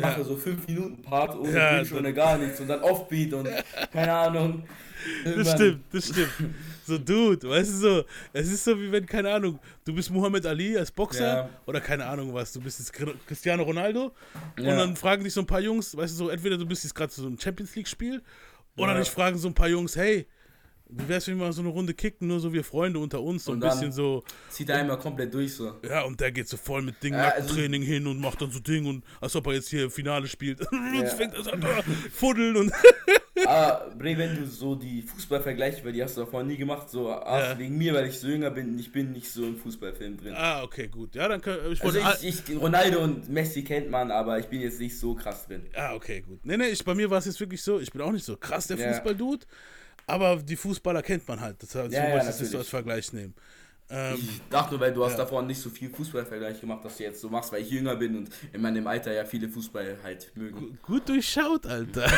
macht 0.00 0.18
Ja. 0.18 0.24
so 0.24 0.36
5 0.36 0.66
Minuten 0.66 1.02
Part 1.02 1.36
ohne 1.38 1.52
Ja, 1.52 1.78
Bridge, 1.78 1.96
ohne 1.96 2.12
gar 2.14 2.38
nichts 2.38 2.60
und 2.60 2.68
dann 2.68 2.80
Offbeat 2.80 3.32
und 3.34 3.48
keine 3.92 4.12
Ahnung. 4.12 4.64
Das 5.24 5.52
stimmt, 5.52 5.80
das 5.92 6.08
stimmt. 6.08 6.28
So, 6.86 6.98
Dude, 6.98 7.48
weißt 7.48 7.70
du 7.70 7.76
so, 7.76 8.04
es 8.32 8.50
ist 8.50 8.64
so 8.64 8.76
wie 8.78 8.90
wenn, 8.90 9.06
keine 9.06 9.32
Ahnung, 9.32 9.58
du 9.84 9.94
bist 9.94 10.10
Muhammad 10.10 10.44
Ali 10.44 10.76
als 10.76 10.90
Boxer 10.90 11.24
Ja. 11.44 11.48
oder 11.64 11.80
keine 11.80 12.04
Ahnung 12.04 12.34
was, 12.34 12.52
du 12.52 12.60
bist 12.60 12.80
jetzt 12.80 12.92
Cri- 12.92 13.14
Cristiano 13.26 13.62
Ronaldo 13.62 14.12
und 14.58 14.64
Ja. 14.64 14.76
dann 14.76 14.96
fragen 14.96 15.22
dich 15.24 15.32
so 15.32 15.40
ein 15.40 15.46
paar 15.46 15.60
Jungs, 15.60 15.96
weißt 15.96 16.12
du 16.14 16.16
so, 16.24 16.28
entweder 16.30 16.58
du 16.58 16.66
bist 16.66 16.82
jetzt 16.84 16.94
gerade 16.94 17.10
zu 17.12 17.20
so 17.22 17.28
einem 17.28 17.38
Champions 17.38 17.74
League 17.76 17.86
Spiel 17.88 18.20
oder 18.80 18.92
Ja. 18.94 18.98
dich 19.00 19.10
fragen 19.10 19.38
so 19.38 19.48
ein 19.48 19.54
paar 19.54 19.68
Jungs, 19.68 19.96
hey, 19.96 20.26
wie 20.92 21.06
wär's, 21.08 21.28
wenn 21.28 21.38
wir 21.38 21.44
mal 21.46 21.52
so 21.52 21.60
eine 21.62 21.70
Runde 21.70 21.94
kicken, 21.94 22.26
nur 22.26 22.40
so 22.40 22.52
wir 22.52 22.64
Freunde 22.64 22.98
unter 22.98 23.20
uns, 23.22 23.44
so 23.44 23.52
Und 23.52 23.62
ein 23.62 23.70
bisschen 23.70 23.92
so, 23.92 24.24
Zieht 24.48 24.68
er 24.70 24.78
einmal 24.78 24.98
komplett 24.98 25.32
durch 25.32 25.54
so. 25.54 25.74
ja, 25.88 26.02
und 26.02 26.18
der 26.20 26.32
geht 26.32 26.48
so 26.48 26.56
voll 26.56 26.82
mit 26.82 27.00
Ding, 27.02 27.12
Ja, 27.14 27.28
also- 27.28 27.42
Nackentraining 27.48 27.82
hin 27.82 28.06
und 28.08 28.18
macht 28.20 28.42
dann 28.42 28.50
so 28.50 28.58
Ding 28.58 28.86
und 28.86 29.04
als 29.20 29.36
ob 29.36 29.46
er 29.46 29.52
jetzt 29.54 29.68
hier 29.68 29.88
Finale 29.90 30.26
spielt. 30.26 30.60
Ja. 30.94 31.06
Fängt 31.06 31.34
so 31.36 31.50
an, 31.50 31.62
fuddeln 32.12 32.56
und 32.56 32.72
Aber 33.46 33.90
Bre, 33.96 34.16
wenn 34.18 34.36
du 34.36 34.46
so 34.46 34.74
die 34.74 35.02
Fußballvergleiche, 35.02 35.84
weil 35.84 35.92
die 35.92 36.02
hast 36.02 36.16
du 36.16 36.20
davor 36.22 36.42
nie 36.42 36.56
gemacht, 36.56 36.90
so 36.90 37.10
ach, 37.10 37.50
Ja. 37.52 37.58
wegen 37.58 37.76
mir, 37.78 37.94
weil 37.94 38.06
ich 38.06 38.18
so 38.18 38.28
jünger 38.28 38.50
bin, 38.50 38.78
ich 38.78 38.92
bin 38.92 39.12
nicht 39.12 39.30
so 39.30 39.44
im 39.44 39.56
Fußballfilm 39.56 40.16
drin. 40.18 40.34
Ah, 40.36 40.62
okay, 40.62 40.88
gut. 40.88 41.14
Ja, 41.14 41.28
dann 41.28 41.40
können 41.40 41.72
ich 41.72 41.82
Also 41.82 42.00
wollte 42.00 42.26
ich, 42.26 42.48
ich, 42.48 42.60
Ronaldo 42.60 43.00
und 43.02 43.28
Messi 43.28 43.62
kennt 43.64 43.90
man, 43.90 44.10
aber 44.10 44.38
ich 44.38 44.46
bin 44.46 44.60
jetzt 44.60 44.80
nicht 44.80 44.98
so 44.98 45.14
krass 45.14 45.46
drin. 45.46 45.66
Ah, 45.74 45.94
okay, 45.94 46.20
gut. 46.22 46.40
Nee, 46.44 46.56
nee, 46.56 46.68
ich, 46.68 46.84
bei 46.84 46.94
mir 46.94 47.08
war 47.10 47.18
es 47.18 47.24
jetzt 47.26 47.40
wirklich 47.40 47.62
so, 47.62 47.80
ich 47.80 47.90
bin 47.92 48.00
auch 48.02 48.12
nicht 48.12 48.24
so 48.24 48.36
krass 48.36 48.66
der 48.66 48.76
Ja. 48.78 48.92
Fußball-Dude, 48.92 49.46
aber 50.06 50.36
die 50.36 50.56
Fußballer 50.56 51.02
kennt 51.02 51.26
man 51.28 51.40
halt. 51.40 51.62
Das 51.62 51.74
heißt, 51.74 51.92
Ja, 51.92 52.02
so 52.02 52.08
ja, 52.08 52.16
ich 52.18 52.24
das 52.24 52.40
jetzt 52.40 52.50
so 52.52 52.58
als 52.58 52.68
Vergleich 52.68 53.12
nehmen. 53.12 53.34
Ähm, 53.90 54.14
Ich 54.16 54.40
dachte 54.50 54.72
nur, 54.72 54.80
weil 54.80 54.92
du 54.94 55.04
hast 55.04 55.12
Ja. 55.12 55.18
davor 55.18 55.42
nicht 55.42 55.60
so 55.60 55.68
viel 55.70 55.90
Fußballvergleich 55.90 56.60
gemacht, 56.60 56.84
dass 56.84 56.96
du 56.96 57.02
jetzt 57.02 57.20
so 57.20 57.28
machst, 57.28 57.52
weil 57.52 57.62
ich 57.62 57.70
jünger 57.70 57.96
bin 57.96 58.16
und 58.18 58.30
in 58.52 58.60
meinem 58.62 58.86
Alter 58.86 59.12
ja 59.12 59.24
viele 59.24 59.48
Fußball 59.48 59.98
halt 60.02 60.30
mögen. 60.36 60.78
gut 60.82 61.08
durchschaut, 61.08 61.66
Alter. 61.66 62.08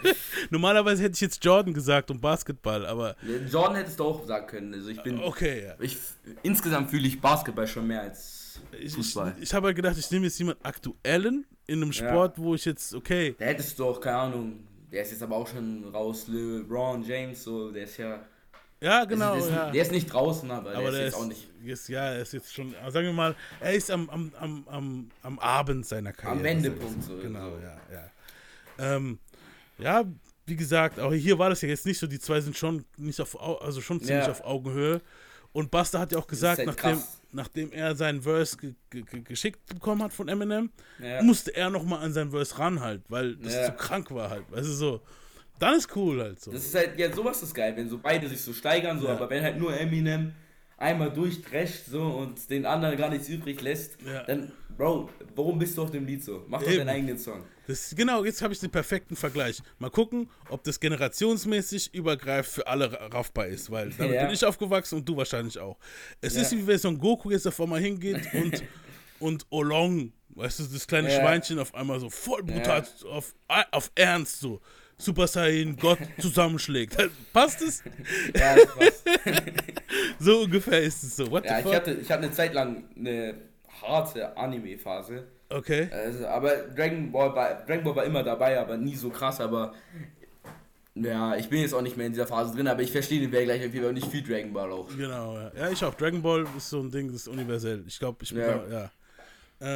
Normalerweise 0.50 1.02
hätte 1.02 1.14
ich 1.14 1.20
jetzt 1.20 1.44
Jordan 1.44 1.74
gesagt 1.74 2.10
und 2.10 2.20
Basketball, 2.20 2.86
aber 2.86 3.16
Jordan 3.50 3.76
hättest 3.76 4.00
du 4.00 4.04
auch 4.04 4.26
sagen 4.26 4.46
können. 4.46 4.74
Also 4.74 4.88
ich 4.88 5.02
bin. 5.02 5.20
okay, 5.20 5.64
ja. 5.66 5.74
Ich, 5.80 5.96
insgesamt 6.42 6.90
fühle 6.90 7.06
ich 7.06 7.20
Basketball 7.20 7.66
schon 7.66 7.86
mehr 7.86 8.02
als 8.02 8.60
Ich, 8.72 8.86
ich, 8.86 8.94
Fußball. 8.94 9.36
ich 9.40 9.52
habe 9.54 9.66
halt 9.68 9.76
gedacht, 9.76 9.96
ich 9.98 10.10
nehme 10.10 10.26
jetzt 10.26 10.38
jemanden 10.38 10.64
aktuellen 10.64 11.46
in 11.66 11.82
einem 11.82 11.92
Sport, 11.92 12.38
wo 12.38 12.54
ich 12.54 12.64
jetzt, 12.64 12.94
okay, 12.94 13.34
Da 13.38 13.44
hättest 13.46 13.78
du 13.78 13.84
auch, 13.84 14.00
keine 14.00 14.16
Ahnung, 14.16 14.60
der 14.90 15.02
ist 15.02 15.12
jetzt 15.12 15.22
aber 15.22 15.36
auch 15.36 15.46
schon 15.46 15.84
raus, 15.92 16.26
LeBron 16.26 17.02
James, 17.04 17.44
so, 17.44 17.70
der 17.70 17.84
ist 17.84 17.96
ja. 17.98 18.20
Ja, 18.80 19.04
genau, 19.04 19.32
also 19.34 19.46
der, 19.46 19.54
ist, 19.56 19.62
ja. 19.66 19.70
der 19.72 19.82
ist 19.82 19.92
nicht 19.92 20.06
draußen, 20.12 20.50
aber, 20.50 20.70
aber 20.72 20.82
der 20.82 20.90
der 20.92 21.00
ist 21.00 21.04
jetzt 21.12 21.14
auch 21.22 21.26
nicht. 21.26 21.48
Ist, 21.64 21.88
ja, 21.88 22.04
er 22.12 22.22
ist 22.22 22.32
jetzt 22.32 22.54
schon, 22.54 22.74
also 22.76 22.90
sagen 22.92 23.06
wir 23.06 23.12
mal, 23.12 23.34
er 23.60 23.74
ist 23.74 23.90
am, 23.90 24.08
am, 24.10 24.32
am, 24.40 24.64
am, 24.68 25.10
am 25.22 25.38
Abend 25.38 25.84
seiner 25.86 26.12
Karriere. 26.12 26.42
Wendepunkt, 26.44 27.02
so. 27.02 27.16
so. 27.16 27.22
Genau, 27.22 27.50
So. 27.50 27.58
ja, 27.62 27.76
ja. 27.92 28.96
Ähm, 28.96 29.18
ja, 29.78 30.04
wie 30.46 30.56
gesagt, 30.56 30.98
auch 30.98 31.12
hier 31.12 31.38
war 31.38 31.50
das 31.50 31.60
ja 31.62 31.68
jetzt 31.68 31.84
nicht 31.86 31.98
so, 31.98 32.06
die 32.06 32.18
zwei 32.18 32.40
sind 32.40 32.56
schon 32.56 32.84
nicht 32.96 33.20
auf, 33.20 33.34
Au- 33.38 33.58
also 33.58 33.80
schon 33.80 34.00
ziemlich 34.00 34.24
Ja. 34.24 34.30
auf 34.30 34.42
Augenhöhe. 34.44 35.00
Und 35.52 35.70
Buster 35.70 35.98
hat 35.98 36.12
ja 36.12 36.18
auch 36.18 36.26
gesagt, 36.28 36.58
halt 36.58 36.68
nachdem, 36.68 36.92
krass. 36.96 37.20
nachdem 37.32 37.72
er 37.72 37.94
seinen 37.96 38.22
Verse 38.22 38.56
ge 38.56 38.72
ge 38.88 39.02
ge 39.02 39.20
geschickt 39.22 39.66
bekommen 39.66 40.02
hat 40.02 40.12
von 40.12 40.28
Eminem, 40.28 40.70
Ja. 41.00 41.22
musste 41.22 41.54
er 41.54 41.70
nochmal 41.70 42.04
an 42.04 42.12
seinen 42.12 42.30
Verse 42.30 42.56
ran 42.58 42.80
halt, 42.80 43.02
weil 43.08 43.36
das 43.36 43.52
Ja. 43.54 43.66
zu 43.66 43.72
krank 43.72 44.10
war 44.12 44.30
halt. 44.30 44.44
Weißt 44.50 44.68
du, 44.68 44.72
so. 44.72 45.00
Dann 45.60 45.74
ist 45.76 45.94
cool 45.94 46.20
halt 46.20 46.40
so. 46.40 46.50
Das 46.50 46.64
ist 46.64 46.74
halt, 46.74 46.98
ja, 46.98 47.12
sowas 47.12 47.40
ist 47.42 47.54
geil, 47.54 47.74
wenn 47.76 47.88
so 47.88 47.98
beide 47.98 48.28
sich 48.28 48.40
so 48.40 48.52
steigern, 48.52 48.98
so, 48.98 49.06
Ja. 49.06 49.12
aber 49.12 49.30
wenn 49.30 49.42
halt 49.44 49.58
nur 49.58 49.78
Eminem 49.78 50.32
einmal 50.76 51.12
durchdrescht 51.12 51.84
so 51.90 52.02
und 52.02 52.48
den 52.50 52.64
anderen 52.66 52.96
gar 52.96 53.10
nichts 53.10 53.28
übrig 53.28 53.60
lässt, 53.60 53.98
Ja. 54.02 54.24
dann, 54.24 54.50
Bro, 54.76 55.10
warum 55.36 55.58
bist 55.58 55.76
du 55.76 55.82
auf 55.82 55.90
dem 55.90 56.06
Lied 56.06 56.24
so? 56.24 56.42
Mach 56.48 56.60
doch 56.62 56.68
Eben. 56.68 56.78
deinen 56.78 56.88
eigenen 56.88 57.18
Song. 57.18 57.44
Das, 57.66 57.94
genau, 57.94 58.24
jetzt 58.24 58.40
habe 58.40 58.54
ich 58.54 58.60
den 58.60 58.70
perfekten 58.70 59.14
Vergleich. 59.14 59.60
Mal 59.78 59.90
gucken, 59.90 60.30
ob 60.48 60.64
das 60.64 60.80
generationsmäßig 60.80 61.92
übergreifend 61.94 62.54
für 62.54 62.66
alle 62.66 62.90
ra- 62.90 63.06
raffbar 63.08 63.46
ist, 63.48 63.70
weil 63.70 63.90
damit 63.90 64.14
Ja. 64.14 64.24
bin 64.24 64.32
ich 64.34 64.44
aufgewachsen 64.44 64.96
und 64.98 65.08
du 65.08 65.16
wahrscheinlich 65.16 65.58
auch. 65.58 65.76
Es 66.22 66.34
Ja. 66.34 66.42
ist 66.42 66.52
wie 66.52 66.66
wenn 66.66 66.78
Son 66.78 66.98
Goku 66.98 67.30
jetzt 67.30 67.46
auf 67.46 67.60
einmal 67.60 67.80
hingeht 67.80 68.22
und, 68.32 68.62
und 69.18 69.46
Olong, 69.50 70.12
weißt 70.30 70.60
du, 70.60 70.64
das 70.64 70.86
kleine. 70.86 71.10
Schweinchen 71.10 71.58
auf 71.58 71.74
einmal 71.74 72.00
so 72.00 72.08
voll 72.08 72.42
brutal 72.42 72.82
auf, 73.10 73.34
auf 73.70 73.92
Ernst 73.94 74.40
so 74.40 74.62
Super 75.00 75.26
Saiyan 75.26 75.76
Gott 75.76 75.98
zusammenschlägt. 76.20 76.96
Passt 77.32 77.62
es? 77.62 77.82
Ja, 78.34 78.54
das 78.56 78.76
war's. 78.76 79.02
So 80.18 80.40
ungefähr 80.42 80.82
ist 80.82 81.02
es 81.02 81.16
so. 81.16 81.30
What 81.30 81.44
ja 81.44 81.58
ich, 81.60 81.74
hatte, 81.74 81.92
ich 81.92 82.10
hatte 82.10 82.24
eine 82.24 82.32
Zeit 82.32 82.54
lang 82.54 82.84
eine 82.96 83.34
harte 83.82 84.36
Anime-Phase. 84.36 85.24
Okay. 85.48 85.88
Also, 85.90 86.26
aber 86.26 86.50
Dragon 86.76 87.10
Ball, 87.10 87.34
war, 87.34 87.64
Dragon 87.66 87.82
Ball 87.84 87.96
war 87.96 88.04
immer 88.04 88.22
dabei, 88.22 88.60
aber 88.60 88.76
nie 88.76 88.94
so 88.94 89.10
krass, 89.10 89.40
aber 89.40 89.74
ja, 90.94 91.34
ich 91.36 91.48
bin 91.48 91.60
jetzt 91.62 91.72
auch 91.72 91.82
nicht 91.82 91.96
mehr 91.96 92.06
in 92.06 92.12
dieser 92.12 92.26
Phase 92.26 92.54
drin, 92.54 92.68
aber 92.68 92.82
ich 92.82 92.92
verstehe 92.92 93.20
den 93.20 93.30
Vergleich 93.30 93.58
auf 93.66 93.72
jeden 93.72 93.80
Fall 93.84 93.90
und 93.90 93.96
ich 93.96 94.04
viel 94.06 94.22
Dragon 94.22 94.52
Ball 94.52 94.70
auch. 94.70 94.88
Genau, 94.96 95.34
ja. 95.38 95.50
Ja, 95.56 95.70
ich 95.70 95.82
auch. 95.84 95.94
Dragon 95.94 96.20
Ball 96.22 96.46
ist 96.56 96.68
so 96.70 96.80
ein 96.80 96.90
Ding, 96.90 97.08
das 97.08 97.22
ist 97.22 97.28
universell. 97.28 97.82
Ich 97.86 97.98
glaube, 97.98 98.18
ich 98.22 98.30
bin 98.34 98.42
Ja. 98.42 98.58
da, 98.58 98.68
ja. 98.70 98.90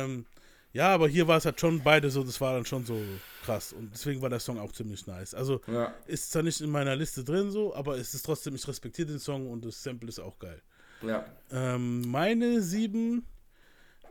Ähm, 0.05 0.27
ja, 0.73 0.89
aber 0.95 1.09
hier 1.09 1.27
war 1.27 1.39
es 1.39 1.45
halt 1.45 1.59
schon 1.59 1.81
beide 1.83 2.11
so, 2.11 2.23
das 2.23 2.41
war 2.41 2.55
dann 2.55 2.67
schon 2.67 2.85
so 2.85 3.01
krass. 3.45 3.73
Und 3.73 3.93
deswegen 3.93 4.21
war 4.23 4.31
der 4.31 4.41
Song 4.41 4.59
auch 4.59 4.73
ziemlich 4.73 5.07
nice. 5.07 5.35
Also 5.35 5.61
Ja. 5.67 5.93
ist 6.07 6.33
zwar 6.33 6.43
nicht 6.43 6.61
in 6.61 6.71
meiner 6.71 6.97
Liste 6.97 7.23
drin 7.25 7.51
so, 7.51 7.75
aber 7.75 7.97
es 7.99 8.15
ist 8.15 8.25
trotzdem, 8.25 8.55
ich 8.55 8.67
respektiere 8.67 9.09
den 9.09 9.19
Song 9.19 9.51
und 9.51 9.65
das 9.65 9.83
Sample 9.83 10.09
ist 10.09 10.19
auch 10.19 10.39
geil. 10.39 10.61
Ja. 11.03 11.25
Ähm, 11.51 12.03
meine 12.11 12.63
sieben 12.63 13.27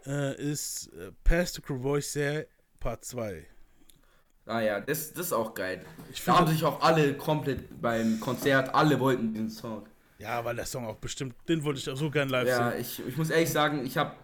äh, 0.05 0.35
ist 0.41 0.87
äh, 0.93 1.11
Pass 1.23 1.53
to 1.53 1.61
Crovoisier 1.61 2.45
Part 2.79 3.05
2. 3.05 3.45
Ah 4.45 4.59
ja, 4.59 4.79
das, 4.81 5.13
das 5.13 5.27
ist 5.27 5.33
auch 5.33 5.53
geil. 5.53 5.85
Ich 6.11 6.23
da 6.25 6.37
haben 6.39 6.47
sich 6.51 6.63
auch 6.65 6.81
alle 6.81 7.15
komplett 7.15 7.81
beim 7.81 8.19
Konzert, 8.19 8.75
alle 8.75 8.99
wollten 8.99 9.33
den 9.33 9.49
Song. 9.49 9.87
Ja, 10.19 10.43
weil 10.43 10.55
der 10.55 10.65
Song 10.65 10.85
auch 10.85 10.97
bestimmt, 10.97 11.35
den 11.47 11.63
wollte 11.63 11.79
ich 11.79 11.89
auch 11.89 11.95
so 11.95 12.09
gern 12.11 12.27
live 12.29 12.47
Ja, 12.47 12.71
sehen. 12.71 12.81
ich, 12.81 13.07
ich 13.07 13.17
muss 13.17 13.29
ehrlich 13.29 13.49
sagen, 13.51 13.85
ich 13.85 13.97
habe 13.97 14.15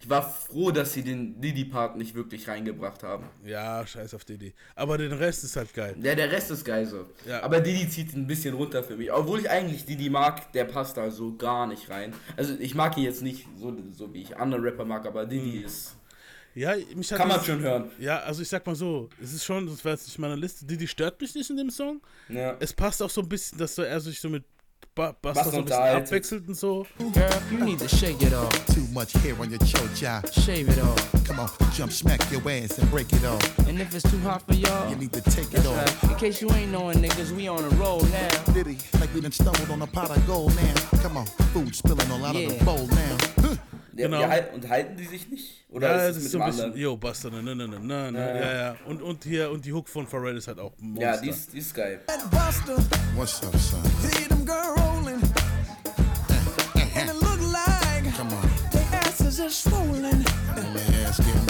ich 0.00 0.08
war 0.08 0.22
froh, 0.22 0.70
dass 0.70 0.92
sie 0.92 1.02
den 1.02 1.40
Diddy-Part 1.40 1.96
nicht 1.96 2.14
wirklich 2.14 2.46
reingebracht 2.46 3.02
haben. 3.02 3.26
Ja, 3.44 3.84
scheiß 3.84 4.14
auf 4.14 4.24
Didi. 4.24 4.54
Aber 4.76 4.96
den 4.96 5.12
Rest 5.12 5.42
ist 5.42 5.56
halt 5.56 5.74
geil. 5.74 5.96
Ja, 6.00 6.14
der 6.14 6.30
Rest 6.30 6.50
ist 6.52 6.64
geil 6.64 6.86
so. 6.86 7.06
Ja. 7.26 7.42
Aber 7.42 7.60
Didi 7.60 7.88
zieht 7.88 8.14
ein 8.14 8.26
bisschen 8.26 8.54
runter 8.54 8.84
für 8.84 8.96
mich. 8.96 9.12
Obwohl 9.12 9.40
ich 9.40 9.50
eigentlich 9.50 9.84
Didi 9.84 10.08
mag, 10.08 10.52
der 10.52 10.66
passt 10.66 10.96
da 10.96 11.10
so 11.10 11.34
gar 11.36 11.66
nicht 11.66 11.90
rein. 11.90 12.14
Also 12.36 12.54
ich 12.60 12.76
mag 12.76 12.96
ihn 12.96 13.04
jetzt 13.04 13.22
nicht 13.22 13.46
so, 13.58 13.76
so 13.90 14.14
wie 14.14 14.22
ich 14.22 14.36
andere 14.36 14.62
Rapper 14.62 14.84
mag, 14.84 15.04
aber 15.04 15.26
Didi 15.26 15.58
ist. 15.58 15.96
Ja, 16.54 16.74
mich 16.94 17.10
hat 17.12 17.18
Kann 17.18 17.28
man 17.28 17.44
schon 17.44 17.60
hören. 17.60 17.90
Ja, 17.98 18.20
also 18.20 18.42
ich 18.42 18.48
sag 18.48 18.66
mal 18.66 18.74
so, 18.74 19.08
es 19.22 19.32
ist 19.32 19.44
schon, 19.44 19.66
das 19.66 19.84
war 19.84 19.92
jetzt 19.92 20.06
nicht 20.06 20.18
meine 20.18 20.36
Liste, 20.36 20.64
Didi 20.64 20.86
stört 20.86 21.20
mich 21.20 21.34
nicht 21.34 21.50
in 21.50 21.56
dem 21.56 21.70
Song. 21.70 22.00
Ja. 22.28 22.56
Es 22.60 22.72
passt 22.72 23.02
auch 23.02 23.10
so 23.10 23.20
ein 23.20 23.28
bisschen, 23.28 23.58
dass 23.58 23.78
er 23.78 24.00
sich 24.00 24.20
so 24.20 24.28
mit 24.28 24.44
ba 24.98 25.14
Buster 25.22 25.44
Buster 25.44 25.50
so 25.52 25.58
ein 25.58 25.64
bisschen 25.64 25.96
abwechselt 26.02 26.48
und 26.48 26.54
so. 26.56 26.86
Girl, 26.98 27.30
you 27.52 27.64
need 27.64 27.78
to 27.78 27.88
shake 27.88 28.20
it 28.20 28.34
off, 28.34 28.50
Too 28.74 28.82
much 28.92 29.12
hair 29.22 29.34
on 29.40 29.48
your 29.50 29.60
chocha. 29.60 30.20
shave 30.44 30.68
it 30.68 30.82
off. 30.82 31.24
Come 31.24 31.38
on, 31.40 31.48
jump, 31.76 31.92
smack 31.92 32.20
your 32.32 32.42
ass 32.50 32.78
and 32.78 32.90
break 32.90 33.06
it 33.12 33.24
off. 33.24 33.40
And 33.68 33.80
if 33.80 33.94
it's 33.94 34.02
too 34.10 34.18
hot 34.24 34.42
for 34.46 34.54
y'all, 34.54 34.90
You 34.90 34.96
need 34.96 35.12
to 35.12 35.20
take 35.22 35.52
it 35.54 35.64
off. 35.66 35.76
right. 36.02 36.10
In 36.10 36.16
case 36.18 36.42
you 36.42 36.50
ain't 36.52 36.72
knowing, 36.72 36.98
niggas, 36.98 37.30
we 37.30 37.46
on 37.48 37.62
a 37.64 37.68
roll 37.76 38.00
now. 38.10 38.52
Diddy, 38.52 38.76
like 39.00 39.14
we 39.14 39.20
done 39.20 39.30
stumbled 39.32 39.70
on 39.70 39.80
a 39.82 39.86
pot 39.86 40.10
of 40.10 40.26
gold 40.26 40.52
now. 40.56 40.74
Come 41.00 41.16
on, 41.18 41.26
food 41.54 41.74
spilling 41.76 42.10
all 42.10 42.24
out 42.24 42.34
of 42.34 42.42
Yeah. 42.42 42.58
the 42.58 42.64
bowl 42.64 42.86
now. 42.88 43.16
Genau. 43.94 44.20
ja, 44.20 44.30
und 44.54 44.68
halten 44.68 44.96
die 44.96 45.06
sich 45.06 45.28
nicht? 45.28 45.64
Oder 45.70 45.88
ja, 45.88 46.06
ist 46.08 46.16
es 46.16 46.16
ist 46.18 46.22
mit 46.22 46.32
so 46.32 46.38
ein 46.40 46.46
bisschen, 46.46 46.64
anderen? 46.66 46.80
yo, 46.80 46.96
Buster, 46.96 47.30
ne, 47.30 47.42
ne, 47.42 47.54
ne, 47.56 47.66
ne, 47.66 47.78
ne, 47.80 48.12
ne, 48.12 48.40
ja, 48.40 48.52
ja. 48.54 48.76
Und, 48.86 49.02
und 49.02 49.24
hier, 49.24 49.50
und 49.50 49.64
die 49.64 49.72
Hook 49.72 49.88
von 49.88 50.06
Pharrell 50.06 50.36
ist 50.36 50.46
halt 50.46 50.60
auch 50.60 50.72
Monster. 50.78 51.02
Ja, 51.04 51.16
die 51.20 51.30
ist, 51.30 51.52
die 51.52 51.58
ist 51.58 51.74
geil. 51.74 52.00
What's 53.16 53.42
up, 53.42 53.56
son? 53.58 53.82
see 54.00 54.28
them 54.28 54.44
girl 54.46 54.87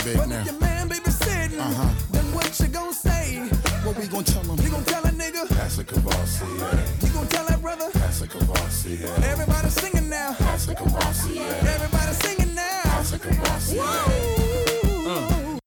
big 0.08 0.16
But 0.16 0.28
now. 0.28 0.40
if 0.40 0.46
your 0.46 0.60
man 0.60 0.88
babysitting, 0.88 1.60
Uh-huh. 1.60 1.88
then 2.12 2.24
what 2.34 2.48
you 2.60 2.68
gonna 2.68 2.92
say? 2.94 3.26
What 3.84 3.96
we 3.98 4.06
gonna 4.06 4.24
tell 4.24 4.42
him? 4.42 4.56
You 4.64 4.70
gonna 4.70 4.84
tell 4.84 5.04
a 5.04 5.10
nigga? 5.10 5.48
That's 5.48 5.78
a 5.78 5.84
Kavasi, 5.84 6.46
yeah. 6.58 7.06
You 7.06 7.12
gonna 7.12 7.28
tell 7.28 7.46
that 7.46 7.60
brother? 7.60 7.88
That's 7.94 8.22
a 8.22 8.26
Kavasi, 8.26 9.00
yeah. 9.02 9.30
Everybody 9.32 9.68
singing 9.70 10.08
now. 10.08 10.34
That's 10.38 10.68
a 10.68 10.74
Kavasi, 10.74 11.34
yeah. 11.36 11.74
Everybody 11.74 12.12
singing 12.24 12.54
now. 12.54 12.82
That's 12.84 13.12
a 13.12 13.18
Kavasi, 13.18 13.76
yeah. 13.76 15.58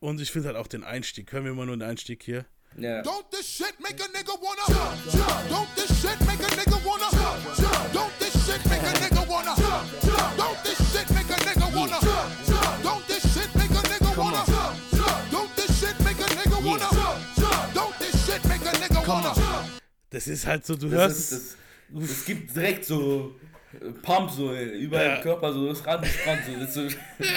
Und 0.00 0.20
ich 0.20 0.30
finde 0.30 0.48
halt 0.48 0.58
auch 0.58 0.66
den 0.68 0.84
Einstieg. 0.84 1.32
Hören 1.32 1.44
wir 1.46 1.54
mal 1.54 1.64
nur 1.66 1.76
den 1.78 1.88
Einstieg 1.88 2.22
hier. 2.22 2.44
Ja. 2.76 3.00
Don't 3.02 3.24
this 3.30 3.46
shit 3.48 3.74
make 3.80 4.02
a 4.02 4.08
nigga 4.08 4.34
wanna 4.42 4.66
jump, 4.66 4.96
jump. 5.12 5.48
Don't 5.48 5.68
this 5.76 5.90
shit 6.00 6.20
make 6.26 6.42
a 6.42 6.50
nigga 6.58 6.76
wanna 6.84 7.08
jump, 7.12 7.40
jump. 7.56 7.92
Don't 7.92 8.12
this 8.18 8.34
shit 8.44 8.60
make 8.68 8.82
a 8.82 8.92
nigga 9.00 9.22
wanna 9.28 9.54
jump, 9.56 9.86
jump. 10.02 10.36
Don't 10.36 10.58
this 10.64 10.78
shit 10.92 11.08
make 11.14 11.30
a 11.30 11.38
nigga 11.48 11.66
wanna 11.74 11.98
jump, 12.02 12.43
jump. 19.06 19.36
Das 20.10 20.26
ist 20.26 20.46
halt 20.46 20.64
so, 20.64 20.74
du 20.76 20.88
Das, 20.88 21.00
hörst 21.00 21.32
ist, 21.32 21.56
das, 21.90 22.08
das 22.08 22.24
gibt 22.24 22.54
direkt 22.54 22.84
so 22.84 23.34
äh, 23.72 23.90
Pump 24.02 24.30
so 24.30 24.52
äh, 24.52 24.64
über 24.78 25.02
Ja. 25.02 25.14
den 25.16 25.22
Körper, 25.22 25.52
so 25.52 25.68
das 25.68 25.84
Rad 25.86 26.02
gespannt. 26.02 26.40
So, 26.46 26.52
das 26.58 26.68
ist 26.68 26.74
so, 26.74 26.98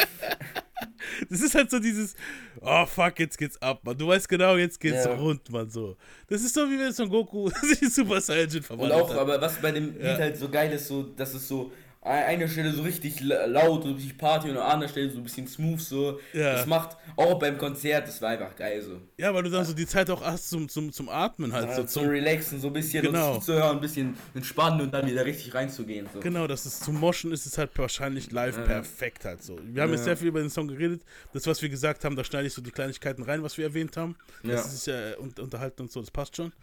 Das 1.29 1.41
ist 1.41 1.55
halt 1.55 1.71
so 1.71 1.79
dieses, 1.79 2.15
oh 2.61 2.85
fuck, 2.85 3.17
jetzt 3.19 3.37
geht's 3.37 3.59
ab, 3.61 3.81
man. 3.83 3.97
Du 3.97 4.07
weißt 4.07 4.29
genau, 4.29 4.55
jetzt 4.55 4.79
geht's 4.79 5.05
Ja. 5.05 5.15
rund, 5.15 5.49
man. 5.49 5.69
So. 5.69 5.97
Das 6.27 6.41
ist 6.43 6.53
so, 6.53 6.69
wie 6.69 6.77
wenn 6.79 6.93
Son 6.93 7.09
Goku 7.09 7.49
sich 7.61 7.91
Super 7.93 8.21
Saiyan 8.21 8.49
und 8.55 8.63
verwandelt 8.65 9.01
auch, 9.01 9.09
hat. 9.09 9.17
aber 9.17 9.41
was 9.41 9.55
bei 9.59 9.71
dem 9.71 9.93
Lied 9.97 10.17
halt 10.19 10.37
so 10.37 10.47
geil 10.49 10.71
ist, 10.71 10.87
so, 10.87 11.03
dass 11.03 11.33
es 11.33 11.47
so 11.47 11.71
an 12.07 12.23
einer 12.23 12.47
Stelle 12.47 12.71
so 12.71 12.81
richtig 12.83 13.19
la- 13.19 13.45
laut 13.45 13.83
und 13.85 13.95
richtig 13.95 14.17
Party 14.17 14.45
und 14.49 14.57
an 14.57 14.63
der 14.63 14.65
anderen 14.73 14.91
Stelle 14.91 15.09
so 15.09 15.17
ein 15.17 15.23
bisschen 15.23 15.47
smooth 15.47 15.79
so. 15.81 16.19
Ja. 16.33 16.53
Das 16.53 16.65
macht 16.65 16.95
auch 17.15 17.37
beim 17.37 17.57
Konzert, 17.57 18.07
das 18.07 18.21
war 18.21 18.29
einfach 18.29 18.55
geil 18.55 18.81
so. 18.81 19.01
Ja, 19.17 19.33
weil 19.33 19.43
du 19.43 19.49
dann 19.49 19.65
so 19.65 19.73
die 19.73 19.85
Zeit 19.85 20.09
auch 20.09 20.21
hast 20.23 20.49
zum, 20.49 20.69
zum, 20.69 20.91
zum 20.91 21.09
Atmen 21.09 21.51
halt. 21.53 21.63
so, 21.65 21.69
Also 21.69 21.83
zum 21.83 22.03
zum, 22.03 22.09
Relaxen, 22.11 22.59
so 22.61 22.67
ein 22.67 22.73
bisschen 22.73 23.03
Genau. 23.03 23.35
uns 23.35 23.45
zuzuhören, 23.45 23.77
ein 23.77 23.81
bisschen 23.81 24.17
entspannen 24.33 24.81
und 24.81 24.91
dann 24.93 25.05
wieder 25.05 25.25
richtig 25.25 25.53
reinzugehen. 25.53 26.07
So. 26.13 26.19
genau, 26.21 26.47
das 26.47 26.65
ist 26.65 26.83
zum 26.83 26.99
Moschen 26.99 27.31
ist 27.31 27.45
es 27.45 27.57
halt 27.57 27.71
wahrscheinlich 27.77 28.31
live 28.31 28.63
perfekt 28.65 29.25
halt 29.25 29.43
so. 29.43 29.59
Wir 29.63 29.81
haben 29.83 29.91
jetzt 29.91 29.99
Ja. 30.01 30.05
sehr 30.05 30.17
viel 30.17 30.27
über 30.29 30.39
den 30.39 30.49
Song 30.49 30.67
geredet. 30.67 31.01
Das, 31.33 31.45
was 31.45 31.61
wir 31.61 31.69
gesagt 31.69 32.05
haben, 32.05 32.15
da 32.15 32.23
schneide 32.23 32.47
ich 32.47 32.53
so 32.53 32.61
die 32.61 32.71
Kleinigkeiten 32.71 33.23
rein, 33.23 33.43
was 33.43 33.57
wir 33.57 33.65
erwähnt 33.65 33.97
haben. 33.97 34.15
Ja. 34.43 34.51
Das 34.51 34.73
ist 34.73 34.87
ja 34.87 35.17
und, 35.19 35.39
unterhalten 35.39 35.81
und 35.83 35.91
so, 35.91 35.99
das 35.99 36.09
passt 36.11 36.35
schon. 36.37 36.53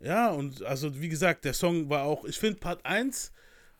Ja, 0.00 0.30
und 0.30 0.62
also 0.64 1.00
wie 1.00 1.08
gesagt, 1.08 1.44
der 1.44 1.54
Song 1.54 1.88
war 1.88 2.02
auch, 2.02 2.24
ich 2.26 2.38
finde 2.38 2.58
Part 2.58 2.84
1 2.84 3.32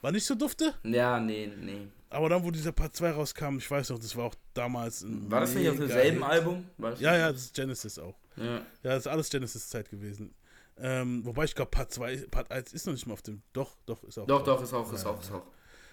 war 0.05 0.13
nicht 0.13 0.27
so 0.27 0.35
dufte, 0.35 0.75
Ja, 0.85 1.19
nee, 1.19 1.47
nee. 1.47 1.89
aber 2.11 2.29
dann, 2.29 2.45
wo 2.45 2.51
dieser 2.51 2.73
Part 2.73 2.95
2 2.95 3.11
rauskam, 3.13 3.57
ich 3.59 3.71
weiß 3.71 3.89
noch, 3.91 3.99
das 3.99 4.15
war 4.17 4.25
auch 4.27 4.35
damals 4.53 5.03
ein 5.03 5.31
War 5.31 5.41
das 5.41 5.55
nicht 5.55 5.69
auf 5.71 5.79
demselben. 5.79 6.23
Album? 6.23 6.67
Das 6.79 7.01
Ja, 7.01 7.17
ja, 7.17 7.33
das 7.33 7.43
ist 7.47 7.55
Genesis 7.55 7.99
auch. 7.99 8.15
ja. 8.37 8.57
Ja, 8.59 8.63
das 8.83 8.99
ist 8.99 9.07
alles 9.07 9.31
Genesis-Zeit 9.31 9.89
gewesen. 9.89 10.35
Ähm, 10.77 11.25
wobei 11.25 11.45
ich 11.45 11.55
glaube, 11.55 11.71
Part 11.71 11.93
2, 11.93 12.27
Part 12.31 12.51
1 12.51 12.73
ist 12.75 12.85
noch 12.87 12.93
nicht 12.93 13.07
mal 13.07 13.15
auf 13.15 13.23
dem. 13.23 13.43
Doch, 13.53 13.77
doch, 13.87 14.03
ist 14.05 14.19
auch. 14.19 14.27
Doch, 14.27 14.43
drauf. 14.43 14.59
doch, 14.59 14.63
ist 14.65 14.75
auch, 14.75 14.93
ist 14.93 15.07
auch, 15.07 15.21
ist 15.23 15.31
auch. 15.33 15.47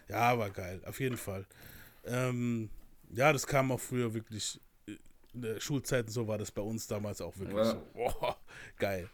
Ja, 0.09 0.37
war 0.37 0.49
geil, 0.49 0.81
auf 0.85 0.99
jeden 0.99 1.17
Fall. 1.17 1.45
Ähm, 2.03 2.69
ja, 3.13 3.31
das 3.31 3.45
kam 3.47 3.71
auch 3.71 3.79
früher 3.79 4.13
wirklich. 4.13 4.59
äh, 4.87 4.97
In 5.33 5.41
der 5.43 5.59
Schulzeit 5.61 6.07
und 6.07 6.11
so 6.11 6.27
war 6.27 6.37
das 6.37 6.51
bei 6.51 6.61
uns 6.63 6.85
damals 6.87 7.21
auch 7.21 7.37
wirklich 7.37 7.55
Ja. 7.57 7.63
so. 7.65 7.87
Boah, 7.93 8.37
geil. 8.77 9.07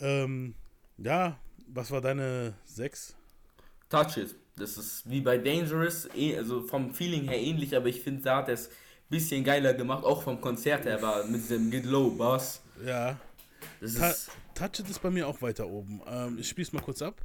Ähm, 0.00 0.54
ja, 0.98 1.38
was 1.68 1.90
war 1.90 2.00
deine 2.00 2.54
6? 2.64 3.14
Touch 3.88 4.16
It. 4.16 4.34
Das 4.56 4.76
ist 4.76 5.08
wie 5.08 5.20
bei 5.20 5.38
Dangerous, 5.38 6.08
eh, 6.16 6.36
also 6.36 6.62
vom 6.62 6.92
Feeling 6.92 7.28
her 7.28 7.38
ähnlich, 7.38 7.76
aber 7.76 7.86
ich 7.86 8.00
finde, 8.00 8.22
da 8.22 8.36
hat 8.38 8.48
er 8.48 8.54
es 8.54 8.66
ein 8.68 8.72
bisschen 9.08 9.44
geiler 9.44 9.72
gemacht, 9.72 10.04
auch 10.04 10.22
vom 10.22 10.40
Konzert 10.40 10.84
her, 10.84 11.00
war 11.00 11.24
mit 11.24 11.42
diesem 11.42 11.70
Get 11.70 11.84
Low 11.84 12.10
Bass. 12.10 12.60
Ja. 12.84 13.16
Das 13.80 13.94
Ta 13.94 14.10
ist, 14.10 14.30
Touch 14.54 14.80
It 14.80 14.90
ist 14.90 15.00
bei 15.00 15.10
mir 15.10 15.28
auch 15.28 15.40
weiter 15.42 15.66
oben. 15.68 16.00
Ähm, 16.08 16.38
ich 16.40 16.48
spiel's 16.48 16.72
mal 16.72 16.82
kurz 16.82 17.02
ab. 17.02 17.20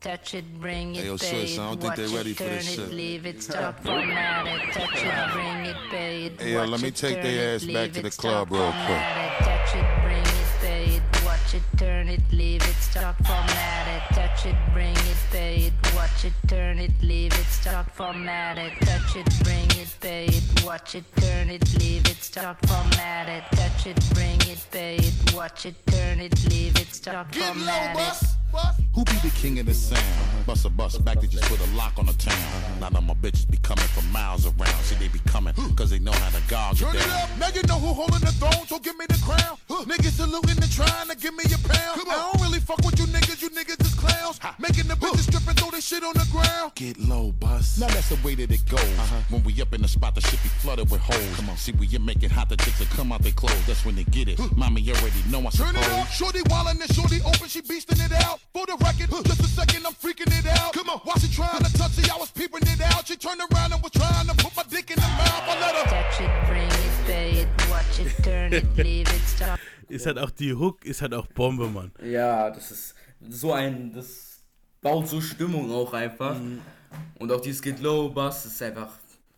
Touch 0.00 0.34
it, 0.34 0.60
bring 0.60 0.94
it, 0.94 1.00
Hey, 1.00 1.06
yo, 1.06 1.14
it, 1.14 1.22
I 1.22 1.56
don't 1.56 1.70
think 1.70 1.82
watch 1.84 1.96
they 1.96 2.06
ready 2.14 2.30
it, 2.32 2.36
for 2.36 2.44
turn 2.44 2.58
this 2.58 2.68
it, 2.68 2.74
shit. 2.74 2.92
leave 2.92 3.24
it, 3.26 3.42
stop, 3.42 3.82
format 3.82 4.46
it, 4.46 4.72
touch 4.74 5.02
it, 5.02 5.32
bring 5.32 5.64
it, 5.64 5.76
pay 5.90 6.26
it, 6.26 6.40
Hey, 6.40 6.52
yo, 6.52 6.64
let 6.66 6.82
me 6.82 6.90
take 6.90 7.22
their 7.22 7.54
ass 7.56 7.64
back 7.64 7.92
to 7.94 8.02
the 8.02 8.10
club 8.10 8.50
real 8.52 8.70
quick. 8.84 8.98
touch 9.38 9.74
it, 9.76 10.03
turn 11.76 12.08
it, 12.08 12.20
leave 12.32 12.62
it, 12.62 12.76
stop, 12.80 13.16
format 13.24 13.88
it, 13.88 14.14
touch 14.14 14.46
it, 14.46 14.54
bring 14.72 14.92
it, 14.92 15.16
pay 15.30 15.56
it, 15.66 15.72
watch 15.94 16.24
it, 16.24 16.32
turn 16.46 16.78
it, 16.78 16.92
leave 17.02 17.32
it, 17.32 17.46
stop, 17.46 17.90
format 17.94 18.58
it, 18.58 18.72
touch 18.80 19.16
it, 19.16 19.26
bring 19.42 19.70
it, 19.80 19.94
pay 20.00 20.26
it, 20.26 20.64
watch 20.64 20.94
it, 20.94 21.04
turn 21.16 21.50
it, 21.50 21.78
leave 21.78 22.06
it, 22.06 22.16
stop, 22.16 22.64
format 22.66 23.28
it, 23.28 23.44
touch 23.56 23.86
it, 23.86 23.98
bring 24.14 24.40
it, 24.42 24.64
pay 24.70 24.96
it, 24.96 25.34
watch 25.34 25.66
it, 25.66 25.74
turn 25.86 26.20
it, 26.20 26.34
leave 26.50 26.76
it, 26.76 27.06
low, 27.06 27.24
format 27.32 27.96
it. 27.96 28.43
Who 28.94 29.04
be 29.04 29.28
the 29.28 29.32
king 29.34 29.58
of 29.58 29.66
the 29.66 29.74
sound? 29.74 30.46
Bust 30.46 30.64
a 30.64 30.70
bus 30.70 30.98
back 30.98 31.18
to 31.20 31.26
just 31.26 31.44
put 31.44 31.58
a 31.58 31.70
lock 31.76 31.98
on 31.98 32.06
the 32.06 32.12
town. 32.12 32.80
Now 32.80 33.00
my 33.00 33.14
bitches 33.14 33.50
be 33.50 33.56
coming 33.56 33.84
from 33.86 34.10
miles 34.12 34.46
around. 34.46 34.82
See, 34.84 34.94
they 34.96 35.08
be 35.08 35.18
coming 35.26 35.52
cause 35.74 35.90
they 35.90 35.98
know 35.98 36.12
how 36.12 36.30
to 36.30 36.38
it 36.38 36.78
Turn 36.78 36.94
it 36.94 37.10
up, 37.10 37.28
now 37.38 37.48
you 37.48 37.62
know 37.64 37.78
who 37.78 37.92
holding 37.92 38.20
the 38.20 38.32
throne, 38.32 38.66
so 38.66 38.78
give 38.78 38.96
me 38.96 39.06
the 39.08 39.20
crown. 39.24 39.56
Niggas 39.68 40.12
saluting 40.12 40.62
and 40.62 40.70
trying 40.70 41.08
to 41.08 41.16
give 41.16 41.34
me 41.34 41.44
a 41.44 41.58
pound. 41.68 42.00
I 42.08 42.30
don't 42.32 42.42
really 42.42 42.60
fuck 42.60 42.78
with 42.84 42.98
you 42.98 43.06
niggas, 43.06 43.42
you 43.42 43.50
niggas 43.50 43.80
is 43.84 43.94
clowns. 43.94 44.38
Making 44.58 44.86
the 44.88 44.94
bitches 44.94 45.26
strip 45.26 45.46
and 45.48 45.58
throw 45.58 45.70
this 45.70 45.84
shit 45.84 46.04
on 46.04 46.14
the 46.14 46.26
ground. 46.30 46.72
Get 46.76 46.98
low, 46.98 47.32
bus. 47.32 47.78
Now 47.78 47.88
that's 47.88 48.10
the 48.10 48.18
way 48.24 48.34
that 48.36 48.50
it 48.50 48.64
goes. 48.68 48.80
Uh-huh. 48.80 49.20
When 49.30 49.42
we 49.42 49.60
up 49.60 49.74
in 49.74 49.82
the 49.82 49.88
spot, 49.88 50.14
the 50.14 50.20
shit 50.20 50.42
be 50.42 50.48
flooded 50.48 50.90
with 50.90 51.00
holes. 51.00 51.36
Come 51.36 51.50
on. 51.50 51.56
See, 51.56 51.72
when 51.72 51.90
you 51.90 51.98
make 51.98 52.22
it 52.22 52.30
hot, 52.30 52.48
the 52.48 52.56
chicks 52.58 52.78
will 52.78 52.86
come 52.86 53.10
out 53.10 53.22
they 53.22 53.32
clothes. 53.32 53.66
That's 53.66 53.84
when 53.84 53.96
they 53.96 54.04
get 54.04 54.28
it. 54.28 54.38
Mommy 54.56 54.82
you 54.82 54.92
already 54.92 55.22
know 55.30 55.40
I 55.40 55.50
Turn 55.50 55.74
it 55.74 55.82
suppose. 55.82 55.98
up, 55.98 56.08
shorty 56.08 56.40
wildin' 56.44 56.80
and 56.80 56.94
shorty 56.94 57.20
open, 57.22 57.48
she 57.48 57.60
beastin' 57.62 58.04
it 58.04 58.12
out. 58.24 58.40
For 58.52 58.64
the 58.66 58.76
record, 58.84 59.10
just 59.26 59.40
a 59.40 59.44
second, 59.48 59.86
I'm 59.86 59.94
freaking 59.94 60.30
it 60.38 60.46
out. 60.58 60.72
Come 60.72 60.88
on, 60.90 60.98
while 61.04 61.18
she 61.18 61.28
trying 61.34 61.58
to 61.64 61.72
touch 61.76 61.98
it, 61.98 62.10
I 62.12 62.16
was 62.18 62.30
peeping 62.30 62.62
it 62.62 62.80
out. 62.82 63.06
She 63.06 63.16
turned 63.16 63.40
around 63.40 63.72
and 63.72 63.82
was 63.82 63.90
trying 63.92 64.26
to 64.28 64.34
put 64.34 64.56
my 64.56 64.62
dick 64.70 64.90
in 64.90 64.96
the 64.96 65.08
mouth. 65.18 65.44
I 65.48 65.60
let 65.60 65.74
her. 65.74 65.90
Touch 65.90 66.20
it, 66.20 66.30
bring 66.46 66.68
it, 66.68 67.06
pay 67.06 67.30
it, 67.42 67.48
watch 67.70 67.98
it, 68.00 68.22
turn 68.22 68.52
it, 68.52 68.76
leave 68.76 69.08
it, 69.08 69.22
stop. 69.26 69.58
Ist 69.88 70.06
halt 70.06 70.18
auch 70.18 70.30
die 70.30 70.54
Hook, 70.54 70.84
ist 70.84 71.02
halt 71.02 71.14
auch 71.14 71.26
Bombe, 71.26 71.68
Mann. 71.68 71.92
ja, 72.02 72.50
das 72.50 72.70
ist 72.70 72.94
so 73.28 73.52
ein, 73.52 73.92
das 73.92 74.40
baut 74.80 75.08
so 75.08 75.20
Stimmung 75.20 75.70
auch 75.72 75.92
einfach. 75.92 76.38
Mhm. 76.38 76.60
Und 77.18 77.32
auch 77.32 77.40
dieses 77.40 77.60
Get 77.60 77.80
Low 77.80 78.08
Bass 78.08 78.46
ist 78.46 78.62
einfach, 78.62 78.88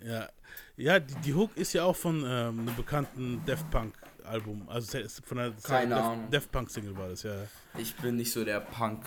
Ja, 0.04 0.28
ja 0.76 1.00
die, 1.00 1.14
die 1.24 1.34
Hook 1.34 1.56
ist 1.56 1.72
ja 1.72 1.84
auch 1.84 1.96
von 1.96 2.18
ähm, 2.26 2.60
einem 2.60 2.76
bekannten 2.76 3.42
Daft 3.46 3.68
Punk 3.70 3.94
Album. 4.26 4.68
Also 4.68 4.98
von 5.24 5.38
einer 5.38 5.52
Keine 5.62 5.94
Daft, 5.94 6.04
Ahnung. 6.04 6.30
Daft 6.30 6.52
Punk 6.52 6.70
Single 6.70 6.96
war 6.96 7.08
das, 7.08 7.22
ja. 7.22 7.34
ich 7.78 7.94
bin 7.96 8.16
nicht 8.16 8.32
so 8.32 8.44
der 8.44 8.60
Punk 8.60 9.04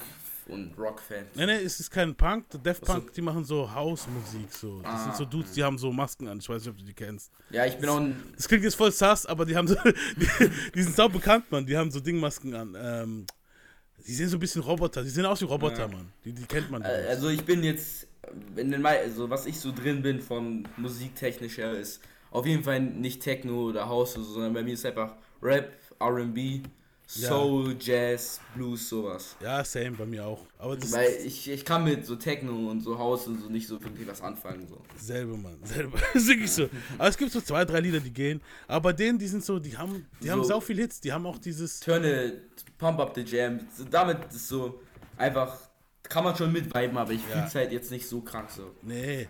und 0.48 0.76
Rock-Fan. 0.80 1.26
Nee, 1.36 1.46
nee, 1.46 1.56
es 1.64 1.80
ist 1.80 1.92
kein 1.92 2.16
Punk. 2.16 2.46
Def 2.64 2.80
Ach 2.82 2.88
so. 2.88 2.94
Punk, 2.94 3.14
die 3.14 3.22
machen 3.22 3.44
so 3.46 3.72
House-Musik. 3.72 4.52
So. 4.52 4.82
Das 4.82 4.92
Ah, 4.94 5.04
sind 5.04 5.16
so 5.18 5.26
Dudes, 5.26 5.52
die 5.52 5.64
haben 5.64 5.78
so 5.78 5.92
Masken 5.92 6.28
an. 6.28 6.40
Ich 6.40 6.50
weiß 6.50 6.64
nicht, 6.64 6.72
ob 6.72 6.78
du 6.78 6.84
die 6.84 6.94
kennst. 6.94 7.32
Ja, 7.52 7.66
ich 7.68 7.78
bin 7.78 7.88
auch 7.88 7.98
ein. 8.00 8.16
Das 8.36 8.48
klingt 8.48 8.64
jetzt 8.64 8.76
voll 8.76 8.92
sass, 8.92 9.26
aber 9.28 9.46
die 9.46 9.56
haben 9.56 9.68
so. 9.68 9.76
Die, 10.18 10.50
die 10.74 10.82
sind 10.84 10.96
sau 10.96 11.08
bekannt, 11.08 11.52
Mann. 11.52 11.66
Die 11.68 11.78
haben 11.78 11.92
so 11.92 12.00
Dingmasken 12.00 12.56
an. 12.56 12.76
Ähm, 12.80 13.26
die 14.08 14.14
sehen 14.14 14.28
so 14.30 14.38
ein 14.38 14.40
bisschen 14.40 14.64
Roboter. 14.64 15.04
Die 15.04 15.10
sehen 15.10 15.26
aus 15.26 15.40
wie 15.42 15.46
Roboter, 15.46 15.82
Ja. 15.82 15.88
Mann. 15.88 16.12
Die, 16.26 16.32
die 16.34 16.46
kennt 16.46 16.72
man. 16.72 16.82
Also 16.82 17.30
ich 17.30 17.44
bin 17.46 17.64
jetzt, 17.64 18.08
in 18.56 18.72
den, 18.72 18.84
also 18.84 19.30
was 19.30 19.46
ich 19.46 19.60
so 19.60 19.72
drin 19.72 20.02
bin 20.02 20.20
von 20.20 20.68
musiktechnisch 20.78 21.58
her 21.58 21.74
ist 21.74 22.02
auf 22.32 22.46
jeden 22.46 22.64
Fall 22.64 22.80
nicht 22.82 23.22
Techno 23.22 23.66
oder 23.70 23.88
House, 23.88 24.16
oder 24.16 24.26
so, 24.26 24.34
sondern 24.34 24.54
bei 24.54 24.64
mir 24.64 24.74
ist 24.74 24.86
einfach 24.86 25.16
Rap, 25.42 25.72
R&B, 26.00 26.62
Soul, 27.12 27.76
Jazz, 27.80 28.40
Blues, 28.54 28.88
sowas. 28.88 29.36
Ja, 29.42 29.64
same 29.66 29.92
bei 29.98 30.06
mir 30.06 30.24
auch. 30.28 30.46
Aber 30.60 30.78
das 30.78 30.92
Weil 30.92 31.10
ich, 31.26 31.50
ich 31.50 31.66
kann 31.66 31.84
mit 31.84 32.06
so 32.06 32.16
Techno 32.16 32.70
und 32.70 32.82
so 32.82 33.00
House 33.00 33.26
und 33.26 33.42
so 33.42 33.50
nicht 33.50 33.68
so 33.68 33.84
wirklich 33.84 34.08
was 34.08 34.22
anfangen. 34.22 34.68
So. 34.68 34.80
Selbe, 34.96 35.36
Mann. 35.36 35.58
Selbe. 35.64 35.98
Das 35.98 36.16
ist 36.22 36.28
wirklich 36.28 36.52
so. 36.52 36.70
Aber 37.00 37.08
es 37.08 37.18
gibt 37.18 37.32
so 37.32 37.42
zwei, 37.42 37.66
drei 37.66 37.80
Lieder, 37.80 38.00
die 38.00 38.14
gehen. 38.14 38.42
Aber 38.68 38.82
bei 38.82 38.94
denen, 38.94 39.18
die 39.18 39.28
sind 39.28 39.44
so, 39.44 39.58
die 39.58 39.76
haben, 39.76 40.06
die 40.22 40.30
haben 40.30 40.44
So. 40.44 40.62
viel 40.62 40.76
Hits. 40.78 41.02
Die 41.02 41.12
haben 41.12 41.26
auch 41.26 41.40
dieses. 41.40 41.80
Turn 41.80 42.04
it, 42.04 42.42
Pump 42.78 43.00
Up 43.00 43.14
the 43.16 43.22
Jam. 43.22 43.60
So, 43.76 43.86
Damit 43.86 44.26
ist 44.32 44.48
so 44.48 44.80
einfach, 45.18 45.58
kann 46.04 46.24
man 46.24 46.36
schon 46.36 46.52
mitviben, 46.52 46.96
aber 46.96 47.12
ich 47.12 47.22
Ja. 47.28 47.42
fühl's 47.42 47.56
halt 47.56 47.72
jetzt 47.72 47.90
nicht 47.90 48.08
so 48.08 48.22
krank 48.22 48.52
so. 48.52 48.76
Nee. 48.84 49.28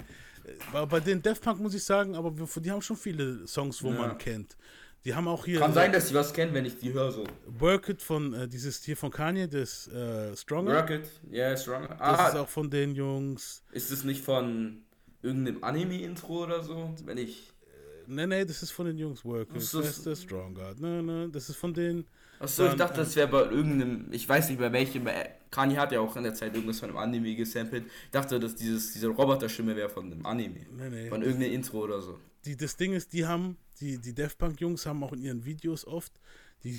Bei 0.89 0.99
den 0.99 1.21
Def 1.21 1.41
Punk 1.41 1.59
muss 1.59 1.73
ich 1.73 1.83
sagen, 1.83 2.15
aber 2.15 2.31
die 2.31 2.71
haben 2.71 2.81
schon 2.81 2.97
viele 2.97 3.45
Songs, 3.47 3.81
wo 3.83 3.89
Ja. 3.91 3.97
man 3.97 4.17
kennt. 4.17 4.57
Die 5.05 5.13
haben 5.15 5.27
auch 5.29 5.45
hier. 5.45 5.59
Kann 5.59 5.71
äh, 5.71 5.75
sein, 5.75 5.91
dass 5.93 6.09
ich 6.09 6.13
was 6.13 6.33
kenne, 6.33 6.53
wenn 6.53 6.65
ich 6.65 6.77
die 6.77 6.91
höre 6.91 7.11
so. 7.11 7.23
Work 7.45 7.87
It 7.89 8.01
von 8.01 8.33
äh, 8.33 8.47
dieses 8.47 8.83
hier 8.83 8.97
von 8.97 9.11
Kanye, 9.11 9.47
das 9.47 9.87
äh, 9.87 10.35
Stronger. 10.35 10.73
Work 10.75 10.89
It, 10.89 11.09
yeah, 11.31 11.55
Stronger. 11.55 11.87
Das 11.87 11.99
Ah, 11.99 12.27
ist 12.29 12.35
auch 12.35 12.49
von 12.49 12.69
den 12.69 12.95
Jungs. 12.95 13.63
Ist 13.71 13.91
es 13.91 14.03
nicht 14.03 14.23
von 14.23 14.81
irgendeinem 15.21 15.63
Anime-Intro 15.63 16.43
oder 16.43 16.61
so? 16.63 16.93
Wenn 17.05 17.17
ich. 17.17 17.51
Nee, 18.07 18.25
nee, 18.27 18.43
das 18.43 18.61
ist 18.63 18.71
von 18.71 18.87
den 18.87 18.97
Jungs 18.97 19.23
Work 19.23 19.55
It. 19.55 19.61
So, 19.61 19.79
Das 19.81 19.97
ist 19.97 20.05
der 20.05 20.15
Stronger. 20.15 20.73
Nee, 20.77 21.01
nee, 21.01 21.27
das 21.31 21.49
ist 21.49 21.55
von 21.55 21.73
den. 21.73 22.05
Achso, 22.39 22.63
ich 22.63 22.69
Dann, 22.69 22.77
dachte, 22.79 22.95
äh, 23.01 23.03
das 23.03 23.15
wäre 23.15 23.27
bei 23.27 23.41
irgendeinem. 23.51 24.07
Ich 24.11 24.27
weiß 24.27 24.49
nicht 24.49 24.59
bei 24.59 24.71
welchem. 24.71 25.03
bei- 25.03 25.35
Kanye 25.51 25.77
hat 25.77 25.91
ja 25.91 25.99
auch 25.99 26.15
in 26.15 26.23
der 26.23 26.33
Zeit 26.35 26.53
irgendwas 26.55 26.79
von 26.79 26.89
einem 26.89 26.97
Anime 26.99 27.35
gesampelt. 27.35 27.85
Ich 28.05 28.11
dachte, 28.11 28.39
dass 28.39 28.55
dieses, 28.55 28.93
diese 28.93 29.07
Roboterstimme 29.07 29.75
wäre 29.75 29.89
von 29.89 30.05
einem 30.11 30.25
Anime. 30.25 30.65
Nee, 30.77 30.89
nee. 30.89 31.09
Von 31.09 31.21
irgendeinem 31.23 31.53
Intro 31.53 31.79
oder 31.83 32.01
so. 32.01 32.19
die, 32.45 32.55
das 32.55 32.77
Ding 32.77 32.93
ist, 32.93 33.11
die 33.13 33.25
haben, 33.25 33.57
die, 33.81 33.97
die 33.97 34.13
Def 34.13 34.37
Punk 34.37 34.61
Jungs 34.61 34.85
haben 34.85 35.03
auch 35.03 35.11
in 35.11 35.21
ihren 35.21 35.43
Videos 35.43 35.85
oft, 35.85 36.13
die 36.63 36.77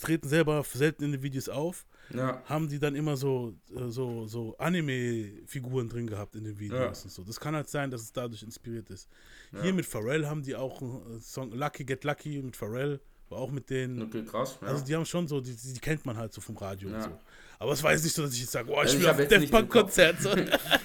treten 0.00 0.28
selber 0.28 0.62
selten 0.64 1.04
in 1.04 1.12
den 1.12 1.22
Videos 1.22 1.48
auf, 1.50 1.84
Ja. 2.14 2.42
haben 2.46 2.68
die 2.68 2.78
dann 2.78 2.94
immer 2.94 3.16
so, 3.18 3.54
äh, 3.74 3.88
so, 3.88 4.26
so 4.26 4.56
Anime-Figuren 4.58 5.88
drin 5.88 6.06
gehabt 6.06 6.34
in 6.36 6.44
den 6.44 6.58
Videos 6.58 6.78
Ja. 7.00 7.04
und 7.04 7.10
so. 7.10 7.24
Das 7.24 7.38
kann 7.40 7.54
halt 7.54 7.68
sein, 7.68 7.90
dass 7.90 8.02
es 8.02 8.12
dadurch 8.12 8.42
inspiriert 8.42 8.88
ist. 8.90 9.08
Ja. 9.52 9.62
Hier 9.62 9.74
mit 9.74 9.84
Pharrell 9.86 10.26
haben 10.26 10.42
die 10.42 10.54
auch 10.56 10.80
einen 10.80 11.20
Song 11.20 11.52
Lucky 11.52 11.84
Get 11.84 12.04
Lucky 12.04 12.40
mit 12.42 12.56
Pharrell, 12.56 13.00
auch 13.36 13.50
mit 13.50 13.68
denen. 13.70 14.02
Okay, 14.02 14.24
krass. 14.24 14.58
Ja. 14.60 14.68
Also 14.68 14.84
die 14.84 14.94
haben 14.94 15.04
schon 15.06 15.26
so, 15.28 15.40
die, 15.40 15.54
die 15.54 15.80
kennt 15.80 16.04
man 16.06 16.16
halt 16.16 16.32
so 16.32 16.40
vom 16.40 16.56
Radio 16.56 16.88
und 16.88 16.94
Ja. 16.94 17.02
so. 17.02 17.10
Aber 17.58 17.72
es 17.72 17.82
war 17.82 17.92
jetzt 17.92 18.02
nicht 18.02 18.14
so, 18.16 18.22
dass 18.22 18.32
ich 18.34 18.40
jetzt 18.40 18.52
sage, 18.52 18.68
oh, 18.70 18.82
ich 18.82 18.90
Also 18.96 19.08
auf 19.08 19.18
im 19.20 19.50
Punk. 19.50 19.70
Konzert. 19.70 20.20
So. 20.20 20.30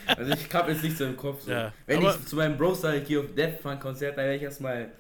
Also 0.06 0.32
ich 0.34 0.54
hab 0.54 0.68
jetzt 0.70 0.84
nicht 0.84 0.98
so 0.98 1.06
im 1.06 1.18
Kopf. 1.18 1.42
So. 1.44 1.52
Ja, 1.52 1.74
Wenn 1.86 1.98
aber- 2.00 2.16
ich 2.16 2.26
zu 2.26 2.36
meinem 2.38 2.58
Bro 2.58 2.74
sage, 2.76 2.98
ich 3.00 3.08
gehe 3.08 3.20
auf 3.20 3.26
Death 3.36 3.62
Punk 3.62 3.80
Konzert, 3.82 4.18
dann 4.18 4.26
wäre 4.26 4.36
ich 4.38 4.42
erstmal, 4.42 4.92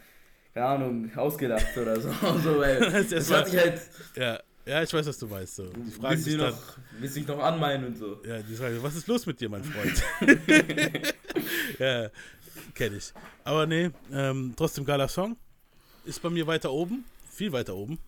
keine 0.53 0.65
Ahnung, 0.65 1.11
ausgedacht 1.15 1.65
oder 1.77 1.99
so. 1.99 2.09
so 2.43 2.59
weil 2.59 2.79
Das 2.91 3.09
das 3.09 3.11
ist 3.11 3.31
hat 3.33 3.47
sich 3.47 3.59
halt. 3.59 3.81
ja, 4.15 4.39
ja, 4.65 4.83
ich 4.83 4.93
weiß, 4.93 5.07
was 5.07 5.17
du 5.17 5.29
weißt. 5.29 5.55
So. 5.55 5.69
Die 5.69 5.91
fragen 5.91 6.09
Willst 6.15 6.23
sich 6.25 6.37
dann, 6.37 6.49
noch, 6.51 6.77
willst 6.99 7.15
du 7.15 7.19
dich 7.21 7.27
noch 7.29 7.39
anmeinen 7.39 7.85
und 7.87 7.97
so. 7.97 8.21
Ja, 8.27 8.39
die 8.41 8.53
sagen, 8.55 8.77
was 8.81 8.95
ist 8.95 9.07
los 9.07 9.25
mit 9.25 9.39
dir, 9.39 9.49
mein 9.49 9.63
Freund? 9.63 10.03
ja, 11.79 12.09
kenne 12.73 12.97
ich. 12.97 13.13
Aber 13.43 13.65
nee, 13.65 13.89
ähm, 14.11 14.53
trotzdem 14.55 14.85
geiler 14.85 15.07
Song. 15.07 15.37
Ist 16.05 16.21
bei 16.21 16.29
mir 16.29 16.45
weiter 16.47 16.71
oben, 16.71 17.05
viel 17.37 17.51
weiter 17.51 17.75
oben. 17.75 17.99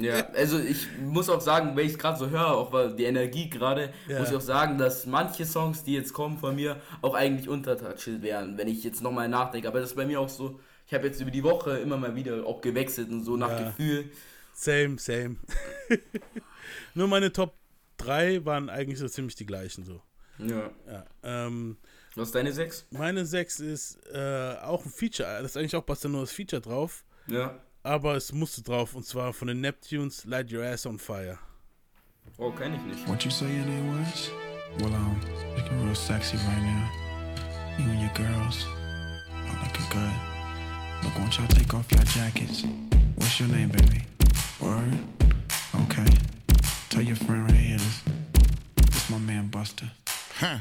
Ja, 0.00 0.26
also 0.34 0.58
ich 0.58 0.86
muss 1.00 1.28
auch 1.28 1.40
sagen, 1.40 1.76
wenn 1.76 1.86
ich 1.86 1.92
es 1.92 1.98
gerade 1.98 2.18
so 2.18 2.28
höre, 2.30 2.52
auch 2.52 2.72
weil 2.72 2.94
die 2.96 3.04
Energie 3.04 3.48
gerade, 3.48 3.92
Ja. 4.08 4.18
muss 4.20 4.30
ich 4.30 4.36
auch 4.36 4.40
sagen, 4.40 4.76
dass 4.78 5.06
manche 5.06 5.44
Songs, 5.46 5.84
die 5.84 5.94
jetzt 5.94 6.12
kommen 6.12 6.38
von 6.38 6.54
mir, 6.54 6.80
auch 7.00 7.14
eigentlich 7.14 7.48
untertouched 7.48 8.22
wären, 8.22 8.58
wenn 8.58 8.68
ich 8.68 8.84
jetzt 8.84 9.02
nochmal 9.02 9.28
nachdenke. 9.28 9.68
Aber 9.68 9.80
das 9.80 9.90
ist 9.90 9.96
bei 9.96 10.06
mir 10.06 10.20
auch 10.20 10.28
so, 10.28 10.60
ich 10.86 10.94
habe 10.94 11.06
jetzt 11.06 11.20
über 11.20 11.30
die 11.30 11.42
Woche 11.44 11.78
immer 11.78 11.96
mal 11.96 12.14
wieder 12.14 12.44
auch 12.46 12.60
gewechselt 12.60 13.10
und 13.10 13.22
so 13.24 13.36
nach 13.36 13.50
Ja. 13.50 13.66
Gefühl. 13.68 14.10
Same, 14.54 14.98
same. 14.98 15.36
Nur 16.94 17.08
meine 17.08 17.32
Top 17.32 17.54
3 17.98 18.44
waren 18.44 18.68
eigentlich 18.68 18.98
so 18.98 19.08
ziemlich 19.08 19.34
die 19.34 19.46
gleichen 19.46 19.84
so. 19.84 20.00
Ja. 20.38 20.70
Ja, 20.90 21.04
ähm, 21.22 21.76
Was 22.14 22.28
ist 22.28 22.34
deine 22.34 22.52
6? 22.52 22.86
meine 22.90 23.24
6 23.24 23.60
ist 23.60 23.98
äh, 24.12 24.56
auch 24.62 24.84
ein 24.84 24.90
Feature. 24.90 25.38
Das 25.42 25.52
ist 25.52 25.56
eigentlich 25.56 25.76
auch 25.76 25.86
passt 25.86 26.04
nur 26.08 26.20
das 26.22 26.32
Feature 26.32 26.60
drauf. 26.60 27.04
Ja. 27.28 27.58
Aber 27.84 28.14
es 28.14 28.32
musste 28.32 28.62
drauf 28.62 28.94
und 28.94 29.04
zwar 29.04 29.32
von 29.32 29.48
den 29.48 29.60
Neptunes 29.60 30.24
Light 30.24 30.52
Your 30.52 30.64
Ass 30.64 30.86
on 30.86 30.98
Fire. 30.98 31.38
Oh, 32.38 32.52
kenn 32.52 32.74
ich 32.74 32.82
nicht. 32.82 33.08
What 33.08 33.24
you 33.24 33.30
say 33.30 33.46
your 33.46 33.64
name 33.66 33.98
was? 33.98 34.30
Well, 34.78 34.94
um, 34.94 35.20
looking 35.56 35.84
real 35.84 35.94
sexy 35.94 36.36
right 36.36 36.62
now. 36.62 36.88
You 37.78 37.90
and 37.90 38.00
your 38.00 38.12
girls 38.14 38.66
are 39.34 39.64
looking 39.64 39.86
good. 39.90 40.12
Look, 41.02 41.18
won't 41.18 41.36
y'all 41.36 41.48
take 41.48 41.74
off 41.74 41.90
your 41.90 42.04
jackets? 42.04 42.64
What's 43.16 43.40
your 43.40 43.48
name, 43.48 43.70
baby? 43.70 44.02
Word? 44.60 44.98
Okay. 45.82 46.06
Tell 46.88 47.02
your 47.02 47.16
friend 47.16 47.44
right 47.44 47.54
here, 47.54 47.78
this, 47.78 48.02
this 48.92 49.10
my 49.10 49.18
man 49.18 49.48
Buster. 49.48 49.90
Huh. 50.36 50.58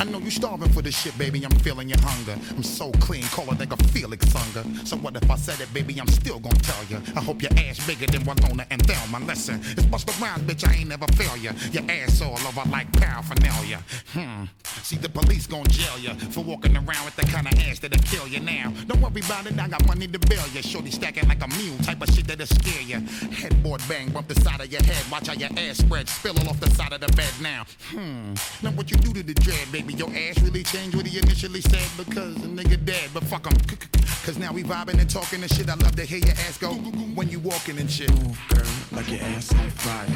I 0.00 0.04
know 0.04 0.18
you 0.18 0.30
starving 0.30 0.70
for 0.70 0.80
this 0.80 0.98
shit, 0.98 1.16
baby. 1.18 1.44
I'm 1.44 1.50
feeling 1.58 1.90
your 1.90 2.00
hunger. 2.00 2.34
I'm 2.56 2.62
so 2.62 2.90
clean, 2.92 3.22
call 3.24 3.50
a 3.50 3.54
Felix 3.92 4.32
hunger. 4.32 4.64
So 4.86 4.96
what 4.96 5.14
if 5.14 5.30
I 5.30 5.36
said 5.36 5.60
it, 5.60 5.72
baby? 5.74 6.00
I'm 6.00 6.08
still 6.08 6.38
gonna 6.38 6.58
tell 6.60 6.82
you. 6.84 7.02
I 7.14 7.20
hope 7.20 7.42
your 7.42 7.52
ass 7.52 7.86
bigger 7.86 8.06
than 8.06 8.24
Winona 8.24 8.66
and 8.70 8.80
Thelma. 8.86 9.22
Listen, 9.26 9.60
it's 9.62 9.82
bust 9.84 10.08
around, 10.18 10.48
bitch. 10.48 10.66
I 10.66 10.76
ain't 10.76 10.88
never 10.88 11.06
fail 11.12 11.36
ya. 11.36 11.52
Your 11.70 11.84
ass 11.90 12.22
all 12.22 12.38
over 12.48 12.62
like 12.70 12.90
paraphernalia. 12.94 13.80
Hmm. 14.14 14.44
See, 14.82 14.96
the 14.96 15.10
police 15.10 15.46
gon' 15.46 15.66
jail 15.66 15.98
ya 15.98 16.14
for 16.14 16.42
walking 16.42 16.74
around 16.76 17.04
with 17.04 17.16
the 17.16 17.26
kind 17.26 17.46
of 17.46 17.52
ass 17.60 17.80
that'll 17.80 18.02
kill 18.04 18.26
you 18.26 18.40
now. 18.40 18.72
Don't 18.86 19.02
worry 19.02 19.20
about 19.20 19.46
it, 19.46 19.58
I 19.58 19.68
got 19.68 19.86
money 19.86 20.06
to 20.08 20.18
bail 20.18 20.46
ya. 20.54 20.62
Shorty 20.62 20.90
stacking 20.90 21.28
like 21.28 21.44
a 21.44 21.48
mule, 21.48 21.76
type 21.82 22.00
of 22.00 22.08
shit 22.08 22.26
that'll 22.26 22.46
scare 22.46 22.82
ya. 22.82 23.00
Headboard 23.32 23.82
bang, 23.86 24.08
bump 24.08 24.28
the 24.28 24.40
side 24.40 24.62
of 24.62 24.72
your 24.72 24.82
head. 24.82 25.04
Watch 25.12 25.26
how 25.26 25.34
your 25.34 25.50
ass 25.58 25.76
spread, 25.78 26.08
spill 26.08 26.38
all 26.38 26.48
off 26.48 26.60
the 26.60 26.70
side 26.70 26.94
of 26.94 27.00
the 27.02 27.12
bed 27.12 27.34
now. 27.42 27.64
Hmm. 27.90 28.32
Now 28.62 28.70
what 28.70 28.90
you 28.90 28.96
do 28.96 29.12
to 29.12 29.22
the 29.22 29.34
dread, 29.34 29.70
baby? 29.70 29.89
Your 29.96 30.10
ass 30.10 30.40
really 30.40 30.62
changed 30.62 30.96
what 30.96 31.06
he 31.06 31.18
initially 31.18 31.60
said 31.60 31.88
because 31.96 32.34
the 32.36 32.48
nigga 32.48 32.82
dead. 32.84 33.10
But 33.12 33.24
fuck 33.24 33.46
him. 33.46 33.56
Cause 34.24 34.38
now 34.38 34.52
we 34.52 34.62
vibing 34.62 35.00
and 35.00 35.08
talking 35.08 35.42
and 35.42 35.50
shit. 35.50 35.68
I 35.68 35.74
love 35.74 35.96
to 35.96 36.04
hear 36.04 36.18
your 36.18 36.36
ass 36.46 36.58
go 36.58 36.74
when 37.14 37.28
you 37.28 37.40
walking 37.40 37.78
and 37.78 37.90
shit. 37.90 38.10
Move, 38.10 38.38
girl, 38.48 38.66
like 38.92 39.10
your 39.10 39.20
ass 39.20 39.52
on 39.54 39.70
fire. 39.70 40.06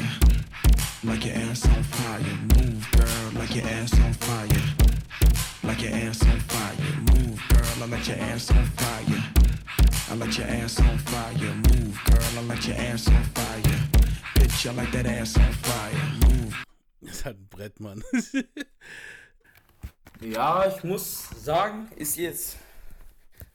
Like 1.03 1.25
your 1.25 1.35
ass 1.35 1.65
on 1.67 1.83
fire. 1.83 2.21
Move, 2.55 2.87
girl, 2.91 3.41
like 3.41 3.55
your 3.55 3.65
ass 3.65 3.93
on 3.99 4.13
fire. 4.13 4.47
Like 5.63 5.81
your 5.81 5.93
ass 5.93 6.21
on 6.23 6.39
fire. 6.39 6.75
Move, 7.13 7.41
girl, 7.49 7.83
I 7.83 7.85
like 7.87 8.07
your 8.07 8.17
ass 8.17 8.51
on 8.51 8.65
fire. 8.65 9.23
I 10.09 10.15
like 10.15 10.37
your 10.37 10.47
ass 10.47 10.79
on 10.79 10.97
fire. 10.99 11.33
Move, 11.33 11.99
girl, 12.05 12.37
I 12.37 12.41
like 12.41 12.67
your 12.67 12.77
ass 12.77 13.07
on 13.07 13.23
fire. 13.23 13.61
Bitch, 14.35 14.69
I 14.69 14.73
like 14.73 14.91
that 14.91 15.05
ass 15.05 15.37
on 15.37 15.51
fire. 15.51 15.93
Move. 16.21 16.55
Das 17.01 17.17
ist 17.17 17.25
halt 17.25 17.37
ein 17.37 17.47
Brett, 17.49 17.79
Mann. 17.79 18.03
Ja, 20.21 20.67
ich 20.67 20.83
muss 20.83 21.27
sagen, 21.43 21.87
ist 21.95 22.17
jetzt 22.17 22.57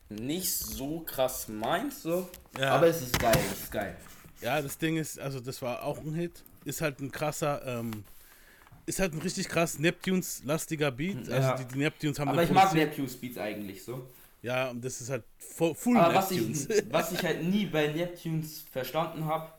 nicht 0.09 0.51
so 0.51 0.99
krass 1.01 1.47
meins, 1.47 2.03
so. 2.03 2.29
Ja. 2.57 2.75
Aber 2.75 2.87
es 2.87 3.01
ist 3.01 3.17
geil, 3.19 3.37
es 3.51 3.63
ist 3.63 3.71
geil. 3.71 3.95
Ja, 4.41 4.61
das 4.61 4.77
Ding 4.77 4.97
ist, 4.97 5.19
also 5.19 5.39
das 5.39 5.61
war 5.61 5.83
auch 5.83 5.99
ein 5.99 6.13
Hit. 6.13 6.43
Ist 6.65 6.81
halt 6.81 6.99
ein 6.99 7.11
krasser, 7.11 7.65
ähm, 7.65 8.03
ist 8.85 8.99
halt 8.99 9.13
ein 9.13 9.21
richtig 9.21 9.47
krass 9.47 9.79
Neptunes-lastiger 9.79 10.91
Beat. 10.91 11.17
Also 11.29 11.33
Ja. 11.49 11.55
die, 11.57 11.65
die 11.65 11.79
Neptunes 11.79 12.19
haben 12.19 12.29
Aber 12.29 12.43
ich 12.43 12.51
mag 12.51 12.65
produziert. 12.65 12.89
Neptunes 12.89 13.17
Beats 13.17 13.37
eigentlich 13.37 13.83
so. 13.83 14.07
Ja, 14.41 14.69
und 14.69 14.83
das 14.83 15.01
ist 15.01 15.09
halt 15.09 15.23
fu- 15.37 15.73
full 15.73 15.97
Aber 15.97 16.15
was 16.15 16.31
ich, 16.31 16.41
was 16.91 17.11
ich 17.11 17.23
halt 17.23 17.43
nie 17.43 17.65
bei 17.67 17.87
Neptunes 17.87 18.65
verstanden 18.71 19.25
habe, 19.25 19.51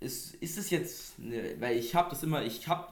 ist, 0.00 0.34
ist 0.34 0.58
es 0.58 0.70
jetzt, 0.70 1.18
ne, 1.18 1.54
weil 1.60 1.76
ich 1.78 1.94
habe 1.94 2.10
das 2.10 2.22
immer, 2.24 2.42
ich 2.42 2.66
habe 2.68 2.88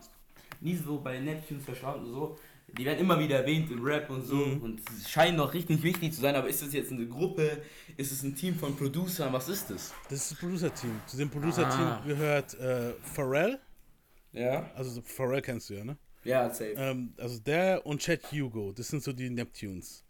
nie 0.61 0.77
so 0.77 1.01
bei 1.01 1.19
Neptunes 1.19 1.65
verstanden, 1.65 2.07
so, 2.07 2.39
die 2.79 2.85
werden 2.85 2.99
immer 3.01 3.19
wieder 3.19 3.37
erwähnt 3.41 3.71
in 3.71 3.83
Rap 3.83 4.09
und 4.11 4.23
so 4.27 4.37
Mhm. 4.37 4.63
und 4.63 4.81
scheinen 5.09 5.37
noch 5.37 5.53
richtig 5.55 5.83
wichtig 5.83 6.13
zu 6.13 6.21
sein, 6.21 6.35
aber 6.35 6.49
ist 6.49 6.63
es 6.63 6.73
jetzt 6.73 6.91
eine 6.93 7.07
Gruppe, 7.07 7.63
ist 7.97 8.13
es 8.13 8.23
ein 8.23 8.35
Team 8.35 8.55
von 8.55 8.75
Producern, 8.77 9.33
was 9.33 9.49
ist 9.49 9.71
das? 9.71 9.93
Das 10.09 10.19
ist 10.21 10.33
das 10.33 10.39
Producer-Team. 10.39 11.01
Zu 11.07 11.17
dem 11.17 11.31
Producer-Team 11.31 11.87
Ah. 11.87 12.03
gehört 12.07 12.55
äh, 12.55 12.93
Pharrell. 13.15 13.59
Ja. 14.33 14.71
Also 14.75 15.03
Pharrell 15.03 15.43
kennst 15.43 15.69
du 15.71 15.75
ja, 15.75 15.85
ne? 15.85 15.97
Ja, 16.25 16.49
safe. 16.51 16.75
Ähm, 16.77 17.13
also 17.19 17.39
der 17.41 17.85
und 17.85 18.01
Chad 18.01 18.21
Hugo, 18.33 18.73
das 18.73 18.89
sind 18.89 19.03
so 19.03 19.13
die 19.13 19.29
Neptunes. 19.29 20.05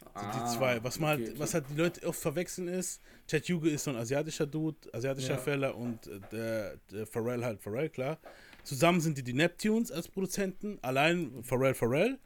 So 0.00 0.06
Ah, 0.20 0.30
die 0.48 0.56
zwei. 0.56 0.84
Was, 0.84 1.00
man 1.00 1.14
okay, 1.14 1.22
halt, 1.24 1.30
okay. 1.32 1.40
was 1.40 1.54
halt 1.54 1.64
die 1.70 1.74
Leute 1.74 2.06
oft 2.06 2.20
verwechseln 2.20 2.68
ist, 2.68 3.00
Chad 3.26 3.42
Hugo 3.48 3.66
ist 3.66 3.82
so 3.84 3.90
ein 3.90 3.96
asiatischer 3.96 4.46
Dude, 4.46 4.76
asiatischer 4.92 5.32
Ja. 5.32 5.38
Fella 5.38 5.70
und 5.70 6.06
äh, 6.06 6.20
der, 6.30 6.76
der 6.92 7.06
Pharrell 7.06 7.42
halt 7.44 7.60
Pharrell, 7.60 7.88
klar. 7.88 8.18
Zusammen 8.64 9.00
sind 9.00 9.18
die 9.18 9.22
die 9.22 9.34
Neptunes 9.34 9.92
als 9.92 10.08
Produzenten, 10.08 10.78
allein 10.82 11.42
Pharrell 11.44 11.74
Pharrell. 11.74 12.18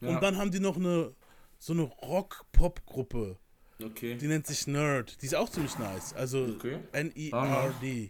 Ja. 0.00 0.08
Und 0.10 0.22
dann 0.22 0.36
haben 0.36 0.50
die 0.50 0.60
noch 0.60 0.76
eine 0.76 1.14
so 1.58 1.72
eine 1.72 1.82
Rock-Pop-Gruppe. 1.82 3.36
Okay. 3.82 4.16
Die 4.16 4.26
nennt 4.26 4.46
sich 4.46 4.66
Nerd. 4.66 5.20
Die 5.22 5.26
ist 5.26 5.34
auch 5.34 5.48
ziemlich 5.48 5.78
nice. 5.78 6.12
Also 6.14 6.44
Okay. 6.44 6.78
N-E-R-D. 6.92 8.08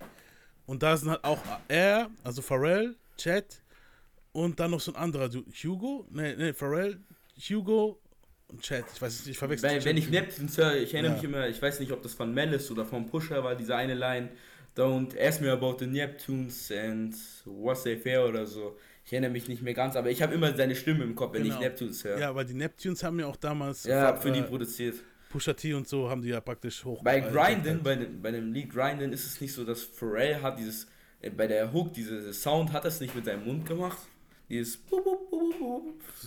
Und 0.66 0.82
da 0.82 0.96
sind 0.96 1.10
halt 1.10 1.24
auch 1.24 1.38
er, 1.68 2.10
also 2.24 2.42
Pharrell, 2.42 2.96
Chad 3.16 3.62
und 4.32 4.58
dann 4.58 4.72
noch 4.72 4.80
so 4.80 4.92
ein 4.92 4.96
anderer, 4.96 5.30
Hugo? 5.62 6.06
Nee, 6.10 6.34
nee, 6.36 6.52
Pharrell, 6.52 6.98
Hugo 7.48 8.00
und 8.48 8.62
Chad. 8.62 8.84
Ich 8.92 9.00
weiß 9.00 9.20
nicht, 9.20 9.28
ich 9.28 9.38
verwechsel 9.38 9.70
Wenn, 9.70 9.84
wenn 9.84 9.96
ich 9.96 10.10
Neptunes 10.10 10.58
höre, 10.58 10.74
ich 10.76 10.92
erinnere 10.92 11.12
Ja. 11.12 11.16
mich 11.16 11.24
immer, 11.24 11.48
ich 11.48 11.62
weiß 11.62 11.78
nicht, 11.80 11.92
ob 11.92 12.02
das 12.02 12.14
von 12.14 12.34
Malice 12.34 12.70
oder 12.72 12.84
von 12.84 13.06
Pusher 13.06 13.42
war, 13.44 13.54
diese 13.54 13.76
eine 13.76 13.94
Line, 13.94 14.30
Don't 14.76 15.16
ask 15.18 15.40
me 15.40 15.48
about 15.50 15.76
the 15.78 15.86
Neptunes 15.86 16.70
and 16.70 17.14
what's 17.46 17.82
they 17.84 17.96
fair 17.96 18.26
oder 18.26 18.44
so. 18.46 18.76
Ich 19.04 19.12
erinnere 19.12 19.30
mich 19.30 19.48
nicht 19.48 19.62
mehr 19.62 19.72
ganz, 19.72 19.96
aber 19.96 20.10
ich 20.10 20.20
habe 20.20 20.34
immer 20.34 20.54
seine 20.54 20.74
Stimme 20.74 21.04
im 21.04 21.14
Kopf, 21.14 21.32
wenn 21.34 21.44
Genau. 21.44 21.54
ich 21.54 21.60
Neptunes 21.60 22.04
höre. 22.04 22.18
Ja, 22.18 22.34
weil 22.34 22.44
die 22.44 22.54
Neptunes 22.54 23.02
haben 23.04 23.18
ja 23.20 23.26
auch 23.26 23.36
damals 23.36 23.84
Ja, 23.84 24.10
äh, 24.10 24.20
für 24.20 24.32
die 24.32 24.42
produziert. 24.42 24.96
Pusha 25.30 25.52
T 25.54 25.74
und 25.74 25.88
so 25.88 26.10
haben 26.10 26.22
die 26.22 26.28
ja 26.28 26.40
praktisch 26.40 26.84
hoch. 26.84 27.02
Bei 27.02 27.18
äh, 27.18 27.20
Grindin, 27.22 27.82
bei 27.82 27.94
dem, 27.96 28.20
bei 28.20 28.30
dem 28.32 28.52
Lied 28.52 28.70
Grindin 28.70 29.12
ist 29.12 29.24
es 29.26 29.40
nicht 29.40 29.52
so, 29.52 29.64
dass 29.64 29.82
Pharrell 29.82 30.42
hat 30.42 30.58
dieses, 30.58 30.86
äh, 31.22 31.30
bei 31.30 31.46
der 31.46 31.72
Hook, 31.72 31.92
diese 31.94 32.32
Sound 32.32 32.72
hat 32.72 32.84
es 32.84 33.00
nicht 33.00 33.14
mit 33.14 33.24
seinem 33.24 33.44
Mund 33.44 33.64
gemacht. 33.66 33.98
Dieses 34.48 34.76
Bup, 34.76 35.04
bup, 35.04 35.30
bup. 35.30 35.82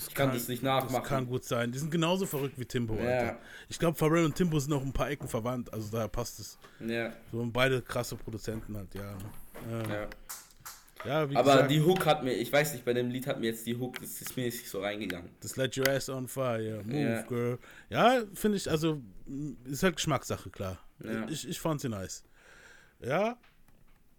Ich 0.07 0.13
kann 0.13 0.31
das 0.33 0.47
nicht 0.47 0.61
nachmachen. 0.61 0.93
Das 1.01 1.03
kann 1.09 1.25
gut 1.27 1.43
sein. 1.45 1.71
Die 1.71 1.79
sind 1.79 1.89
genauso 1.91 2.25
verrückt 2.25 2.59
wie 2.59 2.65
Timbo, 2.65 2.95
Ja. 2.95 3.01
Alter. 3.01 3.39
Ich 3.69 3.79
glaube, 3.79 3.97
Pharrell 3.97 4.25
und 4.25 4.35
Timbo 4.35 4.59
sind 4.59 4.71
noch 4.71 4.81
ein 4.83 4.91
paar 4.93 5.09
Ecken 5.09 5.27
verwandt, 5.27 5.71
also 5.73 5.89
daher 5.91 6.07
passt 6.09 6.39
es. 6.39 6.57
Ja. 6.85 7.13
So 7.31 7.39
und 7.39 7.51
beide 7.53 7.81
krasse 7.81 8.15
Produzenten 8.17 8.75
halt, 8.75 8.93
ja. 8.93 9.13
Äh, 9.71 9.89
Ja. 9.89 10.07
ja, 11.05 11.21
Aber 11.21 11.53
gesagt, 11.53 11.71
die 11.71 11.81
Hook 11.81 12.05
hat 12.05 12.23
mir, 12.23 12.33
ich 12.33 12.51
weiß 12.51 12.73
nicht, 12.73 12.83
bei 12.83 12.93
dem 12.93 13.09
Lied 13.09 13.25
hat 13.25 13.39
mir 13.39 13.47
jetzt 13.47 13.65
die 13.65 13.77
Hook, 13.77 13.99
das 14.01 14.21
ist 14.21 14.35
mir 14.35 14.45
nicht 14.45 14.67
so 14.67 14.81
reingegangen. 14.81 15.29
das 15.39 15.55
Let 15.55 15.77
Your 15.77 15.87
Ass 15.87 16.09
on 16.09 16.27
Fire, 16.27 16.81
Move, 16.85 16.99
Ja. 16.99 17.21
Girl. 17.21 17.57
Ja, 17.89 18.21
finde 18.33 18.57
ich, 18.57 18.69
also, 18.69 19.01
ist 19.65 19.83
halt 19.83 19.95
Geschmackssache, 19.95 20.49
klar. 20.49 20.77
Ja. 21.03 21.25
Ich, 21.29 21.47
ich 21.47 21.59
fand 21.59 21.79
sie 21.79 21.87
nice. 21.89 22.23
Ja, 23.01 23.37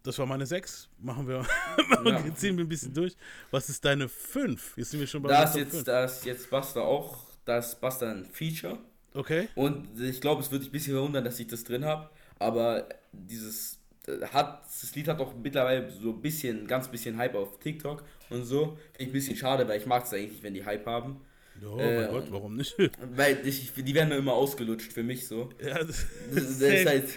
das 0.03 0.18
war 0.18 0.26
meine 0.26 0.46
6. 0.46 0.88
Machen 0.98 1.26
wir, 1.28 1.44
Ja. 2.05 2.34
ziehen 2.34 2.57
wir 2.57 2.64
ein 2.64 2.68
bisschen 2.68 2.92
durch. 2.94 3.16
Was 3.51 3.68
ist 3.68 3.84
deine 3.84 4.09
5? 4.09 4.76
Jetzt 4.76 4.90
sind 4.90 5.01
wir 5.01 5.07
schon 5.07 5.22
bei 5.22 5.28
Da 5.28 5.34
meiner 5.34 5.46
ist 5.46 5.53
Top 5.53 5.61
jetzt, 5.62 5.70
fünf. 5.72 5.84
da 5.84 6.05
ist 6.05 6.24
jetzt 6.24 6.51
Buster 6.51 6.82
auch, 6.82 7.26
da 7.44 7.59
ist 7.59 7.80
Buster 7.80 8.11
ein 8.11 8.24
Feature. 8.32 8.78
Okay. 9.14 9.48
Und 9.55 10.01
ich 10.01 10.20
glaube, 10.20 10.40
es 10.42 10.51
würde 10.51 10.61
dich 10.64 10.68
ein 10.70 10.72
bisschen 10.72 10.94
verwundern, 10.94 11.24
dass 11.24 11.38
ich 11.40 11.46
das 11.48 11.64
drin 11.64 11.84
habe. 11.84 12.09
Aber 12.38 12.88
dieses 13.12 13.78
äh, 14.07 14.24
hat, 14.32 14.62
das 14.64 14.94
Lied 14.94 15.09
hat 15.09 15.20
auch 15.20 15.34
mittlerweile 15.34 15.90
so 15.90 16.11
ein 16.11 16.20
bisschen, 16.22 16.66
ganz 16.66 16.88
bisschen 16.88 17.16
Hype 17.18 17.34
auf 17.34 17.59
TikTok 17.59 18.05
und 18.30 18.44
so. 18.44 18.76
Finde 18.92 18.98
ich 18.98 19.07
ein 19.09 19.12
bisschen 19.12 19.36
schade, 19.36 19.66
weil 19.68 19.80
ich 19.80 19.86
mag 19.86 20.05
es 20.05 20.12
eigentlich, 20.14 20.42
wenn 20.42 20.55
die 20.55 20.64
Hype 20.64 20.86
haben. 20.86 21.20
Ja, 21.61 21.76
Äh, 21.76 22.01
mein 22.03 22.11
Gott, 22.12 22.26
warum 22.30 22.57
nicht? 22.57 22.74
Weil 23.14 23.46
ich, 23.46 23.72
die 23.74 23.94
werden 23.94 24.09
mir 24.09 24.16
immer 24.16 24.32
ausgelutscht 24.32 24.92
für 24.94 25.03
mich 25.03 25.26
so. 25.28 25.51
Ja, 25.62 25.78
das, 25.84 26.07
Das, 26.32 26.44
ist- 26.44 26.62
das 26.62 26.68
ist 26.72 26.86
halt, 26.86 27.09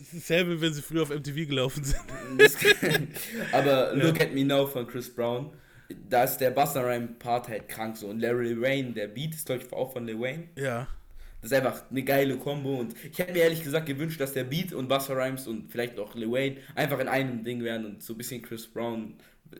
Das 0.00 0.14
ist 0.14 0.30
dasselbe, 0.30 0.58
wenn 0.62 0.72
sie 0.72 0.80
früher 0.80 1.02
auf 1.02 1.10
MTV 1.10 1.46
gelaufen 1.46 1.84
sind. 1.84 2.00
Aber 3.52 3.94
Look 3.94 4.18
at 4.18 4.32
Me 4.32 4.46
Now 4.46 4.66
von 4.66 4.86
Chris 4.86 5.14
Brown, 5.14 5.50
da 6.08 6.24
ist 6.24 6.38
der 6.38 6.52
Busta 6.52 6.80
Rhyme 6.80 7.08
Part 7.18 7.48
halt 7.48 7.68
krank 7.68 7.98
so. 7.98 8.06
Und 8.06 8.20
Larry 8.20 8.58
Wayne, 8.58 8.92
der 8.92 9.08
Beat 9.08 9.34
ist 9.34 9.44
glaube 9.44 9.62
ich 9.62 9.70
auch 9.74 9.92
von 9.92 10.06
Lil 10.06 10.18
Wayne. 10.18 10.44
Ja. 10.56 10.88
Das 11.42 11.52
ist 11.52 11.56
einfach 11.56 11.82
eine 11.90 12.02
geile 12.02 12.38
Kombo 12.38 12.80
und 12.80 12.94
ich 13.10 13.18
hätte 13.18 13.32
mir 13.34 13.40
ehrlich 13.40 13.62
gesagt 13.62 13.84
gewünscht, 13.84 14.18
dass 14.20 14.32
der 14.32 14.44
Beat 14.44 14.72
und 14.72 14.88
Busta 14.88 15.12
Rhymes 15.12 15.46
und 15.46 15.70
vielleicht 15.70 15.98
auch 15.98 16.14
Lil 16.14 16.32
Wayne 16.32 16.56
einfach 16.74 16.98
in 16.98 17.08
einem 17.08 17.44
Ding 17.44 17.62
wären 17.62 17.84
und 17.84 18.02
so 18.02 18.14
ein 18.14 18.16
bisschen 18.16 18.40
Chris 18.40 18.66
Brown 18.66 19.16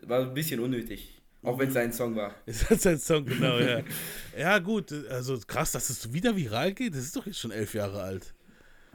war 0.06 0.22
ein 0.22 0.32
bisschen 0.32 0.60
unnötig. 0.60 1.20
Auch 1.42 1.58
wenn 1.58 1.68
es 1.68 1.74
sein 1.74 1.92
Song 1.92 2.16
war. 2.16 2.34
Ist 2.46 2.70
das 2.70 2.82
sein 2.82 2.98
Song, 2.98 3.26
genau, 3.26 3.58
ja. 3.58 3.82
ja, 4.38 4.58
gut, 4.58 4.92
also 5.10 5.38
krass, 5.46 5.72
dass 5.72 5.90
es 5.90 6.12
wieder 6.12 6.34
viral 6.34 6.72
geht. 6.72 6.94
Das 6.94 7.00
ist 7.00 7.16
doch 7.16 7.26
jetzt 7.26 7.38
schon 7.38 7.50
elf 7.50 7.74
Jahre 7.74 8.02
alt. 8.02 8.34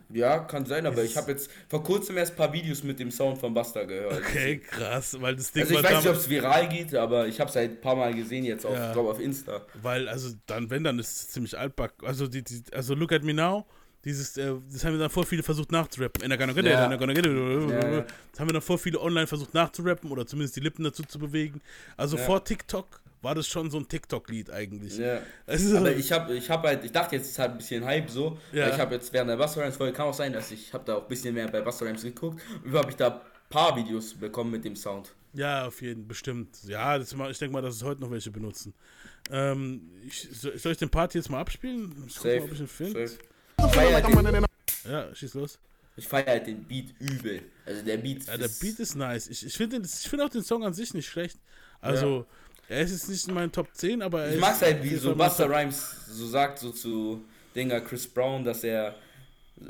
Ja, 0.09 0.39
kann 0.39 0.65
sein, 0.65 0.85
aber 0.85 1.03
ich 1.03 1.17
habe 1.17 1.31
jetzt 1.31 1.49
vor 1.67 1.83
kurzem 1.83 2.17
erst 2.17 2.33
ein 2.33 2.37
paar 2.37 2.53
Videos 2.53 2.83
mit 2.83 2.99
dem 2.99 3.09
Sound 3.11 3.37
von 3.39 3.53
Busta 3.53 3.83
gehört. 3.83 4.13
Okay, 4.19 4.59
krass, 4.59 5.17
weil 5.19 5.35
das 5.35 5.51
Ding 5.51 5.63
Also 5.63 5.75
ich 5.79 5.83
weiß 5.83 5.97
nicht, 6.03 6.07
ob 6.09 6.15
es 6.15 6.29
viral 6.29 6.69
geht, 6.69 6.93
aber 6.95 7.27
ich 7.27 7.39
habe 7.39 7.49
es 7.49 7.55
halt 7.55 7.71
ein 7.71 7.81
paar 7.81 7.95
Mal 7.95 8.13
gesehen 8.13 8.45
jetzt 8.45 8.65
auf, 8.65 8.75
Ja. 8.75 8.93
glaub, 8.93 9.07
auf 9.07 9.19
Insta. 9.19 9.65
weil, 9.81 10.07
also 10.07 10.29
dann, 10.45 10.69
wenn, 10.69 10.83
dann 10.83 10.99
ist 10.99 11.07
es 11.15 11.27
ziemlich 11.29 11.57
altback. 11.57 11.93
Also, 12.03 12.27
die, 12.27 12.43
die, 12.43 12.61
also 12.71 12.93
Look 12.93 13.11
at 13.13 13.23
Me 13.23 13.33
Now, 13.33 13.65
dieses, 14.03 14.37
äh, 14.37 14.53
das 14.71 14.85
haben 14.85 14.93
wir 14.93 14.99
dann 14.99 15.09
vor 15.09 15.25
viele 15.25 15.41
versucht 15.41 15.71
nachzurappen. 15.71 16.29
Ja. 16.31 16.87
Das 16.87 18.39
haben 18.39 18.47
wir 18.49 18.53
dann 18.53 18.61
vor 18.61 18.77
viele 18.77 18.99
online 19.01 19.27
versucht 19.27 19.53
nachzurappen 19.53 20.11
oder 20.11 20.27
zumindest 20.27 20.55
die 20.55 20.59
Lippen 20.59 20.83
dazu 20.83 21.03
zu 21.03 21.17
bewegen. 21.17 21.61
Also 21.97 22.17
Ja. 22.17 22.23
vor 22.23 22.43
TikTok 22.43 23.01
war 23.25 23.35
das 23.35 23.47
schon 23.47 23.69
so 23.69 23.77
ein 23.77 23.87
TikTok-Lied 23.87 24.51
eigentlich. 24.51 24.97
Ja. 24.97 25.19
Also, 25.47 25.77
Aber 25.77 25.91
ich 25.93 26.11
habe 26.11 26.33
ich 26.35 26.49
hab 26.49 26.63
halt, 26.63 26.85
ich 26.85 26.91
dachte 26.91 27.15
jetzt 27.15 27.27
ist 27.27 27.39
halt 27.39 27.51
ein 27.51 27.57
bisschen 27.57 27.83
Hype 27.83 28.09
so. 28.09 28.37
Ja. 28.53 28.69
Ich 28.69 28.77
habe 28.79 28.95
jetzt 28.95 29.11
während 29.11 29.29
der 29.31 29.35
Buster 29.35 29.61
Rhymes 29.61 29.75
Folge, 29.77 29.93
kann 29.93 30.05
auch 30.05 30.13
sein, 30.13 30.31
dass 30.31 30.51
ich 30.51 30.71
habe 30.73 30.85
da 30.85 30.95
auch 30.95 31.01
ein 31.01 31.07
bisschen 31.09 31.33
mehr 31.33 31.47
bei 31.49 31.59
Buster 31.61 31.85
Rhymes 31.85 32.03
geguckt. 32.03 32.41
Und 32.63 32.73
habe 32.73 32.89
ich 32.91 32.95
da 32.95 33.07
ein 33.15 33.21
paar 33.49 33.75
Videos 33.75 34.13
bekommen 34.13 34.51
mit 34.51 34.63
dem 34.63 34.75
Sound. 34.75 35.13
Ja, 35.33 35.65
auf 35.65 35.81
jeden 35.81 36.07
bestimmt. 36.07 36.55
Ja, 36.63 36.97
das, 36.97 37.11
ich 37.13 37.37
denke 37.39 37.51
mal, 37.51 37.61
dass 37.61 37.75
es 37.75 37.83
heute 37.83 37.99
noch 38.01 38.11
welche 38.11 38.31
benutzen. 38.31 38.73
Ähm, 39.31 39.89
ich, 40.07 40.29
soll 40.31 40.57
soll 40.57 40.71
ich 40.71 40.77
den 40.77 40.89
Part 40.89 41.13
jetzt 41.15 41.29
mal 41.29 41.41
abspielen? 41.41 41.91
Ich 42.07 42.15
guck 42.15 42.25
mal, 42.25 42.39
ob 42.41 42.51
ich 42.53 42.59
ihn 42.59 42.67
finde. 42.67 43.09
Ja, 44.87 45.13
schieß 45.15 45.33
los. 45.33 45.59
ich 45.97 46.07
feier 46.07 46.27
halt 46.27 46.47
den 46.47 46.63
Beat 46.63 46.93
übel. 46.99 47.41
Also 47.65 47.81
der 47.83 47.97
Beat 47.97 48.25
Ja, 48.27 48.37
der 48.37 48.45
ist- 48.45 48.59
Beat 48.61 48.79
ist 48.79 48.95
nice. 48.95 49.27
Ich, 49.27 49.45
ich 49.45 49.53
finde 49.57 49.83
find 49.87 50.21
auch 50.21 50.29
den 50.29 50.43
Song 50.43 50.63
an 50.63 50.73
sich 50.73 50.93
nicht 50.93 51.07
schlecht. 51.07 51.39
Also, 51.81 52.25
er 52.69 52.81
ist 52.81 52.91
jetzt 52.91 53.09
nicht 53.09 53.27
in 53.27 53.33
meinen 53.33 53.51
Top 53.51 53.67
10, 53.73 54.01
aber 54.01 54.23
er 54.23 54.33
Ich 54.33 54.39
mag's 54.39 54.61
halt, 54.61 54.83
wie 54.83 54.95
so 54.95 55.15
Buster 55.15 55.49
Rhymes 55.49 56.07
so 56.09 56.27
sagt, 56.27 56.59
so 56.59 56.71
zu 56.71 57.23
Dinger 57.55 57.81
Chris 57.81 58.07
Brown, 58.07 58.43
dass 58.43 58.63
er 58.63 58.95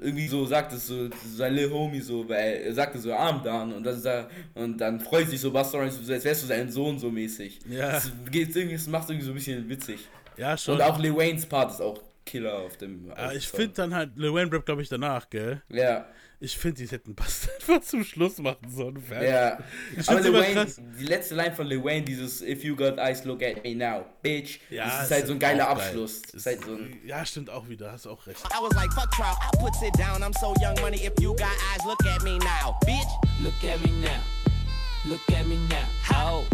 irgendwie 0.02 0.28
so 0.28 0.46
sagt 0.46 0.74
es 0.74 0.88
so 0.88 1.10
sein 1.36 1.54
Lil 1.54 1.70
Homie 1.70 2.02
so, 2.02 2.28
weil 2.28 2.62
er 2.66 2.74
sagte 2.74 2.98
so 2.98 3.14
Arm 3.14 3.44
down 3.44 3.72
und 3.72 3.86
ist 3.86 4.06
er, 4.06 4.30
und 4.56 4.78
dann 4.80 5.00
freut 5.00 5.30
sich 5.30 5.40
so 5.40 5.52
Buster 5.52 5.80
Rhymes, 5.80 6.10
als 6.10 6.24
wärst 6.24 6.44
du 6.44 6.48
sein 6.48 6.72
Sohn 6.72 6.98
so 6.98 7.12
mäßig. 7.12 7.60
Ja. 7.70 7.92
Das 7.92 8.12
geht 8.32 8.56
irgendwie, 8.56 8.76
das 8.76 8.88
macht 8.88 9.10
irgendwie 9.10 9.26
so 9.26 9.32
ein 9.32 9.36
bisschen 9.36 9.70
witzig. 9.70 10.08
Ja, 10.38 10.58
schon. 10.58 10.76
Und 10.76 10.82
auch 10.82 11.00
Lil 11.00 11.16
Waynes 11.16 11.46
Part 11.46 11.72
ist 11.72 11.82
auch 11.82 12.02
Killer 12.26 12.58
auf 12.58 12.78
dem. 12.78 13.08
Ja, 13.08 13.32
ich 13.32 13.48
finde 13.48 13.74
dann 13.76 13.94
halt, 13.94 14.12
Lil 14.16 14.34
Wayne 14.34 14.52
Rap, 14.52 14.66
glaube 14.66 14.82
ich, 14.82 14.90
danach, 14.90 15.30
gell? 15.30 15.62
Ja. 15.70 16.08
Ich 16.46 16.58
finde, 16.60 16.84
die 16.84 16.88
hätten 16.92 17.16
Bastard 17.16 17.56
einfach 17.70 17.82
zum 17.82 18.04
Schluss 18.04 18.38
machen 18.38 18.70
sollen. 18.70 19.02
Fertig. 19.02 19.30
Ja, 19.30 19.58
Ich 19.98 20.08
aber 20.08 20.24
Wayne, 20.32 20.54
krass. 20.66 20.80
die 21.00 21.04
letzte 21.06 21.34
Line 21.34 21.56
von 21.56 21.66
Lil 21.66 21.84
Wayne, 21.84 22.04
dieses 22.06 22.40
If 22.44 22.64
you 22.64 22.76
got 22.76 23.00
eyes, 23.00 23.26
look 23.26 23.42
at 23.42 23.64
me 23.64 23.74
now, 23.74 24.06
bitch. 24.22 24.60
Ja, 24.70 24.86
das 24.86 24.96
ist 24.98 25.04
ist 25.06 25.12
halt 25.12 25.28
so 25.28 25.34
ein 25.34 25.40
geiler 25.40 25.66
geil. 25.66 25.74
Abschluss. 25.74 26.22
Das 26.22 26.34
ist 26.36 26.46
halt 26.46 26.64
so 26.64 26.76
ein, 26.76 27.00
Ja, 27.04 27.26
stimmt 27.26 27.50
auch 27.50 27.68
wieder, 27.68 27.92
hast 27.92 28.06
auch 28.06 28.28
recht. 28.28 28.40
I 28.46 28.62
was 28.62 28.76
like, 28.76 28.94
fuck 28.94 29.10
trial, 29.12 29.34
I 29.42 29.58
puts 29.58 29.82
it 29.82 29.98
down. 29.98 30.22
I'm 30.22 30.38
so 30.40 30.54
young 30.62 30.80
money. 30.82 30.98
If 30.98 31.14
you 31.20 31.34
got 31.36 31.48
eyes, 31.74 31.84
look 31.86 32.06
at 32.06 32.22
me 32.24 32.38
now, 32.38 32.78
bitch. 32.86 33.42
Look 33.42 33.54
at 33.64 33.84
me 33.84 33.92
now. 34.02 35.10
Look 35.10 35.22
at 35.36 35.48
me 35.48 35.58
now. 35.70 36.14
Oh. 36.14 36.46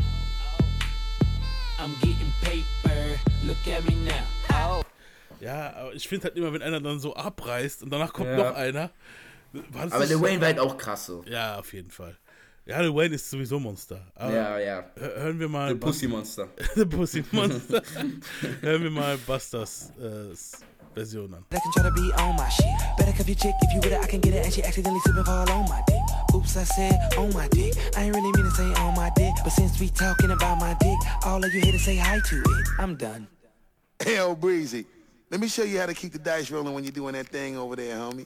I'm 1.79 1.93
getting 1.99 2.31
paper. 2.41 3.19
Look 3.45 3.67
at 3.67 3.83
me 3.89 3.95
now. 4.05 4.23
Oh. 4.53 4.83
Ja, 5.41 5.73
aber 5.75 5.93
ich 5.95 6.07
finde 6.07 6.25
halt 6.25 6.37
immer, 6.37 6.53
wenn 6.53 6.61
einer 6.61 6.79
dann 6.79 6.99
so 6.99 7.13
abreißt 7.15 7.83
und 7.83 7.89
danach 7.89 8.13
kommt 8.13 8.29
Ja. 8.29 8.37
noch 8.37 8.55
einer. 8.55 8.91
War 9.71 9.83
das 9.85 9.93
aber 9.93 10.05
Lil 10.05 10.21
Wayne 10.21 10.39
war 10.41 10.47
halt 10.47 10.59
auch 10.59 10.77
krass 10.77 11.05
so. 11.05 11.23
Ja, 11.27 11.59
auf 11.59 11.71
jeden 11.73 11.91
Fall. 11.91 12.17
Ja, 12.65 12.79
Lil 12.81 12.93
Wayne 12.95 13.15
ist 13.15 13.29
sowieso 13.29 13.59
Monster. 13.59 14.05
Aber 14.15 14.33
Ja, 14.33 14.59
ja. 14.59 14.79
hö- 14.97 15.15
Hören 15.21 15.39
wir 15.39 15.49
mal. 15.49 15.69
The 15.69 15.75
Pussy 15.75 16.07
Monster. 16.07 16.47
The 16.75 16.85
Pussy 16.85 17.23
Monster. 17.31 17.81
hören 18.61 18.83
wir 18.83 18.91
mal 18.91 19.17
Busters 19.17 19.91
äh, 19.99 20.35
Version 20.93 21.33
an. 21.33 21.45
That 21.49 21.61
can 21.63 21.71
try 21.73 21.83
to 21.83 21.91
be 21.93 22.13
on 22.21 22.35
my 22.35 22.49
shit. 22.49 22.65
Better 22.97 23.11
cuff 23.13 23.27
your 23.27 23.35
chick 23.37 23.53
if 23.63 23.73
you 23.73 23.79
with 23.81 23.91
it, 23.91 24.03
I 24.03 24.07
can 24.07 24.21
get 24.21 24.33
it 24.35 24.43
and 24.45 24.53
she 24.53 24.61
accidentally 24.63 24.99
slip 25.05 25.17
and 25.17 25.25
fall 25.25 25.49
on 25.51 25.67
my 25.69 25.81
dick. 25.87 26.35
Oops, 26.35 26.55
I 26.57 26.63
said 26.65 26.99
on 27.17 27.33
my 27.33 27.47
dick. 27.49 27.73
I 27.97 28.03
ain't 28.03 28.15
really 28.15 28.31
mean 28.31 28.45
to 28.45 28.51
say 28.51 28.71
on 28.81 28.93
my 28.95 29.09
dick, 29.15 29.33
but 29.43 29.51
since 29.51 29.79
we 29.79 29.89
talking 29.89 30.31
about 30.31 30.59
my 30.59 30.75
dick, 30.79 30.97
all 31.25 31.43
of 31.43 31.53
you 31.53 31.61
here 31.61 31.71
to 31.73 31.79
say 31.79 31.95
hi 31.97 32.19
to 32.19 32.35
it. 32.41 32.67
I'm 32.77 32.95
done. 32.95 33.27
Hell, 34.05 34.35
Breezy. 34.35 34.85
Let 35.29 35.39
me 35.39 35.47
show 35.47 35.63
you 35.63 35.79
how 35.79 35.85
to 35.87 35.93
keep 35.93 36.11
the 36.13 36.19
dice 36.19 36.51
rolling 36.51 36.73
when 36.73 36.83
you're 36.83 36.91
doing 36.93 37.13
that 37.13 37.27
thing 37.27 37.57
over 37.57 37.75
there, 37.75 37.95
homie. 37.97 38.25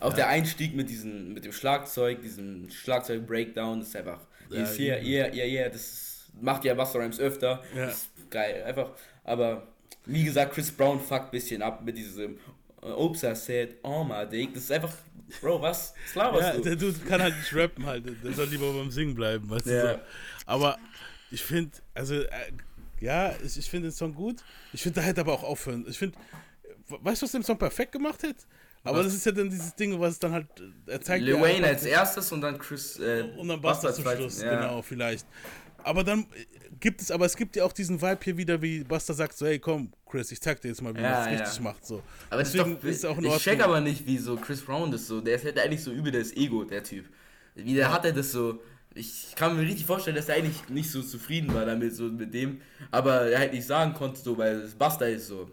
Auch 0.00 0.12
der 0.12 0.28
Einstieg 0.28 0.74
mit 0.74 0.88
diesem, 0.90 1.32
mit 1.34 1.44
dem 1.44 1.52
Schlagzeug, 1.52 2.20
diesem 2.22 2.68
Schlagzeug-Breakdown, 2.70 3.80
ist 3.80 3.94
einfach. 3.96 4.20
Ja, 4.50 4.60
Ja, 4.64 4.78
yeah, 4.78 4.98
yeah, 5.02 5.34
yeah, 5.34 5.46
yeah, 5.46 5.68
das 5.68 6.26
macht 6.40 6.64
ja 6.64 6.74
Buster 6.74 7.00
Rhymes 7.00 7.18
öfter. 7.18 7.62
Ja. 7.74 7.86
Ist 7.88 8.10
geil, 8.30 8.62
einfach. 8.64 8.90
Aber 9.24 9.66
wie 10.04 10.24
gesagt, 10.24 10.52
Chris 10.54 10.70
Brown 10.70 11.00
fuckt 11.00 11.26
ein 11.26 11.30
bisschen 11.30 11.62
ab 11.62 11.82
mit 11.84 11.96
diesem 11.96 12.38
äh, 12.82 12.86
Oops, 12.90 13.22
I 13.24 13.34
said, 13.34 13.76
oh 13.82 14.04
my 14.04 14.26
dick. 14.30 14.54
Das 14.54 14.64
ist 14.64 14.72
einfach, 14.72 14.92
Bro, 15.40 15.60
was? 15.62 15.92
Was 16.06 16.14
laberst 16.14 16.42
Ja, 16.48 16.54
du? 16.54 16.60
der 16.62 16.76
Dude 16.76 16.98
kann 17.08 17.20
halt 17.22 17.36
nicht 17.36 17.52
rappen 17.54 17.84
halt. 17.86 18.04
Der 18.22 18.32
soll 18.32 18.46
lieber 18.46 18.72
beim 18.72 18.90
Singen 18.90 19.14
bleiben, 19.14 19.48
weißt 19.50 19.66
Ja. 19.66 19.82
du 19.82 19.94
so. 19.94 20.00
Aber 20.46 20.78
ich 21.32 21.42
finde, 21.42 21.72
also, 21.94 22.14
äh, 22.14 22.28
ja, 23.00 23.34
ich, 23.44 23.58
ich 23.58 23.68
finde 23.68 23.88
den 23.88 23.92
Song 23.94 24.14
gut. 24.14 24.36
Ich 24.72 24.82
finde, 24.82 25.00
da 25.00 25.06
hätte 25.06 25.22
aber 25.22 25.32
auch 25.32 25.42
aufhören. 25.42 25.84
Ich 25.88 25.98
finde, 25.98 26.16
weißt 26.88 27.22
du, 27.22 27.24
was 27.26 27.32
den 27.32 27.42
Song 27.42 27.58
perfekt 27.58 27.90
gemacht 27.92 28.22
hat? 28.22 28.36
Aber 28.86 29.02
das 29.02 29.14
ist 29.14 29.26
ja 29.26 29.32
dann 29.32 29.50
dieses 29.50 29.74
Ding, 29.74 29.98
was 30.00 30.18
dann 30.18 30.32
halt, 30.32 30.46
äh, 30.86 30.92
er 30.92 31.00
zeigt 31.00 31.24
Lil 31.24 31.40
Wayne 31.40 31.66
als 31.66 31.84
erstes 31.84 32.30
und 32.32 32.40
dann 32.40 32.58
Chris. 32.58 32.98
Äh, 32.98 33.24
und 33.36 33.48
dann 33.48 33.60
Buster 33.60 33.92
zum. 33.92 34.04
Schluss, 34.04 34.42
Ja. 34.42 34.54
genau, 34.60 34.82
vielleicht. 34.82 35.26
Aber 35.82 36.02
dann 36.02 36.20
äh, 36.20 36.24
gibt 36.80 37.00
es, 37.00 37.10
aber 37.10 37.26
es 37.26 37.36
gibt 37.36 37.54
ja 37.56 37.64
auch 37.64 37.72
diesen 37.72 38.00
Vibe 38.02 38.18
hier 38.22 38.36
wieder, 38.36 38.60
wie 38.60 38.82
Buster 38.82 39.14
sagt, 39.14 39.36
so, 39.36 39.46
hey, 39.46 39.58
komm, 39.58 39.92
Chris, 40.10 40.32
ich 40.32 40.40
zeig 40.40 40.60
dir 40.60 40.68
jetzt 40.68 40.82
mal, 40.82 40.90
wie 40.94 41.00
man 41.00 41.10
Ja, 41.10 41.24
das 41.24 41.32
ja. 41.32 41.44
richtig 41.44 41.60
macht, 41.60 41.86
so. 41.86 42.02
Aber 42.30 42.42
das 42.42 42.52
Deswegen 42.52 42.74
ist, 42.74 42.82
doch, 42.82 42.88
ist 42.90 42.96
es 42.98 43.04
auch 43.04 43.18
in 43.18 43.24
ich 43.26 43.36
check 43.38 43.62
aber 43.62 43.80
nicht, 43.80 44.06
wie 44.06 44.18
so 44.18 44.36
Chris 44.36 44.60
Brown 44.62 44.90
das 44.90 45.06
so. 45.06 45.20
Der 45.20 45.36
ist 45.36 45.44
halt 45.44 45.58
eigentlich 45.58 45.82
so 45.82 45.92
übel 45.92 46.10
das 46.12 46.32
Ego, 46.36 46.64
der 46.64 46.82
Typ. 46.82 47.06
Wie 47.54 47.74
der 47.74 47.92
hat 47.92 48.04
er 48.04 48.12
das 48.12 48.32
so. 48.32 48.60
Ich 48.94 49.34
kann 49.36 49.54
mir 49.56 49.62
richtig 49.62 49.84
vorstellen, 49.84 50.16
dass 50.16 50.28
er 50.30 50.36
eigentlich 50.36 50.68
nicht 50.70 50.90
so 50.90 51.02
zufrieden 51.02 51.52
war 51.52 51.66
damit, 51.66 51.94
so 51.94 52.04
mit 52.04 52.32
dem. 52.32 52.62
Aber 52.90 53.26
er 53.28 53.38
halt 53.40 53.52
nicht 53.52 53.66
sagen 53.66 53.92
konnte, 53.92 54.18
so, 54.20 54.36
weil 54.38 54.62
das 54.62 54.74
Buster 54.74 55.08
ist 55.08 55.26
so. 55.28 55.50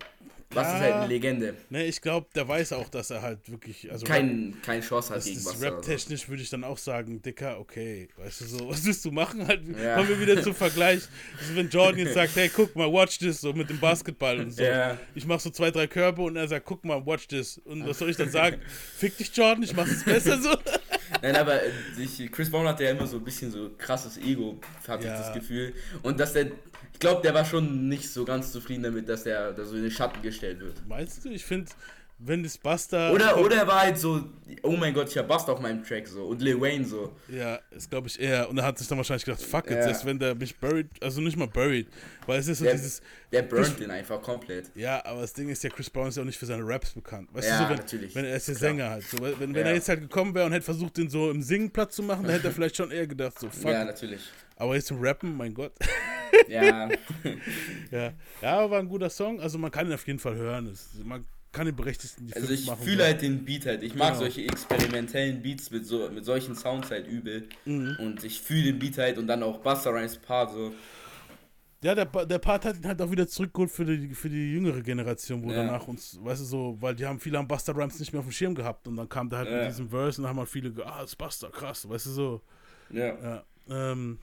Buster 0.54 0.76
ist 0.76 0.82
halt 0.82 0.94
eine 0.94 1.08
Legende. 1.08 1.56
Ne, 1.70 1.86
ich 1.86 2.02
glaube, 2.02 2.28
der 2.36 2.48
weiß 2.48 2.74
auch, 2.74 2.90
dass 2.90 3.10
er 3.10 3.22
halt 3.22 3.50
wirklich, 3.50 3.92
also 3.92 4.06
Kein- 4.06 4.56
kein 4.66 4.82
Chance 4.82 5.10
hat 5.10 5.18
das, 5.18 5.26
gegen 5.26 5.38
das 5.38 5.48
also. 5.48 5.66
Rap-technisch 5.66 6.30
würde 6.30 6.44
ich 6.44 6.50
dann 6.50 6.64
auch 6.64 6.78
sagen, 6.78 7.22
Dicker, 7.22 7.60
okay, 7.60 8.08
weißt 8.18 8.42
du 8.42 8.46
so, 8.46 8.70
was 8.70 8.86
willst 8.86 9.04
du 9.06 9.12
machen? 9.12 9.48
Halt, 9.48 9.62
Ja. 9.82 9.96
kommen 9.96 10.10
wir 10.10 10.20
wieder 10.20 10.42
zum 10.42 10.56
Vergleich. 10.56 11.02
Also 11.40 11.56
wenn 11.56 11.70
Jordan 11.70 12.00
jetzt 12.00 12.14
sagt, 12.14 12.36
hey, 12.36 12.50
guck 12.54 12.76
mal, 12.76 12.92
watch 12.92 13.18
this, 13.20 13.42
so 13.42 13.54
mit 13.54 13.70
dem 13.70 13.80
Basketball 13.80 14.40
und 14.40 14.52
so. 14.52 14.64
Ja. 14.64 14.98
Ich 15.16 15.26
mach 15.26 15.40
so 15.40 15.50
zwei, 15.50 15.72
drei 15.72 15.88
Körbe 15.88 16.22
und 16.22 16.36
er 16.36 16.48
sagt, 16.48 16.66
guck 16.66 16.84
mal, 16.86 17.04
watch 17.06 17.28
this. 17.28 17.58
Und 17.66 17.86
was 17.88 18.00
soll 18.00 18.10
ich 18.10 18.18
dann 18.18 18.30
sagen? 18.30 18.62
Fick 18.98 19.18
dich, 19.18 19.36
Jordan, 19.36 19.64
ich 19.64 19.74
mach's 19.76 19.92
es 19.92 20.04
besser 20.04 20.40
so. 20.42 20.56
Nein, 21.22 21.36
aber 21.36 21.62
äh, 21.64 21.70
ich, 22.00 22.32
Chris 22.32 22.50
Brown 22.50 22.68
hat 22.68 22.80
ja 22.80 22.90
immer 22.92 23.06
so 23.08 23.18
ein 23.18 23.24
bisschen 23.24 23.52
so 23.52 23.70
krasses 23.78 24.18
Ego, 24.18 24.60
habe 24.88 25.04
Ja. 25.04 25.14
ich 25.14 25.26
das 25.26 25.34
Gefühl. 25.34 25.74
Und 26.02 26.20
dass 26.20 26.34
der, 26.34 26.48
ich 26.94 27.00
glaube, 27.00 27.22
der 27.22 27.34
war 27.34 27.44
schon 27.46 27.90
nicht 27.90 28.10
so 28.10 28.24
ganz 28.26 28.52
zufrieden 28.52 28.84
damit, 28.84 29.10
dass 29.10 29.24
der 29.24 29.52
da 29.54 29.66
so 29.66 29.76
in 29.76 29.82
den 29.84 29.92
Schatten 29.92 30.22
gestellt 30.22 30.60
wird. 30.62 30.76
Meinst 30.88 31.26
du? 31.26 31.30
Ich 31.30 31.44
finde, 31.44 31.70
wenn 32.26 32.42
das 32.44 32.58
Buster. 32.58 33.12
Oder, 33.12 33.38
oder 33.38 33.58
er 33.58 33.68
war 33.68 33.82
halt 33.82 33.98
so, 33.98 34.24
oh 34.62 34.72
mein 34.78 34.94
Gott, 34.94 35.10
ich 35.10 35.18
hab 35.18 35.28
Buster 35.28 35.52
auf 35.52 35.60
meinem 35.60 35.84
Track 35.84 36.08
so. 36.08 36.24
Und 36.28 36.42
Lil 36.42 36.62
Wayne 36.62 36.86
so. 36.86 37.14
Ja, 37.28 37.60
ist 37.72 37.90
glaube 37.90 38.08
ich 38.08 38.18
eher. 38.18 38.50
Und 38.50 38.58
er 38.60 38.64
hat 38.64 38.78
sich 38.78 38.88
dann 38.88 38.98
wahrscheinlich 38.98 39.26
gedacht, 39.26 39.42
fuck 39.42 39.66
it, 39.66 39.72
Ja. 39.78 39.84
selbst 39.84 40.06
wenn 40.06 40.20
der 40.20 40.34
mich 40.34 40.58
buried, 40.58 40.88
also 41.02 41.20
nicht 41.20 41.36
mal 41.36 41.48
buried, 41.48 41.88
weil 42.26 42.40
es 42.40 42.48
ist 42.48 42.60
so 42.60 42.64
Der, 42.66 42.76
dieses. 42.76 43.02
der 43.34 43.42
burnt 43.42 43.78
den 43.78 43.92
einfach 43.92 44.22
komplett. 44.22 44.72
Ja, 44.76 45.04
aber 45.04 45.22
das 45.22 45.34
Ding 45.34 45.50
ist 45.50 45.64
ja, 45.64 45.70
Chris 45.70 45.90
Brown 45.90 46.08
ist 46.08 46.16
ja 46.16 46.22
auch 46.22 46.26
nicht 46.28 46.38
für 46.40 46.46
seine 46.46 46.66
Raps 46.66 46.92
bekannt. 46.92 47.28
Weißt 47.34 47.50
Ja, 47.50 47.58
du, 47.58 47.64
so, 47.64 47.70
wenn, 47.72 47.78
natürlich. 47.78 48.16
wenn 48.16 48.26
er 48.26 48.36
ist 48.38 48.48
der. 48.48 48.56
Sänger 48.56 48.90
halt. 48.92 49.04
So, 49.04 49.18
wenn 49.20 49.40
wenn 49.40 49.56
Ja. 49.56 49.62
er 49.64 49.74
jetzt 49.74 49.90
halt 49.90 50.00
gekommen 50.00 50.34
wäre 50.34 50.46
und 50.46 50.54
hätte 50.54 50.64
versucht, 50.64 50.96
den 50.96 51.10
so 51.10 51.30
im 51.30 51.42
Singen 51.42 51.72
Platz 51.72 51.96
zu 51.96 52.04
machen, 52.04 52.24
dann 52.24 52.32
hätte 52.34 52.48
er 52.48 52.52
vielleicht 52.54 52.78
schon 52.78 52.92
eher 52.92 53.08
gedacht, 53.08 53.38
so 53.38 53.50
fuck. 53.50 53.72
Ja, 53.72 53.84
natürlich. 53.84 54.22
Aber 54.56 54.76
jetzt 54.76 54.88
zum 54.88 55.00
Rappen, 55.02 55.36
mein 55.36 55.54
Gott. 55.54 55.74
Ja. 56.48 56.90
ja. 57.92 58.14
Ja, 58.42 58.60
aber 58.60 58.72
war 58.72 58.80
ein 58.80 58.88
guter 58.90 59.10
Song. 59.10 59.40
Also 59.40 59.58
man 59.58 59.72
kann 59.72 59.88
ihn 59.88 59.94
auf 59.94 60.06
jeden 60.08 60.20
Fall 60.20 60.36
hören. 60.36 60.68
Es, 60.68 60.90
man 61.04 61.26
kann 61.52 61.66
den 61.68 61.76
berechtigten 61.76 62.26
die 62.28 62.34
Also 62.36 62.52
ich 62.52 62.66
machen. 62.66 62.84
fühle 62.84 63.04
halt 63.04 63.22
den 63.22 63.46
Beat 63.46 63.66
halt. 63.66 63.84
Ich 63.84 63.94
mag 63.96 64.10
Genau. 64.10 64.20
solche 64.22 64.42
experimentellen 64.44 65.42
Beats 65.42 65.70
mit 65.70 65.86
so 65.86 66.10
mit 66.10 66.26
solchen 66.26 66.56
Sounds 66.56 66.90
halt 66.92 67.08
übel. 67.08 67.48
Mhm. 67.66 67.96
Und 68.00 68.24
ich 68.24 68.42
fühle 68.42 68.64
den 68.66 68.80
Beat 68.80 68.98
halt 68.98 69.18
und 69.18 69.28
dann 69.28 69.44
auch 69.44 69.60
Buster 69.60 69.92
Rhymes 69.94 70.18
Part 70.18 70.52
so. 70.52 70.74
Ja, 71.84 71.94
der, 71.94 72.06
der 72.06 72.40
Part 72.40 72.64
hat 72.64 72.78
ihn 72.78 72.88
halt 72.88 73.02
auch 73.02 73.12
wieder 73.12 73.28
zurückgeholt 73.28 73.70
für 73.70 73.84
die, 73.86 74.16
für 74.16 74.30
die 74.30 74.54
jüngere 74.54 74.82
Generation, 74.82 75.44
wo 75.44 75.50
Ja. 75.52 75.58
danach 75.58 75.86
uns, 75.88 76.18
weißt 76.24 76.40
du, 76.42 76.46
so, 76.46 76.78
weil 76.80 76.96
die 76.96 77.06
haben 77.06 77.20
viele 77.20 77.38
am 77.38 77.46
Buster 77.48 77.76
Rhymes 77.76 78.00
nicht 78.00 78.14
mehr 78.14 78.22
auf 78.22 78.26
dem 78.26 78.32
Schirm 78.32 78.56
gehabt 78.56 78.88
und 78.88 78.96
dann 78.96 79.10
kam 79.10 79.30
der 79.30 79.40
halt 79.40 79.50
Ja. 79.50 79.58
mit 79.60 79.68
diesem 79.68 79.90
Verse 79.90 80.18
und 80.20 80.24
dann 80.24 80.30
haben 80.30 80.40
halt 80.40 80.48
viele, 80.50 80.70
ah, 80.86 81.02
das 81.02 81.10
ist 81.12 81.16
Buster, 81.18 81.50
krass, 81.50 81.88
weißt 81.88 82.06
du, 82.06 82.10
so. 82.12 82.42
Ja. 82.90 83.06
ja 83.22 83.44
ähm, 83.70 84.18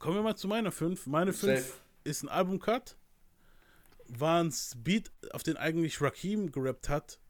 kommen 0.00 0.16
wir 0.16 0.22
mal 0.22 0.34
zu 0.36 0.48
meiner 0.48 0.72
5. 0.72 1.06
Meine 1.06 1.32
5 1.32 1.60
Safe. 1.60 1.72
ist 2.02 2.24
ein 2.24 2.28
Albumcut. 2.28 2.96
War 4.08 4.42
ein 4.42 4.52
Beat, 4.78 5.12
auf 5.32 5.44
den 5.44 5.56
eigentlich 5.56 6.00
Rakim 6.00 6.50
gerappt 6.50 6.88
hat. 6.88 7.20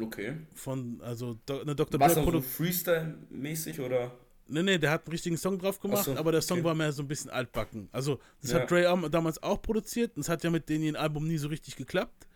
Okay. 0.00 0.38
Von, 0.56 1.00
also 1.02 1.38
eine 1.48 1.76
Dr. 1.76 2.00
Dre 2.00 2.06
auch 2.10 2.32
so 2.32 2.40
Freestyle-mäßig 2.40 3.78
oder? 3.80 4.10
Nee, 4.48 4.62
nee, 4.62 4.78
der 4.78 4.90
hat 4.90 5.06
einen 5.06 5.12
richtigen 5.12 5.36
Song 5.38 5.58
drauf 5.58 5.78
gemacht, 5.80 6.00
Ach 6.00 6.04
so, 6.06 6.16
aber 6.16 6.32
der 6.32 6.42
Song 6.42 6.58
okay. 6.58 6.64
war 6.66 6.74
mehr 6.74 6.92
so 6.92 7.02
ein 7.02 7.08
bisschen 7.08 7.30
altbacken. 7.30 7.88
Also, 7.92 8.18
das 8.42 8.50
Ja. 8.50 8.60
hat 8.60 8.70
Dre 8.70 8.88
am- 8.88 9.08
damals 9.10 9.40
auch 9.42 9.62
produziert 9.62 10.16
und 10.16 10.22
es 10.22 10.28
hat 10.28 10.42
ja 10.42 10.50
mit 10.50 10.68
denen 10.68 10.84
ihr 10.84 11.00
Album 11.00 11.26
nie 11.28 11.38
so 11.38 11.48
richtig 11.48 11.76
geklappt. 11.76 12.26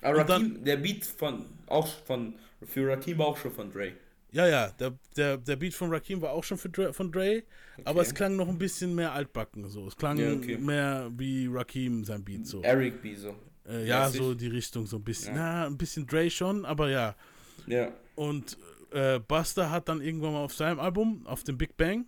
Aber 0.00 0.24
dann- 0.24 0.42
Rakim, 0.42 0.64
der 0.64 0.76
Beat 0.78 1.04
von 1.04 1.44
auch 1.66 1.86
von 2.04 2.34
für 2.66 2.88
Rakim 2.90 3.18
war 3.18 3.26
auch 3.26 3.36
schon 3.36 3.52
von 3.52 3.70
Dre. 3.70 3.92
Ja, 4.32 4.46
ja, 4.46 4.68
der, 4.70 4.94
der, 5.16 5.36
der 5.36 5.56
Beat 5.56 5.74
von 5.74 5.90
Rakim 5.92 6.22
war 6.22 6.30
auch 6.32 6.42
schon 6.42 6.56
für 6.56 6.70
Dre, 6.70 6.92
von 6.94 7.12
Dre, 7.12 7.42
aber 7.84 8.00
es 8.00 8.14
klang 8.14 8.34
noch 8.34 8.48
ein 8.48 8.56
bisschen 8.58 8.94
mehr 8.94 9.12
altbacken. 9.12 9.68
So. 9.68 9.86
Es 9.86 9.94
klang 9.96 10.16
Ja, 10.16 10.32
okay. 10.32 10.56
mehr 10.56 11.10
wie 11.16 11.46
Rakim 11.50 12.02
sein 12.04 12.24
Beat. 12.24 12.46
So. 12.46 12.62
Eric 12.62 13.02
B 13.02 13.14
so. 13.14 13.34
Äh, 13.68 13.86
ja, 13.86 14.08
so 14.08 14.34
die 14.34 14.48
Richtung, 14.48 14.86
so 14.86 14.96
ein 14.96 15.04
bisschen. 15.04 15.34
Ja. 15.34 15.60
Na, 15.60 15.66
ein 15.66 15.76
bisschen 15.76 16.06
Dre 16.06 16.30
schon, 16.30 16.64
aber 16.64 16.88
ja. 16.88 17.14
Ja. 17.66 17.92
Und 18.14 18.56
äh, 18.90 19.18
Buster 19.20 19.70
hat 19.70 19.88
dann 19.88 20.00
irgendwann 20.00 20.32
mal 20.32 20.44
auf 20.44 20.54
seinem 20.54 20.80
Album, 20.80 21.26
auf 21.26 21.44
dem 21.44 21.58
Big 21.58 21.76
Bang, 21.76 22.06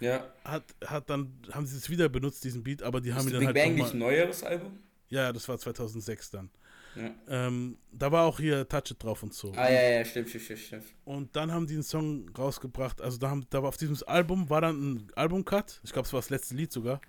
Ja. 0.00 0.26
hat, 0.44 0.64
hat 0.86 1.08
dann, 1.10 1.32
haben 1.52 1.66
sie 1.66 1.76
es 1.76 1.90
wieder 1.90 2.08
benutzt, 2.08 2.44
diesen 2.44 2.62
Beat, 2.62 2.82
aber 2.82 3.00
die 3.02 3.12
haben 3.12 3.20
Ist 3.20 3.26
ihn 3.26 3.32
dann 3.32 3.40
Big 3.40 3.46
halt 3.48 3.56
Bang 3.56 3.74
nicht 3.74 3.92
ein 3.92 3.98
neueres 3.98 4.42
Album? 4.42 4.78
Ja, 5.10 5.22
ja, 5.24 5.32
das 5.32 5.46
war 5.48 5.58
2006 5.58 6.30
dann. 6.30 6.50
Ja. 6.98 7.14
Ähm, 7.46 7.78
da 7.92 8.10
war 8.10 8.24
auch 8.24 8.38
hier 8.40 8.68
Touch 8.68 8.90
It 8.90 9.02
drauf 9.02 9.22
und 9.22 9.32
so. 9.32 9.52
Ah 9.52 9.70
ja, 9.70 9.82
ja, 9.90 10.04
stimmt, 10.04 10.28
stimmt, 10.30 10.58
stimmt. 10.58 10.84
Und 11.04 11.34
dann 11.36 11.52
haben 11.52 11.66
die 11.66 11.74
einen 11.74 11.82
Song 11.82 12.28
rausgebracht. 12.36 13.00
Also 13.00 13.18
da 13.18 13.30
haben, 13.30 13.46
da 13.50 13.62
war 13.62 13.68
auf 13.68 13.76
diesem 13.76 13.96
Album 14.06 14.50
war 14.50 14.60
dann 14.60 14.94
ein 14.94 15.06
Albumcut. 15.14 15.80
Ich 15.84 15.92
glaube, 15.92 16.06
es 16.06 16.12
war 16.12 16.20
das 16.20 16.30
letzte 16.30 16.54
Lied 16.54 16.72
sogar. 16.72 17.00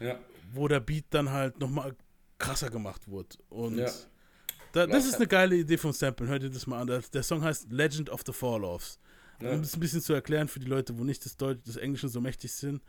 Ja. 0.00 0.18
Wo 0.52 0.68
der 0.68 0.80
Beat 0.80 1.04
dann 1.10 1.30
halt 1.30 1.58
nochmal 1.60 1.94
krasser 2.38 2.70
gemacht 2.70 3.08
wurde. 3.08 3.36
Und 3.48 3.78
Ja. 3.78 3.90
da, 4.72 4.86
das 4.86 5.06
ist 5.06 5.16
eine 5.16 5.26
geile 5.26 5.56
Idee 5.56 5.76
vom 5.76 5.92
Sample. 5.92 6.26
Hört 6.26 6.42
ihr 6.42 6.50
das 6.50 6.66
mal 6.66 6.80
an. 6.80 7.02
Der, 7.12 7.22
Song 7.22 7.42
heißt 7.42 7.70
Legend 7.70 8.10
of 8.10 8.22
the 8.26 8.32
Fall-Offs. 8.32 8.98
Um 9.40 9.60
das 9.60 9.74
ein 9.74 9.80
bisschen 9.80 10.00
zu 10.00 10.14
erklären 10.14 10.48
für 10.48 10.60
die 10.60 10.66
Leute, 10.66 10.98
wo 10.98 11.04
nicht 11.04 11.22
das 11.26 11.36
Deutsch, 11.36 11.60
das 11.66 11.76
Englische 11.76 12.08
so 12.08 12.20
mächtig 12.22 12.52
sind. 12.52 12.82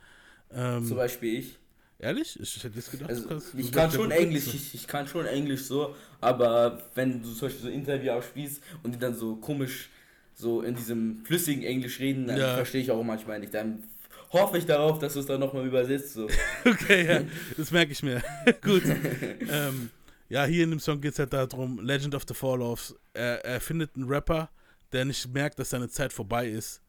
Ähm, 0.49 0.85
Zum 0.85 0.95
Beispiel 0.95 1.39
ich. 1.39 1.59
Ehrlich? 1.99 2.39
Ich, 2.39 2.63
hätte 2.63 2.75
jetzt 2.75 2.91
gedacht, 2.91 3.09
Also, 3.09 3.23
du 3.23 3.27
kannst, 3.29 3.53
ich 3.55 3.71
kann 3.71 3.91
schon 3.91 4.11
Englisch, 4.11 4.47
ich, 4.53 4.75
ich 4.75 4.87
kann 4.87 5.07
schon 5.07 5.25
Englisch 5.25 5.63
so, 5.63 5.95
aber 6.21 6.83
wenn 6.93 7.23
du 7.23 7.31
zum 7.33 7.47
Beispiel 7.47 7.61
so 7.63 7.67
ein 7.69 7.73
Interview 7.73 8.11
abspielst 8.11 8.61
und 8.83 8.93
die 8.93 8.99
dann 8.99 9.15
so 9.15 9.35
komisch 9.37 9.89
so 10.35 10.61
in 10.61 10.75
diesem 10.75 11.25
flüssigen 11.25 11.63
Englisch 11.63 11.99
reden, 11.99 12.27
dann 12.27 12.37
Ja. 12.37 12.53
verstehe 12.55 12.81
ich 12.81 12.91
auch 12.91 13.03
manchmal 13.03 13.39
nicht. 13.39 13.51
Dann 13.53 13.83
hoffe 14.31 14.59
ich 14.59 14.65
darauf, 14.67 14.99
dass 14.99 15.13
du 15.13 15.21
es 15.21 15.25
dann 15.25 15.39
nochmal 15.39 15.65
übersetzt. 15.65 16.13
So. 16.13 16.27
Okay, 16.65 17.07
ja, 17.07 17.21
das 17.57 17.71
merke 17.71 17.91
ich 17.91 18.03
mir. 18.03 18.21
Gut. 18.61 18.83
ähm, 18.85 19.89
ja, 20.29 20.45
hier 20.45 20.65
in 20.65 20.69
dem 20.69 20.79
Song 20.79 21.01
geht 21.01 21.13
es 21.13 21.19
halt 21.19 21.33
darum, 21.33 21.79
Legend 21.79 22.13
of 22.13 22.25
the 22.27 22.35
Fall-Offs. 22.35 22.93
Er, 23.13 23.43
er 23.43 23.59
findet 23.59 23.95
einen 23.95 24.07
Rapper, 24.07 24.51
der 24.91 25.05
nicht 25.05 25.27
merkt, 25.33 25.57
dass 25.57 25.71
seine 25.71 25.89
Zeit 25.89 26.13
vorbei 26.13 26.47
ist. 26.49 26.81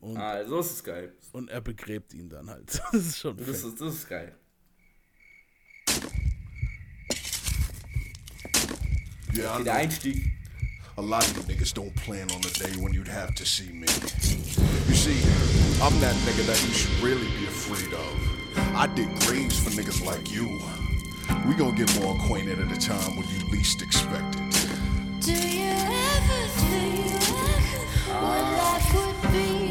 Und, 0.00 0.16
Ah, 0.16 0.44
so 0.46 0.60
ist 0.60 0.70
es 0.72 0.84
geil. 0.84 1.12
Und 1.32 1.50
er 1.50 1.60
begräbt 1.60 2.14
ihn 2.14 2.28
dann 2.28 2.48
halt. 2.48 2.80
Das 2.92 2.94
ist 2.94 3.18
schon 3.18 3.36
Das 3.36 3.48
ist, 3.64 3.80
das 3.80 3.94
ist 3.94 4.08
geil. 4.08 4.36
Yeah, 9.34 9.52
I 9.52 9.62
Der. 9.64 9.72
Einstieg. 9.72 10.30
A 10.96 11.02
lot 11.02 11.26
of 11.26 11.36
you 11.36 11.54
niggas 11.54 11.74
don't 11.74 11.92
plan 11.96 12.30
on 12.30 12.40
the 12.40 12.50
day 12.50 12.70
when 12.80 12.92
you'd 12.92 13.08
have 13.08 13.34
to 13.34 13.44
see 13.44 13.72
me. 13.72 13.88
You 14.86 14.94
see, 14.94 15.18
I'm 15.82 15.98
that 15.98 16.14
nigga 16.24 16.46
that 16.46 16.62
you 16.62 16.72
should 16.72 17.02
really 17.02 17.26
be 17.40 17.46
afraid 17.46 17.92
of. 17.94 18.76
I 18.76 18.86
dig 18.86 19.08
graves 19.26 19.58
for 19.58 19.70
niggas 19.70 20.06
like 20.06 20.30
you. 20.30 20.60
We 21.48 21.54
gonna 21.56 21.76
get 21.76 21.92
more 22.00 22.14
acquainted 22.14 22.60
at 22.60 22.70
a 22.70 22.80
time 22.80 23.16
when 23.16 23.26
you 23.26 23.50
least 23.50 23.82
expect 23.82 24.36
it. 24.36 24.70
Do 25.20 25.32
you 25.32 25.72
ever 25.72 26.48
think 26.62 27.22
what 28.06 28.42
life 28.62 28.94
would 28.94 29.32
be 29.32 29.63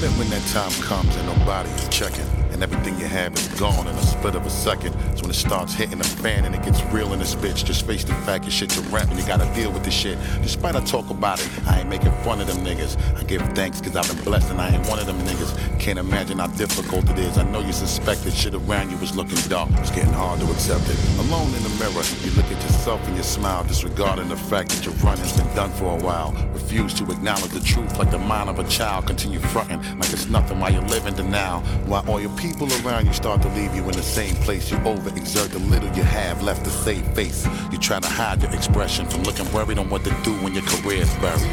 that 0.00 0.10
when 0.18 0.30
that 0.30 0.44
time 0.48 0.70
comes 0.82 1.14
and 1.16 1.26
nobody 1.26 1.68
is 1.70 1.88
checking, 1.88 2.39
and 2.60 2.70
everything 2.70 2.98
you 3.00 3.06
have 3.06 3.32
is 3.34 3.48
gone 3.58 3.86
in 3.86 3.94
a 3.94 4.02
split 4.02 4.34
of 4.34 4.44
a 4.44 4.50
second, 4.50 4.94
it's 5.12 5.22
when 5.22 5.30
it 5.30 5.34
starts 5.34 5.72
hitting 5.72 5.96
the 5.96 6.04
fan 6.04 6.44
and 6.44 6.54
it 6.54 6.62
gets 6.62 6.82
real 6.92 7.12
in 7.14 7.18
this 7.18 7.34
bitch. 7.34 7.64
Just 7.64 7.86
face 7.86 8.04
the 8.04 8.12
fact 8.26 8.44
your 8.44 8.50
shit 8.50 8.68
to 8.70 8.82
rap 8.92 9.08
and 9.08 9.18
you 9.18 9.26
gotta 9.26 9.50
deal 9.54 9.72
with 9.72 9.82
this 9.82 9.94
shit. 9.94 10.18
Despite 10.42 10.76
I 10.76 10.80
talk 10.84 11.08
about 11.08 11.40
it, 11.40 11.48
I 11.66 11.80
ain't 11.80 11.88
making 11.88 12.12
fun 12.22 12.40
of 12.40 12.46
them 12.46 12.58
niggas. 12.58 12.98
I 13.16 13.22
give 13.22 13.40
thanks 13.54 13.80
cause 13.80 13.96
I've 13.96 14.14
been 14.14 14.22
blessed 14.24 14.50
and 14.50 14.60
I 14.60 14.68
ain't 14.74 14.86
one 14.88 14.98
of 14.98 15.06
them 15.06 15.18
niggas. 15.20 15.80
Can't 15.80 15.98
imagine 15.98 16.38
how 16.38 16.48
difficult 16.48 17.08
it 17.08 17.18
is. 17.18 17.38
I 17.38 17.44
know 17.44 17.60
you 17.60 17.72
suspected 17.72 18.34
shit 18.34 18.54
around 18.54 18.90
you 18.90 18.98
was 18.98 19.16
looking 19.16 19.38
dark. 19.48 19.70
It's 19.78 19.90
getting 19.90 20.12
hard 20.12 20.40
to 20.40 20.46
accept 20.52 20.84
it. 20.90 20.98
Alone 21.20 21.54
in 21.54 21.62
the 21.62 21.74
mirror, 21.80 22.04
you 22.24 22.30
look 22.32 22.46
at 22.46 22.62
yourself 22.62 23.00
and 23.08 23.16
you 23.16 23.22
smile, 23.22 23.64
disregarding 23.64 24.28
the 24.28 24.36
fact 24.36 24.68
that 24.70 24.84
your 24.84 24.94
run 24.96 25.16
has 25.16 25.32
been 25.34 25.48
done 25.56 25.70
for 25.70 25.98
a 25.98 26.02
while. 26.02 26.32
Refuse 26.52 26.92
to 26.94 27.04
acknowledge 27.04 27.52
the 27.52 27.60
truth 27.60 27.98
like 27.98 28.10
the 28.10 28.18
mind 28.18 28.50
of 28.50 28.58
a 28.58 28.64
child. 28.68 29.06
Continue 29.06 29.38
fronting 29.38 29.80
like 29.98 30.12
it's 30.12 30.28
nothing 30.28 30.60
while 30.60 30.70
you're 30.70 30.82
living 30.82 31.14
denial. 31.14 31.60
While 31.86 32.06
all 32.06 32.20
your 32.20 32.36
people 32.36 32.49
around 32.58 33.06
you 33.06 33.12
start 33.12 33.40
to 33.42 33.48
leave 33.50 33.74
you 33.74 33.82
in 33.84 33.92
the 33.92 34.02
same 34.02 34.34
place. 34.36 34.70
You 34.70 34.76
overexert 34.78 35.50
the 35.50 35.58
little 35.58 35.88
you 35.96 36.02
have 36.02 36.42
left 36.42 36.64
to 36.64 36.70
save 36.70 37.06
face. 37.14 37.46
You 37.70 37.78
try 37.78 38.00
to 38.00 38.08
hide 38.08 38.42
your 38.42 38.52
expression 38.52 39.06
from 39.08 39.22
looking 39.22 39.50
worried 39.52 39.78
on 39.78 39.88
what 39.88 40.04
to 40.04 40.10
do 40.22 40.32
when 40.42 40.54
your 40.54 40.64
career's 40.64 41.12
buried. 41.18 41.50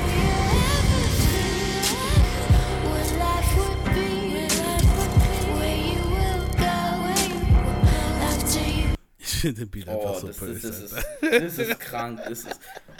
Ich 9.20 9.42
finde 9.42 9.62
den 9.62 9.70
Beat 9.70 9.88
einfach 9.88 10.16
Oh, 10.16 10.20
so 10.20 10.28
das, 10.28 10.38
böse. 10.38 10.54
ist, 10.54 10.64
das, 10.66 10.80
ist, 10.80 10.94
Alter. 11.22 11.40
das 11.40 11.58
ist 11.58 11.80
krank. 11.80 12.20
Das, 12.28 12.40
ist, 12.40 12.60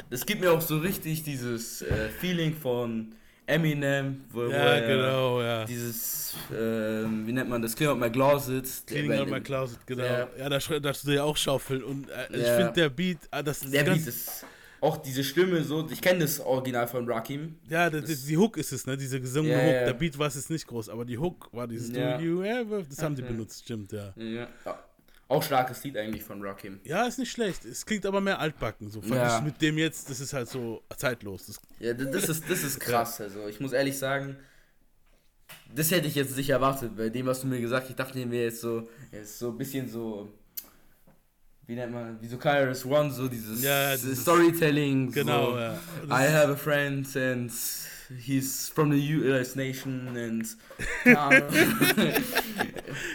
das 0.10 0.26
gibt 0.26 0.42
mir 0.42 0.52
auch 0.52 0.62
so 0.62 0.78
richtig 0.78 1.24
dieses 1.24 1.82
äh, 1.82 2.10
Feeling 2.10 2.54
von 2.56 3.14
Eminem, 3.48 4.26
wo, 4.30 4.42
wo 4.42 4.50
Ja, 4.50 4.58
er 4.58 4.88
genau, 4.88 5.42
ja. 5.42 5.66
dieses, 5.66 6.36
ähm, 6.54 7.26
wie 7.26 7.32
nennt 7.32 7.50
man 7.50 7.62
das, 7.62 7.76
Clean 7.76 7.92
Out 7.92 8.00
My 8.00 8.10
Closet. 8.12 8.66
Cleaning 8.86 9.10
Der- 9.12 9.22
out 9.22 9.30
my 9.30 9.40
closet, 9.42 9.80
genau. 9.88 10.04
Ja. 10.04 10.28
Ja, 10.38 10.50
da, 10.50 10.60
du 10.60 11.12
ja 11.12 11.24
auch 11.24 11.38
Schaufeln. 11.38 11.82
Und 11.84 12.10
äh, 12.10 12.28
ich 12.38 12.46
Ja. 12.46 12.58
finde 12.58 12.74
der 12.74 12.90
Beat, 12.90 13.20
ah, 13.32 13.42
das 13.42 13.64
ist 13.64 13.74
Der 13.74 13.84
Beat 13.86 14.06
ist 14.06 14.46
auch 14.82 14.98
diese 14.98 15.24
Stimme 15.24 15.64
so, 15.64 15.88
ich 15.90 16.02
kenne 16.02 16.20
das 16.20 16.40
Original 16.40 16.88
von 16.88 17.10
Rakim. 17.10 17.56
Ja, 17.70 17.90
die, 17.90 18.02
die, 18.04 18.16
die 18.16 18.38
Hook 18.38 18.58
ist 18.58 18.72
es, 18.74 18.86
ne? 18.86 18.96
Diese 18.98 19.20
gesungene 19.20 19.56
Ja, 19.56 19.64
Hook. 19.66 19.74
ja. 19.74 19.86
Der 19.86 19.94
Beat 19.94 20.20
war 20.20 20.28
es 20.28 20.36
jetzt 20.36 20.50
nicht 20.52 20.68
groß, 20.68 20.90
aber 20.90 21.04
die 21.06 21.18
Hook 21.18 21.48
war 21.54 21.68
dieses 21.68 21.96
Ja. 21.96 22.18
Do 22.18 22.24
You 22.24 22.42
Ever? 22.44 22.84
Das 22.88 23.02
haben 23.02 23.16
die 23.16 23.22
benutzt, 23.24 23.64
stimmt, 23.64 23.92
ja. 23.94 24.14
Ja. 24.18 24.48
Auch 25.30 25.44
starkes 25.44 25.84
Lied 25.84 25.98
eigentlich 25.98 26.24
von 26.24 26.42
Rakim. 26.42 26.80
Ja, 26.86 27.06
ist 27.06 27.20
nicht 27.20 27.32
schlecht. 27.32 27.66
Es 27.66 27.86
klingt 27.86 28.06
aber 28.06 28.22
mehr 28.22 28.40
altbacken. 28.40 28.90
So 28.90 29.02
Ja. 29.02 29.42
mit 29.42 29.62
dem 29.62 29.78
jetzt, 29.78 30.10
das 30.10 30.22
ist 30.22 30.32
halt 30.34 30.48
so 30.48 30.82
zeitlos. 30.96 31.48
Das, 31.48 31.60
Ja, 31.80 31.94
das 31.94 32.30
ist, 32.30 32.50
das 32.50 32.64
ist 32.64 32.80
krass. 32.80 33.20
Also 33.20 33.46
ich 33.48 33.60
muss 33.60 33.74
ehrlich 33.74 33.98
sagen, 33.98 34.38
das 35.76 35.92
hätte 35.92 36.08
ich 36.08 36.16
jetzt 36.16 36.38
nicht 36.38 36.50
erwartet. 36.50 36.96
Bei 36.96 37.10
dem, 37.10 37.26
was 37.26 37.42
du 37.42 37.48
mir 37.48 37.60
gesagt 37.60 37.84
hast, 37.84 37.90
ich 37.90 37.96
dachte 37.98 38.26
mir 38.26 38.44
jetzt 38.44 38.62
so, 38.62 38.90
ist 39.12 39.38
so 39.40 39.50
ein 39.50 39.58
bisschen 39.58 39.90
so, 39.90 40.32
wie 41.66 41.76
nennt 41.76 41.92
man, 41.92 42.22
wie 42.22 42.28
so 42.28 42.38
Kairos 42.38 42.86
One, 42.86 43.12
so 43.12 43.28
dieses, 43.28 43.62
Ja, 43.62 43.98
Storytelling. 43.98 45.12
Genau, 45.12 45.52
so, 45.52 45.60
ja. 45.60 45.74
I 46.06 46.32
have 46.32 46.54
a 46.54 46.56
friend 46.56 47.06
and 47.18 47.52
he's 48.26 48.70
from 48.70 48.92
the 48.92 49.16
US 49.16 49.56
nation 49.56 50.08
and 50.18 50.48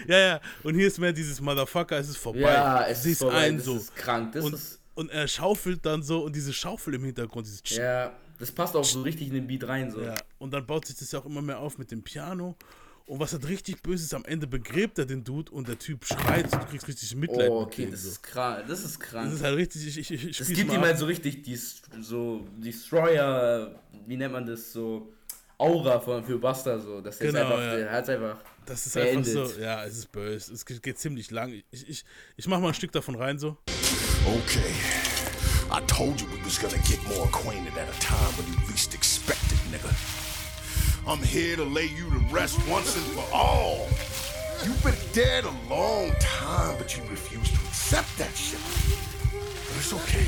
ja, 0.07 0.19
ja. 0.19 0.41
Und 0.63 0.75
hier 0.75 0.87
ist 0.87 0.99
mehr 0.99 1.13
dieses 1.13 1.41
Motherfucker, 1.41 1.99
es 1.99 2.09
ist 2.09 2.17
vorbei. 2.19 2.41
Ja, 2.41 2.87
es 2.87 2.99
ist 2.99 3.05
Siehst 3.05 3.21
vorbei, 3.21 3.37
ein 3.39 3.57
das 3.57 3.65
so. 3.65 3.77
ist 3.77 3.95
krank, 3.97 4.33
das 4.33 4.45
und, 4.45 4.55
ist- 4.55 4.81
und 4.95 5.11
er 5.11 5.27
schaufelt 5.29 5.85
dann 5.87 6.03
so 6.03 6.25
und 6.25 6.37
diese 6.37 6.53
Schaufel 6.53 6.95
im 6.95 7.05
Hintergrund, 7.05 7.47
dieses 7.47 7.63
ja, 7.77 8.13
das 8.39 8.51
passt 8.53 8.75
auch 8.77 8.85
so 8.85 9.03
richtig 9.03 9.29
in 9.29 9.35
den 9.35 9.47
Beat 9.47 9.67
rein. 9.69 9.91
So. 9.91 10.03
Ja, 10.03 10.17
und 10.39 10.53
dann 10.53 10.67
baut 10.67 10.87
sich 10.87 10.97
das 10.97 11.13
ja 11.13 11.21
auch 11.21 11.27
immer 11.27 11.43
mehr 11.43 11.59
auf 11.59 11.79
mit 11.79 11.91
dem 11.91 12.03
Piano. 12.03 12.57
Und 13.07 13.19
was 13.21 13.33
halt 13.33 13.47
richtig 13.49 13.83
böse 13.83 14.05
ist, 14.05 14.15
am 14.15 14.25
Ende 14.25 14.47
begräbt 14.47 14.99
er 14.99 15.05
den 15.07 15.25
Dude 15.25 15.51
und 15.53 15.69
der 15.69 15.79
Typ 15.79 16.05
schreit, 16.05 16.53
du 16.53 16.59
kriegst 16.67 16.87
richtig 16.89 17.15
Mitleid 17.17 17.51
Oh, 17.51 17.61
mit 17.61 17.67
okay, 17.69 17.83
dem. 17.83 17.91
das 17.91 18.03
so. 18.05 18.09
ist 18.11 18.23
krank. 18.23 18.65
Das 18.69 18.85
ist 18.85 19.01
krank. 19.01 19.27
Das 19.27 19.35
ist 19.35 19.43
halt 19.45 19.57
richtig, 19.57 19.87
ich, 19.99 20.11
ich, 20.11 20.29
ich 20.29 20.39
Das 20.39 20.49
gibt 20.49 20.69
mal 20.69 20.75
ihm 20.77 20.81
halt 20.83 20.99
so 20.99 21.07
richtig 21.07 21.43
die, 21.43 21.57
so 22.01 22.47
Destroyer, 22.57 23.75
wie 24.07 24.17
nennt 24.17 24.33
man 24.33 24.47
das 24.47 24.73
so, 24.73 25.13
Aura 25.59 26.01
von, 26.01 26.25
für 26.25 26.39
Buster 26.39 26.81
so. 26.81 27.01
Das 27.01 27.17
ist 27.17 27.21
Genau, 27.21 27.41
einfach, 27.41 27.59
ja. 27.59 27.77
der 27.77 27.93
hat 27.93 28.09
einfach 28.09 28.37
Das 28.67 28.87
ist 28.87 28.95
beendet. 28.95 29.37
einfach 29.37 29.55
so, 29.55 29.61
ja, 29.61 29.85
es 29.85 29.99
ist 29.99 30.13
böse. 30.13 30.53
Es 30.55 30.65
geht, 30.65 30.83
geht 30.83 30.99
ziemlich 30.99 31.31
lang. 31.31 31.53
Ich, 31.71 31.89
ich, 31.89 32.05
ich 32.37 32.47
mach 32.49 32.61
mal 32.61 32.69
ein 32.69 32.75
Stück 32.75 32.93
davon 32.93 33.15
rein 33.17 33.39
so. 33.39 33.57
Okay. 34.25 34.73
I 35.71 35.81
told 35.87 36.21
you 36.21 36.27
we 36.29 36.45
was 36.45 36.59
gonna 36.61 36.77
get 36.89 37.03
more 37.09 37.27
acquainted 37.27 37.73
at 37.79 37.89
a 37.89 37.99
time 38.01 38.33
when 38.39 38.47
you 38.53 38.71
least 38.71 38.95
expected, 38.95 39.59
nigga. 39.71 39.89
I'm 41.05 41.19
here 41.19 41.57
to 41.57 41.65
lay 41.65 41.87
you 41.87 42.09
to 42.11 42.19
rest 42.31 42.61
once 42.69 42.97
and 42.97 43.05
for 43.07 43.25
all. 43.35 43.89
You've 44.65 44.83
been 44.85 44.95
dead 45.13 45.45
a 45.45 45.51
long 45.69 46.13
time, 46.21 46.77
but 46.79 46.97
you 46.97 47.03
refuse 47.11 47.51
to 47.51 47.57
accept 47.67 48.17
that 48.19 48.37
shit. 48.37 48.61
But 49.33 49.77
it's 49.77 49.93
okay. 49.93 50.27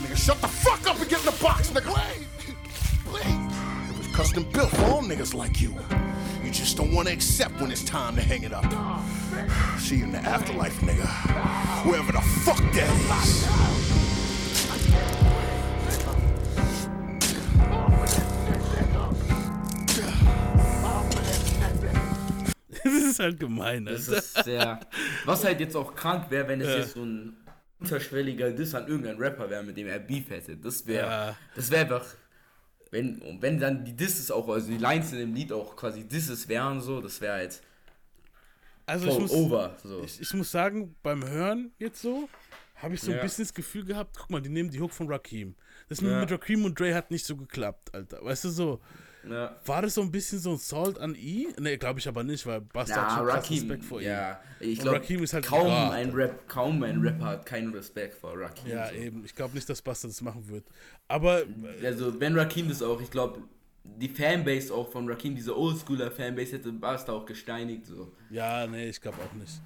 Nigga, 0.00 0.16
shut 0.16 0.40
the 0.40 0.46
fuck 0.46 0.86
up 0.86 1.00
and 1.00 1.08
get 1.08 1.18
in 1.18 1.26
the 1.26 1.42
box, 1.42 1.70
nigga. 1.70 1.90
It 3.90 3.98
was 3.98 4.06
custom 4.14 4.44
built 4.52 4.70
for 4.70 4.84
all 4.84 5.02
niggas 5.02 5.34
like 5.34 5.60
you. 5.60 5.74
You 6.44 6.52
just 6.52 6.76
don't 6.76 6.94
wanna 6.94 7.10
accept 7.10 7.60
when 7.60 7.72
it's 7.72 7.82
time 7.82 8.14
to 8.14 8.22
hang 8.22 8.44
it 8.44 8.52
up. 8.52 8.70
See 9.80 9.96
you 9.96 10.04
in 10.04 10.12
the 10.12 10.18
afterlife, 10.18 10.80
nigga. 10.82 11.08
Wherever 11.84 12.12
the 12.12 12.20
fuck 12.20 12.62
that 12.74 12.88
is. 15.18 15.23
das 23.02 23.02
ist 23.10 23.18
halt 23.18 23.40
gemein, 23.40 23.86
Das 23.86 24.08
Alter. 24.08 24.18
ist 24.18 24.44
sehr. 24.44 24.80
Was 25.24 25.44
halt 25.44 25.60
jetzt 25.60 25.74
auch 25.76 25.94
krank 25.94 26.30
wäre, 26.30 26.46
wenn 26.48 26.60
es 26.60 26.68
Ja. 26.68 26.76
jetzt 26.78 26.92
so 26.94 27.02
ein 27.02 27.36
unterschwelliger 27.80 28.50
Diss 28.52 28.74
an 28.74 28.86
irgendeinen 28.86 29.18
Rapper 29.18 29.50
wäre, 29.50 29.62
mit 29.62 29.76
dem 29.76 29.86
er 29.88 29.98
Beef 29.98 30.30
hätte. 30.30 30.56
Das 30.56 30.86
wäre. 30.86 31.06
Ja. 31.06 31.36
Das 31.56 31.70
wäre 31.70 31.82
einfach. 31.82 32.06
Wenn, 32.90 33.18
und 33.22 33.42
wenn 33.42 33.58
dann 33.58 33.84
die 33.84 33.94
Disses 33.96 34.30
auch, 34.30 34.48
also 34.48 34.68
die 34.70 34.78
Lines 34.78 35.12
in 35.12 35.18
dem 35.18 35.34
Lied 35.34 35.52
auch 35.52 35.74
quasi 35.74 36.04
Disses 36.06 36.48
wären, 36.48 36.80
so, 36.80 37.00
das 37.00 37.20
wäre 37.20 37.32
halt. 37.34 37.60
Also 38.86 39.08
ich 39.08 39.18
muss, 39.18 39.30
over. 39.32 39.76
So. 39.82 40.02
ich, 40.04 40.20
ich 40.20 40.34
muss 40.34 40.50
sagen, 40.50 40.94
beim 41.02 41.26
Hören 41.26 41.72
jetzt 41.78 42.00
so, 42.02 42.28
habe 42.76 42.94
ich 42.94 43.00
so 43.00 43.10
ein 43.10 43.16
Ja. 43.16 43.22
bisschen 43.22 43.44
das 43.44 43.54
Gefühl 43.54 43.84
gehabt, 43.84 44.16
guck 44.18 44.30
mal, 44.30 44.40
die 44.42 44.50
nehmen 44.50 44.70
die 44.70 44.80
Hook 44.80 44.92
von 44.92 45.08
Rakim. 45.10 45.54
Das 45.88 46.00
Ja. 46.00 46.20
mit 46.20 46.30
Rakim 46.30 46.64
und 46.64 46.78
Dre 46.78 46.94
hat 46.94 47.10
nicht 47.10 47.24
so 47.24 47.36
geklappt, 47.36 47.94
Alter. 47.94 48.22
Weißt 48.24 48.44
du 48.44 48.50
so, 48.50 48.80
Ja. 49.28 49.56
war 49.64 49.82
das 49.82 49.94
so 49.94 50.02
ein 50.02 50.10
bisschen 50.10 50.38
so 50.38 50.50
ein 50.52 50.58
Salt 50.58 50.98
an 50.98 51.14
E? 51.14 51.46
Ne, 51.58 51.78
glaube 51.78 51.98
ich 52.00 52.08
aber 52.08 52.22
nicht, 52.24 52.44
weil 52.46 52.60
Bastard 52.60 53.10
Ja, 53.10 53.16
hat 53.16 53.26
Rakim, 53.26 53.58
Respekt 53.58 53.84
vor 53.84 54.00
ihm. 54.00 54.08
ja, 54.08 54.40
ich 54.60 54.78
glaube, 54.78 55.00
halt 55.00 55.44
kaum, 55.46 55.70
ein 55.70 56.10
Rap, 56.10 56.48
kaum 56.48 56.82
ein 56.82 57.00
Rapper 57.00 57.24
hat 57.24 57.46
keinen 57.46 57.72
Respekt 57.72 58.14
vor 58.14 58.38
Rakim. 58.38 58.70
Ja, 58.70 58.88
so. 58.88 58.94
eben. 58.94 59.24
Ich 59.24 59.34
glaube 59.34 59.54
nicht, 59.54 59.68
dass 59.68 59.80
Bastard 59.82 60.10
das 60.12 60.20
machen 60.20 60.46
wird. 60.48 60.64
Aber 61.08 61.42
Also, 61.82 62.18
wenn 62.20 62.38
Rakim 62.38 62.68
das 62.68 62.82
auch, 62.82 63.00
ich 63.00 63.10
glaube, 63.10 63.40
die 63.84 64.08
Fanbase 64.08 64.72
auch 64.72 64.90
von 64.90 65.08
Rakim, 65.08 65.34
diese 65.34 65.56
Oldschooler-Fanbase, 65.56 66.52
hätte 66.52 66.72
Basta 66.72 67.12
auch 67.12 67.26
gesteinigt. 67.26 67.86
So. 67.86 68.12
Ja, 68.30 68.66
nee, 68.66 68.88
ich 68.88 69.00
glaube 69.00 69.18
auch 69.18 69.34
nicht. 69.38 69.60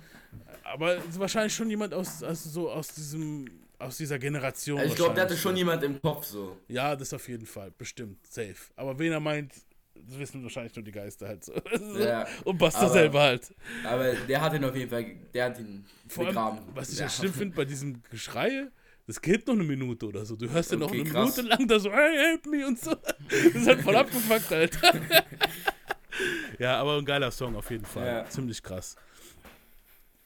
Aber 0.65 0.99
wahrscheinlich 1.17 1.55
schon 1.55 1.71
jemand 1.71 1.95
aus, 1.95 2.23
also 2.23 2.51
so 2.51 2.71
aus 2.71 2.89
diesem, 2.89 3.47
aus 3.79 3.97
dieser 3.97 4.19
Generation. 4.19 4.79
Also 4.79 4.91
ich 4.91 4.97
glaube, 4.97 5.15
der 5.15 5.25
hatte 5.25 5.37
schon 5.37 5.53
so. 5.53 5.59
jemand 5.59 5.83
im 5.85 6.01
Kopf 6.03 6.25
so. 6.25 6.57
Ja, 6.69 6.97
das 6.97 7.13
auf 7.13 7.29
jeden 7.29 7.47
Fall, 7.47 7.71
bestimmt, 7.71 8.27
safe. 8.27 8.57
Aber 8.77 8.99
wen 8.99 9.13
er 9.13 9.21
meint, 9.21 9.53
das 9.95 10.19
wissen 10.19 10.43
wahrscheinlich 10.43 10.75
nur 10.75 10.85
die 10.85 10.93
Geister 10.93 11.29
halt 11.29 11.45
so. 11.45 11.53
Ja, 11.99 12.27
Und 12.45 12.59
Basta 12.59 12.83
aber- 12.83 12.91
selber 12.93 13.21
halt. 13.23 13.55
Aber 13.85 14.13
der 14.13 14.41
hat 14.41 14.55
ihn 14.55 14.65
auf 14.65 14.75
jeden 14.77 14.91
Fall, 14.91 15.05
der 15.35 15.45
hat 15.47 15.59
ihn 15.59 15.85
Vor 16.09 16.25
allem, 16.25 16.35
begraben. 16.35 16.59
was 16.75 16.93
ich 16.93 16.99
ja. 16.99 17.09
schlimm 17.09 17.33
finde 17.33 17.57
bei 17.57 17.65
diesem 17.65 18.03
Geschrei, 18.11 18.69
das 19.07 19.21
geht 19.23 19.47
noch 19.47 19.55
eine 19.55 19.65
Minute 19.65 20.07
oder 20.07 20.25
so. 20.27 20.37
Du 20.37 20.51
hörst 20.51 20.71
ja 20.71 20.77
noch 20.77 20.89
Okay, 20.89 21.01
eine 21.01 21.11
krass. 21.11 21.37
Minute 21.37 21.49
lang 21.57 21.67
da 21.69 21.79
so, 21.81 21.91
hey, 21.93 22.17
help 22.17 22.47
me 22.47 22.67
und 22.67 22.79
so. 22.79 22.95
Das 22.95 23.55
ist 23.55 23.67
halt 23.67 23.81
voll 23.81 23.97
abgefuckt, 23.97 24.53
Alter. 24.53 25.01
ja, 26.59 26.77
aber 26.79 26.99
ein 26.99 27.05
geiler 27.05 27.31
Song 27.31 27.57
auf 27.57 27.71
jeden 27.71 27.85
Fall. 27.87 28.07
Ja. 28.07 28.29
Ziemlich 28.29 28.63
krass. 28.63 28.97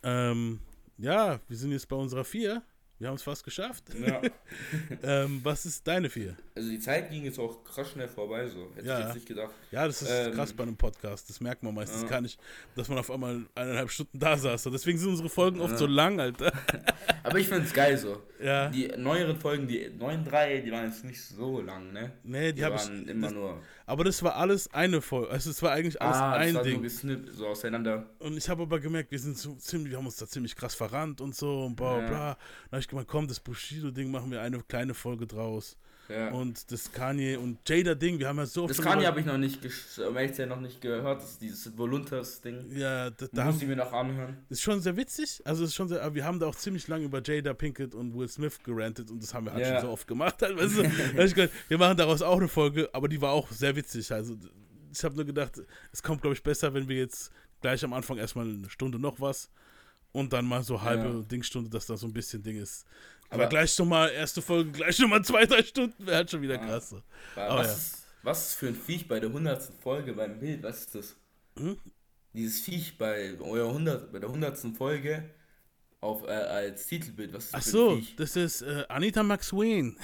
Ähm, 0.03 0.59
ja, 0.99 1.39
wir 1.49 1.57
sind 1.57 1.73
jetzt 1.73 1.89
bei 1.89 1.97
unserer 1.97 2.25
vier. 2.25 2.63
Wir 3.03 3.09
haben 3.09 3.17
es 3.17 3.25
fast 3.25 3.43
geschafft. 3.43 3.83
Ja. 4.01 4.21
ähm, 5.03 5.41
was 5.43 5.67
ist 5.67 5.85
deine 5.89 6.09
vier? 6.09 6.37
Also 6.55 6.71
die 6.71 6.79
Zeit 6.79 7.11
ging 7.11 7.25
jetzt 7.25 7.37
auch 7.37 7.65
krass 7.65 7.91
schnell 7.91 8.07
vorbei, 8.07 8.47
so. 8.47 8.71
Hätte 8.77 8.87
Ja. 8.87 9.01
ich 9.01 9.05
jetzt 9.07 9.15
nicht 9.17 9.27
gedacht. 9.27 9.51
Ja, 9.73 9.87
das 9.89 10.03
ist 10.03 10.09
Ähm, 10.09 10.33
krass 10.35 10.53
bei 10.53 10.63
einem 10.63 10.77
Podcast. 10.77 11.29
Das 11.29 11.41
merkt 11.41 11.65
man 11.65 11.75
meistens 11.75 12.03
ja. 12.03 12.09
gar 12.09 12.21
nicht, 12.21 12.39
dass 12.77 12.89
man 12.89 12.99
auf 12.99 13.11
einmal 13.11 13.45
eineinhalb 13.57 13.91
Stunden 13.91 14.21
da 14.21 14.37
saß. 14.37 14.69
Deswegen 14.73 14.99
sind 14.99 15.09
unsere 15.09 15.29
Folgen 15.29 15.61
oft 15.61 15.79
so 15.79 15.87
lang, 15.87 16.21
Alter. 16.21 16.53
Aber 17.25 17.39
ich 17.41 17.49
finde 17.49 17.65
es 17.65 17.73
geil 17.73 17.99
so. 17.99 18.23
Ja. 18.41 18.69
Die 18.69 18.87
neueren 18.97 19.37
Folgen, 19.37 19.67
die 19.67 19.91
neuen 19.99 20.25
drei, 20.25 20.59
die 20.59 20.71
waren 20.71 20.85
jetzt 20.87 21.05
nicht 21.05 21.21
so 21.25 21.61
lang, 21.61 21.93
ne? 21.93 22.13
Nee, 22.23 22.53
die, 22.53 22.65
habe 22.65 22.77
ich. 22.77 22.83
waren 22.83 23.09
immer 23.09 23.27
das, 23.27 23.35
nur. 23.35 23.61
Aber 23.93 24.05
das 24.05 24.23
war 24.23 24.37
alles 24.37 24.73
eine 24.73 25.03
Folge. 25.03 25.31
Also 25.31 25.51
es 25.51 25.63
war 25.63 25.73
eigentlich 25.73 26.01
alles 26.01 26.17
Ah, 26.17 26.39
das 26.39 26.49
ein 26.49 26.55
war 26.55 26.63
Ding. 26.63 26.77
so 26.77 26.81
gesnippt, 26.83 27.29
so 27.35 27.47
auseinander. 27.47 28.07
Und 28.21 28.37
ich 28.39 28.49
habe 28.49 28.63
aber 28.63 28.81
gemerkt, 28.81 29.11
wir 29.11 29.19
sind 29.19 29.37
so 29.37 29.55
ziemlich, 29.57 29.91
wir 29.91 29.99
haben 29.99 30.07
uns 30.07 30.17
da 30.17 30.27
ziemlich 30.27 30.57
krass 30.57 30.75
verrannt 30.75 31.21
und 31.21 31.35
so 31.35 31.65
und 31.67 31.77
bla 31.77 32.01
Ja. 32.01 32.07
bla. 32.09 32.19
Dann 32.35 32.73
habe 32.73 32.81
ich 32.81 32.89
gemeint, 32.89 33.09
komm, 33.09 33.29
das 33.29 33.39
Bushido-Ding 33.41 34.11
machen 34.11 34.31
wir 34.31 34.41
eine 34.41 34.63
kleine 34.63 34.95
Folge 34.95 35.27
draus. 35.27 35.77
Ja. 36.09 36.31
Und 36.31 36.71
das 36.71 36.93
Kanye 36.93 37.37
und 37.37 37.59
Jada-Ding, 37.67 38.19
wir 38.19 38.29
haben 38.29 38.37
ja 38.39 38.45
so 38.47 38.67
Das 38.67 38.77
viel 38.77 38.85
Kanye 38.85 39.07
habe 39.07 39.21
ich 39.21 39.27
noch 39.27 39.39
nicht, 39.39 39.63
gesch- 39.65 40.05
um 40.07 40.17
ehrlich 40.17 40.37
noch 40.47 40.61
nicht 40.61 40.81
gehört. 40.81 41.23
Das 41.23 41.31
ist 41.31 41.41
dieses 41.41 41.77
Voluntas-Ding. 41.79 42.77
Ja, 42.77 43.11
da, 43.11 43.27
da 43.33 43.45
muss 43.47 43.63
ich 43.63 43.69
mir 43.69 43.77
noch 43.77 43.93
anhören. 43.93 44.37
ist 44.49 44.61
schon 44.63 44.81
sehr 44.81 44.97
witzig. 44.97 45.41
Also 45.45 45.65
ist 45.65 45.75
schon 45.75 45.89
sehr, 45.89 46.03
aber 46.03 46.15
wir 46.15 46.25
haben 46.25 46.39
da 46.41 46.47
auch 46.47 46.55
ziemlich 46.57 46.87
lange 46.89 47.05
über 47.05 47.23
Jada 47.25 47.55
Pinkett 47.55 47.95
und 47.95 48.15
Will 48.15 48.29
Smith 48.29 48.59
gerantet 48.63 49.11
und 49.11 49.23
das 49.23 49.33
haben 49.33 49.47
wir 49.47 49.53
halt 49.55 49.65
Ja. 49.65 49.75
schon 49.75 49.83
so 49.87 49.93
oft 49.93 50.07
gemacht. 50.07 50.39
Gedacht, 50.41 51.51
wir 51.69 51.79
machen 51.79 51.97
daraus 51.97 52.23
auch 52.23 52.39
eine 52.39 52.49
Folge, 52.49 52.91
aber 52.93 53.09
die 53.09 53.21
war 53.21 53.33
auch 53.33 53.51
sehr 53.51 53.75
witzig. 53.77 54.11
Also 54.13 54.37
ich 54.93 55.03
habe 55.05 55.15
nur 55.15 55.25
gedacht, 55.25 55.61
es 55.93 56.03
kommt, 56.03 56.21
glaube 56.23 56.35
ich, 56.35 56.43
besser, 56.43 56.75
wenn 56.75 56.89
wir 56.89 56.97
jetzt 56.97 57.31
gleich 57.61 57.83
am 57.85 57.93
Anfang 57.93 58.19
erstmal 58.19 58.47
eine 58.49 58.69
Stunde 58.69 58.99
noch 58.99 59.21
was 59.21 59.51
und 60.13 60.33
dann 60.33 60.45
mal 60.45 60.63
so 60.63 60.83
halbe 60.83 61.05
Ja. 61.19 61.23
Dingstunde, 61.23 61.71
dass 61.71 61.87
da 61.87 61.97
so 61.97 62.07
ein 62.07 62.13
bisschen 62.13 62.43
Ding 62.43 62.57
ist. 62.61 62.85
Aber, 63.33 63.45
Aber- 63.45 63.49
gleich 63.49 63.73
schon 63.73 63.89
mal 63.89 64.09
erste 64.11 64.43
Folge, 64.43 64.73
gleich 64.73 64.95
schon 64.97 65.09
mal 65.09 65.25
zwei, 65.25 65.47
drei 65.47 65.63
Stunden, 65.63 66.07
wäre 66.07 66.17
halt 66.19 66.31
schon 66.31 66.43
wieder 66.43 66.59
krass. 66.59 66.95
Aber 67.35 67.57
was, 67.61 67.67
ja. 67.67 67.73
ist, 67.73 68.07
was 68.23 68.49
ist 68.49 68.55
für 68.57 68.69
ein 68.69 68.75
Viech 68.77 69.09
bei 69.09 69.19
der 69.21 69.31
100. 69.31 69.73
Folge 69.83 70.13
beim 70.13 70.39
Bild? 70.39 70.63
Was 70.63 70.81
ist 70.81 70.95
das? 70.95 71.17
Hm? 71.59 71.79
Dieses 72.35 72.61
Viech 72.61 72.99
bei, 72.99 73.39
eurer 73.41 73.69
100, 73.69 74.13
bei 74.13 74.19
der 74.19 74.29
100. 74.29 74.77
Folge 74.77 75.31
auf, 76.03 76.25
äh, 76.25 76.31
als 76.31 76.87
Titelbild. 76.87 77.33
Was 77.33 77.45
ist 77.47 77.55
das 77.55 77.61
Ach 77.61 77.65
für 77.65 77.71
so, 77.71 77.91
ein 77.93 77.97
Viech? 78.03 78.17
das 78.17 78.37
ist 78.37 78.63
äh, 78.63 78.85
Anita 78.89 79.23
Maxwin. 79.23 79.97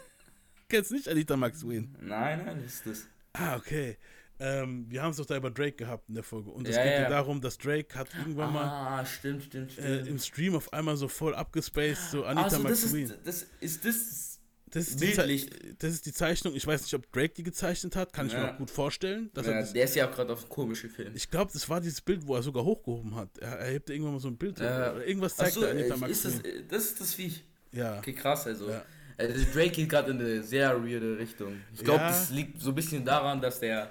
Kennst 0.68 0.90
nicht 0.92 1.08
Anita 1.08 1.36
Maxwin? 1.36 1.96
Nein, 2.00 2.44
nein, 2.44 2.60
das 2.62 2.74
ist 2.74 2.86
das. 2.86 3.06
Ah, 3.32 3.56
okay. 3.56 3.96
Ähm, 4.40 4.86
wir 4.88 5.02
haben 5.02 5.10
es 5.10 5.16
doch 5.16 5.26
da 5.26 5.36
über 5.36 5.50
Drake 5.50 5.72
gehabt 5.72 6.08
in 6.08 6.14
der 6.14 6.22
Folge. 6.22 6.50
Und 6.50 6.68
es 6.68 6.76
Ja, 6.76 6.82
geht 6.84 6.92
ja 6.92 7.02
ja. 7.02 7.08
darum, 7.08 7.40
dass 7.40 7.58
Drake 7.58 7.98
hat 7.98 8.08
irgendwann 8.16 8.52
mal 8.52 8.64
Ah, 9.00 9.04
stimmt, 9.04 9.42
stimmt, 9.44 9.72
stimmt. 9.72 9.86
äh, 9.86 10.00
im 10.06 10.18
Stream 10.18 10.54
auf 10.54 10.72
einmal 10.72 10.96
so 10.96 11.08
voll 11.08 11.34
abgespaced, 11.34 12.10
so 12.10 12.24
Anita 12.24 12.44
also, 12.44 12.62
das 12.62 12.82
Maxwin. 12.82 13.04
ist, 13.04 13.18
das 13.24 13.46
ist 13.60 13.84
das. 13.84 14.24
Das 14.70 14.86
ist, 14.88 15.00
die 15.00 15.74
das 15.78 15.92
ist 15.94 16.04
die 16.04 16.12
Zeichnung. 16.12 16.54
Ich 16.54 16.66
weiß 16.66 16.82
nicht, 16.82 16.92
ob 16.92 17.10
Drake 17.10 17.32
die 17.32 17.42
gezeichnet 17.42 17.96
hat. 17.96 18.12
Kann 18.12 18.26
ich 18.26 18.34
mir 18.34 18.52
auch 18.52 18.58
gut 18.58 18.70
vorstellen. 18.70 19.30
Dass 19.32 19.46
Ja, 19.46 19.52
er 19.52 19.60
das, 19.62 19.72
der 19.72 19.84
ist 19.84 19.94
ja 19.96 20.06
auch 20.10 20.14
gerade 20.14 20.30
auf 20.34 20.46
komische 20.50 20.90
Film. 20.90 21.12
ich 21.16 21.30
glaube, 21.30 21.50
das 21.54 21.66
war 21.70 21.80
dieses 21.80 22.02
Bild, 22.02 22.26
wo 22.26 22.34
er 22.36 22.42
sogar 22.42 22.64
hochgehoben 22.64 23.14
hat. 23.16 23.38
Er, 23.38 23.60
er 23.60 23.70
hebt 23.72 23.88
irgendwann 23.88 24.12
mal 24.12 24.20
so 24.20 24.28
ein 24.28 24.36
Bild. 24.36 24.60
Ja. 24.60 24.92
Oder 24.92 25.06
irgendwas 25.06 25.36
zeigt 25.36 25.54
so, 25.54 25.62
der 25.62 25.70
Anita 25.70 25.94
äh, 26.06 26.10
ist 26.10 26.24
das, 26.26 26.40
äh, 26.40 26.64
das 26.68 26.84
ist 26.84 27.00
das 27.00 27.14
Viech. 27.14 27.44
Ja. 27.72 27.96
Okay, 27.96 28.12
krass, 28.12 28.46
also. 28.46 28.70
Also 29.16 29.44
Drake 29.54 29.70
geht 29.70 29.88
gerade 29.88 30.10
in 30.10 30.20
eine 30.20 30.42
sehr 30.42 30.84
weirde 30.84 31.16
Richtung. 31.18 31.54
Ich 31.72 31.82
glaube, 31.82 32.00
Ja. 32.00 32.08
das 32.08 32.28
liegt 32.28 32.60
so 32.60 32.68
ein 32.68 32.74
bisschen 32.74 33.04
daran, 33.06 33.40
dass 33.40 33.60
der 33.60 33.90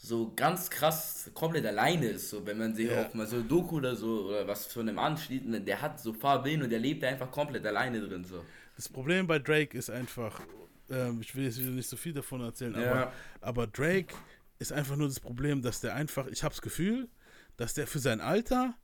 so 0.00 0.32
ganz 0.36 0.70
krass 0.70 1.28
komplett 1.34 1.66
alleine 1.66 2.06
ist. 2.06 2.30
So, 2.30 2.46
wenn 2.46 2.56
man 2.58 2.74
sich 2.74 2.88
Ja. 2.88 3.02
auch 3.06 3.14
mal 3.14 3.26
so 3.26 3.42
Doku 3.42 3.76
oder 3.78 3.96
so 3.96 4.26
oder 4.28 4.46
was 4.46 4.66
von 4.66 4.88
einem 4.88 4.98
ansteht, 4.98 5.42
der 5.66 5.82
hat 5.82 6.00
so 6.00 6.12
Farben 6.12 6.62
und 6.62 6.70
der 6.70 6.78
lebt 6.78 7.02
einfach 7.04 7.30
komplett 7.30 7.66
alleine 7.66 8.00
drin. 8.00 8.24
So. 8.24 8.44
Das 8.76 8.88
Problem 8.88 9.26
bei 9.26 9.40
Drake 9.40 9.76
ist 9.76 9.90
einfach, 9.90 10.40
ähm, 10.88 11.20
ich 11.20 11.34
will 11.34 11.44
jetzt 11.44 11.58
wieder 11.60 11.70
nicht 11.72 11.88
so 11.88 11.96
viel 11.96 12.12
davon 12.12 12.40
erzählen, 12.42 12.76
aber, 12.76 12.84
Ja. 12.84 13.12
aber 13.40 13.66
Drake 13.66 14.14
ist 14.60 14.72
einfach 14.72 14.94
nur 14.96 15.08
das 15.08 15.18
Problem, 15.18 15.62
dass 15.62 15.80
der 15.80 15.94
einfach, 15.96 16.28
ich 16.28 16.44
habe 16.44 16.54
das 16.54 16.62
Gefühl, 16.62 17.08
dass 17.56 17.74
der 17.74 17.88
für 17.88 17.98
sein 17.98 18.20
Alter, 18.20 18.74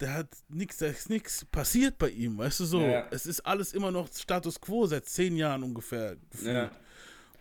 der 0.00 0.12
hat 0.12 0.28
nichts, 0.48 0.76
da 0.76 0.86
ist 0.86 1.08
nichts 1.08 1.44
passiert 1.46 1.96
bei 1.96 2.10
ihm, 2.10 2.36
weißt 2.36 2.60
du 2.60 2.64
so. 2.66 2.80
Ja. 2.82 3.06
Es 3.10 3.24
ist 3.24 3.40
alles 3.46 3.72
immer 3.72 3.90
noch 3.90 4.12
Status 4.12 4.60
quo 4.60 4.86
seit 4.86 5.06
zehn 5.06 5.36
Jahren 5.36 5.62
ungefähr. 5.62 6.16
gefühlt. 6.30 6.54
Ja. 6.54 6.70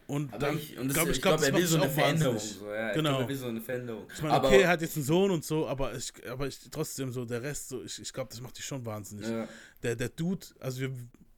Und 0.07 0.33
Aber 0.33 0.47
dann, 0.47 0.57
ich, 0.57 0.77
und 0.77 0.87
das, 0.87 0.95
glaub 0.95 1.09
ich 1.09 1.15
ich, 1.15 1.21
glaub, 1.21 1.37
glaube, 1.37 1.45
er 1.45 1.51
das 1.51 1.61
will 1.61 1.67
so 1.67 1.81
eine 1.81 1.89
Veränderung. 1.91 2.39
So, 2.39 2.71
ja, 2.71 2.93
genau. 2.93 3.09
glaub, 3.09 3.21
er 3.21 3.27
will 3.29 3.35
so 3.37 3.47
eine 3.47 3.61
Veränderung. 3.61 4.07
Ich 4.13 4.21
meine, 4.21 4.43
okay, 4.43 4.61
er 4.61 4.69
hat 4.69 4.81
jetzt 4.81 4.95
einen 4.95 5.05
Sohn 5.05 5.31
und 5.31 5.43
so, 5.45 5.67
aber 5.67 5.95
ich, 5.95 6.11
aber 6.29 6.47
ich 6.47 6.59
trotzdem 6.71 7.11
so, 7.11 7.25
der 7.25 7.41
Rest, 7.41 7.69
so, 7.69 7.83
ich, 7.83 8.01
ich 8.01 8.11
glaube, 8.13 8.29
das 8.29 8.41
macht 8.41 8.57
dich 8.57 8.65
schon 8.65 8.85
wahnsinnig. 8.85 9.27
Ja. 9.27 9.47
Der, 9.81 9.95
der 9.95 10.09
Dude, 10.09 10.45
also 10.59 10.81
wir, 10.81 10.91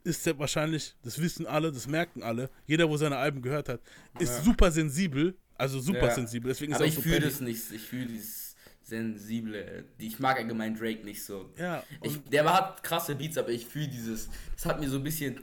ist 0.04 0.26
ja 0.26 0.38
wahrscheinlich, 0.38 0.96
das 1.04 1.20
wissen 1.22 1.48
alle, 1.48 1.72
das 1.72 1.88
merken 1.88 2.22
alle, 2.24 2.50
jeder, 2.68 2.88
wo 2.90 2.98
seine 2.98 3.18
Alben 3.18 3.42
gehört 3.42 3.70
hat, 3.70 3.82
ist 4.20 4.38
Ja. 4.38 4.42
super 4.44 4.72
sensibel, 4.72 5.36
also 5.56 5.80
super 5.80 6.12
sensibel. 6.12 6.50
Deswegen 6.50 6.72
ist 6.72 6.78
Aber 6.78 6.86
er 6.86 6.92
auch 6.92 6.98
ich 6.98 7.04
fühle 7.04 7.20
das 7.22 7.40
nicht. 7.40 7.72
Ich 7.72 7.82
fühle 7.82 8.06
dieses 8.08 8.56
sensible. 8.84 9.86
Ich 9.98 10.20
mag 10.20 10.38
allgemein 10.38 10.76
Drake 10.76 11.04
nicht 11.04 11.24
so. 11.24 11.50
Ja, 11.58 11.84
Ich, 12.04 12.22
der 12.30 12.52
hat 12.54 12.84
krasse 12.84 13.16
Beats, 13.16 13.38
aber 13.38 13.50
ich 13.50 13.66
fühle 13.66 13.88
dieses. 13.88 14.30
Das 14.56 14.66
hat 14.66 14.80
mir 14.80 14.90
so 14.90 14.98
ein 14.98 15.04
bisschen. 15.04 15.42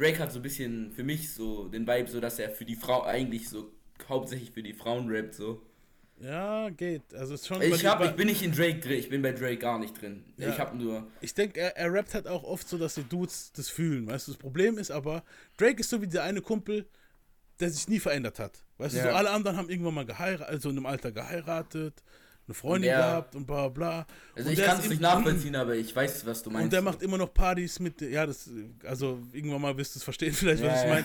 Drake 0.00 0.18
hat 0.18 0.32
so 0.32 0.38
ein 0.38 0.42
bisschen 0.42 0.92
für 0.92 1.04
mich 1.04 1.32
so 1.34 1.68
den 1.68 1.86
Vibe, 1.86 2.08
so 2.08 2.20
dass 2.20 2.38
er 2.38 2.50
für 2.50 2.64
die 2.64 2.76
Frau 2.76 3.04
eigentlich 3.04 3.48
so 3.48 3.70
hauptsächlich 4.08 4.50
für 4.50 4.62
die 4.62 4.72
Frauen 4.72 5.08
rappt 5.10 5.34
so. 5.34 5.62
Ja, 6.22 6.68
geht. 6.70 7.14
Also 7.14 7.34
ist 7.34 7.46
schon. 7.46 7.62
Ich, 7.62 7.86
hab, 7.86 8.02
ich 8.04 8.12
bin 8.12 8.26
nicht 8.26 8.42
in 8.42 8.52
Drake 8.52 8.78
drin, 8.80 8.98
ich 8.98 9.08
bin 9.08 9.22
bei 9.22 9.32
Drake 9.32 9.56
gar 9.58 9.78
nicht 9.78 10.00
drin. 10.00 10.24
Ja. 10.36 10.50
Ich 10.50 10.58
habe 10.58 10.76
nur. 10.76 11.06
Ich 11.20 11.34
denke, 11.34 11.60
er, 11.60 11.76
er 11.76 11.92
rappt 11.92 12.14
halt 12.14 12.26
auch 12.26 12.44
oft 12.44 12.68
so, 12.68 12.76
dass 12.78 12.94
die 12.94 13.04
Dudes 13.04 13.52
das 13.52 13.68
fühlen. 13.68 14.06
Weißt 14.06 14.26
du, 14.28 14.32
das 14.32 14.38
Problem 14.38 14.78
ist 14.78 14.90
aber, 14.90 15.22
Drake 15.56 15.80
ist 15.80 15.90
so 15.90 16.00
wie 16.02 16.06
der 16.06 16.24
eine 16.24 16.40
Kumpel, 16.42 16.86
der 17.58 17.70
sich 17.70 17.88
nie 17.88 18.00
verändert 18.00 18.38
hat. 18.38 18.62
Weißt 18.78 18.94
du, 18.94 18.98
Ja. 18.98 19.04
so 19.04 19.10
alle 19.10 19.30
anderen 19.30 19.56
haben 19.56 19.68
irgendwann 19.70 19.94
mal 19.94 20.06
geheiratet, 20.06 20.46
also 20.48 20.70
in 20.70 20.76
einem 20.76 20.86
Alter 20.86 21.12
geheiratet, 21.12 22.02
eine 22.50 22.54
Freundin 22.54 22.90
der- 22.90 22.96
gehabt 22.98 23.34
und 23.36 23.46
bla 23.46 23.68
bla. 23.68 24.06
Also 24.34 24.48
und 24.50 24.58
ich 24.58 24.64
kann 24.64 24.78
es 24.80 24.88
nicht 24.88 25.00
nachvollziehen, 25.00 25.54
aber 25.54 25.76
ich 25.76 25.94
weiß, 25.94 26.26
was 26.26 26.42
du 26.42 26.50
meinst. 26.50 26.64
Und 26.64 26.72
der 26.72 26.82
macht 26.82 27.00
immer 27.02 27.16
noch 27.16 27.32
Partys 27.32 27.78
mit, 27.78 28.00
ja, 28.00 28.26
das, 28.26 28.50
also 28.84 29.20
irgendwann 29.32 29.60
mal 29.62 29.76
wirst 29.76 29.94
du 29.94 29.98
es 29.98 30.02
verstehen, 30.02 30.32
vielleicht, 30.34 30.62
was 30.62 30.82
Ja, 30.82 30.98
ich 30.98 31.04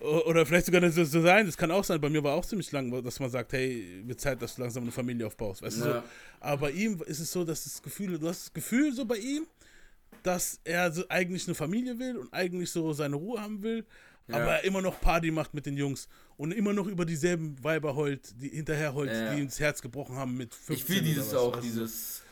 meine. 0.00 0.14
Oder 0.24 0.46
vielleicht 0.46 0.66
sogar 0.66 0.80
das 0.80 0.94
so 0.94 1.04
sein, 1.20 1.44
das 1.46 1.56
kann 1.56 1.70
auch 1.70 1.84
sein. 1.84 2.00
Bei 2.00 2.08
mir 2.08 2.22
war 2.24 2.34
auch 2.34 2.46
ziemlich 2.46 2.72
lang, 2.72 2.90
dass 3.04 3.20
man 3.20 3.28
sagt, 3.30 3.52
hey, 3.52 4.02
wird 4.06 4.18
Zeit, 4.20 4.40
dass 4.40 4.56
du 4.56 4.62
langsam 4.62 4.82
eine 4.84 4.92
Familie 4.92 5.26
aufbaust. 5.26 5.60
Weißt 5.62 5.76
du, 5.76 5.82
so. 5.82 5.88
Ja. 5.90 6.04
Aber 6.40 6.62
bei 6.62 6.70
ihm 6.70 7.02
ist 7.06 7.20
es 7.20 7.30
so, 7.30 7.44
dass 7.44 7.64
das 7.64 7.82
Gefühl, 7.82 8.18
du 8.18 8.26
hast 8.28 8.46
das 8.46 8.52
Gefühl 8.54 8.94
so 8.94 9.04
bei 9.04 9.18
ihm, 9.18 9.46
dass 10.22 10.58
er 10.64 10.90
so 10.92 11.04
eigentlich 11.08 11.46
eine 11.46 11.54
Familie 11.54 11.98
will 11.98 12.16
und 12.16 12.32
eigentlich 12.32 12.70
so 12.70 12.92
seine 12.94 13.16
Ruhe 13.16 13.40
haben 13.40 13.62
will, 13.62 13.84
Ja. 14.30 14.36
aber 14.38 14.52
er 14.56 14.64
immer 14.64 14.80
noch 14.82 15.00
Party 15.00 15.30
macht 15.30 15.54
mit 15.54 15.66
den 15.66 15.76
Jungs 15.76 16.08
und 16.36 16.52
immer 16.52 16.72
noch 16.72 16.86
über 16.86 17.04
dieselben 17.04 17.62
Weiber 17.62 17.94
heult, 17.96 18.40
die 18.40 18.48
hinterher 18.48 18.94
heult, 18.94 19.10
Ja. 19.12 19.34
die 19.34 19.40
ins 19.42 19.58
Herz 19.60 19.82
gebrochen 19.82 20.16
haben 20.16 20.36
mit 20.36 20.54
15 20.54 20.76
Ich 20.76 20.84
oder 21.02 21.08
dieses 21.08 21.34
auch, 21.34 21.56
du? 21.56 21.60
dieses, 21.60 22.22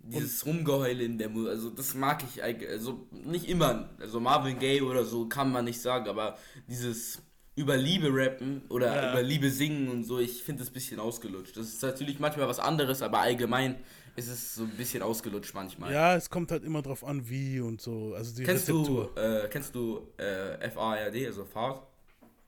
dieses 0.00 0.46
Rumgeheule 0.46 1.04
in 1.04 1.18
der 1.18 1.28
Musik. 1.28 1.48
Also 1.50 1.70
das 1.70 1.94
mag 1.94 2.22
ich 2.24 2.42
eigentlich, 2.42 2.68
also 2.70 3.06
nicht 3.12 3.48
immer. 3.48 3.88
Also 4.00 4.20
Marvin 4.20 4.58
Gaye 4.58 4.82
oder 4.82 5.04
so 5.04 5.26
kann 5.28 5.50
man 5.52 5.64
nicht 5.64 5.80
sagen, 5.80 6.08
aber 6.08 6.38
dieses 6.68 7.20
über 7.56 7.76
Liebe 7.76 8.08
rappen 8.12 8.62
oder 8.68 8.86
Ja. 8.94 9.12
über 9.12 9.22
Liebe 9.22 9.50
singen 9.50 9.88
und 9.88 10.04
so, 10.04 10.20
ich 10.20 10.44
finde 10.44 10.60
das 10.60 10.70
ein 10.70 10.74
bisschen 10.74 11.00
ausgelutscht. 11.00 11.56
Das 11.56 11.66
ist 11.66 11.82
natürlich 11.82 12.20
manchmal 12.20 12.46
was 12.46 12.60
anderes, 12.60 13.02
aber 13.02 13.18
allgemein 13.18 13.74
ist 14.18 14.28
es 14.28 14.54
so 14.56 14.62
ein 14.64 14.70
bisschen 14.70 15.02
ausgelutscht 15.02 15.54
manchmal. 15.54 15.92
Ja, 15.92 16.14
es 16.16 16.28
kommt 16.28 16.50
halt 16.50 16.64
immer 16.64 16.82
drauf 16.82 17.04
an, 17.04 17.28
wie 17.28 17.60
und 17.60 17.80
so. 17.80 18.14
Also 18.14 18.34
die 18.36 18.42
Kennst 18.44 18.68
Rezeptur. 18.68 19.12
du, 19.14 19.20
äh, 19.20 19.48
kennst 19.48 19.74
du 19.74 20.08
äh, 20.16 20.68
FARD, 20.70 21.26
also 21.26 21.44
Fahrt? 21.44 21.82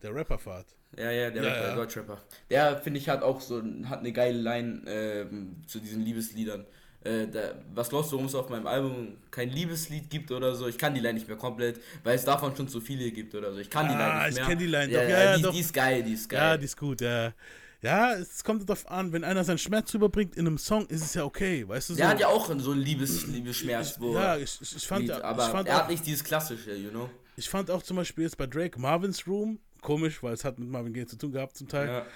Der 0.03 0.15
Rapperfahrt. 0.15 0.67
Ja, 0.99 1.11
ja, 1.11 1.31
der 1.31 1.43
Ja, 1.43 1.49
Rapper, 1.53 1.69
ja. 1.69 1.75
Deutschrapper. 1.77 2.19
Der, 2.51 2.77
finde 2.79 2.99
ich, 2.99 3.09
hat 3.09 3.23
auch 3.23 3.41
so, 3.41 3.63
hat 3.85 4.01
eine 4.01 4.13
geile 4.13 4.39
Line 4.41 4.83
ähm, 4.87 5.57
zu 5.67 5.79
diesen 5.79 6.03
Liebesliedern. 6.03 6.67
Äh, 7.05 7.29
da, 7.29 7.55
was 7.75 7.89
glaubst 7.89 8.11
du, 8.11 8.17
warum 8.17 8.27
es 8.27 8.35
auf 8.35 8.49
meinem 8.51 8.67
Album 8.67 9.17
kein 9.31 9.49
Liebeslied 9.51 10.11
gibt 10.11 10.31
oder 10.33 10.55
so? 10.55 10.67
Ich 10.67 10.77
kann 10.77 10.93
die 10.93 11.01
Line 11.01 11.15
nicht 11.15 11.29
mehr 11.29 11.37
komplett, 11.37 11.81
weil 12.03 12.17
es 12.17 12.25
davon 12.25 12.55
schon 12.57 12.69
zu 12.69 12.81
viele 12.81 13.11
gibt 13.11 13.35
oder 13.35 13.53
so. 13.53 13.59
Ich 13.61 13.71
kann 13.71 13.87
die 13.87 13.93
Line 13.95 14.05
Ah, 14.05 14.19
nicht 14.27 14.31
ich 14.33 14.35
mehr. 14.37 14.47
kenn 14.47 14.59
die 14.59 14.67
Line 14.67 14.93
ja, 14.93 15.01
doch. 15.03 15.09
Ja, 15.09 15.17
Ja, 15.19 15.25
ja, 15.31 15.37
die, 15.37 15.43
doch. 15.43 15.53
die 15.53 15.61
ist 15.61 15.73
geil, 15.73 16.03
die 16.03 16.13
ist 16.15 16.29
geil. 16.29 16.41
Ja, 16.41 16.57
die 16.59 16.65
ist 16.65 16.77
gut, 16.77 17.01
ja. 17.01 17.33
Ja, 17.83 18.15
es 18.15 18.45
kommt 18.45 18.69
darauf 18.69 18.89
an, 18.91 19.13
wenn 19.13 19.25
einer 19.25 19.43
seinen 19.43 19.59
Schmerz 19.59 19.95
rüberbringt 19.95 20.37
in 20.37 20.47
einem 20.47 20.59
Song, 20.59 20.87
ist 20.87 21.03
es 21.03 21.15
ja 21.15 21.25
okay, 21.25 21.67
weißt 21.67 21.91
du 21.91 21.95
so. 21.95 21.97
Der 21.99 22.09
hat 22.09 22.21
ja 22.21 22.29
auch 22.29 22.47
so 22.59 22.73
einen 22.73 22.81
Liebes, 22.81 23.27
Liebesschmerz, 23.27 23.99
wo 23.99 24.15
ja, 24.15 24.37
ich, 24.37 24.59
ich, 24.61 24.77
ich 24.77 24.87
fand, 24.87 25.07
Lied, 25.07 25.17
ich 25.17 25.25
aber 25.25 25.49
fand 25.51 25.67
er 25.69 25.77
auch, 25.77 25.81
hat 25.83 25.91
nicht 25.91 26.05
dieses 26.05 26.23
klassische, 26.23 26.75
you 26.75 26.91
know? 26.91 27.09
ich 27.37 27.49
fand 27.49 27.71
auch 27.71 27.83
zum 27.83 27.97
Beispiel 27.97 28.25
jetzt 28.25 28.37
bei 28.37 28.47
Drake 28.47 28.79
Marvin's 28.79 29.27
Room, 29.27 29.59
komisch, 29.81 30.23
weil 30.23 30.35
es 30.35 30.45
hat 30.45 30.59
mit 30.59 30.69
Marvin 30.69 30.93
Gaye 30.93 31.07
zu 31.07 31.17
tun 31.17 31.33
gehabt 31.33 31.57
zum 31.57 31.69
Teil. 31.69 31.89
Ja. 31.89 32.07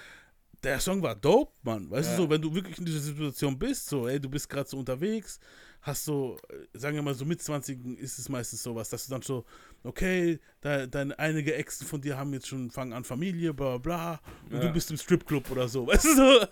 Der 0.63 0.81
Song 0.81 1.03
war 1.03 1.15
dope, 1.15 1.53
Mann. 1.63 1.91
Weißt 1.91 2.11
Ja. 2.11 2.17
du 2.17 2.23
so, 2.23 2.31
wenn 2.31 2.41
du 2.41 2.55
wirklich 2.55 2.79
in 2.79 2.85
dieser 2.87 3.01
Situation 3.01 3.59
bist, 3.59 3.87
so, 3.87 4.09
ey, 4.09 4.19
du 4.21 4.29
bist 4.31 4.49
gerade 4.49 4.69
so 4.69 4.79
unterwegs, 4.79 5.39
hast 5.83 6.05
so, 6.05 6.39
äh, 6.49 6.79
sagen 6.79 6.95
wir 6.97 7.03
mal, 7.03 7.15
so 7.15 7.25
mit 7.25 7.43
20 7.43 7.99
ist 7.99 8.19
es 8.19 8.29
meistens 8.29 8.63
sowas, 8.63 8.89
dass 8.89 9.07
du 9.07 9.13
dann 9.13 9.23
so, 9.23 9.45
okay, 9.85 10.41
da, 10.61 10.87
deine 10.87 11.19
einige 11.19 11.55
Exen 11.55 11.87
von 11.87 12.01
dir 12.01 12.17
haben 12.17 12.33
jetzt 12.33 12.49
schon, 12.49 12.71
fangen 12.71 12.93
an 12.93 13.05
Familie, 13.05 13.55
bla 13.55 13.79
bla, 13.79 14.21
und 14.51 14.57
Ja. 14.57 14.61
du 14.61 14.73
bist 14.73 14.91
im 14.91 14.97
Stripclub 14.97 15.51
oder 15.51 15.69
so, 15.69 15.87
weißt 15.87 16.05
du 16.05 16.15
so, 16.17 16.47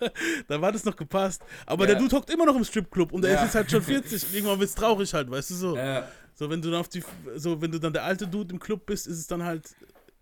da 0.47 0.61
war 0.61 0.71
das 0.71 0.85
noch 0.85 0.95
gepasst. 0.95 1.41
Aber 1.65 1.83
Ja. 1.85 1.93
der 1.93 1.99
Dude 2.01 2.15
hockt 2.15 2.29
immer 2.29 2.45
noch 2.45 2.55
im 2.55 2.63
Stripclub 2.63 3.11
und 3.11 3.23
der 3.23 3.31
Ja. 3.31 3.37
ist 3.37 3.43
jetzt 3.45 3.55
halt 3.55 3.71
schon 3.71 3.81
40, 3.81 4.23
irgendwann 4.33 4.59
wird's 4.59 4.75
traurig 4.75 5.13
halt, 5.13 5.29
weißt 5.29 5.49
du 5.49 5.55
so. 5.55 5.77
So, 6.35 6.49
wenn 6.49 6.61
du 6.61 6.71
dann 6.71 6.79
auf 6.79 6.89
die, 6.89 7.03
so, 7.35 7.61
wenn 7.61 7.71
du 7.71 7.79
dann 7.79 7.93
der 7.93 8.03
alte 8.03 8.27
Dude 8.27 8.53
im 8.53 8.59
Club 8.59 8.85
bist, 8.85 9.05
ist 9.07 9.19
es 9.19 9.27
dann 9.27 9.43
halt 9.43 9.75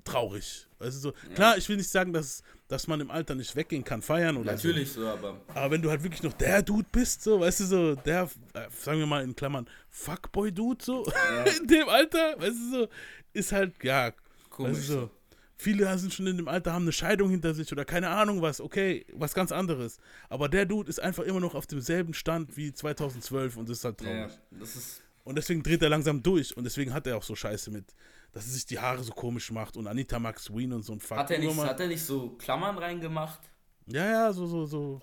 traurig. 0.03 0.67
Weißt 0.79 0.97
du 0.97 0.99
so. 0.99 1.13
Klar, 1.35 1.57
ich 1.57 1.69
will 1.69 1.77
nicht 1.77 1.89
sagen, 1.89 2.11
dass, 2.11 2.41
dass 2.71 2.87
man 2.87 3.01
im 3.01 3.11
Alter 3.11 3.35
nicht 3.35 3.55
weggehen 3.55 3.83
kann, 3.83 4.01
feiern 4.01 4.37
oder 4.37 4.53
Natürlich 4.53 4.91
so. 4.93 5.01
so, 5.01 5.07
aber. 5.09 5.37
Aber 5.53 5.71
wenn 5.71 5.81
du 5.81 5.89
halt 5.89 6.03
wirklich 6.03 6.23
noch 6.23 6.33
der 6.33 6.61
Dude 6.61 6.87
bist, 6.91 7.21
so, 7.21 7.39
weißt 7.41 7.59
du 7.59 7.65
so, 7.65 7.95
der, 7.95 8.29
äh, 8.53 8.67
sagen 8.81 8.99
wir 8.99 9.05
mal 9.05 9.23
in 9.23 9.35
Klammern, 9.35 9.67
Fuckboy-Dude, 9.89 10.83
so, 10.83 11.05
in 11.61 11.67
dem 11.67 11.87
Alter, 11.89 12.35
weißt 12.39 12.55
du 12.57 12.71
so, 12.79 12.87
ist 13.33 13.51
halt, 13.51 13.73
ja, 13.83 14.11
Komisch 14.49 14.77
weißt 14.77 14.89
du 14.89 14.93
so. 14.93 15.09
Viele 15.57 15.95
sind 15.99 16.11
schon 16.13 16.25
in 16.25 16.37
dem 16.37 16.47
Alter, 16.47 16.73
haben 16.73 16.85
eine 16.85 16.91
Scheidung 16.91 17.29
hinter 17.29 17.53
sich 17.53 17.71
oder 17.71 17.85
keine 17.85 18.09
Ahnung 18.09 18.41
was, 18.41 18.59
okay, 18.59 19.05
was 19.13 19.35
ganz 19.35 19.51
anderes. 19.51 19.99
Aber 20.27 20.49
der 20.49 20.65
Dude 20.65 20.89
ist 20.89 20.99
einfach 20.99 21.23
immer 21.23 21.39
noch 21.39 21.53
auf 21.53 21.67
demselben 21.67 22.15
Stand 22.15 22.57
wie 22.57 22.73
2012 22.73 23.57
und 23.57 23.69
das 23.69 23.77
ist 23.79 23.85
halt 23.85 24.01
Ja, 24.01 24.07
traurig. 24.27 24.39
das 24.51 24.75
ist. 24.75 25.01
Und 25.23 25.35
deswegen 25.35 25.61
dreht 25.61 25.83
er 25.83 25.89
langsam 25.89 26.23
durch 26.23 26.57
und 26.57 26.63
deswegen 26.63 26.93
hat 26.95 27.05
er 27.05 27.15
auch 27.15 27.21
so 27.23 27.35
Scheiße 27.35 27.69
mit, 27.69 27.85
dass 28.31 28.45
er 28.45 28.51
sich 28.53 28.65
die 28.65 28.79
Haare 28.79 29.03
so 29.03 29.11
komisch 29.11 29.51
macht 29.51 29.77
und 29.77 29.87
Anita 29.87 30.19
Max 30.19 30.53
Wien 30.53 30.73
und 30.73 30.83
so 30.83 30.93
ein 30.93 30.99
Fuck. 30.99 31.17
Hat 31.17 31.31
er, 31.31 31.39
nicht, 31.39 31.57
hat 31.57 31.79
er 31.79 31.87
nicht 31.87 32.03
so 32.03 32.29
Klammern 32.37 32.77
reingemacht? 32.77 33.39
Ja, 33.87 34.05
ja, 34.05 34.33
so, 34.33 34.45
so, 34.45 34.65
so. 34.65 35.01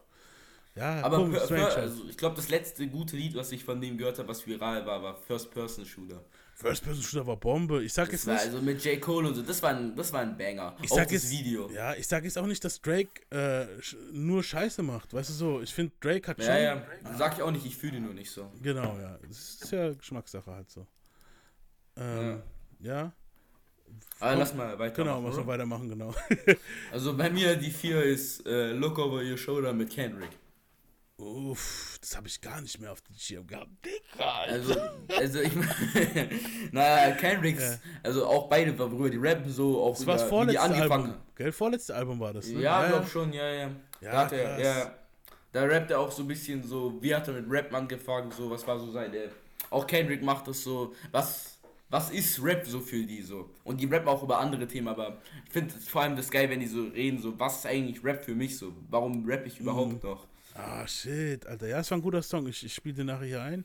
Ja, 0.75 1.03
Aber 1.03 1.17
komisch, 1.19 1.41
per, 1.49 1.65
halt. 1.65 1.77
also 1.77 2.05
ich 2.09 2.17
glaube, 2.17 2.37
das 2.37 2.49
letzte 2.49 2.87
gute 2.87 3.17
Lied, 3.17 3.35
was 3.35 3.51
ich 3.51 3.65
von 3.65 3.81
dem 3.81 3.99
gehört 3.99 4.19
habe, 4.19 4.29
was 4.29 4.47
viral 4.47 4.87
war, 4.87 5.03
war 5.03 5.17
First 5.17 5.51
Person 5.51 5.85
Shooter. 5.85 6.25
First 6.55 6.85
Person 6.85 7.03
Shooter 7.03 7.27
war 7.27 7.37
Bombe. 7.37 7.83
Ich 7.83 7.93
sag 7.93 8.07
Das 8.07 8.13
jetzt 8.13 8.27
war 8.29 8.35
nicht. 8.35 8.45
also 8.47 8.63
mit 8.63 8.85
J. 8.85 9.01
Cole 9.01 9.29
und 9.29 9.35
so, 9.35 9.43
das 9.43 9.61
war 9.63 9.71
ein, 9.71 9.95
das 9.97 10.13
war 10.13 10.21
ein 10.21 10.37
Banger. 10.39 10.77
ich 10.81 10.89
sag 10.89 11.05
das 11.05 11.13
jetzt, 11.13 11.31
Video. 11.31 11.69
Ja, 11.71 11.95
ich 11.95 12.07
sag 12.07 12.23
jetzt 12.25 12.39
auch 12.39 12.47
nicht, 12.47 12.65
dass 12.65 12.81
Drake 12.81 13.11
äh, 13.31 13.67
nur 14.13 14.43
Scheiße 14.45 14.83
macht. 14.83 15.13
Weißt 15.13 15.31
du 15.31 15.35
so, 15.35 15.61
ich 15.61 15.75
finde 15.75 15.93
Drake 16.01 16.29
hat 16.29 16.39
schon. 16.39 16.47
Ja, 16.47 16.59
ja. 16.59 16.87
Sag 17.17 17.35
ich 17.37 17.43
auch 17.43 17.51
nicht, 17.51 17.67
ich 17.67 17.77
fühle 17.77 17.97
ihn 17.97 18.05
nur 18.05 18.15
nicht 18.15 18.31
so. 18.31 18.51
Genau, 18.63 18.97
ja. 18.99 19.19
Das 19.27 19.39
ist 19.61 19.71
ja 19.73 19.93
Geschmackssache 19.93 20.51
halt 20.51 20.71
so. 20.71 20.87
Ähm, 21.97 22.29
ja. 22.29 22.43
Aber 24.21 24.37
lass 24.37 24.55
mal 24.55 24.79
weitermachen, 24.79 25.17
Genau, 25.23 25.29
lass 25.29 25.37
mal 25.37 25.47
weitermachen, 25.47 25.89
genau. 25.89 26.15
Also 26.93 27.17
bei 27.17 27.31
mir 27.31 27.57
die 27.57 27.71
vier 27.71 28.03
ist 28.03 28.47
äh, 28.47 28.73
Look 28.73 28.99
Over 28.99 29.23
Your 29.23 29.39
Shoulder 29.39 29.73
mit 29.73 29.91
Kendrick. 29.91 30.31
Uff, 31.21 31.99
das 32.01 32.17
habe 32.17 32.29
ich 32.29 32.41
gar 32.41 32.61
nicht 32.61 32.81
mehr 32.81 32.93
auf 32.93 33.01
den 33.01 33.17
Schirm 33.17 33.45
gehabt. 33.47 33.71
Digga, 33.85 34.41
Also, 34.47 34.75
also 35.17 35.41
ich 35.41 35.51
naja, 36.73 37.13
Kendricks, 37.17 37.63
Ja. 37.63 37.79
also 38.05 38.25
auch 38.27 38.49
beide 38.49 38.73
darüber, 38.73 39.11
die 39.11 39.17
rappen 39.17 39.51
so, 39.51 39.83
auch 39.83 39.97
Das 39.97 40.07
war 40.07 40.15
das 40.17 40.29
über, 40.29 40.43
wie 40.43 40.51
die 40.53 40.57
vorletzte 40.57 40.61
angefangen 40.63 41.05
Album. 41.07 41.23
Gell, 41.35 41.53
vorletzte 41.53 41.95
Album 41.97 42.21
war 42.21 42.33
das, 42.33 42.47
ne? 42.47 42.61
Ja, 42.61 42.87
glaub 42.89 43.09
schon, 43.09 43.33
ja, 43.33 43.51
ja. 43.51 43.71
Ja, 44.01 44.13
da, 44.13 44.19
hat 44.19 44.33
er, 44.33 44.61
ja. 44.61 44.95
da 45.51 45.63
rappt 45.65 45.91
er 45.91 45.99
auch 45.99 46.13
so 46.13 46.23
ein 46.23 46.29
bisschen 46.29 46.63
so, 46.63 47.03
wie 47.03 47.13
hat 47.13 47.27
er 47.27 47.35
mit 47.35 47.51
Rap 47.51 47.75
angefangen, 47.75 48.31
so, 48.31 48.49
was 48.49 48.65
war 48.65 48.79
so 48.79 48.93
seine. 48.93 49.29
Auch 49.71 49.87
Kendrick 49.89 50.23
macht 50.23 50.47
das 50.47 50.63
so, 50.63 50.95
was, 51.11 51.58
was 51.91 52.11
ist 52.11 52.43
Rap 52.43 52.67
so 52.67 52.81
für 52.81 53.05
die 53.05 53.23
so? 53.23 53.49
Und 53.65 53.81
die 53.81 53.87
rappen 53.87 54.09
auch 54.09 54.23
über 54.23 54.39
andere 54.39 54.67
Themen, 54.67 54.89
aber 54.89 55.19
ich 55.47 55.53
finde 55.53 55.73
vor 55.75 56.03
allem 56.03 56.17
das 56.17 56.31
geil, 56.31 56.49
wenn 56.51 56.61
die 56.61 56.67
so 56.67 56.83
reden, 56.85 57.21
so, 57.21 57.39
was 57.39 57.59
ist 57.59 57.67
eigentlich 57.67 58.03
Rap 58.05 58.25
für 58.25 58.35
mich 58.35 58.57
so? 58.59 58.73
Warum 58.91 59.25
rap 59.27 59.47
ich 59.47 59.59
überhaupt 59.61 60.03
Mhm. 60.05 60.11
noch? 60.11 60.27
Ah, 60.55 60.85
shit, 60.89 61.47
Alter. 61.47 61.69
Ja, 61.69 61.79
es 61.79 61.91
war 61.91 61.99
ein 61.99 62.03
guter 62.03 62.21
Song. 62.23 62.47
Ich, 62.49 62.65
ich 62.65 62.75
spiele 62.75 62.97
den 62.97 63.07
nachher 63.07 63.27
hier 63.27 63.43
ein. 63.43 63.65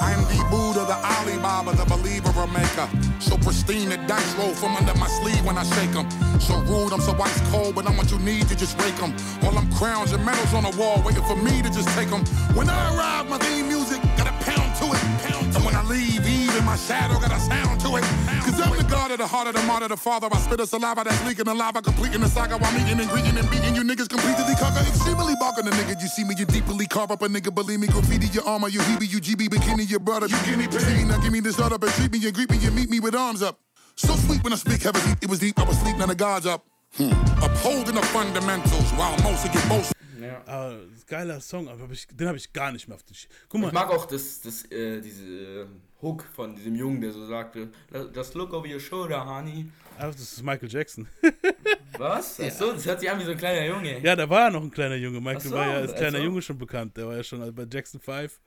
I'm 0.00 0.24
the 0.28 0.42
Buddha, 0.50 0.84
the 0.84 0.94
Alibaba, 0.94 1.72
the 1.72 1.84
believer 1.86 2.32
or 2.36 2.46
maker. 2.48 2.88
So 3.20 3.36
pristine, 3.36 3.88
the 3.88 3.96
dice 4.08 4.34
roll 4.36 4.52
from 4.54 4.74
under 4.76 4.94
my 4.96 5.06
sleeve 5.06 5.44
when 5.46 5.56
I 5.56 5.64
shake 5.64 5.94
'em. 5.96 6.06
So 6.40 6.54
rude, 6.66 6.92
I'm 6.92 7.00
so 7.00 7.12
ice 7.22 7.40
cold, 7.52 7.74
but 7.76 7.86
I'm 7.86 7.96
what 7.96 8.10
you 8.10 8.18
need 8.18 8.48
to 8.48 8.56
just 8.56 8.76
rake 8.82 9.00
'em. 9.00 9.14
All 9.44 9.52
them 9.52 9.70
crowns 9.78 10.12
and 10.12 10.24
medals 10.24 10.52
on 10.54 10.64
the 10.64 10.76
wall, 10.76 11.00
waiting 11.04 11.24
for 11.24 11.36
me 11.36 11.62
to 11.62 11.68
just 11.70 11.88
take 11.96 12.10
'em. 12.12 12.24
When 12.56 12.68
I 12.68 12.74
arrive, 12.94 13.28
my 13.30 13.38
theme 13.38 13.68
music 13.68 14.00
got 14.16 14.26
a 14.26 14.34
pound 14.44 14.74
to 14.80 14.86
it. 14.92 15.54
And 15.54 15.64
when 15.64 15.74
I 15.76 15.82
leave, 15.86 16.22
my 16.68 16.76
shadow 16.76 17.18
got 17.18 17.32
a 17.32 17.40
sound 17.40 17.80
to 17.80 17.96
it. 17.96 18.04
Cause 18.44 18.60
I'm 18.60 18.76
the 18.76 18.84
god 18.84 19.10
of 19.10 19.18
the 19.18 19.26
heart 19.26 19.46
of 19.48 19.54
the 19.54 19.62
martyr, 19.62 19.88
the 19.88 19.96
father. 19.96 20.28
I 20.30 20.36
spit 20.36 20.60
a 20.60 20.66
saliva 20.66 21.02
that's 21.02 21.24
leaking 21.26 21.46
the 21.46 21.54
lava, 21.54 21.80
completing 21.80 22.20
the 22.20 22.28
saga 22.28 22.58
while 22.58 22.72
meeting 22.72 23.00
and 23.00 23.08
greeting 23.08 23.36
and 23.38 23.48
beating 23.50 23.74
you 23.74 23.82
niggas 23.82 24.08
completely 24.08 24.54
conquer. 24.60 24.84
Extremely 24.84 25.34
barking 25.40 25.64
the 25.64 25.70
nigga. 25.70 25.96
You 26.02 26.08
see 26.08 26.24
me, 26.24 26.34
you 26.36 26.44
deeply 26.44 26.86
carve 26.86 27.10
up 27.10 27.22
a 27.22 27.28
nigga. 27.28 27.54
Believe 27.54 27.80
me, 27.80 27.86
graffiti 27.86 28.26
your 28.36 28.44
armor, 28.46 28.68
you 28.68 28.80
heebie, 28.80 29.10
you 29.10 29.18
GB, 29.18 29.48
bikini, 29.48 29.88
your 29.88 30.00
brother. 30.00 30.26
You 30.26 30.36
guinea 30.44 30.68
pig. 30.68 31.06
Now 31.08 31.18
give 31.22 31.32
me 31.32 31.40
this 31.40 31.58
up 31.58 31.72
and 31.72 31.92
treat 31.92 32.12
me 32.12 32.20
and 32.26 32.34
greet 32.34 32.50
me 32.50 32.58
and 32.66 32.76
meet 32.76 32.90
me 32.90 33.00
with 33.00 33.14
arms 33.14 33.42
up. 33.42 33.58
So 33.94 34.14
sweet 34.14 34.44
when 34.44 34.52
I 34.52 34.56
speak 34.56 34.82
heavy, 34.82 35.00
it 35.22 35.28
was 35.28 35.38
deep, 35.38 35.58
I 35.58 35.64
was 35.64 35.78
sleep, 35.78 35.96
now 35.96 36.06
the 36.06 36.14
gods 36.14 36.44
up. 36.44 36.66
Hmm. 36.96 37.12
Upholding 37.42 37.94
the 37.94 38.02
fundamentals 38.12 38.90
while 38.92 39.16
most 39.22 39.46
of 39.46 39.52
get 39.52 39.66
most. 39.68 39.97
Ah, 40.46 40.72
geiler 41.06 41.40
Song, 41.40 41.68
aber 41.68 41.82
hab 41.82 41.92
ich, 41.92 42.06
den 42.08 42.26
habe 42.26 42.36
ich 42.36 42.52
gar 42.52 42.72
nicht 42.72 42.88
mehr 42.88 42.96
auf 42.96 43.02
den 43.02 43.14
Schirm. 43.14 43.30
Guck 43.48 43.60
mal. 43.60 43.66
Ich 43.68 43.72
mag 43.72 43.90
auch 43.90 44.06
das, 44.06 44.40
das, 44.40 44.64
äh, 44.70 45.00
diese 45.00 45.24
äh, 45.24 45.66
Hook 46.02 46.24
von 46.34 46.54
diesem 46.56 46.74
Jungen, 46.74 47.00
der 47.00 47.12
so 47.12 47.26
sagte, 47.26 47.68
just 48.14 48.34
look 48.34 48.52
over 48.52 48.66
your 48.66 48.80
shoulder, 48.80 49.24
honey. 49.24 49.70
Ah, 49.98 50.06
das 50.06 50.20
ist 50.20 50.42
Michael 50.42 50.68
Jackson. 50.70 51.08
Was? 51.98 52.38
Ach 52.40 52.50
so, 52.50 52.72
das 52.72 52.86
hört 52.86 53.00
sich 53.00 53.10
an 53.10 53.18
wie 53.18 53.24
so 53.24 53.32
ein 53.32 53.38
kleiner 53.38 53.66
Junge. 53.66 53.98
Ja, 54.00 54.14
da 54.14 54.28
war 54.28 54.44
er 54.44 54.50
noch 54.50 54.62
ein 54.62 54.70
kleiner 54.70 54.94
Junge. 54.94 55.20
Michael 55.20 55.38
Ach 55.38 55.42
so, 55.42 55.54
war 55.54 55.66
ja 55.66 55.74
als 55.78 55.92
ach 55.92 55.96
kleiner 55.96 56.18
so. 56.18 56.24
Junge 56.24 56.42
schon 56.42 56.58
bekannt. 56.58 56.96
Der 56.96 57.06
war 57.08 57.16
ja 57.16 57.24
schon 57.24 57.54
bei 57.54 57.66
Jackson 57.70 58.00
5. 58.00 58.40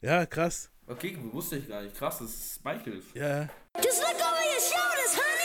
Ja, 0.00 0.24
krass. 0.26 0.70
Okay, 0.86 1.18
wusste 1.32 1.56
ich 1.56 1.68
gar 1.68 1.82
nicht. 1.82 1.96
Krass, 1.96 2.18
das 2.18 2.30
ist 2.30 2.64
Michael. 2.64 3.02
Ja. 3.14 3.48
Just 3.82 4.00
look 4.00 4.16
over 4.20 4.42
your 4.44 4.60
shoulders, 4.60 5.16
honey. 5.16 5.42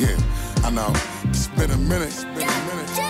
Yeah, 0.00 0.16
I 0.66 0.70
know. 0.70 0.92
It's 1.28 1.48
been 1.48 1.70
a 1.70 1.76
minute, 1.76 2.08
it's 2.08 2.24
been 2.24 2.48
a 2.48 2.66
minute. 2.66 3.07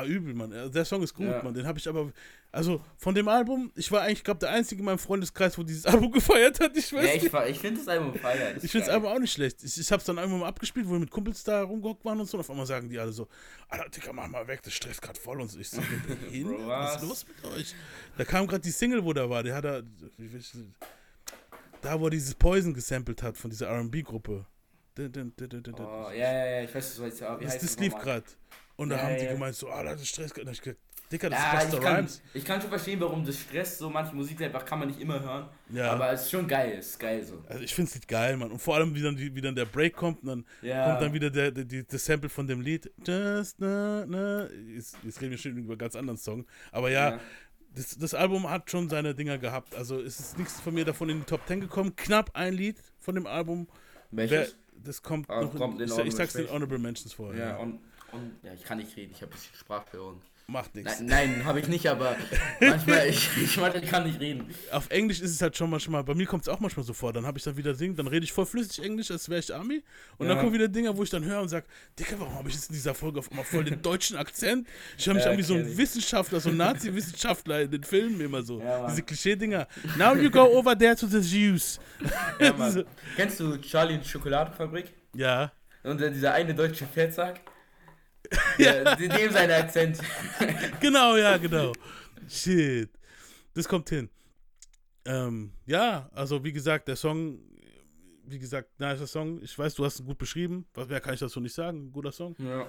Ah, 0.00 0.04
übel, 0.04 0.34
Mann. 0.34 0.50
Der 0.72 0.84
Song 0.84 1.02
ist 1.02 1.14
gut, 1.14 1.26
Ja. 1.26 1.42
Mann. 1.42 1.54
Den 1.54 1.66
habe 1.66 1.78
ich 1.78 1.88
aber. 1.88 2.12
Also, 2.52 2.80
von 2.96 3.14
dem 3.14 3.28
Album, 3.28 3.70
ich 3.76 3.90
war 3.92 4.02
eigentlich, 4.02 4.24
glaube 4.24 4.40
der 4.40 4.50
Einzige 4.50 4.80
in 4.80 4.84
meinem 4.86 4.98
Freundeskreis, 4.98 5.56
wo 5.56 5.62
dieses 5.62 5.86
Album 5.86 6.10
gefeiert 6.10 6.58
hat. 6.60 6.76
Ich 6.76 6.92
weiß 6.92 7.04
Ja, 7.04 7.14
ich, 7.14 7.22
nicht. 7.22 7.30
fa- 7.30 7.46
ich 7.46 7.58
finde 7.58 7.78
das 7.80 7.88
Album 7.88 8.14
feier. 8.14 8.54
das 8.54 8.64
Ich 8.64 8.72
finde 8.72 8.82
es 8.84 8.88
geil. 8.88 8.96
aber 8.96 9.12
auch 9.14 9.18
nicht 9.18 9.32
schlecht. 9.32 9.62
Ich, 9.62 9.78
ich 9.78 9.92
habe 9.92 10.00
es 10.00 10.06
dann 10.06 10.16
irgendwann 10.18 10.40
mal 10.40 10.48
abgespielt, 10.48 10.88
wo 10.88 10.92
wir 10.92 10.98
mit 10.98 11.10
Kumpels 11.10 11.44
da 11.44 11.62
rumgehockt 11.62 12.04
waren 12.04 12.18
und 12.20 12.28
so. 12.28 12.36
Und 12.36 12.40
auf 12.40 12.50
einmal 12.50 12.66
sagen 12.66 12.88
die 12.88 12.98
alle 12.98 13.12
so: 13.12 13.28
Alter, 13.68 13.88
Digga, 13.90 14.12
mach 14.12 14.26
mal 14.28 14.46
weg, 14.48 14.62
das 14.62 14.72
stresst 14.72 15.00
gerade 15.02 15.18
voll. 15.20 15.40
Und 15.40 15.48
so. 15.48 15.58
Ich 15.60 15.70
so: 15.70 15.80
"Geht 15.80 16.18
hin? 16.30 16.48
Bro, 16.48 16.66
Was 16.66 16.94
was? 16.96 17.02
ist 17.02 17.08
los 17.08 17.26
mit 17.28 17.52
euch? 17.54 17.74
Da 18.18 18.24
kam 18.24 18.46
gerade 18.46 18.62
die 18.62 18.70
Single, 18.70 19.04
wo 19.04 19.12
da 19.12 19.28
war. 19.30 19.42
Der 19.42 19.54
hat 19.54 19.64
da. 19.64 19.78
ich- 20.18 20.54
Da, 21.82 21.98
wo 21.98 22.06
er 22.06 22.10
dieses 22.10 22.34
Poison 22.34 22.74
gesampelt 22.74 23.22
hat 23.22 23.36
von 23.38 23.48
dieser 23.50 23.68
RB-Gruppe. 23.70 24.44
Oh, 24.98 25.02
ja, 25.02 26.12
ja, 26.12 26.46
ja, 26.46 26.62
ich 26.64 26.74
weiß, 26.74 27.00
was 27.00 27.14
wie 27.14 27.20
Das, 27.20 27.22
heißt 27.30 27.62
das 27.62 27.70
das 27.70 27.78
lief 27.78 27.94
gerade. 27.94 28.24
Und 28.80 28.88
da 28.88 28.96
Ja, 28.96 29.02
haben 29.02 29.10
ja, 29.12 29.18
die 29.18 29.24
ja. 29.26 29.32
gemeint, 29.32 29.54
so, 29.54 29.68
Alter, 29.68 29.92
das 29.92 30.08
Stress. 30.08 30.32
Und 30.32 30.48
ich 30.50 30.60
gesagt, 30.62 30.80
Dicker, 31.12 31.28
das 31.28 31.38
Ja, 31.38 31.58
ist 31.58 31.64
ich 31.64 31.70
Buster 31.72 31.98
Rhymes. 31.98 32.22
ich 32.34 32.44
kann 32.44 32.60
schon 32.60 32.70
verstehen, 32.70 33.00
warum 33.00 33.24
das 33.26 33.36
stresst. 33.38 33.78
So 33.78 33.90
manche 33.90 34.14
Musik 34.14 34.40
einfach 34.42 34.64
kann 34.64 34.78
man 34.78 34.88
nicht 34.88 35.00
immer 35.00 35.20
hören. 35.20 35.48
Ja. 35.70 35.92
Aber 35.92 36.10
es 36.12 36.22
ist 36.22 36.30
schon 36.30 36.46
geil, 36.46 36.76
es 36.78 36.90
ist 36.90 36.98
geil 37.00 37.22
so. 37.24 37.42
Also 37.48 37.62
ich 37.64 37.74
finde 37.74 37.90
es 37.94 38.06
geil, 38.06 38.36
Mann. 38.36 38.50
Und 38.52 38.58
vor 38.60 38.76
allem, 38.76 38.94
wie 38.94 39.02
dann, 39.02 39.16
die, 39.16 39.34
wie 39.34 39.40
dann 39.40 39.54
der 39.54 39.64
Break 39.66 39.94
kommt 39.96 40.22
und 40.22 40.28
dann 40.28 40.44
Ja. 40.62 40.88
kommt 40.88 41.02
dann 41.02 41.12
wieder 41.12 41.28
der, 41.30 41.50
der, 41.50 41.64
die, 41.64 41.84
das 41.86 42.04
Sample 42.04 42.28
von 42.30 42.46
dem 42.46 42.60
Lied. 42.60 42.90
Just 43.06 43.56
na, 43.60 44.06
na. 44.06 44.46
Jetzt, 44.74 44.96
jetzt 45.02 45.20
reden 45.20 45.32
wir 45.32 45.38
schon 45.38 45.56
über 45.58 45.72
einen 45.72 45.78
ganz 45.78 45.94
anderen 45.96 46.16
Song. 46.18 46.46
Aber 46.72 46.90
ja, 46.90 47.10
Ja. 47.10 47.20
Das, 47.74 47.96
das 47.98 48.14
Album 48.14 48.48
hat 48.50 48.68
schon 48.70 48.88
seine 48.88 49.14
Dinger 49.14 49.38
gehabt. 49.38 49.76
Also 49.76 50.00
es 50.00 50.18
ist 50.18 50.38
nichts 50.38 50.60
von 50.60 50.74
mir 50.74 50.84
davon 50.84 51.08
in 51.08 51.18
die 51.20 51.24
Top 51.26 51.40
10 51.46 51.60
gekommen. 51.60 51.94
Knapp 51.94 52.30
ein 52.34 52.54
Lied 52.54 52.76
von 52.98 53.14
dem 53.14 53.26
Album. 53.28 53.68
Welches? 54.10 54.56
das 54.82 55.02
kommt 55.02 55.28
Ah, 55.30 55.42
noch. 55.42 55.54
kommt 55.54 55.80
in 55.80 55.86
ich, 55.86 55.90
ich 55.90 55.92
Honorable 55.92 56.12
sag's 56.16 56.32
den. 56.32 56.50
Honorable 56.50 56.78
Mentions 56.78 57.12
vor. 57.12 57.34
Ja, 57.34 57.56
und, 57.58 57.78
und 58.12 58.32
ja, 58.42 58.52
ich 58.54 58.64
kann 58.64 58.78
nicht 58.78 58.96
reden, 58.96 59.12
ich 59.14 59.22
habe 59.22 59.30
ein 59.32 59.34
bisschen 59.34 59.54
Sprachstörung. 59.56 60.20
Macht 60.46 60.74
nichts. 60.74 60.98
Nein, 61.00 61.06
nein 61.36 61.44
habe 61.44 61.60
ich 61.60 61.68
nicht, 61.68 61.86
aber 61.86 62.16
manchmal, 62.60 63.06
ich, 63.06 63.28
ich, 63.40 63.56
manchmal 63.56 63.82
kann 63.82 64.02
nicht 64.02 64.18
reden. 64.18 64.52
Auf 64.72 64.90
Englisch 64.90 65.20
ist 65.20 65.30
es 65.30 65.40
halt 65.40 65.56
schon 65.56 65.70
manchmal, 65.70 66.02
bei 66.02 66.12
mir 66.16 66.26
kommt 66.26 66.42
es 66.42 66.48
auch 66.48 66.58
manchmal 66.58 66.84
so 66.84 66.92
vor, 66.92 67.12
dann 67.12 67.24
habe 67.24 67.38
ich 67.38 67.44
dann 67.44 67.56
wieder 67.56 67.72
singen, 67.76 67.94
dann 67.94 68.08
rede 68.08 68.24
ich 68.24 68.32
voll 68.32 68.46
flüssig 68.46 68.84
Englisch, 68.84 69.12
als 69.12 69.28
wäre 69.28 69.38
ich 69.38 69.54
Ami. 69.54 69.84
Und 70.18 70.26
dann 70.26 70.36
Ja. 70.36 70.42
kommen 70.42 70.52
wieder 70.52 70.66
Dinge, 70.66 70.96
wo 70.96 71.04
ich 71.04 71.10
dann 71.10 71.24
höre 71.24 71.40
und 71.40 71.50
sage, 71.50 71.66
Digga, 71.96 72.16
warum 72.18 72.34
habe 72.34 72.48
ich 72.48 72.56
jetzt 72.56 72.68
in 72.68 72.74
dieser 72.74 72.94
Folge 72.96 73.20
auf 73.20 73.30
einmal 73.30 73.44
voll 73.44 73.62
den 73.62 73.80
deutschen 73.80 74.16
Akzent? 74.16 74.66
Ich 74.98 75.06
höre 75.06 75.14
mich 75.14 75.24
Ja, 75.24 75.30
an 75.30 75.38
wie 75.38 75.42
so 75.44 75.54
ein. 75.54 75.78
Wissenschaftler, 75.78 76.40
so 76.40 76.48
ein 76.48 76.56
Nazi-Wissenschaftler 76.56 77.60
in 77.62 77.70
den 77.70 77.84
Filmen 77.84 78.20
immer 78.20 78.42
so. 78.42 78.60
Ja. 78.60 78.88
Diese 78.88 79.02
Klischee-Dinger. 79.02 79.68
Now 79.98 80.16
you 80.16 80.32
go 80.32 80.40
over 80.58 80.76
there 80.76 80.96
to 80.96 81.06
the 81.06 81.18
Jews. 81.20 81.78
Ja. 82.40 82.52
Kennst 83.14 83.38
du 83.38 83.56
Charlie 83.58 83.98
die 83.98 84.08
Schokoladenfabrik? 84.08 84.92
Ja. 85.14 85.52
Und 85.84 86.00
äh, 86.02 86.10
dieser 86.10 86.32
eine 86.34 86.56
deutsche 86.56 86.86
Fettsack? 86.86 87.40
Ja. 88.58 88.94
Dem 88.94 89.32
sein 89.32 89.50
Akzent. 89.50 89.98
genau, 90.80 91.16
ja, 91.16 91.36
genau. 91.36 91.72
Shit. 92.28 92.90
Das 93.54 93.66
kommt 93.66 93.88
hin. 93.88 94.08
Ähm, 95.04 95.52
ja, 95.66 96.08
also 96.14 96.42
wie 96.44 96.52
gesagt, 96.52 96.86
der 96.88 96.96
Song, 96.96 97.38
wie 98.24 98.38
gesagt, 98.38 98.78
nicer 98.78 99.06
Song. 99.06 99.42
Ich 99.42 99.58
weiß, 99.58 99.74
du 99.74 99.84
hast 99.84 99.98
ihn 100.00 100.06
gut 100.06 100.18
beschrieben. 100.18 100.66
Was 100.74 100.88
mehr 100.88 101.00
kann 101.00 101.14
ich 101.14 101.20
dazu 101.20 101.40
nicht 101.40 101.54
sagen? 101.54 101.90
Guter 101.90 102.12
Song. 102.12 102.36
Ja. 102.38 102.66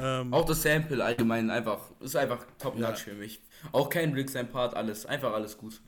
Ähm, 0.00 0.32
Auch 0.32 0.44
das 0.44 0.62
Sample 0.62 1.04
allgemein 1.04 1.50
einfach, 1.50 1.90
ist 2.00 2.16
einfach 2.16 2.44
top 2.58 2.78
Ja. 2.78 2.92
für 2.94 3.14
mich. 3.14 3.40
Auch 3.70 3.88
Kendrick, 3.88 4.30
sein 4.30 4.50
Part, 4.50 4.74
alles, 4.74 5.06
einfach 5.06 5.32
alles 5.32 5.56
gut. 5.56 5.80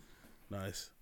Nice. 0.49 0.93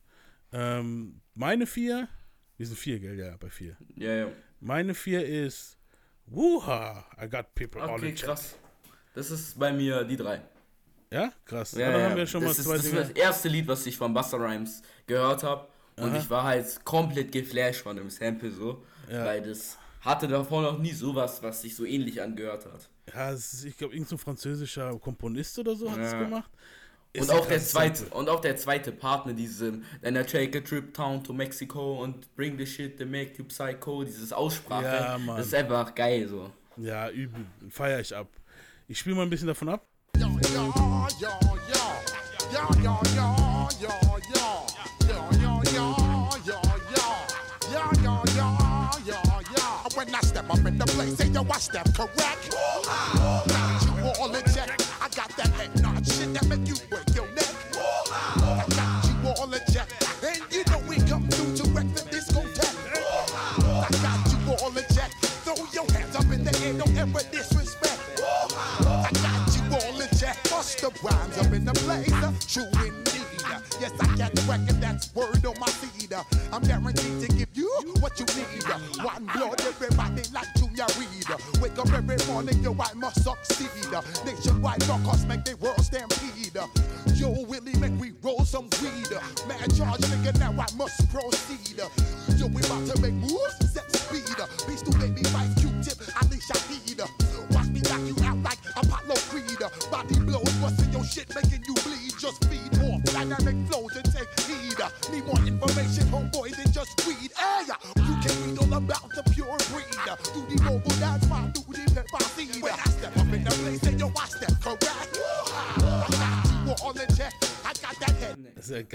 Ähm, 0.52 1.20
meine 1.34 1.66
vier, 1.66 2.08
wir 2.56 2.66
sind 2.66 2.78
vier, 2.78 3.00
gell? 3.00 3.18
Ja, 3.18 3.36
bei 3.36 3.50
vier. 3.50 3.76
Ja, 3.96 4.14
ja. 4.14 4.28
Meine 4.60 4.94
vier 4.94 5.26
ist 5.26 5.76
Wuha, 6.26 7.04
I 7.22 7.26
got 7.28 7.54
people 7.54 7.80
all 7.82 7.90
Okay, 7.90 8.08
in 8.10 8.16
chat. 8.16 8.28
krass. 8.28 8.56
Das 9.14 9.30
ist 9.30 9.58
bei 9.58 9.72
mir 9.72 10.04
die 10.04 10.16
drei. 10.16 10.40
Ja, 11.10 11.32
krass. 11.44 11.72
Ja, 11.72 11.90
Ja, 11.96 12.08
haben 12.10 12.16
wir 12.16 12.26
schon 12.26 12.42
das 12.42 12.56
mal 12.56 12.60
ist, 12.60 12.64
zwei 12.66 12.76
das 12.76 12.84
Dinge. 12.86 13.00
ist 13.00 13.10
das 13.10 13.16
erste 13.16 13.48
Lied, 13.48 13.68
was 13.68 13.86
ich 13.86 13.96
von 13.96 14.12
Buster 14.12 14.38
Rhymes 14.40 14.82
gehört 15.06 15.42
habe. 15.44 15.68
Und 15.96 16.10
Aha. 16.10 16.16
ich 16.18 16.28
war 16.28 16.42
halt 16.44 16.84
komplett 16.84 17.30
geflasht 17.30 17.82
von 17.82 17.96
dem 17.96 18.10
Sample 18.10 18.50
so. 18.50 18.82
Ja. 19.08 19.24
Weil 19.24 19.42
das 19.42 19.78
hatte 20.00 20.26
davor 20.26 20.62
noch 20.62 20.78
nie 20.78 20.92
sowas, 20.92 21.40
was 21.42 21.62
sich 21.62 21.76
so 21.76 21.84
ähnlich 21.84 22.20
angehört 22.20 22.66
hat. 22.66 22.88
Ja, 23.14 23.30
ist, 23.30 23.64
ich 23.64 23.76
glaube, 23.78 23.94
irgendein 23.94 24.10
so 24.10 24.16
französischer 24.16 24.98
Komponist 24.98 25.56
oder 25.58 25.76
so 25.76 25.90
hat 25.90 25.98
es 26.00 26.10
gemacht. 26.12 26.50
Ist 27.16 27.30
Und 27.30 27.36
auch, 27.38 27.46
der 27.46 27.60
zweite, 27.60 28.06
und 28.06 28.28
auch 28.28 28.40
der 28.40 28.56
zweite 28.56 28.90
Part 28.90 29.24
mit 29.24 29.38
diesem 29.38 29.84
Then 30.02 30.16
I 30.16 30.24
take 30.24 30.58
a 30.58 30.60
trip 30.60 30.92
down 30.94 31.22
to 31.22 31.32
Mexico 31.32 32.02
und 32.02 32.34
bring 32.34 32.58
the 32.58 32.66
shit 32.66 32.98
that 32.98 33.06
make 33.08 33.34
you 33.38 33.44
psycho, 33.44 34.02
dieses 34.02 34.32
Aussprache, 34.32 34.84
Ja, 34.84 35.18
Mann. 35.18 35.36
das 35.36 35.46
ist 35.46 35.54
einfach 35.54 35.94
geil 35.94 36.26
so. 36.28 36.50
Ja, 36.76 37.08
übel. 37.10 37.46
Feier 37.70 38.00
ich 38.00 38.14
ab. 38.16 38.26
Ich 38.88 38.98
spiele 38.98 39.14
mal 39.14 39.22
ein 39.22 39.30
bisschen 39.30 39.46
davon 39.46 39.68
ab. 39.68 39.86
Yo, 40.18 40.26
yo, 40.26 40.72
yo. 41.20 41.30
Yo, 42.50 42.82
yo, 42.82 43.00
yo, 43.14 43.34
yo, 43.80 43.88
yo. 44.50 44.74
When 49.94 50.12
I 50.12 50.20
step 50.22 50.50
up 50.50 50.58
in 50.58 50.76
the 50.76 50.84
place, 50.86 51.16
say 51.16 51.28
yo, 51.28 51.46
I 51.48 51.58
step 51.58 51.86
correct. 51.94 52.52
You 52.52 54.10
all 54.20 54.34
in 54.34 54.42
check. 54.52 54.70
I 55.00 55.08
got 55.14 55.30
that 55.36 55.48
head 55.54 55.80
nod 55.82 56.04
shit 56.06 56.34
that 56.34 56.46
make 56.48 56.66
you 56.66 56.74
break 56.90 57.03
word 75.14 75.44
on 75.46 75.54
my 75.58 75.68
seed. 75.68 76.12
I'm 76.52 76.62
guaranteed 76.62 77.20
to 77.20 77.28
give 77.36 77.48
you 77.54 77.70
what 78.00 78.18
you 78.18 78.26
need. 78.36 78.62
One 79.02 79.26
blood, 79.34 79.60
everybody 79.62 80.22
like 80.32 80.52
Junior 80.56 80.86
Reed. 80.98 81.26
Wake 81.60 81.78
up 81.78 81.92
every 81.92 82.16
morning, 82.26 82.62
yo, 82.62 82.76
I 82.78 82.92
must 82.94 83.22
succeed. 83.22 83.70
Nationwide 84.24 84.86
rockers 84.88 85.24
make 85.26 85.44
the 85.44 85.56
world 85.56 85.80
stampede. 85.80 86.58
Yo, 87.14 87.30
Willie, 87.46 87.76
make 87.76 87.98
we 87.98 88.12
roll 88.22 88.44
some 88.44 88.68
weed. 88.82 89.10
Man, 89.48 89.70
charge 89.70 90.00
nigga, 90.00 90.38
now 90.38 90.50
I 90.52 90.66
must 90.76 91.10
proceed. 91.10 91.43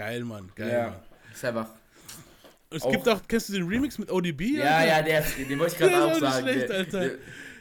Geil, 0.09 0.23
Mann. 0.25 0.51
Geil, 0.55 0.71
Ja, 0.71 0.83
Mann. 0.89 0.95
ist 1.33 1.45
einfach. 1.45 1.67
Es 2.71 2.83
Auch- 2.83 2.91
gibt 2.91 3.07
auch, 3.09 3.19
kennst 3.27 3.49
du 3.49 3.53
den 3.53 3.67
Remix 3.67 3.97
mit 3.97 4.11
ODB? 4.11 4.41
Ja, 4.57 4.77
Alter? 4.77 4.87
ja, 4.87 5.01
der, 5.01 5.21
den 5.21 5.59
wollte 5.59 5.73
ich 5.73 5.77
gerade 5.79 5.91
Der 5.91 6.11
ist 6.11 6.15
auch 6.23 6.31
sagen. 6.31 6.47
schlecht, 6.47 6.69
der, 6.69 6.77
Alter. 6.77 6.99
Der, 6.99 7.11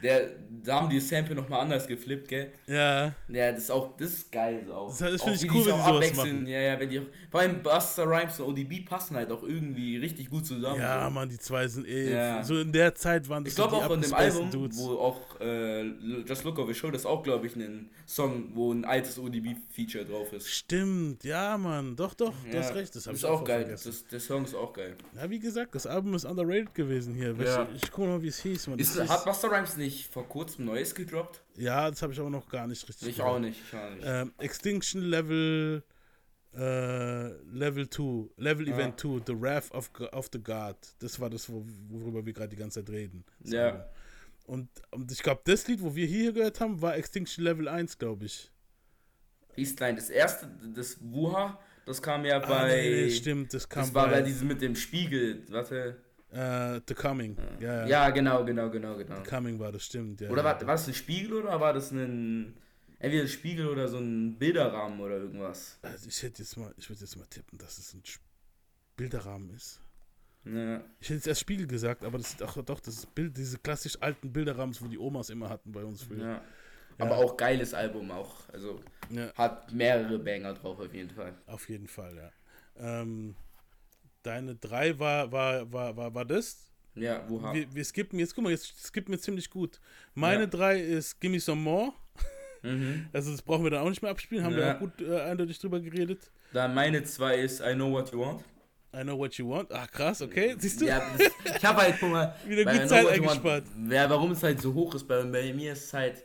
der, 0.03 0.29
da 0.65 0.81
haben 0.81 0.89
die 0.91 1.01
Sample 1.01 1.35
nochmal 1.35 1.61
anders 1.61 1.87
geflippt, 1.87 2.29
gell? 2.29 2.53
Ja. 2.67 3.13
Ja, 3.29 3.53
das 3.53 3.63
ist 3.65 3.71
auch, 3.71 3.97
das 3.97 4.13
ist 4.13 4.33
geil 4.33 4.63
so 4.67 4.73
auch. 4.75 4.89
Das- 4.89 4.99
das 4.99 5.21
auch 5.21 5.25
find 5.29 5.43
ich 5.43 5.51
cool, 5.53 5.67
wenn 5.67 5.73
auch 5.73 5.77
die 5.79 5.83
sowas 5.83 5.97
abwechseln. 6.11 6.35
machen. 6.37 6.47
Ja, 6.49 6.61
ja, 6.61 6.81
wenn 6.81 6.91
die 6.91 6.99
auch, 7.01 7.05
vor 7.31 7.41
allem 7.41 7.63
Buster 7.63 8.05
Rhymes 8.07 8.41
und 8.41 8.47
ODB 8.49 8.81
passen 8.85 9.17
halt 9.17 9.31
auch 9.31 9.43
irgendwie 9.43 9.97
richtig 9.99 10.31
gut 10.31 10.47
zusammen. 10.47 10.81
Ja, 10.81 11.05
so. 11.05 11.11
Mann, 11.11 11.29
die 11.29 11.39
zwei 11.39 11.69
sind 11.69 11.87
eh. 11.87 12.13
Ja. 12.13 12.43
So 12.43 12.59
in 12.61 12.73
der 12.73 12.95
Zeit 12.95 13.29
waren 13.29 13.45
das 13.45 13.53
Ich 13.53 13.57
glaube 13.57 13.77
auch 13.77 13.87
von 13.87 14.01
dem 14.01 14.15
Album, 14.15 14.51
Dudes. 14.51 14.79
wo 14.79 14.97
auch 14.99 15.41
äh, 15.41 15.83
Just 16.27 16.45
Look 16.45 16.59
Over 16.59 16.69
Your 16.69 16.75
Shoulder 16.75 16.97
ist 16.97 17.07
auch, 17.07 17.23
glaube 17.23 17.47
ich, 17.47 17.57
ein 17.57 17.91
Song, 18.07 18.51
wo 18.55 18.73
ein 18.73 18.85
altes 18.85 19.19
ODB-Feature 19.19 20.05
drauf 20.07 20.33
ist. 20.33 20.49
Stimmt, 20.49 21.25
ja, 21.25 21.57
Mann. 21.59 21.95
Doch, 21.97 22.15
doch, 22.15 22.33
du 22.51 22.57
Ja, 22.57 22.63
hast 22.63 22.75
recht. 22.75 22.95
Das 22.97 23.07
hab 23.07 23.13
ist 23.15 23.21
ich 23.21 23.27
auch 23.27 23.39
voll 23.39 23.47
geil. 23.49 23.63
vergessen. 23.63 23.89
Das, 23.91 24.07
der 24.07 24.21
Song 24.21 24.45
ist 24.45 24.55
auch 24.55 24.73
geil. 24.73 24.97
Ja, 25.17 25.29
wie 25.29 25.39
gesagt, 25.39 25.75
das 25.75 25.87
Album 25.87 26.15
ist 26.15 26.25
underrated 26.25 26.75
gewesen 26.75 27.15
hier. 27.15 27.35
Ja. 27.39 27.65
du, 27.65 27.75
Ich 27.75 27.91
guck 27.91 28.07
mal, 28.07 28.23
wie 28.23 28.29
es 28.29 28.41
hieß. 28.41 28.69
Mann. 28.69 28.79
Ist, 28.79 28.97
Das 28.99 29.09
hat 29.09 29.25
Buster 29.25 29.51
Rhymes 29.51 29.77
nicht 29.77 30.11
vor 30.13 30.27
kurzem 30.29 30.48
Neues 30.57 30.95
gedroppt? 30.95 31.43
ja, 31.57 31.91
das 31.91 32.01
habe 32.01 32.13
ich 32.13 32.21
aber 32.21 32.31
noch 32.31 32.49
gar 32.49 32.67
nicht 32.69 32.89
richtig 32.89 33.09
Ich 33.09 33.17
gehört. 33.17 33.35
auch 33.35 33.39
nicht, 33.41 33.61
ich 33.61 33.77
auch 33.77 33.91
nicht. 33.91 34.03
Ähm, 34.07 34.33
Extinction 34.39 35.03
Level 35.03 35.83
äh, 36.55 37.29
Level 37.53 37.89
2, 37.91 38.31
Level 38.39 38.69
Ja. 38.69 38.75
Event 38.75 38.99
2, 39.01 39.21
The 39.27 39.41
Wrath 39.41 39.71
of, 39.73 39.91
of 40.13 40.31
the 40.33 40.43
God. 40.43 40.77
Das 40.99 41.21
war 41.21 41.29
das, 41.29 41.49
wo, 41.53 41.65
worüber 41.91 42.25
wir 42.25 42.33
gerade 42.33 42.49
die 42.49 42.57
ganze 42.57 42.83
Zeit 42.83 42.91
reden. 42.93 43.25
Das 43.41 43.53
Ja. 43.53 43.89
Und, 44.47 44.69
und 44.93 45.13
ich 45.13 45.23
glaube, 45.23 45.43
das 45.45 45.69
Lied, 45.69 45.83
wo 45.83 45.95
wir 45.95 46.07
hier 46.07 46.33
gehört 46.33 46.59
haben, 46.61 46.81
war 46.81 46.97
Extinction 46.97 47.45
Level 47.45 47.69
1, 47.69 47.99
glaube 47.99 48.25
ich. 48.25 48.51
Klein. 49.77 49.97
Das 49.97 50.09
erste, 50.09 50.49
das 50.75 50.97
Wuha, 51.03 51.59
das 51.85 52.01
kam 52.01 52.25
ja 52.25 52.41
Ah, 52.41 52.47
bei. 52.49 52.69
nee, 52.77 53.05
nee, 53.07 53.11
stimmt, 53.11 53.53
das 53.53 53.69
kam 53.69 53.83
Das 53.83 53.93
war 53.95 54.07
bei- 54.07 54.13
bei 54.15 54.23
diesem 54.23 54.49
mit 54.49 54.63
dem 54.63 54.75
Spiegel. 54.77 55.45
Warte. 55.51 56.01
Äh, 56.31 56.81
The 56.87 56.95
Coming. 56.95 57.37
Ja, 57.61 57.87
Ja, 57.87 58.11
genau, 58.11 58.45
genau, 58.45 58.71
genau, 58.71 58.97
genau. 58.97 59.17
The 59.17 59.31
Coming 59.31 59.59
war 59.59 59.73
das, 59.73 59.85
stimmt. 59.85 60.21
Ja, 60.21 60.29
Oder 60.31 60.43
ja. 60.43 60.45
war, 60.45 60.61
war 60.67 60.75
das 60.75 60.87
ein 60.87 60.95
Spiegel 60.95 61.33
oder 61.35 61.61
war 61.61 61.73
das 61.73 61.91
ein. 61.91 62.55
Entweder 63.01 63.23
ein 63.23 63.29
Spiegel 63.29 63.69
oder 63.69 63.87
so 63.89 63.99
ein 63.99 64.37
Bilderrahmen 64.39 65.01
oder 65.01 65.17
irgendwas? 65.19 65.79
Also 65.83 66.09
ich 66.09 66.21
hätte 66.23 66.43
jetzt 66.43 66.57
mal, 66.57 66.75
ich 66.77 66.89
würde 66.91 67.01
jetzt 67.01 67.17
mal 67.17 67.27
tippen, 67.27 67.57
dass 67.57 67.79
es 67.79 67.95
ein 67.95 68.03
Bilderrahmen 68.97 69.55
ist. 69.55 69.81
Ja. 70.45 70.81
Ich 71.01 71.09
hätte 71.09 71.15
jetzt 71.15 71.27
erst 71.29 71.41
Spiegel 71.43 71.67
gesagt, 71.67 72.05
aber 72.05 72.19
das 72.19 72.31
ist 72.31 72.43
auch 72.43 72.61
doch 72.65 72.81
das 72.81 73.07
Bild, 73.07 73.37
diese 73.37 73.59
klassisch 73.59 73.97
alten 74.01 74.33
Bilderrahmens, 74.33 74.83
wo 74.83 74.89
die 74.89 74.99
Omas 74.99 75.31
immer 75.31 75.49
hatten 75.49 75.71
bei 75.71 75.85
uns 75.85 76.03
früher. 76.03 76.25
Ja. 76.27 76.43
Aber 76.99 77.17
auch 77.19 77.37
geiles 77.37 77.75
Album 77.75 78.11
auch. 78.11 78.49
Also 78.53 78.81
Ja. 79.11 79.33
hat 79.35 79.73
mehrere 79.73 80.19
Banger 80.19 80.55
drauf 80.55 80.81
auf 80.81 80.93
jeden 80.93 81.11
Fall. 81.11 81.33
Auf 81.47 81.69
jeden 81.69 81.87
Fall, 81.87 82.17
ja. 82.17 82.33
Ähm, 82.77 83.37
deine 84.29 84.55
drei 84.55 84.99
war, 84.99 85.33
war, 85.33 85.73
war, 85.73 85.97
war, 85.97 86.15
war 86.15 86.25
das? 86.25 86.65
Ja, 86.95 87.29
Wuha. 87.29 87.55
Wir, 87.55 87.73
wir 87.75 87.85
skippen 87.85 88.19
jetzt, 88.19 88.35
guck 88.35 88.45
mal, 88.45 88.51
jetzt 88.51 88.85
skippen 88.85 89.13
wir 89.13 89.19
ziemlich 89.21 89.49
gut. 89.51 89.81
Meine 90.15 90.43
Ja. 90.43 90.47
drei 90.47 90.81
ist 90.81 91.21
Gimme 91.21 91.41
Some 91.41 91.61
More. 91.63 91.93
Mhm. 92.63 93.07
Also 93.13 93.31
das 93.33 93.41
brauchen 93.43 93.65
wir 93.65 93.71
dann 93.71 93.83
auch 93.85 93.89
nicht 93.89 94.03
mehr 94.03 94.11
abspielen, 94.11 94.45
haben 94.45 94.55
wir 94.57 94.63
Ja. 94.67 94.75
auch 94.75 94.81
gut 94.81 95.01
äh, 95.01 95.21
eindeutig 95.21 95.59
drüber 95.59 95.81
geredet. 95.81 96.31
Dann 96.53 96.75
meine 96.75 97.03
zwei 97.05 97.37
ist 97.37 97.61
I 97.61 97.75
Know 97.75 97.91
What 97.93 98.13
You 98.13 98.21
Want. 98.21 98.43
I 98.97 99.03
know 99.03 99.19
what 99.19 99.35
you 99.35 99.49
want. 99.49 99.71
Ach 99.71 99.89
krass, 99.91 100.23
okay. 100.23 100.57
Siehst 100.59 100.81
du? 100.81 100.87
Ja, 100.87 101.03
das, 101.17 101.31
ich 101.57 101.65
habe 101.65 101.83
halt, 101.83 101.97
guck 102.01 102.11
mal, 102.11 102.35
Wieder 102.47 102.65
gut 102.65 102.89
Zeit 102.89 103.03
You 103.05 103.09
Want- 103.25 103.45
eingespart. 103.47 103.65
Ja, 103.91 104.09
warum 104.11 104.31
es 104.33 104.43
halt 104.43 104.61
so 104.61 104.73
hoch 104.75 104.95
ist, 104.95 105.07
bei, 105.07 105.23
bei 105.25 105.53
mir 105.53 105.73
ist 105.75 105.93
halt 105.93 106.25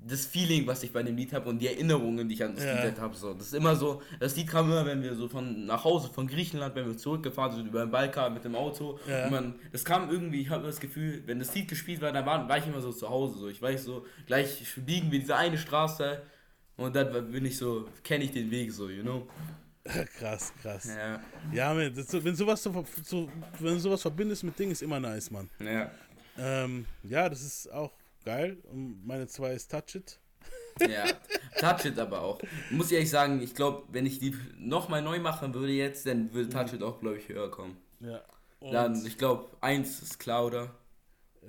das 0.00 0.26
Feeling, 0.26 0.66
was 0.66 0.82
ich 0.84 0.92
bei 0.92 1.02
dem 1.02 1.16
Lied 1.16 1.32
habe 1.32 1.48
und 1.48 1.58
die 1.58 1.66
Erinnerungen, 1.66 2.28
die 2.28 2.34
ich 2.36 2.44
an 2.44 2.54
das 2.54 2.64
Ja. 2.64 2.84
Lied 2.84 3.00
habe. 3.00 3.16
So. 3.16 3.34
Das 3.34 3.48
ist 3.48 3.54
immer 3.54 3.74
so, 3.74 4.00
das 4.20 4.36
Lied 4.36 4.46
kam 4.46 4.66
immer, 4.70 4.86
wenn 4.86 5.02
wir 5.02 5.14
so 5.16 5.28
von 5.28 5.66
nach 5.66 5.82
Hause 5.82 6.08
von 6.08 6.28
Griechenland, 6.28 6.74
wenn 6.76 6.86
wir 6.86 6.96
zurückgefahren 6.96 7.56
sind 7.56 7.66
über 7.66 7.80
den 7.80 7.90
Balkan 7.90 8.32
mit 8.32 8.44
dem 8.44 8.54
Auto. 8.54 8.98
Ja. 9.08 9.24
Und 9.24 9.30
man, 9.32 9.54
das 9.72 9.84
kam 9.84 10.08
irgendwie, 10.08 10.40
ich 10.42 10.50
habe 10.50 10.64
das 10.64 10.78
Gefühl, 10.78 11.22
wenn 11.26 11.40
das 11.40 11.52
Lied 11.54 11.68
gespielt 11.68 12.00
war, 12.00 12.12
dann 12.12 12.24
war, 12.24 12.48
war 12.48 12.58
ich 12.58 12.66
immer 12.66 12.80
so 12.80 12.92
zu 12.92 13.08
Hause. 13.08 13.38
So. 13.38 13.48
Ich 13.48 13.60
weiß 13.60 13.84
so, 13.84 14.06
gleich 14.26 14.62
biegen 14.86 15.10
wir 15.10 15.18
diese 15.18 15.36
eine 15.36 15.58
Straße 15.58 16.22
und 16.76 16.94
dann 16.94 17.32
bin 17.32 17.44
ich 17.44 17.58
so, 17.58 17.88
kenne 18.04 18.24
ich 18.24 18.30
den 18.30 18.50
Weg 18.52 18.72
so, 18.72 18.88
you 18.88 19.02
know. 19.02 19.26
krass, 20.18 20.52
krass. 20.62 20.86
Ja. 20.96 21.20
Ja, 21.52 21.74
man, 21.74 21.92
das, 21.92 22.12
wenn 22.12 22.36
sowas 22.36 22.62
so, 22.62 22.84
so, 23.02 23.28
wenn 23.58 23.74
du 23.74 23.80
sowas 23.80 24.02
verbindest 24.02 24.44
mit 24.44 24.56
Dingen, 24.58 24.72
ist 24.72 24.82
immer 24.82 25.00
nice, 25.00 25.30
Mann. 25.30 25.48
Ja. 25.58 25.90
Ähm, 26.38 26.86
ja, 27.02 27.28
das 27.28 27.42
ist 27.42 27.72
auch 27.72 27.90
geil. 28.28 28.58
Und 28.70 29.06
meine 29.06 29.26
zwei 29.26 29.52
ist 29.52 29.70
Touch 29.70 29.94
It. 29.94 30.18
Ja, 30.80 31.04
Touch 31.58 31.86
It 31.86 31.98
aber 31.98 32.20
auch. 32.20 32.38
Muss 32.70 32.86
ich 32.88 32.92
ehrlich 32.92 33.10
sagen, 33.10 33.40
ich 33.42 33.54
glaube, 33.54 33.84
wenn 33.90 34.04
ich 34.06 34.18
die 34.18 34.36
nochmal 34.58 35.00
neu 35.02 35.18
machen 35.18 35.54
würde 35.54 35.72
jetzt, 35.72 36.06
dann 36.06 36.32
würde 36.34 36.50
Touch 36.50 36.74
It 36.74 36.82
auch, 36.82 37.00
glaube 37.00 37.16
ich, 37.16 37.28
höher 37.28 37.50
kommen. 37.50 37.76
Ja. 38.00 38.20
Und, 38.60 38.72
Dann, 38.72 39.06
ich 39.06 39.16
glaube, 39.16 39.48
eins 39.60 40.02
ist 40.02 40.18
klar, 40.18 40.44
oder? 40.46 40.74
äh, 41.42 41.48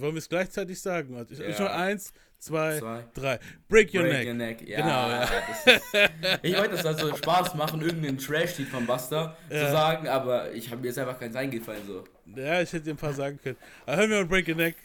wollen 0.00 0.14
wir 0.14 0.18
es 0.18 0.28
gleichzeitig 0.28 0.80
sagen? 0.80 1.14
Warte, 1.14 1.34
Ich, 1.34 1.38
Ja. 1.40 1.48
ich 1.48 1.60
eins, 1.60 2.12
zwei, 2.38 2.78
Zwei. 2.78 3.04
drei. 3.14 3.38
Break 3.68 3.94
Your 3.94 4.02
Break 4.02 4.12
Neck. 4.12 4.26
Your 4.26 4.34
Neck. 4.34 4.68
Ja, 4.68 4.76
Genau, 4.78 5.08
ja. 5.10 5.22
ist, 5.22 6.40
ich 6.42 6.56
wollte 6.56 6.76
das 6.76 6.86
also 6.86 7.14
Spaß 7.14 7.54
machen, 7.54 7.80
irgendeinen 7.82 8.18
Trash-Lied 8.18 8.68
von 8.68 8.84
Buster 8.86 9.36
Ja. 9.50 9.66
zu 9.66 9.72
sagen, 9.72 10.08
aber 10.08 10.50
ich 10.52 10.70
habe 10.70 10.80
mir 10.80 10.88
jetzt 10.88 10.98
einfach 10.98 11.18
keins 11.20 11.36
eingefallen. 11.36 11.86
So. 11.86 12.04
Ja, 12.34 12.60
ich 12.62 12.72
hätte 12.72 12.84
dir 12.86 12.90
ein 12.94 12.96
paar 12.96 13.12
sagen 13.14 13.38
können. 13.42 13.56
Aber 13.86 13.96
hören 13.98 14.10
wir 14.10 14.16
mal 14.18 14.26
Break 14.26 14.48
Your 14.48 14.56
Neck. 14.56 14.76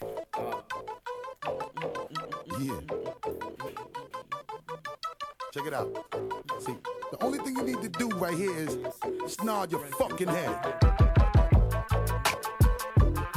Yeah. 2.60 2.80
Check 5.54 5.66
it 5.68 5.74
out. 5.74 5.88
See, 6.60 6.76
the 7.12 7.18
only 7.22 7.40
thing 7.40 7.56
you 7.56 7.64
need 7.64 7.82
to 7.82 7.90
do 7.90 8.10
right 8.10 8.36
here 8.36 8.56
is 8.56 8.78
nod 9.44 9.72
your 9.72 9.86
fucking 10.00 10.28
head. 10.28 10.76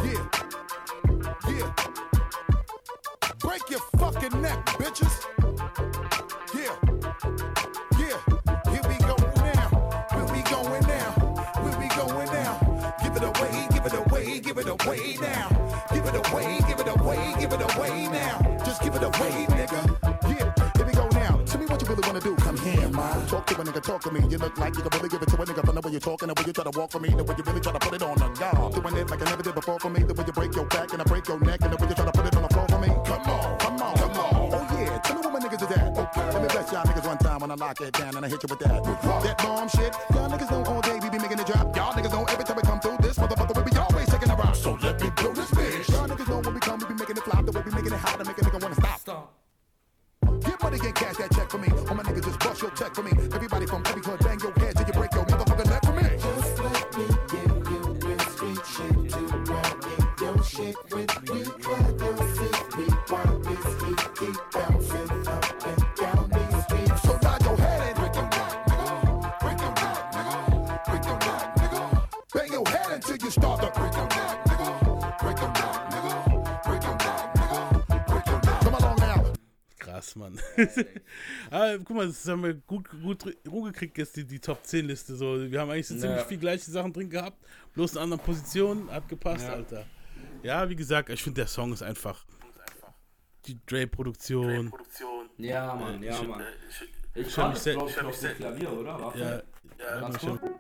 Yeah. 0.02 0.26
Yeah. 1.48 1.72
Break 3.38 3.68
your 3.70 3.80
fucking 3.98 4.40
neck, 4.40 4.64
bitches. 4.78 5.24
Yeah. 6.54 6.74
Yeah. 7.98 8.18
Here 8.72 8.82
we 8.88 8.96
go 9.06 9.16
now. 9.42 9.68
Where 10.12 10.26
we 10.34 10.42
going 10.42 10.86
now? 10.86 11.10
Where 11.62 11.78
we 11.78 11.88
going 11.88 12.28
now? 12.32 12.94
Give 13.02 13.16
it 13.16 13.22
away, 13.22 13.68
give 13.72 13.86
it 13.86 13.94
away, 13.94 14.40
give 14.40 14.58
it 14.58 14.68
away 14.68 15.16
now. 15.20 15.48
Give 15.92 16.06
it 16.06 16.14
away, 16.28 16.57
give 17.48 17.60
it 17.60 17.76
away, 17.76 18.08
now. 18.08 18.56
Just 18.64 18.82
give 18.82 18.94
it 18.94 19.02
away, 19.02 19.46
nigga. 19.56 19.80
Yeah, 20.28 20.52
here 20.76 20.86
we 20.86 20.92
go 20.92 21.08
now. 21.12 21.40
Tell 21.46 21.60
me 21.60 21.66
what 21.66 21.80
you 21.80 21.88
really 21.88 22.02
wanna 22.06 22.20
do. 22.20 22.34
Come 22.36 22.56
here, 22.58 22.88
man. 22.88 23.26
Talk 23.26 23.46
to 23.46 23.60
a 23.60 23.64
nigga, 23.64 23.82
talk 23.82 24.00
to 24.02 24.10
me. 24.10 24.20
You 24.28 24.38
look 24.38 24.58
like 24.58 24.76
you 24.76 24.82
can 24.82 24.90
really 24.98 25.08
give 25.08 25.22
it 25.22 25.28
to 25.28 25.36
a 25.36 25.46
nigga. 25.46 25.64
from 25.64 25.74
the 25.74 25.80
way 25.80 25.92
you 25.92 26.00
talking, 26.00 26.28
the 26.28 26.34
way 26.34 26.44
you 26.46 26.52
try 26.52 26.64
to 26.64 26.78
walk 26.78 26.90
for 26.90 27.00
me, 27.00 27.08
the 27.08 27.24
way 27.24 27.34
you 27.36 27.44
really 27.44 27.60
try 27.60 27.72
to 27.72 27.78
put 27.78 27.94
it 27.94 28.02
on 28.02 28.16
the 28.18 28.28
guard. 28.28 28.74
Doing 28.74 28.96
it 28.96 29.10
like 29.10 29.22
I 29.22 29.24
never 29.24 29.42
did 29.42 29.54
before 29.54 29.78
for 29.78 29.90
me, 29.90 30.02
the 30.02 30.14
way 30.14 30.24
you 30.26 30.32
break 30.32 30.54
your 30.54 30.66
back 30.66 30.92
and 30.92 31.00
I 31.00 31.04
break 31.04 31.26
your 31.28 31.40
neck, 31.40 31.60
and 31.62 31.72
the 31.72 31.76
way 31.76 31.88
you 31.88 31.94
try 31.94 32.04
to 32.04 32.12
put 32.12 32.26
it 32.26 32.36
on 32.36 32.42
the 32.42 32.48
floor 32.48 32.66
for 32.68 32.80
me. 32.80 32.88
Come 32.88 33.24
on, 33.32 33.58
come 33.58 33.82
on, 33.82 33.96
come 33.96 34.16
on. 34.18 34.34
Oh 34.52 34.66
yeah, 34.76 34.98
tell 34.98 35.16
me 35.16 35.20
what 35.24 35.32
my 35.32 35.40
niggas 35.40 35.62
is 35.64 35.76
at. 35.76 35.96
Okay, 35.96 36.26
let 36.32 36.42
me 36.42 36.48
bless 36.48 36.72
y'all 36.72 36.84
niggas 36.84 37.06
one 37.06 37.18
time 37.18 37.40
when 37.40 37.50
I 37.50 37.54
lock 37.54 37.80
it 37.80 37.92
down 37.92 38.16
and 38.16 38.24
I 38.24 38.28
hit 38.28 38.42
you 38.42 38.48
with 38.50 38.60
that. 38.60 38.84
That 39.24 39.38
bomb 39.38 39.68
shit, 39.68 39.94
y'all 40.12 40.28
niggas 40.28 40.50
know 40.50 40.64
all 40.68 40.80
day 40.82 40.98
we 41.00 41.08
be 41.08 41.18
making 41.18 41.38
it 41.38 41.46
drop. 41.46 41.74
Y'all 41.76 41.92
niggas 41.94 42.12
know 42.12 42.24
every 42.24 42.44
time 42.44 42.56
we 42.56 42.62
come 42.62 42.80
through 42.80 42.98
this 43.00 43.16
motherfucker 43.16 43.67
Get 50.80 50.94
cash 50.94 51.16
that 51.16 51.32
check 51.32 51.50
for 51.50 51.58
me. 51.58 51.68
All 51.88 51.94
my 51.94 52.02
niggas 52.02 52.24
just 52.24 52.38
bust 52.38 52.62
your 52.62 52.70
check 52.70 52.94
for 52.94 53.02
me. 53.02 53.10
Everybody 53.32 53.66
from 53.66 53.82
Mann. 80.18 80.38
Aber 81.50 81.78
guck 81.84 81.96
mal, 81.96 82.06
das 82.06 82.26
haben 82.28 82.42
wir 82.42 82.54
gut, 82.54 82.88
gut 83.02 83.24
rumgekriegt 83.50 83.96
jetzt, 83.98 84.16
die, 84.16 84.24
die 84.24 84.38
Top 84.40 84.64
10 84.64 84.86
Liste. 84.86 85.16
So. 85.16 85.50
Wir 85.50 85.60
haben 85.60 85.70
eigentlich 85.70 85.86
so 85.88 85.94
Ja. 85.94 86.00
ziemlich 86.00 86.22
viel 86.24 86.38
gleiche 86.38 86.70
Sachen 86.70 86.92
drin 86.92 87.08
gehabt, 87.08 87.38
bloß 87.74 87.92
in 87.92 87.98
anderen 87.98 88.22
Positionen, 88.22 88.90
hat 88.90 89.08
gepasst, 89.08 89.44
Ja. 89.46 89.54
Alter. 89.54 89.84
Ja, 90.42 90.68
wie 90.68 90.76
gesagt, 90.76 91.08
ich 91.10 91.22
finde 91.22 91.40
der 91.40 91.46
Song 91.48 91.72
ist 91.72 91.82
einfach 91.82 92.24
die 93.46 93.58
Dre-Produktion. 93.66 94.72
Ja, 95.38 95.74
Mann, 95.74 96.02
ja, 96.02 96.20
Ich- 96.20 96.28
Mann. 96.28 96.42
ich 97.14 97.26
Ich 97.26 97.36
hab 97.38 97.54
fand 97.54 97.54
mich 97.64 97.74
glaub 97.74 97.88
ich 97.88 97.96
ich, 97.96 98.02
noch 98.02 98.08
mich 98.08 98.16
sehr- 98.16 98.34
Klavier, 98.34 98.72
oder? 98.72 99.00
Warte. 99.00 99.18
Ja, 99.78 99.84
ja, 99.84 100.00
Ganz 100.00 100.14
mich 100.14 100.22
schon- 100.22 100.38
kurz. 100.38 100.52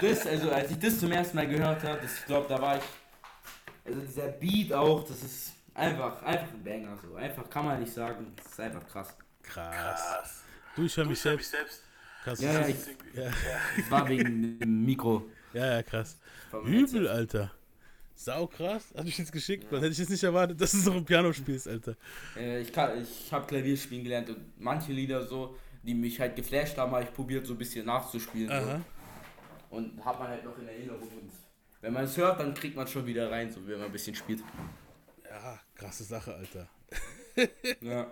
Das, 0.00 0.26
also 0.26 0.50
als 0.50 0.70
ich 0.70 0.78
das 0.78 0.98
zum 0.98 1.12
ersten 1.12 1.36
Mal 1.36 1.46
gehört 1.46 1.82
habe, 1.82 1.98
das, 2.02 2.18
ich 2.18 2.26
glaube, 2.26 2.46
da 2.48 2.60
war 2.60 2.76
ich. 2.76 2.82
Also 3.84 4.00
dieser 4.00 4.28
Beat 4.28 4.72
auch, 4.72 5.02
das 5.02 5.22
ist 5.22 5.52
einfach, 5.74 6.22
einfach 6.22 6.52
ein 6.52 6.64
Banger 6.64 6.96
so. 6.96 7.14
Einfach 7.14 7.48
kann 7.48 7.64
man 7.64 7.80
nicht 7.80 7.92
sagen. 7.92 8.32
Das 8.36 8.46
ist 8.46 8.60
einfach 8.60 8.86
krass. 8.86 9.16
Krass. 9.42 10.44
Du, 10.76 10.84
ich 10.84 10.96
höre 10.96 11.06
mich 11.06 11.20
selbst. 11.20 11.54
Krass. 12.24 12.40
Ja, 12.40 12.52
ja, 12.52 12.68
ich, 12.68 12.76
ja. 13.14 13.30
Das 13.76 13.90
war 13.90 14.08
wegen 14.08 14.58
dem 14.58 14.84
Mikro. 14.84 15.26
Ja, 15.52 15.74
ja, 15.74 15.82
krass. 15.82 16.18
Übel, 16.64 17.08
Alter. 17.08 17.50
Sau 18.14 18.46
krass. 18.46 18.84
Hast 18.94 18.98
du 18.98 19.04
mich 19.04 19.18
jetzt 19.18 19.32
geschickt? 19.32 19.70
Man 19.72 19.80
hätte 19.80 19.92
ich 19.92 19.98
jetzt 19.98 20.10
nicht 20.10 20.22
erwartet, 20.22 20.60
dass 20.60 20.70
du 20.72 20.78
noch 20.90 20.96
ein 20.96 21.04
Piano 21.04 21.32
spielst, 21.32 21.66
Alter. 21.66 21.96
Äh, 22.36 22.60
ich 22.60 22.72
kann, 22.72 23.02
ich 23.02 23.32
habe 23.32 23.46
Klavier 23.46 23.76
spielen 23.76 24.04
gelernt 24.04 24.30
und 24.30 24.38
manche 24.60 24.92
Lieder 24.92 25.26
so, 25.26 25.58
die 25.82 25.94
mich 25.94 26.20
halt 26.20 26.36
geflasht 26.36 26.78
haben, 26.78 26.92
habe 26.92 27.02
ich 27.04 27.12
probiert 27.12 27.46
so 27.46 27.54
ein 27.54 27.58
bisschen 27.58 27.84
nachzuspielen. 27.86 28.50
Aha. 28.50 28.80
So. 29.70 29.76
Und 29.76 30.04
hat 30.04 30.18
man 30.18 30.28
halt 30.28 30.44
noch 30.44 30.56
in 30.58 30.68
Erinnerung. 30.68 31.02
Und 31.02 31.32
wenn 31.80 31.92
man 31.92 32.04
es 32.04 32.16
hört, 32.16 32.38
dann 32.38 32.54
kriegt 32.54 32.76
man 32.76 32.86
schon 32.86 33.04
wieder 33.06 33.30
rein, 33.30 33.50
so 33.50 33.66
wenn 33.66 33.78
man 33.78 33.86
ein 33.86 33.92
bisschen 33.92 34.14
spielt. 34.14 34.42
Ja, 35.32 35.60
krasse 35.74 36.04
Sache, 36.04 36.34
Alter. 36.34 36.68
Ja. 37.80 38.10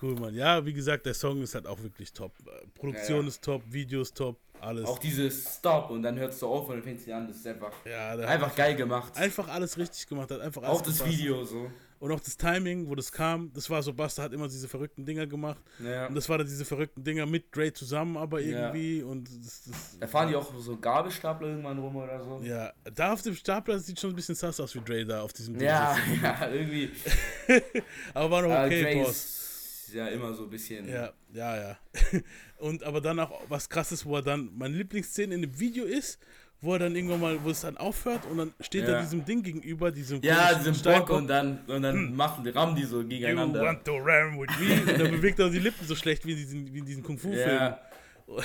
Cool, 0.00 0.14
Mann. 0.14 0.34
Ja, 0.34 0.64
wie 0.64 0.72
gesagt, 0.72 1.04
der 1.06 1.14
Song 1.14 1.42
ist 1.42 1.54
halt 1.54 1.66
auch 1.66 1.80
wirklich 1.82 2.12
top. 2.12 2.32
Äh, 2.46 2.66
Produktion 2.74 3.16
Ja, 3.18 3.22
ja. 3.22 3.28
ist 3.28 3.42
top, 3.42 3.62
Videos 3.68 4.12
top, 4.14 4.36
alles. 4.60 4.84
Auch 4.86 4.98
dieses 4.98 5.56
Stop 5.58 5.90
und 5.90 6.02
dann 6.02 6.16
hörst 6.18 6.40
du 6.42 6.46
auf 6.46 6.68
und 6.68 6.76
dann 6.76 6.82
fängst 6.84 7.06
du 7.06 7.14
an, 7.14 7.26
das 7.26 7.36
ist 7.38 7.46
einfach, 7.46 7.72
Ja, 7.84 8.10
einfach 8.12 8.54
geil 8.54 8.76
gemacht. 8.76 9.16
Einfach 9.16 9.48
alles 9.48 9.76
richtig 9.78 10.06
gemacht, 10.06 10.30
hat 10.30 10.40
einfach 10.40 10.62
alles 10.62 10.78
Auch 10.78 10.82
das. 10.82 11.04
Video 11.04 11.44
so. 11.44 11.70
Und 12.02 12.10
auch 12.10 12.18
das 12.18 12.36
Timing, 12.36 12.88
wo 12.88 12.96
das 12.96 13.12
kam, 13.12 13.52
das 13.52 13.70
war 13.70 13.80
so, 13.80 13.92
Basta 13.94 14.24
hat 14.24 14.32
immer 14.32 14.48
diese 14.48 14.66
verrückten 14.66 15.06
Dinger 15.06 15.24
gemacht. 15.24 15.62
Ja. 15.78 16.08
Und 16.08 16.16
das 16.16 16.28
war 16.28 16.36
dann 16.36 16.48
diese 16.48 16.64
verrückten 16.64 17.04
Dinger 17.04 17.26
mit 17.26 17.54
Dre 17.54 17.72
zusammen, 17.72 18.16
aber 18.16 18.40
Ja. 18.40 18.66
irgendwie. 18.66 19.04
Und 19.04 19.28
das, 19.44 19.62
das, 19.70 19.98
Da 20.00 20.08
fahren 20.08 20.28
die 20.28 20.34
auch 20.34 20.52
so 20.58 20.76
Gabelstapler 20.76 21.46
irgendwann 21.50 21.78
rum 21.78 21.94
oder 21.94 22.20
so. 22.24 22.40
Ja, 22.42 22.72
da 22.92 23.12
auf 23.12 23.22
dem 23.22 23.36
Stapler 23.36 23.78
sieht 23.78 24.00
schon 24.00 24.10
ein 24.10 24.16
bisschen 24.16 24.34
sass 24.34 24.58
aus 24.58 24.74
wie 24.74 24.80
Dre 24.80 25.06
da 25.06 25.22
auf 25.22 25.32
diesem 25.32 25.56
Ding 25.56 25.68
Ja, 25.68 25.96
ja, 26.22 26.48
irgendwie. 26.50 26.90
aber 28.14 28.30
war 28.32 28.42
noch 28.42 28.50
Ah, 28.50 28.66
okay, 28.66 28.82
Dre 28.82 29.04
Boss. 29.04 29.88
ja 29.94 30.08
immer 30.08 30.34
so 30.34 30.42
ein 30.42 30.50
bisschen. 30.50 30.88
Ja, 30.88 31.12
ja, 31.32 31.56
ja. 31.56 31.78
Und 32.58 32.82
aber 32.82 33.00
dann 33.00 33.20
auch 33.20 33.42
was 33.48 33.68
krasses, 33.68 34.04
wo 34.04 34.16
er 34.16 34.22
dann, 34.22 34.50
meine 34.58 34.76
Lieblingsszene 34.76 35.36
in 35.36 35.42
dem 35.42 35.56
Video 35.60 35.84
ist, 35.84 36.18
wo 36.62 36.72
er 36.72 36.78
dann 36.78 36.96
irgendwann 36.96 37.20
mal, 37.20 37.44
wo 37.44 37.50
es 37.50 37.60
dann 37.60 37.76
aufhört 37.76 38.24
und 38.30 38.38
dann 38.38 38.54
steht 38.60 38.88
Ja. 38.88 38.94
er 38.94 39.00
diesem 39.02 39.24
Ding 39.24 39.42
gegenüber, 39.42 39.90
diesem 39.90 40.22
Ja, 40.22 40.54
diesem 40.54 40.72
Bock 40.72 40.80
Steinbock. 40.80 41.10
und 41.10 41.26
dann, 41.28 41.58
und 41.66 41.82
dann 41.82 42.14
machen 42.16 42.44
die, 42.44 42.50
rammen 42.50 42.74
die 42.74 42.84
so 42.84 43.00
You 43.02 43.08
gegeneinander. 43.08 43.60
want 43.62 43.84
to 43.84 43.96
ram 43.98 44.38
with 44.40 44.48
me? 44.58 44.92
Und 44.92 45.00
dann 45.00 45.10
bewegt 45.10 45.38
er 45.38 45.50
die 45.50 45.58
Lippen 45.58 45.86
so 45.86 45.94
schlecht 45.94 46.24
wie 46.24 46.30
in 46.32 46.36
diesen, 46.38 46.72
wie 46.72 46.78
in 46.78 46.86
diesen 46.86 47.02
Kung-Fu-Filmen. 47.02 47.46
Ja. 47.46 47.78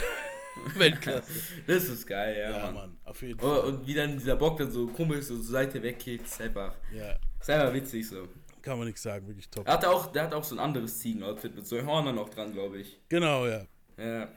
Weltklasse. 0.75 1.31
Das 1.67 1.83
ist 1.87 2.07
geil, 2.07 2.35
ja, 2.37 2.49
Ja, 2.57 2.63
Mann. 2.65 2.73
Mann, 2.73 2.97
auf 3.05 3.21
jeden 3.21 3.39
Oh, 3.39 3.43
Fall. 3.47 3.59
und 3.59 3.87
wie 3.87 3.93
dann 3.93 4.17
dieser 4.17 4.35
Bock 4.35 4.57
dann 4.57 4.71
so 4.71 4.87
komisch 4.87 5.25
so 5.25 5.35
zur 5.35 5.43
Seite 5.45 5.81
wegkickt, 5.81 6.25
ist 6.25 6.41
einfach, 6.41 6.73
Ja, 6.91 7.15
ist 7.39 7.49
einfach 7.49 7.73
witzig 7.73 8.07
so. 8.07 8.27
kann 8.63 8.77
man 8.79 8.87
nichts 8.87 9.03
sagen, 9.03 9.27
wirklich 9.27 9.47
top. 9.49 9.67
Er 9.67 9.73
hat 9.73 9.85
auch, 9.85 10.11
der 10.11 10.23
hat 10.23 10.33
auch 10.33 10.43
so 10.43 10.55
ein 10.55 10.59
anderes 10.59 10.97
Ziegen-Outfit 10.99 11.55
mit 11.55 11.65
so 11.67 11.77
Hörnern 11.79 12.15
noch 12.15 12.29
dran, 12.29 12.51
glaube 12.53 12.79
ich. 12.79 12.99
Genau, 13.07 13.45
ja. 13.45 13.61
Ja. 13.97 14.27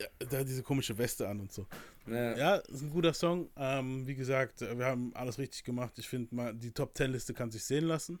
Hat 0.00 0.48
diese 0.48 0.62
komische 0.62 0.96
Weste 0.96 1.28
an 1.28 1.40
und 1.40 1.52
so. 1.52 1.66
Ja. 2.06 2.36
Ja, 2.36 2.56
ist 2.56 2.82
ein 2.82 2.90
guter 2.90 3.12
Song. 3.12 3.48
Ähm, 3.56 4.06
wie 4.06 4.14
gesagt, 4.14 4.60
wir 4.60 4.84
haben 4.84 5.12
alles 5.14 5.38
richtig 5.38 5.64
gemacht. 5.64 5.92
Ich 5.98 6.08
finde, 6.08 6.34
mal 6.34 6.54
die 6.54 6.70
Top 6.70 6.96
10 6.96 7.12
Liste 7.12 7.34
kann 7.34 7.50
sich 7.50 7.64
sehen 7.64 7.84
lassen. 7.84 8.18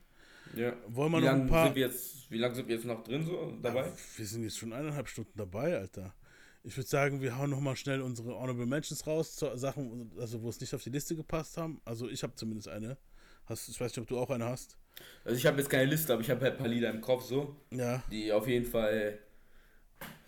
ja. 0.54 0.72
Wollen 0.88 1.12
wir 1.12 1.18
wie 1.20 1.24
noch 1.24 1.32
ein 1.32 1.46
paar. 1.46 1.66
Sind 1.66 1.76
wir 1.76 1.86
jetzt, 1.86 2.30
wie 2.30 2.38
lange 2.38 2.54
sind 2.54 2.68
wir 2.68 2.74
jetzt 2.76 2.84
noch 2.84 3.02
drin 3.04 3.24
so 3.24 3.56
dabei? 3.62 3.86
Ja, 3.86 3.92
wir 4.16 4.26
sind 4.26 4.42
jetzt 4.44 4.58
schon 4.58 4.72
eineinhalb 4.72 5.08
Stunden 5.08 5.32
dabei, 5.36 5.76
Alter. 5.78 6.14
Ich 6.64 6.76
würde 6.76 6.88
sagen, 6.88 7.22
wir 7.22 7.38
hauen 7.38 7.50
nochmal 7.50 7.76
schnell 7.76 8.02
unsere 8.02 8.34
Honorable 8.36 8.66
Mentions 8.66 9.06
raus, 9.06 9.36
zu 9.36 9.56
Sachen, 9.56 10.10
also 10.18 10.42
wo 10.42 10.48
es 10.48 10.60
nicht 10.60 10.74
auf 10.74 10.82
die 10.82 10.90
Liste 10.90 11.14
gepasst 11.16 11.56
haben. 11.56 11.80
Also 11.84 12.08
ich 12.08 12.22
habe 12.22 12.34
zumindest 12.34 12.68
eine. 12.68 12.98
Hast, 13.46 13.68
ich 13.68 13.80
weiß 13.80 13.92
nicht, 13.92 13.98
ob 14.02 14.06
du 14.08 14.18
auch 14.18 14.28
eine 14.28 14.44
hast. 14.44 14.76
Also 15.24 15.38
ich 15.38 15.46
habe 15.46 15.58
jetzt 15.58 15.70
keine 15.70 15.86
Liste, 15.86 16.12
aber 16.12 16.20
ich 16.20 16.28
habe 16.30 16.42
halt 16.42 16.54
ein 16.54 16.58
paar 16.58 16.68
Lieder 16.68 16.90
im 16.90 17.00
Kopf 17.00 17.24
so. 17.24 17.56
Ja. 17.70 18.02
Die 18.10 18.30
auf 18.32 18.46
jeden 18.48 18.66
Fall, 18.66 19.18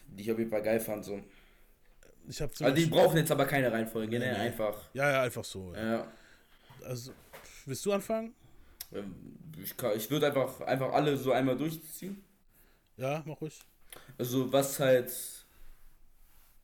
die 0.06 0.22
ich 0.22 0.32
auf 0.32 0.39
jeden 0.39 0.51
Fall 0.51 0.62
geil 0.62 0.81
fand 0.81 1.05
so. 1.05 1.20
Ich 2.31 2.40
habe 2.40 2.52
Also 2.61 2.74
die 2.77 2.86
brauchen 2.86 3.16
jetzt 3.16 3.31
aber 3.32 3.44
keine 3.44 3.73
Reihenfolge, 3.73 4.19
ne? 4.19 4.36
Einfach. 4.36 4.89
Ja, 4.94 5.11
ja, 5.11 5.23
einfach 5.23 5.44
so. 5.44 5.74
Ja. 5.74 6.07
Also, 6.85 7.12
willst 7.66 7.85
du 7.85 7.93
anfangen? 7.93 8.32
Ähm, 8.94 9.15
Ich, 9.62 9.77
kann- 9.77 9.97
ich 9.97 10.09
würde 10.11 10.28
einfach, 10.28 10.61
einfach 10.62 10.93
alle 10.93 11.16
so 11.16 11.32
einmal 11.32 11.57
durchziehen. 11.57 12.23
Ja, 12.97 13.23
mach 13.27 13.40
ruhig. 13.40 13.59
Also 14.16 14.52
was 14.52 14.78
halt 14.78 15.12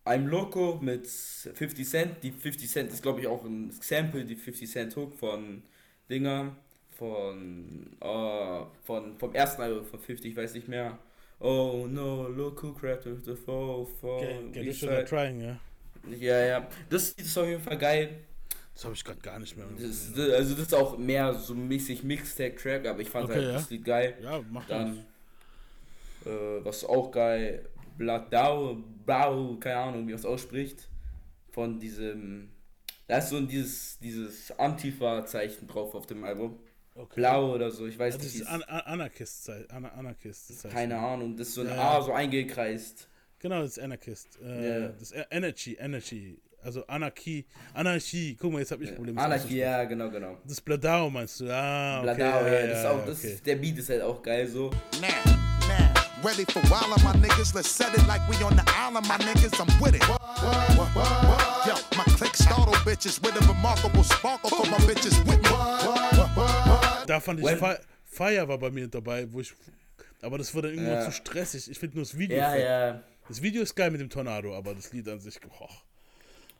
I'm 0.05 0.27
Loco 0.29 0.79
mit 0.81 1.07
50 1.09 1.87
Cent. 1.89 2.23
Die 2.23 2.31
50 2.31 2.71
Cent 2.71 2.93
ist 2.93 3.03
glaube 3.03 3.21
ich 3.21 3.27
auch 3.27 3.45
ein 3.45 3.73
Sample, 3.73 4.25
die 4.25 4.37
50 4.37 4.71
Cent 4.71 4.95
Hook 4.97 5.15
von 5.17 5.63
Dinger, 6.09 6.55
von, 6.97 7.97
äh, 8.01 8.61
von 8.85 9.19
vom 9.19 9.35
ersten 9.35 9.63
Album 9.63 9.85
von 9.85 9.99
50, 9.99 10.31
ich 10.31 10.37
weiß 10.37 10.55
nicht 10.55 10.69
mehr. 10.69 10.97
Oh 11.39 11.87
no, 11.89 12.29
Loco 12.29 12.73
crap 12.73 13.05
with 13.05 13.25
the 13.25 13.37
fall 13.37 13.85
for 14.01 14.21
Get, 14.21 14.53
get 14.53 14.67
it 14.67 14.83
or 14.83 15.03
Side. 15.03 15.07
trying, 15.07 15.41
ja. 15.41 15.57
Ja, 16.19 16.39
ja. 16.47 16.69
Das 16.89 17.11
ist 17.11 17.37
auf 17.37 17.47
jeden 17.47 17.63
Fall 17.63 17.79
geil. 17.79 18.21
Das 18.75 18.85
habe 18.85 18.95
ich 18.95 19.05
gerade 19.05 19.21
gar 19.21 19.39
nicht 19.39 19.57
mehr. 19.57 19.67
Das, 19.79 19.83
ist- 19.85 20.19
also 20.19 20.55
das 20.55 20.65
ist 20.67 20.75
auch 20.75 20.99
mehr 20.99 21.35
so 21.35 21.55
mäßig 21.55 22.03
Mixtape-Track, 22.05 22.87
aber 22.87 23.01
ich 23.01 23.09
fand 23.11 23.25
Okay, 23.27 23.35
halt 23.35 23.45
ja. 23.47 23.53
das 23.55 23.71
Lied 23.71 23.85
geil. 23.85 24.15
Ja, 24.23 24.41
mach 24.51 24.67
Dann, 24.69 25.05
äh, 26.25 26.65
was 26.65 26.85
auch 26.85 27.11
geil, 27.11 27.69
Bladau, 27.97 28.77
Blau, 29.05 29.57
keine 29.59 29.77
Ahnung, 29.79 30.03
wie 30.07 30.13
man 30.13 30.19
es 30.21 30.27
ausspricht, 30.27 30.89
von 31.53 31.81
diesem, 31.81 32.51
da 33.09 33.19
ist 33.19 33.31
so 33.31 33.41
dieses, 33.41 33.99
dieses 33.99 34.51
Antifa-Zeichen 34.59 35.67
drauf 35.69 35.95
auf 35.95 36.07
dem 36.07 36.25
Album. 36.25 36.59
Blau 37.15 37.55
oder 37.55 37.71
so, 37.71 37.87
ich 37.87 37.99
weiß 37.99 38.15
das 38.17 38.25
nicht. 38.25 38.37
ist 38.43 38.47
An 38.47 38.63
An 38.65 38.81
Anarchist, 38.81 39.51
Ana 39.71 39.89
Anarchist 39.91 40.51
das 40.51 40.65
heißt. 40.65 40.75
keine 40.75 40.99
Ahnung, 40.99 41.37
das 41.37 41.49
ist 41.49 41.55
so 41.55 41.61
ein 41.63 41.69
Ja. 41.69 41.99
A 41.99 42.03
so 42.03 42.13
eingekreist. 42.13 43.09
Genau, 43.39 43.61
das 43.63 43.73
ist 43.77 43.81
Anarchist. 43.81 44.39
Äh, 44.43 44.81
Ja. 44.83 44.89
Das 44.89 45.03
ist 45.03 45.15
E- 45.15 45.27
Energy, 45.31 45.77
Energy. 45.79 46.39
Also 46.63 46.85
Anarchie, 46.87 47.45
Anarchie. 47.75 48.35
Guck 48.41 48.53
mal, 48.53 48.59
jetzt 48.61 48.73
habe 48.73 48.83
ich 48.83 48.95
Probleme. 48.95 49.21
Anarchie, 49.21 49.59
ja, 49.59 49.85
genau, 49.85 50.11
genau. 50.11 50.39
Das 50.43 50.53
ist 50.55 50.63
Bladau, 50.63 51.09
meinst 51.11 51.39
du? 51.41 51.49
Ah, 51.55 51.99
okay. 51.99 52.15
Bladau, 52.17 52.47
ja, 52.47 52.53
ja, 52.61 52.67
das 52.67 52.79
ist 52.79 52.85
ja, 52.85 52.91
auch, 52.91 53.07
das 53.07 53.19
okay. 53.19 53.33
ist, 53.35 53.47
der 53.47 53.57
Beat 53.57 53.79
ist 53.79 53.89
halt 53.91 54.03
auch 54.03 54.21
geil 54.23 54.49
so. 54.49 54.71
Now, 55.01 55.09
now, 55.69 55.93
ready 56.25 56.45
for 56.51 56.63
wildin', 56.65 57.05
my 57.05 57.13
niggas. 57.29 57.55
Let's 57.55 57.69
set 57.77 57.95
it 57.95 58.05
like 58.09 58.21
we 58.29 58.43
on 58.45 58.57
the 58.57 58.65
island, 58.75 59.07
my 59.07 59.17
niggas. 59.19 59.61
I'm 59.61 59.69
with 59.81 59.95
it. 59.95 60.03
Yo, 60.09 61.75
my 61.97 62.05
click 62.17 62.35
startle 62.35 62.75
bitches 62.85 63.23
with 63.23 63.41
a 63.41 63.47
remarkable 63.47 64.03
sparkle 64.03 64.51
for 64.51 64.67
my 64.69 64.79
bitches 64.79 65.19
with 65.25 65.41
me. 65.43 66.86
Da 67.07 67.21
fand 67.21 67.41
ich 67.41 67.47
Fi- 67.47 67.77
Fire 68.05 68.49
war 68.49 68.59
bei 68.59 68.71
mir 68.71 68.89
dabei, 68.89 69.31
wo 69.33 69.41
ich. 69.41 69.53
Aber 70.23 70.39
das 70.39 70.55
wurde 70.55 70.71
irgendwo 70.71 70.91
Ja. 70.91 71.05
zu 71.05 71.13
stressig. 71.13 71.71
Ich 71.71 71.79
finde 71.79 71.97
nur 71.97 72.05
das 72.05 72.17
Video. 72.17 72.37
Ja, 72.39 72.51
fett. 72.53 72.65
ja. 72.65 73.03
Das 73.29 73.43
Video 73.43 73.63
ist 73.63 73.75
geil 73.75 73.91
mit 73.91 74.01
dem 74.01 74.09
Tornado, 74.09 74.55
aber 74.57 74.75
das 74.75 74.93
Lied 74.93 75.09
an 75.09 75.19
sich, 75.21 75.39
boah, 75.41 75.69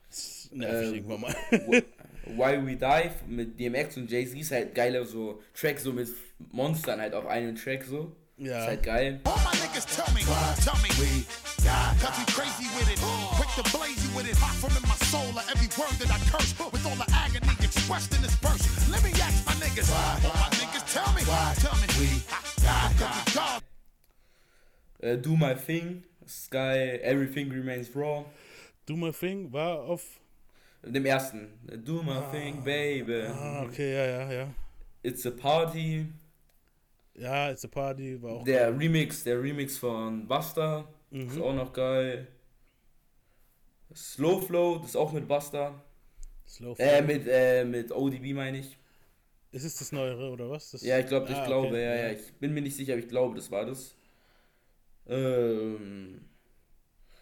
das 0.09 0.49
nervig 0.51 0.91
Äh, 0.91 0.95
irgendwann 0.97 1.21
mal. 1.21 1.35
Why 2.25 2.59
We 2.65 2.75
Die 2.75 3.31
mit 3.33 3.57
DMX 3.59 3.97
und 3.97 4.11
Jay-Z 4.11 4.37
ist 4.37 4.51
halt 4.51 4.75
geiler 4.75 5.05
so 5.05 5.41
Track 5.53 5.79
so 5.79 5.93
mit 5.93 6.09
Monstern 6.51 6.99
halt 6.99 7.13
auf 7.13 7.25
einem 7.25 7.55
Track 7.55 7.85
so. 7.85 8.11
Ja. 8.37 8.59
Ist 8.61 8.67
halt 8.67 8.83
geil. 8.83 9.19
All 9.23 9.33
my 9.37 9.57
niggas 9.57 9.85
tell 9.87 10.13
me, 10.13 10.19
tell 10.61 10.77
me, 10.83 10.89
we 10.99 11.23
die. 11.63 11.95
Cause 11.99 12.13
we 12.19 12.25
crazy 12.31 12.67
with 12.77 12.87
it, 12.91 12.99
quick 13.33 13.49
to 13.55 13.63
blaze 13.75 13.97
you 14.05 14.11
with 14.15 14.27
it. 14.29 14.37
Hot 14.39 14.53
from 14.61 14.75
in 14.77 14.83
my 14.87 14.93
soul, 15.07 15.33
every 15.49 15.65
word 15.73 15.97
that 15.97 16.11
I 16.13 16.19
curse, 16.29 16.53
with 16.71 16.85
all 16.85 16.95
the 16.95 17.09
agony 17.15 17.49
expressed 17.63 18.13
in 18.13 18.21
this 18.21 18.35
verse. 18.37 18.61
Let 18.91 19.01
me 19.01 19.09
ask 19.19 19.41
my 19.47 19.55
niggas, 19.77 20.23
my 20.23 20.49
niggas 20.57 20.93
tell 20.93 21.13
me, 21.13 21.21
tell 21.61 21.75
me, 21.77 21.87
we 21.99 22.07
we 22.61 23.33
God. 23.33 23.61
Äh, 24.99 25.17
Do 25.21 25.35
My 25.37 25.53
Thing, 25.53 26.03
geil. 26.49 26.99
Everything 27.03 27.49
Remains 27.51 27.89
Raw. 27.95 28.25
Do 28.85 28.95
My 28.95 29.11
Thing 29.11 29.51
war 29.51 29.83
auf. 29.83 30.03
Dem 30.83 31.05
ersten. 31.05 31.49
Do 31.85 32.01
My 32.01 32.21
Thing, 32.31 32.63
Baby. 32.63 33.23
Ah, 33.27 33.63
okay, 33.63 33.93
ja, 33.93 34.05
ja, 34.05 34.31
ja. 34.31 34.47
It's 35.03 35.25
a 35.25 35.31
Party. 35.31 36.07
Ja, 37.15 37.51
It's 37.51 37.65
a 37.65 37.67
Party 37.67 38.21
war 38.21 38.31
auch. 38.37 38.43
Der 38.43 38.77
Remix, 38.77 39.23
der 39.23 39.41
Remix 39.41 39.77
von 39.77 40.27
Buster 40.27 40.87
Mhm. 41.11 41.29
ist 41.29 41.39
auch 41.41 41.53
noch 41.53 41.71
geil. 41.71 42.27
Slow 43.95 44.41
Flow, 44.41 44.77
das 44.79 44.89
ist 44.89 44.95
auch 44.97 45.11
mit 45.13 45.27
Buster. 45.27 45.73
Slow 46.47 46.75
Äh, 46.77 46.97
Flow. 47.03 47.07
mit, 47.07 47.27
äh, 47.27 47.63
mit 47.63 47.91
ODB 47.91 48.33
meine 48.33 48.59
ich. 48.59 48.77
Ist 49.51 49.63
es 49.63 49.75
das 49.75 49.91
Neuere 49.91 50.29
oder 50.29 50.49
was? 50.49 50.71
Das 50.71 50.81
Ja, 50.81 50.99
ich 50.99 51.07
glaube, 51.07 51.31
ich 51.31 51.37
Ah, 51.37 51.45
glaube, 51.45 51.67
okay, 51.69 51.83
ja, 51.83 51.95
ja. 51.95 52.11
Ich 52.11 52.33
bin 52.33 52.53
mir 52.53 52.61
nicht 52.61 52.75
sicher, 52.75 52.93
aber 52.93 53.01
ich 53.01 53.07
glaube, 53.07 53.35
das 53.35 53.49
war 53.51 53.65
das. 53.65 53.95
Ähm. 55.07 56.21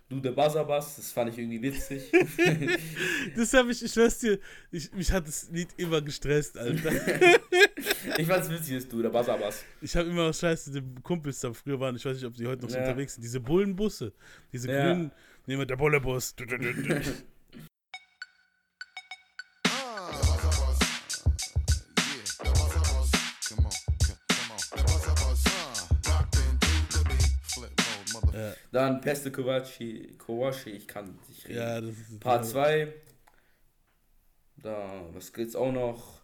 Du, 0.08 0.20
der 0.20 0.32
Buzzerbass, 0.34 0.98
das 0.98 1.12
fand 1.12 1.32
ich 1.32 1.38
irgendwie 1.40 1.62
witzig. 1.62 2.12
Das 3.36 3.52
habe 3.54 3.72
ich, 3.72 3.84
ich 3.84 3.92
schwör's 3.92 4.20
dir, 4.20 4.40
ich, 4.72 4.92
mich 4.94 5.12
hat 5.12 5.28
das 5.28 5.50
Lied 5.50 5.70
immer 5.78 6.00
gestresst, 6.02 6.58
Alter. 6.58 6.92
ich 8.18 8.28
fand's 8.28 8.50
witzig, 8.50 8.76
dass 8.76 8.88
du, 8.88 9.02
der 9.02 9.10
Buzzerbass. 9.10 9.64
Ich 9.82 9.96
habe 9.96 10.10
immer 10.10 10.32
Scheiße, 10.32 10.72
die 10.72 11.02
Kumpels 11.02 11.40
da 11.40 11.52
früher 11.54 11.80
waren, 11.80 11.96
ich 11.96 12.06
weiß 12.06 12.16
nicht, 12.18 12.26
ob 12.26 12.36
die 12.36 12.46
heute 12.46 12.62
noch 12.62 12.70
so 12.70 12.78
Ja. 12.78 12.84
unterwegs 12.84 13.16
sind, 13.16 13.24
diese 13.24 13.40
Bullenbusse, 13.40 14.14
diese 14.54 14.70
Ja. 14.70 14.80
grünen, 14.94 15.12
nehmen 15.48 15.62
wir 15.62 15.66
der 15.66 15.76
Bullebus. 15.76 16.36
Ja. 28.36 28.54
Dann 28.72 29.02
Peste 29.02 29.32
Kowachi, 29.32 30.16
Kowachi, 30.18 30.72
ich 30.72 30.88
kann 30.88 31.18
nicht 31.30 31.46
reden. 31.48 31.58
Ja, 31.58 31.80
das 31.82 31.90
ist- 31.92 32.20
Part 32.20 32.46
2. 32.46 32.94
Da, 34.58 35.04
was 35.14 35.32
gibt's 35.34 35.56
auch 35.56 35.72
noch? 35.72 36.22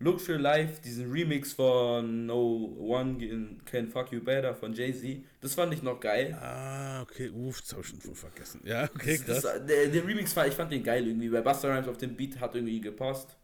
Luxury 0.00 0.38
Life, 0.38 0.82
diesen 0.82 1.10
Remix 1.10 1.52
von 1.52 2.26
No 2.26 2.74
One 2.78 3.58
Can 3.64 3.88
Fuck 3.88 4.10
You 4.12 4.20
Better 4.20 4.54
von 4.54 4.74
Jay-Z. 4.74 5.24
Das 5.40 5.54
fand 5.54 5.72
ich 5.72 5.82
noch 5.82 6.00
geil. 6.00 6.36
Ah, 6.40 7.00
okay, 7.02 7.30
uff, 7.30 7.60
das 7.62 7.72
hab 7.72 7.80
ich 7.80 7.86
schon 8.02 8.14
vergessen. 8.14 8.60
Ja, 8.64 8.84
okay, 8.94 9.16
Das, 9.24 9.42
krass. 9.42 9.54
das, 9.58 9.66
der, 9.66 9.86
der 9.88 10.06
Remix 10.06 10.34
war, 10.36 10.46
ich 10.46 10.54
fand 10.54 10.72
den 10.72 10.82
geil 10.82 11.06
irgendwie, 11.06 11.30
weil 11.32 11.42
Busta 11.42 11.68
Rhymes 11.72 11.88
auf 11.88 11.96
dem 11.96 12.16
Beat 12.16 12.38
hat 12.40 12.54
irgendwie 12.54 12.80
gepasst. 12.80 13.36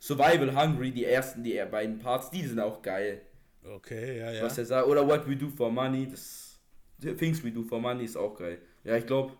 Survival 0.00 0.54
Hungry, 0.54 0.92
die 0.92 1.04
ersten, 1.04 1.42
die 1.42 1.60
beiden 1.70 1.98
Parts, 1.98 2.30
die 2.30 2.46
sind 2.46 2.60
auch 2.60 2.80
geil. 2.80 3.20
Okay, 3.64 4.18
ja, 4.20 4.30
ja. 4.30 4.42
Was 4.44 4.56
er 4.56 4.64
sagt. 4.66 4.86
Oder 4.86 5.06
What 5.06 5.28
We 5.28 5.36
Do 5.36 5.48
for 5.50 5.70
Money, 5.70 6.06
das 6.08 6.47
Things 7.00 7.42
We 7.44 7.50
Do 7.50 7.62
for 7.62 7.80
Money 7.80 8.04
ist 8.04 8.16
auch 8.16 8.36
geil. 8.36 8.58
Ja, 8.84 8.96
ich 8.96 9.06
glaube. 9.06 9.32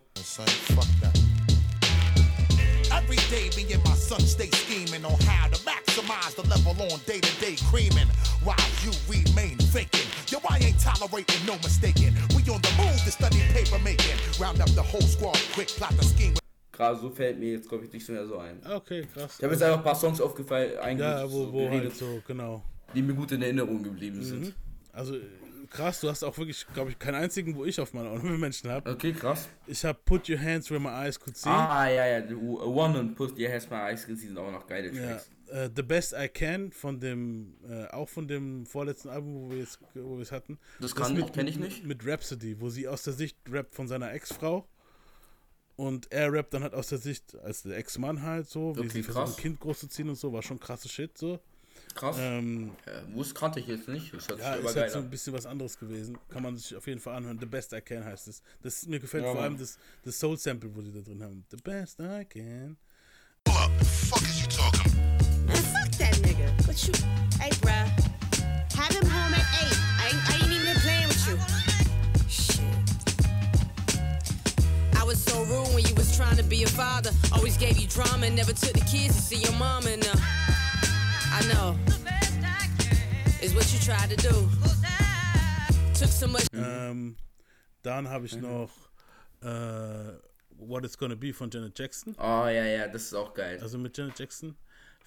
Every 2.91 3.17
day, 3.31 3.51
me 3.57 3.75
and 3.75 3.85
my 3.85 3.95
son 3.97 4.21
stay 4.21 4.49
scheming 4.53 5.05
on 5.05 5.13
how 5.27 5.49
to 5.49 5.59
maximize 5.65 6.35
the 6.37 6.43
level 6.49 6.71
on 6.93 7.01
day 7.07 7.21
to 7.21 7.41
day 7.41 7.57
creaming. 7.71 8.07
While 8.45 8.57
you 8.85 8.93
remain 9.09 9.59
faking. 9.73 10.07
Yo, 10.31 10.39
I 10.49 10.59
ain't 10.67 10.79
tolerating 10.81 11.45
no 11.47 11.55
mistaking. 11.63 12.15
We 12.37 12.43
on 12.53 12.61
the 12.63 12.73
move 12.79 13.03
to 13.05 13.11
study 13.11 13.41
paper 13.53 13.79
making. 13.83 14.17
Round 14.41 14.61
up 14.61 14.69
the 14.71 14.83
whole 14.83 15.01
squad, 15.03 15.37
quick 15.55 15.69
plot 15.69 15.97
the 15.99 16.05
scheme. 16.05 16.35
Gerade 16.73 17.01
so 17.01 17.11
fällt 17.11 17.41
mir 17.41 17.53
jetzt, 17.55 17.69
glaube 17.69 17.87
ich, 17.87 17.93
nicht 17.93 18.09
mehr 18.09 18.25
so 18.27 18.39
ein. 18.39 18.61
Okay, 18.65 19.05
krass. 19.13 19.35
Ich 19.39 19.43
habe 19.45 19.53
jetzt 19.55 19.63
einfach 19.65 19.79
ein 19.79 19.85
paar 19.85 19.97
Songs 19.97 20.21
aufgefallen, 20.21 20.79
eigentlich 20.79 21.09
Ja, 21.09 21.25
wo, 21.25 21.45
so 21.47 21.53
wo 21.53 21.59
geredet, 21.65 21.91
halt 21.91 21.97
so, 21.97 22.23
genau. 22.25 22.63
die 22.95 23.03
mir 23.03 23.15
gut 23.15 23.33
in 23.33 23.43
Erinnerung 23.43 23.83
geblieben 23.83 24.23
sind. 24.23 24.41
Mhm. 24.45 24.53
Also 24.93 25.17
äh, 25.17 25.21
krass, 25.71 26.01
du 26.01 26.09
hast 26.09 26.23
auch 26.25 26.37
wirklich, 26.39 26.67
glaube 26.75 26.91
ich, 26.91 26.99
keinen 26.99 27.17
einzigen, 27.17 27.55
wo 27.57 27.65
ich 27.65 27.81
auf 27.81 27.93
meinen 27.95 28.09
Honorable 28.11 28.39
Menschen 28.39 28.71
habe. 28.71 28.91
Okay, 28.91 29.13
krass. 29.13 29.49
Ich 29.67 29.85
habe 29.85 29.99
Put 30.05 30.29
Your 30.29 30.41
Hands 30.41 30.69
Where 30.71 30.81
My 30.81 30.89
Eyes 31.07 31.19
Could 31.19 31.37
See. 31.37 31.49
Ah, 31.49 31.89
ja, 31.89 32.07
ja, 32.07 32.27
The 32.27 32.35
One 32.35 32.99
und 32.99 33.15
Put 33.15 33.39
Your 33.39 33.49
Hands 33.51 33.69
My 33.71 33.77
Eyes 33.77 34.05
Can 34.07 34.17
See 34.17 34.27
sind 34.29 34.39
auch 34.39 34.51
noch 34.51 34.67
geile 34.67 34.93
Ja, 34.93 35.07
Tracks. 35.17 35.31
äh, 35.49 35.71
The 35.75 35.83
Best 35.83 36.15
I 36.19 36.29
Can 36.29 36.73
von 36.73 36.99
dem, 37.01 37.55
äh, 37.69 37.87
auch 37.89 38.09
von 38.09 38.27
dem 38.29 38.67
vorletzten 38.67 39.09
Album, 39.09 39.35
wo 39.35 39.51
wir 39.51 39.59
jetzt, 39.59 39.79
wo 39.95 40.17
wir 40.17 40.23
es 40.23 40.33
hatten. 40.33 40.59
Das 40.81 40.95
kann 40.95 41.17
ich- 41.17 41.25
mit- 41.25 41.33
kenn 41.33 41.47
ich 41.47 41.59
nicht. 41.59 41.85
Mit 41.85 42.07
Rhapsody, 42.07 42.61
wo 42.61 42.69
sie 42.71 42.89
aus 42.89 43.03
der 43.03 43.13
Sicht 43.15 43.37
rappt 43.51 43.75
von 43.75 43.89
seiner 43.89 44.13
Ex-Frau. 44.13 44.67
Und 45.77 46.11
er 46.11 46.33
rappt 46.33 46.55
dann 46.55 46.65
halt 46.65 46.75
aus 46.75 46.89
der 46.89 46.99
Sicht 46.99 47.37
als 47.45 47.63
der 47.63 47.77
Ex-Mann 47.77 48.23
halt 48.23 48.49
so, 48.49 48.75
wie 48.75 48.81
Okay, 48.81 48.89
sie 48.89 49.03
versuchen, 49.05 49.29
ein 49.31 49.37
Kind 49.37 49.61
großzuziehen 49.61 50.09
und 50.09 50.17
so, 50.17 50.33
war 50.33 50.43
schon 50.43 50.59
krasse 50.59 50.89
Shit 50.89 51.17
so. 51.17 51.39
Krass. 51.99 52.17
Ähm, 52.19 52.73
Ja, 52.87 52.93
Wusste 53.15 53.35
kannte 53.35 53.59
ich 53.61 53.67
jetzt 53.67 53.89
nicht. 53.89 54.15
Das 54.15 54.29
hört 54.29 54.39
ja, 54.41 54.55
ist 54.55 54.77
halt 54.77 54.93
so 54.93 54.99
an. 54.99 55.05
ein 55.05 55.11
bisschen 55.11 55.33
was 55.33 55.47
anderes 55.47 55.79
gewesen. 55.79 56.17
Kann 56.29 56.43
man 56.45 56.57
sich 56.57 56.77
auf 56.77 56.87
jeden 56.87 57.01
Fall 57.01 57.17
anhören. 57.17 57.39
The 57.41 57.47
Best 57.47 57.73
I 57.73 57.81
Can 57.81 58.05
heißt 58.05 58.29
es. 58.29 58.41
Das 58.63 58.87
mir 58.87 59.01
gefällt 59.01 59.25
Ja, 59.25 59.33
vor 59.33 59.43
allem 59.43 59.59
das, 59.59 59.79
das 60.05 60.17
Soul-Sample, 60.19 60.71
wo 60.75 60.81
die 60.81 60.93
da 60.93 61.01
drin 61.01 61.23
haben. 61.23 61.45
The 61.51 61.57
Best 61.57 61.99
I 62.01 62.25
Can. 62.25 62.77
Man, 63.47 63.71
fuck 65.57 65.91
that 65.99 66.15
nigga. 66.23 66.47
What 66.67 66.77
you? 66.87 66.93
Hey, 67.41 67.51
bruh. 67.61 67.87
Have 68.77 68.95
him 68.95 69.07
home 69.11 69.35
at 69.35 69.47
8. 69.63 69.79
I 69.99 70.09
ain't, 70.09 70.31
I 70.31 70.35
ain't 70.45 70.53
even 70.53 70.77
playing 70.83 71.09
with 71.09 71.27
you. 71.29 71.37
Shit. 72.29 72.61
I 74.97 75.03
was 75.05 75.21
so 75.23 75.43
rude 75.45 75.69
when 75.75 75.85
you 75.87 75.95
was 75.97 76.17
trying 76.17 76.37
to 76.37 76.45
be 76.45 76.63
a 76.63 76.67
father. 76.69 77.11
Always 77.33 77.57
gave 77.57 77.77
you 77.79 77.89
drama 77.89 78.27
and 78.27 78.37
never 78.37 78.53
took 78.53 78.73
the 78.75 78.85
kids 78.85 79.17
to 79.17 79.23
see 79.23 79.39
your 79.43 79.55
mama. 79.59 79.89
And 79.91 80.07
uh, 80.07 80.15
I 81.31 81.43
know 81.53 81.77
is 83.43 83.55
what 83.55 83.67
you 83.73 83.79
tried 83.81 84.11
to 84.11 84.17
do. 84.17 84.49
Took 85.95 86.09
so 86.09 86.27
much. 86.29 86.47
Ähm, 86.53 87.17
dann 87.83 88.09
habe 88.09 88.27
ich 88.27 88.37
noch 88.37 88.71
äh, 89.43 89.49
What 90.59 90.85
It's 90.85 90.97
Gonna 90.99 91.15
Be 91.15 91.33
von 91.33 91.51
Janet 91.51 91.79
Jackson. 91.79 92.15
Oh, 92.19 92.47
ja, 92.47 92.65
ja, 92.65 92.89
das 92.89 93.05
ist 93.05 93.15
auch 93.15 93.35
geil. 93.35 93.59
Also 93.61 93.79
mit 93.79 93.97
Janet 93.97 94.19
Jackson. 94.19 94.57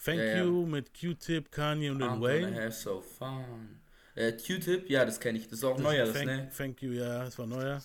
Thank 0.04 0.20
Ja, 0.20 0.26
ja. 0.26 0.44
You 0.44 0.66
mit 0.66 0.92
Q-Tip, 1.00 1.52
Kanye 1.52 1.90
und 1.92 2.00
Lil 2.00 2.22
Wayne. 2.22 2.56
have 2.62 2.72
so 2.72 3.02
fun. 3.02 3.80
Äh, 4.16 4.32
Q-Tip, 4.34 4.90
ja, 4.90 5.06
das 5.06 5.20
kenne 5.20 5.38
ich. 5.38 5.46
Das 5.48 5.60
ist 5.60 5.64
auch 5.64 5.78
neuer, 5.78 6.06
das, 6.06 6.14
thank, 6.14 6.26
ne? 6.26 6.50
Thank 6.56 6.82
You, 6.82 6.92
ja, 6.94 7.24
das 7.24 7.38
war 7.38 7.46
neuer. 7.48 7.82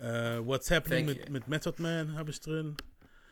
Äh, 0.00 0.38
What's 0.44 0.70
Happening 0.70 1.06
Thank 1.06 1.18
mit, 1.18 1.26
you. 1.28 1.32
mit 1.32 1.48
Method 1.48 1.80
Man 1.82 2.16
habe 2.16 2.30
ich 2.30 2.40
drin. 2.40 2.76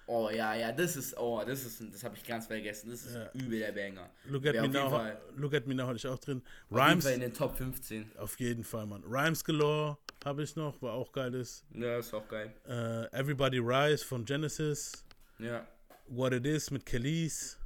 Oh, 0.09 0.31
ja, 0.31 0.55
ja, 0.55 0.71
das 0.71 0.95
ist, 0.95 1.17
oh, 1.19 1.43
das 1.45 1.65
ist, 1.65 1.83
das 1.93 2.05
habe 2.05 2.17
ich 2.17 2.23
ganz 2.25 2.47
vergessen. 2.47 2.91
Das 2.91 3.05
ist 3.05 3.19
übel 3.35 3.59
der 3.59 3.73
Banger. 3.73 4.09
Look 4.27 4.47
at, 4.47 4.55
Wär 4.55 4.63
me 4.63 4.69
now, 4.69 4.89
Fall- 4.91 5.21
Look 5.37 5.53
at 5.55 5.67
Me 5.67 5.75
Now 5.75 5.87
hatte 5.89 5.97
ich 5.97 6.07
auch 6.07 6.19
drin. 6.21 6.39
Auf 6.39 6.71
jeden 6.71 6.81
Rhymes. 6.91 7.05
Fall 7.05 7.15
in 7.15 7.21
den 7.21 7.35
Top 7.35 7.57
15. 7.57 8.13
Auf 8.17 8.39
jeden 8.39 8.63
Fall, 8.63 8.87
Mann. 8.87 9.03
Rhymes 9.05 9.43
Galore 9.45 9.99
habe 10.25 10.45
ich 10.45 10.55
noch, 10.55 10.81
war 10.81 10.93
auch 10.93 11.11
geiles. 11.11 11.65
Ja, 11.75 11.99
ist 11.99 12.15
auch 12.15 12.29
geil. 12.29 12.55
Äh, 12.69 13.07
Everybody 13.19 13.59
Rise 13.59 14.05
von 14.05 14.25
Genesis. 14.25 15.05
Ja. 15.41 15.67
What 16.07 16.33
It 16.35 16.47
Is 16.47 16.71
mit 16.71 16.87
Kelis. 16.87 17.59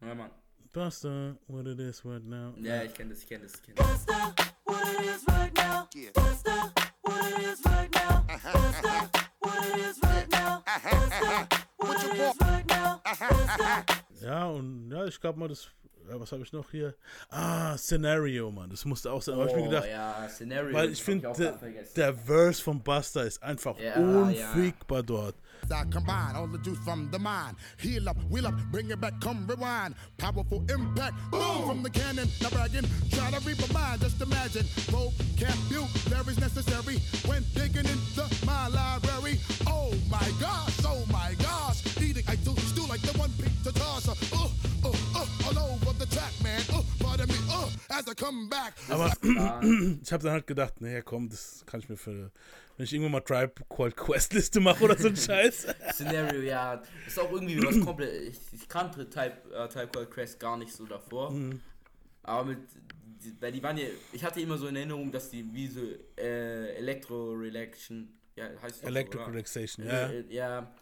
Ja, 0.00 0.14
Mann. 0.14 0.30
Buster, 0.72 1.36
What 1.48 1.66
It 1.66 1.80
Is 1.80 2.02
Right 2.04 2.24
Now. 2.24 2.54
Ja, 2.62 2.82
ich 2.82 2.94
kenne 2.94 3.10
das, 3.10 3.20
ich 3.24 3.28
kenne 3.28 3.44
das, 3.44 3.54
ich 3.56 3.62
kenne 3.62 3.76
das. 3.76 4.06
What 4.64 4.82
it 5.00 5.06
is 5.06 5.26
right 5.28 5.54
now. 5.54 5.86
Buster, 6.14 6.37
Ja, 14.20 14.46
und 14.46 14.90
ja, 14.90 15.04
ich 15.04 15.20
glaube 15.20 15.38
mal, 15.38 15.48
das 15.48 15.68
ja, 16.10 16.18
was 16.18 16.32
habe 16.32 16.42
ich 16.42 16.52
noch 16.54 16.70
hier? 16.70 16.94
Ah, 17.28 17.76
Scenario, 17.76 18.50
Mann. 18.50 18.70
Das 18.70 18.86
musste 18.86 19.12
auch 19.12 19.20
sein. 19.20 19.34
Aber 19.34 19.46
ich 19.46 19.54
mir 19.54 19.60
Oh, 19.60 19.68
gedacht, 19.68 19.86
ja, 19.90 20.26
Scenario, 20.28 20.72
weil 20.72 20.90
ich 20.90 21.02
finde, 21.02 21.30
der, 21.36 21.58
der 21.94 22.14
Verse 22.14 22.62
von 22.62 22.82
Buster 22.82 23.24
ist 23.24 23.42
einfach 23.42 23.78
Ja, 23.78 23.94
unfickbar 23.96 25.02
dort. 25.02 25.34
I 25.70 25.84
combine 25.92 26.34
all 26.34 26.48
the 26.50 26.58
juice 26.62 26.78
from 26.82 27.10
the 27.12 27.18
mind. 27.18 27.56
Heal 27.78 28.08
up, 28.08 28.16
wheel 28.30 28.46
up, 28.46 28.54
bring 28.72 28.88
it 28.90 28.98
back, 29.00 29.20
come 29.20 29.46
rewind. 29.46 29.94
Powerful 30.16 30.64
impact, 30.70 31.14
boom 31.30 31.66
from 31.66 31.82
the 31.82 31.90
cannon. 31.90 32.26
Now 32.40 32.48
bragging, 32.50 32.86
try 33.10 33.30
to 33.30 33.40
reap 33.46 33.58
a 33.68 33.72
mind, 33.72 34.00
just 34.00 34.20
imagine. 34.22 34.64
Vocabulary's 34.88 36.38
necessary 36.40 36.98
when 37.26 37.44
digging 37.54 37.84
into 37.86 38.24
my 38.46 38.68
library. 38.68 39.38
Oh 39.66 39.92
my 40.08 40.26
gosh, 40.40 40.67
Aber 48.88 49.12
ich 50.02 50.12
habe 50.12 50.22
dann 50.22 50.32
halt 50.32 50.46
gedacht, 50.46 50.80
naja, 50.80 51.02
komm, 51.02 51.28
das 51.28 51.64
kann 51.66 51.80
ich 51.80 51.88
mir 51.88 51.96
für, 51.96 52.30
wenn 52.76 52.84
ich 52.84 52.92
irgendwann 52.92 53.12
mal 53.12 53.20
Tribe 53.20 53.52
Called 53.68 53.96
Quest 53.96 54.32
Liste 54.34 54.60
mache 54.60 54.84
oder 54.84 54.96
so 54.96 55.08
ein 55.08 55.16
Scheiß. 55.16 55.66
Szenario, 55.92 56.40
ja, 56.40 56.82
ist 57.06 57.18
auch 57.18 57.30
irgendwie 57.32 57.62
was 57.64 57.80
komplett. 57.84 58.28
Ich, 58.30 58.38
ich 58.52 58.68
kannte 58.68 59.08
Type, 59.08 59.38
äh, 59.54 59.68
Type 59.68 59.88
Called 59.88 60.10
Crest 60.10 60.38
gar 60.40 60.56
nicht 60.56 60.72
so 60.72 60.86
davor. 60.86 61.30
Mhm. 61.30 61.60
Aber 62.22 62.44
mit. 62.44 62.58
Weil 63.40 63.50
die 63.52 63.62
waren 63.62 63.76
ja. 63.76 63.86
Ich 64.12 64.22
hatte 64.24 64.40
immer 64.40 64.56
so 64.58 64.68
in 64.68 64.76
Erinnerung, 64.76 65.10
dass 65.10 65.30
die 65.30 65.44
wie 65.52 65.66
so 65.66 65.80
äh, 66.16 66.76
Electro 66.76 67.32
Relaxation. 67.32 68.08
Ja, 68.36 68.44
heißt 68.62 68.76
das 68.76 68.80
so, 68.82 68.86
Electric 68.86 69.22
oder? 69.24 69.32
Relaxation, 69.32 69.86
ja. 69.86 70.08
äh, 70.08 70.24
Ja. 70.32 70.72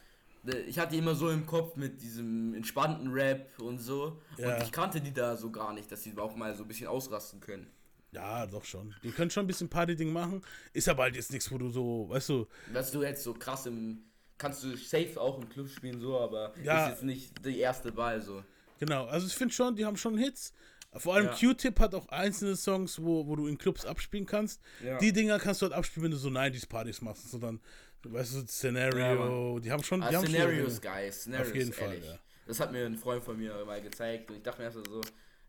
Äh, 0.48 0.60
Ich 0.62 0.78
hatte 0.78 0.93
die 0.93 0.98
immer 0.98 1.14
so 1.14 1.31
im 1.31 1.47
Kopf 1.47 1.77
mit 1.77 2.01
diesem 2.02 2.55
entspannten 2.55 3.10
Rap 3.12 3.48
und 3.60 3.78
so. 3.78 4.20
Ja. 4.39 4.56
Und 4.56 4.62
ich 4.62 4.73
kannte 4.73 5.01
die 5.01 5.12
da 5.12 5.36
so 5.36 5.51
gar 5.51 5.73
nicht, 5.73 5.90
dass 5.90 6.02
die 6.02 6.16
auch 6.16 6.35
mal 6.36 6.55
so 6.55 6.62
ein 6.64 6.68
bisschen 6.68 6.86
ausrasten 6.89 7.40
können. 7.40 7.66
Ja, 8.12 8.47
doch 8.47 8.64
schon. 8.64 8.94
Die 9.02 9.10
können 9.10 9.31
schon 9.31 9.44
ein 9.44 9.47
bisschen 9.47 9.68
Party-Ding 9.68 10.12
machen. 10.12 10.43
Ist 10.73 10.89
aber 10.89 11.02
halt 11.05 11.16
jetzt 11.16 11.32
nichts, 11.32 11.51
wo 11.51 11.59
du 11.59 11.68
so, 11.70 12.06
weißt 12.09 12.28
du, 12.31 12.47
Dass 12.73 12.90
du 12.90 13.02
jetzt 13.02 13.23
so 13.23 13.35
krass 13.35 13.66
im. 13.66 14.02
Kannst 14.39 14.62
du 14.64 14.77
safe 14.77 15.18
auch 15.20 15.39
im 15.40 15.48
Club 15.48 15.68
spielen, 15.68 15.98
so, 16.01 16.18
aber 16.20 16.52
Ja. 16.62 16.85
ist 16.85 16.90
jetzt 16.90 17.02
nicht 17.05 17.44
die 17.44 17.59
erste 17.59 17.97
Wahl 17.97 18.20
so. 18.20 18.43
Genau, 18.78 19.06
also 19.06 19.27
ich 19.27 19.32
finde 19.35 19.55
schon, 19.55 19.74
die 19.77 19.85
haben 19.86 19.97
schon 19.97 20.18
Hits. 20.18 20.52
Vor 20.93 21.14
allem 21.14 21.27
Ja. 21.27 21.35
Q-Tip 21.35 21.78
hat 21.81 21.94
auch 21.94 22.09
einzelne 22.09 22.55
Songs, 22.56 23.02
wo, 23.02 23.27
wo 23.27 23.36
du 23.36 23.47
in 23.48 23.59
Clubs 23.59 23.85
abspielen 23.85 24.24
kannst. 24.27 24.60
Ja. 24.85 24.98
Die 24.98 25.12
Dinger 25.12 25.39
kannst 25.39 25.60
du 25.60 25.66
halt 25.66 25.74
abspielen, 25.74 26.05
wenn 26.05 26.10
du 26.10 26.16
so 26.16 26.28
90s-Partys 26.31 27.01
machst. 27.02 27.31
So 27.31 27.39
dann, 27.39 27.60
weißt 28.05 28.35
du, 28.35 28.39
Ja, 28.40 28.47
Szenario, 28.47 29.52
Mann. 29.55 29.62
die 29.62 29.70
haben 29.73 29.82
schon. 29.82 30.02
Ah, 30.02 30.10
Die 30.10 30.16
haben 30.16 30.27
Szenario 30.27 30.66
ist 30.66 30.82
geil. 30.82 31.12
Szenario 31.12 31.47
Auf 31.48 31.55
jeden 31.55 31.73
Fall, 31.73 31.89
ehrlich. 31.94 32.05
ja. 32.06 32.18
Das 32.47 32.60
hat 32.60 32.70
mir 32.73 32.86
ein 32.86 32.97
Freund 32.97 33.23
von 33.24 33.36
mir 33.36 33.64
mal 33.64 33.81
gezeigt 33.82 34.31
und 34.31 34.36
ich 34.36 34.43
dachte 34.43 34.59
mir 34.60 34.64
erst 34.66 34.77
so, 34.86 35.01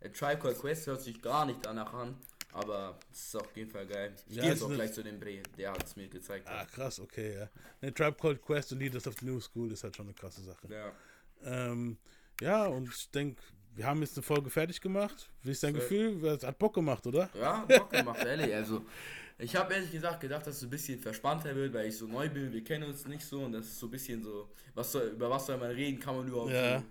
A 0.03 0.07
Tribe 0.09 0.41
Called 0.41 0.59
Quest 0.59 0.87
hört 0.87 1.01
sich 1.01 1.21
gar 1.21 1.45
nicht 1.45 1.59
danach 1.63 1.93
an, 1.93 2.15
aber 2.53 2.97
es 3.11 3.25
ist 3.27 3.35
auf 3.35 3.55
jeden 3.55 3.69
Fall 3.69 3.85
geil. 3.85 4.15
Ich 4.27 4.35
Ja, 4.35 4.41
gehe 4.43 4.51
jetzt 4.51 4.63
auch 4.63 4.69
gleich 4.71 4.93
zu 4.93 5.03
dem 5.03 5.19
Bre, 5.19 5.43
der 5.57 5.71
hat 5.73 5.83
es 5.83 5.95
mir 5.95 6.07
gezeigt. 6.07 6.47
Ah, 6.47 6.65
krass, 6.65 6.99
okay, 6.99 7.35
ja. 7.37 7.49
Ne, 7.81 7.93
Tribe 7.93 8.17
Called 8.19 8.41
Quest 8.41 8.71
und 8.71 8.79
Leaders 8.79 9.05
of 9.07 9.15
the 9.19 9.25
New 9.25 9.39
School 9.39 9.71
ist 9.71 9.83
halt 9.83 9.95
schon 9.95 10.07
eine 10.07 10.15
krasse 10.15 10.41
Sache. 10.41 10.67
Ja. 10.69 10.91
Ähm, 11.43 11.97
ja, 12.41 12.65
und 12.65 12.89
ich 12.89 13.11
denke, 13.11 13.41
wir 13.75 13.85
haben 13.85 14.01
jetzt 14.01 14.17
eine 14.17 14.23
Folge 14.23 14.49
fertig 14.49 14.81
gemacht. 14.81 15.29
Wie 15.43 15.51
ist 15.51 15.61
dein 15.61 15.75
Safe. 15.75 15.83
Gefühl? 15.87 16.25
Es 16.29 16.43
hat 16.43 16.57
Bock 16.57 16.73
gemacht, 16.73 17.05
oder? 17.05 17.29
Ja, 17.39 17.63
Bock 17.67 17.91
gemacht, 17.91 18.23
ehrlich. 18.25 18.53
Also, 18.55 18.83
ich 19.39 19.55
habe 19.55 19.73
ehrlich 19.73 19.91
gesagt 19.91 20.19
gedacht, 20.21 20.47
dass 20.47 20.57
es 20.57 20.63
ein 20.63 20.69
bisschen 20.69 20.99
verspannter 20.99 21.55
wird, 21.55 21.73
weil 21.73 21.87
ich 21.87 21.97
so 21.97 22.07
neu 22.07 22.29
bin. 22.29 22.51
Wir 22.51 22.63
kennen 22.63 22.85
uns 22.89 23.05
nicht 23.05 23.23
so 23.25 23.41
und 23.43 23.51
das 23.51 23.65
ist 23.65 23.79
so 23.79 23.87
ein 23.87 23.91
bisschen 23.91 24.23
so, 24.23 24.49
was 24.73 24.91
soll, 24.91 25.07
über 25.09 25.29
was 25.29 25.45
soll 25.45 25.57
man 25.57 25.71
reden? 25.71 25.99
Kann 25.99 26.15
man 26.17 26.27
überhaupt 26.27 26.51
Ja. 26.51 26.83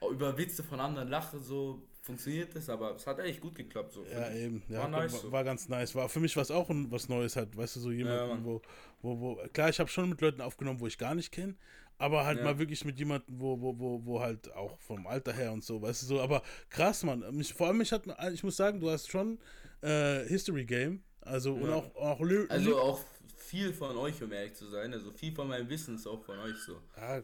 so, 0.00 0.10
über 0.10 0.36
Witze 0.36 0.62
von 0.64 0.80
anderen 0.80 1.08
lachen? 1.08 1.42
So 1.42 1.82
funktioniert 2.02 2.54
das, 2.54 2.68
aber 2.68 2.94
es 2.96 3.06
hat 3.06 3.18
echt 3.20 3.40
gut 3.40 3.54
geklappt. 3.54 3.92
So, 3.92 4.04
Ja, 4.04 4.30
eben. 4.32 4.62
Ja, 4.68 4.78
War 4.80 4.92
war, 4.92 5.00
nice. 5.02 5.20
so. 5.22 5.32
war 5.32 5.44
ganz 5.44 5.68
nice. 5.68 5.94
War 5.94 6.08
für 6.08 6.20
mich 6.20 6.36
was 6.36 6.50
auch 6.50 6.70
ein, 6.70 6.90
was 6.90 7.08
Neues 7.08 7.36
halt, 7.36 7.56
weißt 7.56 7.76
du, 7.76 7.80
so 7.80 7.90
Ja, 7.90 7.96
jemanden, 7.98 8.28
Mann. 8.28 8.44
wo, 8.44 8.62
wo, 9.02 9.20
wo, 9.20 9.36
klar, 9.52 9.68
ich 9.68 9.78
habe 9.80 9.88
schon 9.90 10.08
mit 10.10 10.20
Leuten 10.20 10.40
aufgenommen, 10.40 10.80
wo 10.80 10.86
ich 10.86 10.98
gar 10.98 11.14
nicht 11.14 11.32
kenne, 11.32 11.54
aber 11.98 12.24
halt 12.24 12.38
Ja. 12.38 12.44
mal 12.44 12.58
wirklich 12.58 12.84
mit 12.84 12.98
jemandem, 12.98 13.40
wo, 13.40 13.60
wo, 13.60 13.78
wo, 13.78 14.04
wo 14.04 14.20
halt 14.20 14.52
auch 14.54 14.78
vom 14.80 15.06
Alter 15.06 15.32
her 15.32 15.52
und 15.52 15.64
so, 15.64 15.80
weißt 15.82 16.02
du, 16.02 16.06
so, 16.06 16.20
aber 16.20 16.42
krass, 16.68 17.02
Mann. 17.02 17.24
Mich, 17.34 17.52
vor 17.54 17.68
allem, 17.68 17.78
mich 17.78 17.90
hat, 17.92 18.02
ich 18.32 18.44
muss 18.44 18.56
sagen, 18.56 18.78
du 18.80 18.90
hast 18.90 19.08
schon 19.10 19.38
äh, 19.82 20.24
History 20.26 20.64
Game, 20.64 21.02
also 21.26 21.54
und 21.54 21.68
Ja. 21.68 21.74
auch, 21.76 21.94
auch 21.96 22.20
Ly- 22.20 22.48
Also 22.48 22.78
auch 22.78 23.00
viel 23.36 23.72
von 23.72 23.96
euch, 23.96 24.22
um 24.22 24.32
ehrlich 24.32 24.54
zu 24.54 24.66
sein. 24.66 24.92
Also 24.92 25.10
viel 25.12 25.34
von 25.34 25.48
meinem 25.48 25.68
Wissen 25.68 25.96
ist 25.96 26.06
auch 26.06 26.22
von 26.24 26.38
euch 26.38 26.56
so. 26.58 26.80
Ja, 26.96 27.22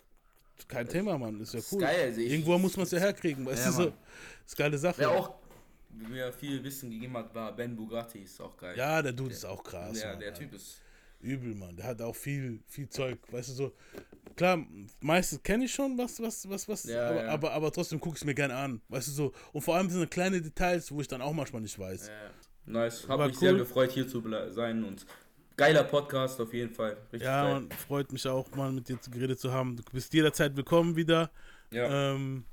kein 0.69 0.89
Thema, 0.89 1.19
Mann, 1.19 1.41
ist 1.41 1.55
ja 1.55 1.59
ist 1.61 1.73
cool. 1.73 1.81
geil, 1.81 2.09
also 2.09 2.21
Irgendwo 2.21 2.59
muss 2.59 2.77
man 2.77 2.85
es 2.85 2.93
ja 2.93 2.99
herkriegen, 2.99 3.45
weißt 3.47 3.65
Ja, 3.67 3.71
du, 3.71 3.77
so. 3.85 3.93
Ist 4.47 4.57
geile 4.57 4.79
Sache. 4.79 4.99
Wer 4.99 5.11
auch 5.11 5.35
mir 5.91 6.33
viel 6.33 6.63
Wissen 6.63 6.91
gegeben 6.91 7.17
hat, 7.17 7.35
war 7.35 7.55
Ben 7.55 7.75
Bugatti, 7.77 8.21
ist 8.21 8.41
auch 8.41 8.57
geil. 8.57 8.77
Ja, 8.77 9.03
der 9.03 9.13
Dude 9.13 9.33
ist 9.33 9.45
auch 9.45 9.63
krass. 9.63 10.01
Ja, 10.01 10.15
der 10.17 10.29
ja. 10.29 10.35
Typ 10.35 10.53
ist. 10.55 10.81
Übel, 11.21 11.55
Mann. 11.55 11.77
Der 11.77 11.87
hat 11.87 12.03
auch 12.03 12.17
viel, 12.17 12.61
viel 12.67 12.89
Zeug, 12.89 13.19
weißt 13.31 13.51
du 13.51 13.53
so. 13.53 13.73
Klar, 14.35 14.65
meistens 15.01 15.41
kenne 15.43 15.67
ich 15.67 15.73
schon 15.73 15.97
was, 15.97 16.21
was, 16.21 16.49
was, 16.49 16.67
was, 16.69 16.85
Ja, 16.85 17.09
aber, 17.11 17.23
ja. 17.25 17.29
aber, 17.31 17.53
aber 17.53 17.71
trotzdem 17.73 18.01
gucke 18.01 18.17
ich 18.17 18.23
es 18.23 18.25
mir 18.25 18.35
gerne 18.35 18.57
an, 18.57 18.81
weißt 18.89 19.07
du 19.09 19.13
so. 19.13 19.33
Und 19.53 19.61
vor 19.61 19.77
allem 19.77 19.89
sind 19.89 20.11
kleine 20.11 20.41
Details, 20.43 20.91
wo 20.91 21.01
ich 21.01 21.07
dann 21.09 21.23
auch 21.23 21.33
manchmal 21.33 21.63
nicht 21.63 21.79
weiß. 21.79 22.09
Ja. 22.09 22.31
Nice. 22.67 23.07
Hab 23.09 23.19
War 23.19 23.27
mich 23.29 23.39
sehr 23.39 23.53
cool. 23.53 23.59
gefreut, 23.59 23.91
hier 23.93 24.07
zu 24.09 24.23
sein 24.51 24.85
und 24.85 25.05
geiler 25.57 25.85
Podcast 25.85 26.41
auf 26.41 26.53
jeden 26.55 26.73
Fall. 26.75 26.97
Richtig 27.13 27.23
Ja, 27.23 27.45
geil. 27.45 27.53
man 27.55 27.71
freut 27.73 28.13
mich 28.13 28.27
auch 28.27 28.51
mal 28.55 28.73
mit 28.73 28.89
dir 28.89 29.01
zu- 29.01 29.11
geredet 29.11 29.39
zu 29.41 29.53
haben. 29.53 29.77
Du 29.77 29.83
bist 29.93 30.13
jederzeit 30.15 30.57
willkommen 30.57 30.97
wieder. 30.97 31.31
Ja. 31.71 32.13
Ähm, 32.15 32.45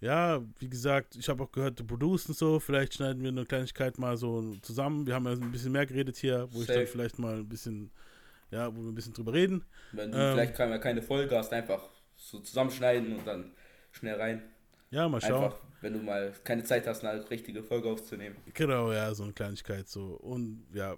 ja, 0.00 0.42
wie 0.58 0.68
gesagt, 0.68 1.16
ich 1.16 1.28
habe 1.28 1.42
auch 1.44 1.50
gehört, 1.52 1.80
du 1.80 1.84
produzst 1.84 2.28
und 2.28 2.36
so. 2.36 2.60
Vielleicht 2.60 2.94
schneiden 2.94 3.22
wir 3.22 3.30
eine 3.30 3.46
Kleinigkeit 3.46 3.98
mal 3.98 4.16
so 4.18 4.54
zusammen. 4.60 5.06
Wir 5.06 5.14
haben 5.14 5.24
ja 5.24 5.32
ein 5.32 5.50
bisschen 5.50 5.72
mehr 5.72 5.86
geredet 5.86 6.16
hier, 6.16 6.46
wo 6.52 6.60
ich 6.60 6.66
Safe. 6.66 6.80
dann 6.80 6.88
vielleicht 6.88 7.18
mal 7.18 7.36
ein 7.36 7.48
bisschen, 7.48 7.90
ja, 8.50 8.74
wo 8.74 8.82
wir 8.82 8.88
ein 8.90 8.94
bisschen 8.94 9.14
drüber 9.14 9.32
reden. 9.32 9.64
Wenn 9.92 10.12
du 10.12 10.18
Ähm, 10.18 10.34
vielleicht 10.34 10.54
keine, 10.56 10.78
keine 10.78 11.00
Folge 11.00 11.36
hast, 11.38 11.52
einfach 11.52 11.88
so 12.16 12.38
zusammenschneiden 12.40 13.16
und 13.16 13.26
dann 13.26 13.52
schnell 13.92 14.16
rein. 14.20 14.42
Ja, 14.94 15.08
mal 15.08 15.20
schauen. 15.20 15.44
Einfach, 15.44 15.58
wenn 15.80 15.92
du 15.92 15.98
mal 15.98 16.32
keine 16.44 16.62
Zeit 16.62 16.86
hast, 16.86 17.04
eine 17.04 17.28
richtige 17.28 17.64
Folge 17.64 17.90
aufzunehmen. 17.90 18.36
Genau, 18.54 18.92
ja, 18.92 19.12
so 19.12 19.24
eine 19.24 19.32
Kleinigkeit 19.32 19.88
so. 19.88 20.14
Und 20.22 20.64
ja, 20.72 20.94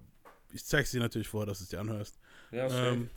ich 0.53 0.63
zeig's 0.65 0.91
dir 0.91 1.01
natürlich 1.01 1.29
vor, 1.29 1.47
dass 1.47 1.59
du 1.59 1.65
es 1.65 1.71
dir 1.71 1.81
anhörst. 1.81 2.19
Ja, 2.51 2.69
safe. 2.69 2.89
ähm, 2.89 3.11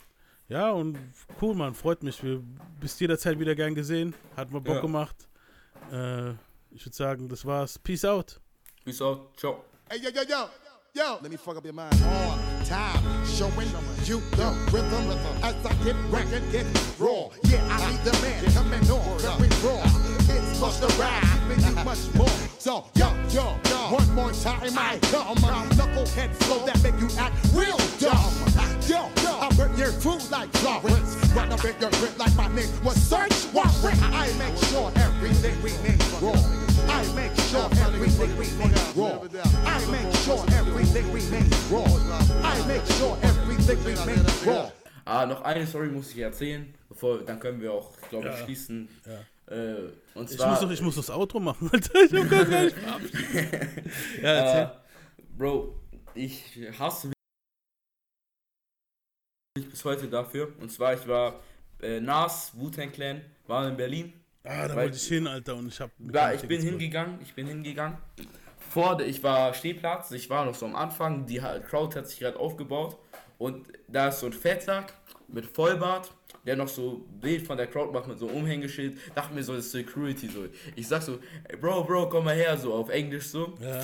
ja, 0.48 0.70
und 0.70 0.98
cool, 1.42 1.54
Mann, 1.54 1.74
freut 1.74 2.02
mich. 2.02 2.22
Wir 2.24 2.42
bist 2.80 2.98
jederzeit 2.98 3.38
wieder 3.38 3.54
gern 3.54 3.74
gesehen. 3.74 4.14
Hat 4.36 4.50
mir 4.50 4.60
Bock 4.62 4.76
Ja. 4.76 4.80
gemacht. 4.80 5.28
Äh, 5.92 6.30
ich 6.70 6.86
würde 6.86 6.96
sagen, 6.96 7.28
das 7.28 7.44
war's. 7.44 7.78
Peace 7.78 8.04
out. 8.06 8.40
Peace 8.84 9.02
out. 9.02 9.38
Ciao. 9.38 9.62
Hey, 9.90 9.98
yo, 9.98 10.08
yo, 10.08 10.22
yo, 10.22 10.48
yo. 10.94 11.18
Let 11.22 11.30
me 11.30 11.36
fuck 11.36 11.56
up 11.58 11.64
your 11.64 11.74
mind. 11.74 11.92
On 12.02 12.64
time, 12.64 13.02
showing 13.26 13.68
you 14.06 14.18
the 14.32 14.48
rhythm 14.72 15.10
as 15.42 15.54
I 15.66 15.84
get 15.84 15.96
ragged, 16.10 16.50
get 16.50 16.66
raw. 16.98 17.28
Yeah, 17.44 17.62
I 17.68 17.90
need 17.92 18.00
the 18.02 18.12
man 18.22 18.44
coming 18.54 18.90
on, 18.90 19.18
very 19.18 19.48
raw. 19.62 20.09
It's 20.62 20.76
Busta 20.76 20.88
Rhymes, 21.00 21.56
giving 21.56 21.64
you 21.78 21.84
much 21.84 22.14
more. 22.14 22.28
So, 22.58 22.84
yo, 22.94 23.08
yo, 23.30 23.56
yo, 23.70 23.78
one 23.96 24.14
more 24.14 24.30
time 24.32 24.76
I 24.76 24.98
come. 25.10 25.36
Knucklehead 25.72 26.34
flow 26.44 26.66
that 26.66 26.82
make 26.82 27.00
you 27.00 27.08
act 27.18 27.34
real 27.54 27.78
dumb. 27.98 28.28
Yo, 28.86 29.08
yo, 29.24 29.40
I 29.40 29.48
burn 29.56 29.74
your 29.78 29.88
food 29.92 30.20
like 30.30 30.50
Florence. 30.58 31.16
Run 31.34 31.50
up 31.52 31.64
in 31.64 31.74
your 31.80 31.90
grip 31.92 32.18
like 32.18 32.34
my 32.36 32.48
name 32.54 32.68
was 32.84 32.96
Search 33.00 33.32
Warrant. 33.54 34.02
I 34.12 34.28
make 34.36 34.56
sure 34.68 34.92
everything 34.96 35.56
we 35.62 35.72
make 35.80 36.00
raw. 36.20 36.36
I 36.92 37.08
make 37.14 37.34
sure 37.48 37.64
everything 37.80 38.36
we 38.36 38.46
make 38.60 38.76
raw. 38.94 39.16
I 39.64 39.80
make 39.90 40.14
sure 40.24 40.44
everything 40.52 41.10
we 41.12 41.22
make 41.30 41.48
raw. 41.72 41.88
I 42.44 42.66
make 42.66 42.84
sure 42.98 43.16
everything 43.22 43.78
we 43.84 43.94
make 44.04 44.46
raw. 44.46 44.70
Ah, 45.06 45.24
noch 45.24 45.42
eine 45.42 45.66
Story 45.66 45.88
muss 45.88 46.10
ich 46.10 46.18
erzählen, 46.18 46.72
bevor 46.88 47.18
dann 47.24 47.40
können 47.40 47.60
wir 47.62 47.72
auch, 47.72 47.90
glaube 48.10 48.28
ich, 48.28 48.38
Ja. 48.38 48.44
schließen. 48.44 48.88
Ja. 49.06 49.12
Äh, 49.50 49.90
und 50.14 50.30
Ich 50.30 50.36
zwar, 50.36 50.50
muss, 50.50 50.60
doch, 50.60 50.70
ich 50.70 50.80
muss 50.80 50.96
das 50.96 51.10
Outro 51.10 51.40
machen, 51.40 51.68
Alter. 51.72 52.00
Ich 52.04 52.12
hab 52.14 52.30
gar 52.30 52.44
nicht. 52.44 52.76
Ja, 54.22 54.28
erzähl. 54.28 54.62
Äh, 54.62 55.22
Bro, 55.36 55.74
ich 56.14 56.42
hasse 56.78 57.08
mich 57.08 57.14
bis 59.70 59.84
heute 59.84 60.08
dafür. 60.08 60.52
Und 60.60 60.70
zwar, 60.70 60.94
ich 60.94 61.06
war 61.08 61.40
äh, 61.82 62.00
Nas, 62.00 62.52
Wu-Tang 62.54 62.92
Clan, 62.92 63.22
war 63.46 63.68
in 63.68 63.76
Berlin. 63.76 64.12
Ah, 64.44 64.68
da 64.68 64.74
wollte 64.76 64.96
ich 64.96 65.06
hin, 65.06 65.26
Alter, 65.26 65.56
und 65.56 65.68
ich 65.68 65.80
hab. 65.80 65.90
Ja, 66.12 66.32
ich 66.32 66.42
bin 66.42 66.62
hingegangen, 66.62 67.18
ich 67.22 67.34
bin 67.34 67.46
hingegangen. 67.46 67.98
Vor, 68.58 68.96
der- 68.96 69.06
ich 69.08 69.22
war 69.22 69.52
Stehplatz, 69.52 70.10
ich 70.12 70.30
war 70.30 70.44
noch 70.44 70.54
so 70.54 70.64
am 70.66 70.76
Anfang, 70.76 71.26
die 71.26 71.38
Crowd 71.68 71.98
hat 71.98 72.06
sich 72.06 72.20
gerade 72.20 72.38
aufgebaut 72.38 72.96
und 73.38 73.66
da 73.88 74.08
ist 74.08 74.20
so 74.20 74.26
ein 74.26 74.32
Fettsack 74.32 74.94
mit 75.28 75.44
Vollbart, 75.44 76.12
der 76.50 76.56
noch 76.56 76.66
so 76.66 77.06
Bild 77.20 77.46
von 77.46 77.56
der 77.56 77.68
Crowd 77.68 77.92
macht 77.92 78.08
mit 78.08 78.18
so 78.18 78.26
einem 78.26 78.38
Umhängeschild. 78.38 78.98
Dachte 79.14 79.32
mir 79.32 79.44
so, 79.44 79.54
das 79.54 79.66
ist 79.66 79.70
Security 79.70 80.26
so. 80.26 80.46
Ich 80.74 80.88
sag 80.88 81.00
so, 81.00 81.20
ey, 81.44 81.56
Bro, 81.56 81.84
Bro, 81.84 82.08
komm 82.08 82.24
mal 82.24 82.34
her, 82.34 82.58
so 82.58 82.74
auf 82.74 82.88
Englisch 82.88 83.28
so. 83.28 83.56
Ja. 83.62 83.82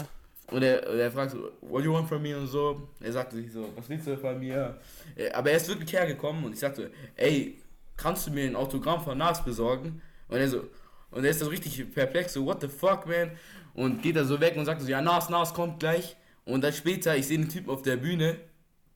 Und 0.51 0.65
er, 0.65 0.85
und 0.91 0.99
er 0.99 1.13
fragt 1.13 1.31
so, 1.31 1.53
what 1.61 1.83
do 1.83 1.85
you 1.85 1.93
want 1.93 2.09
from 2.09 2.21
me 2.23 2.37
und 2.37 2.49
so. 2.49 2.89
Er 3.01 3.13
sagte 3.13 3.37
sich 3.37 3.53
so, 3.53 3.69
was 3.77 3.89
willst 3.89 4.09
du 4.09 4.17
von 4.17 4.37
mir? 4.41 4.81
Äh, 5.15 5.31
Aber 5.31 5.53
er 5.53 5.59
ist 5.59 5.69
wirklich 5.69 5.93
hergekommen 5.93 6.43
und 6.45 6.55
ich 6.55 6.59
sagte, 6.59 6.91
ey, 7.15 7.57
kannst 7.97 8.27
du 8.27 8.33
mir 8.33 8.47
ein 8.47 8.57
Autogramm 8.57 9.01
von 9.01 9.17
Nas 9.17 9.45
besorgen? 9.45 10.03
Und 10.27 10.39
er 10.39 10.49
so, 10.49 10.65
Und 11.13 11.23
er 11.25 11.31
ist 11.31 11.39
so 11.39 11.47
richtig 11.47 11.95
perplex, 11.95 12.33
so, 12.33 12.45
what 12.45 12.61
the 12.61 12.67
fuck, 12.69 13.07
man? 13.07 13.31
Und 13.75 14.03
geht 14.03 14.17
da 14.17 14.25
so 14.25 14.41
weg 14.41 14.57
und 14.57 14.65
sagt 14.65 14.83
so, 14.83 14.89
ja, 14.89 15.01
Nas, 15.01 15.29
Nas 15.29 15.55
kommt 15.55 15.79
gleich. 15.79 16.17
Und 16.45 16.65
dann 16.65 16.73
später, 16.73 17.17
ich 17.17 17.29
sehe 17.29 17.39
den 17.39 17.49
Typen 17.49 17.71
auf 17.71 17.83
der 17.83 17.97
Bühne 17.97 18.39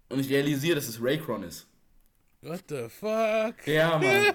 und 0.09 0.19
ich 0.19 0.29
realisiere, 0.29 0.75
dass 0.75 0.89
es 0.89 1.01
Raycron 1.01 1.45
ist. 1.45 1.69
What 2.43 2.62
the 2.69 2.89
fuck? 2.89 3.67
Ja, 3.67 3.99
Mann. 3.99 4.33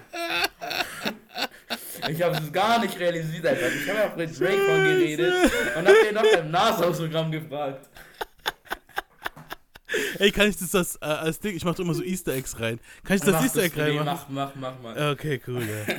Ich 2.08 2.22
habe 2.22 2.36
es 2.36 2.52
gar 2.52 2.78
nicht 2.78 2.98
realisiert, 3.00 3.44
Alter. 3.44 3.68
Ich 3.68 3.88
habe 3.88 3.98
ja 3.98 4.12
mit 4.16 4.40
Raycon 4.40 4.84
geredet 4.84 5.50
und 5.76 5.88
hab 5.88 5.94
den 6.04 6.14
nach 6.14 6.22
dem 6.22 6.50
Nas-Autogramm 6.52 7.32
gefragt. 7.32 7.88
Ey, 10.18 10.30
kann 10.30 10.48
ich 10.48 10.56
das, 10.56 10.70
das 10.70 10.96
äh, 10.96 11.06
als 11.06 11.40
Ding, 11.40 11.56
ich 11.56 11.64
mach 11.64 11.74
doch 11.74 11.82
immer 11.84 11.94
so 11.94 12.02
Easter 12.02 12.32
Eggs 12.34 12.60
rein. 12.60 12.78
Kann 13.02 13.16
ich 13.16 13.22
das 13.22 13.34
Mach 13.34 13.44
Easter 13.44 13.62
das, 13.62 13.72
Egg 13.72 13.76
nee, 13.76 13.96
reinmachen? 13.96 14.34
mach, 14.34 14.54
mach, 14.54 14.74
mach 14.82 14.94
mal. 14.94 15.10
Okay, 15.12 15.40
cool, 15.48 15.62
ja. 15.62 15.94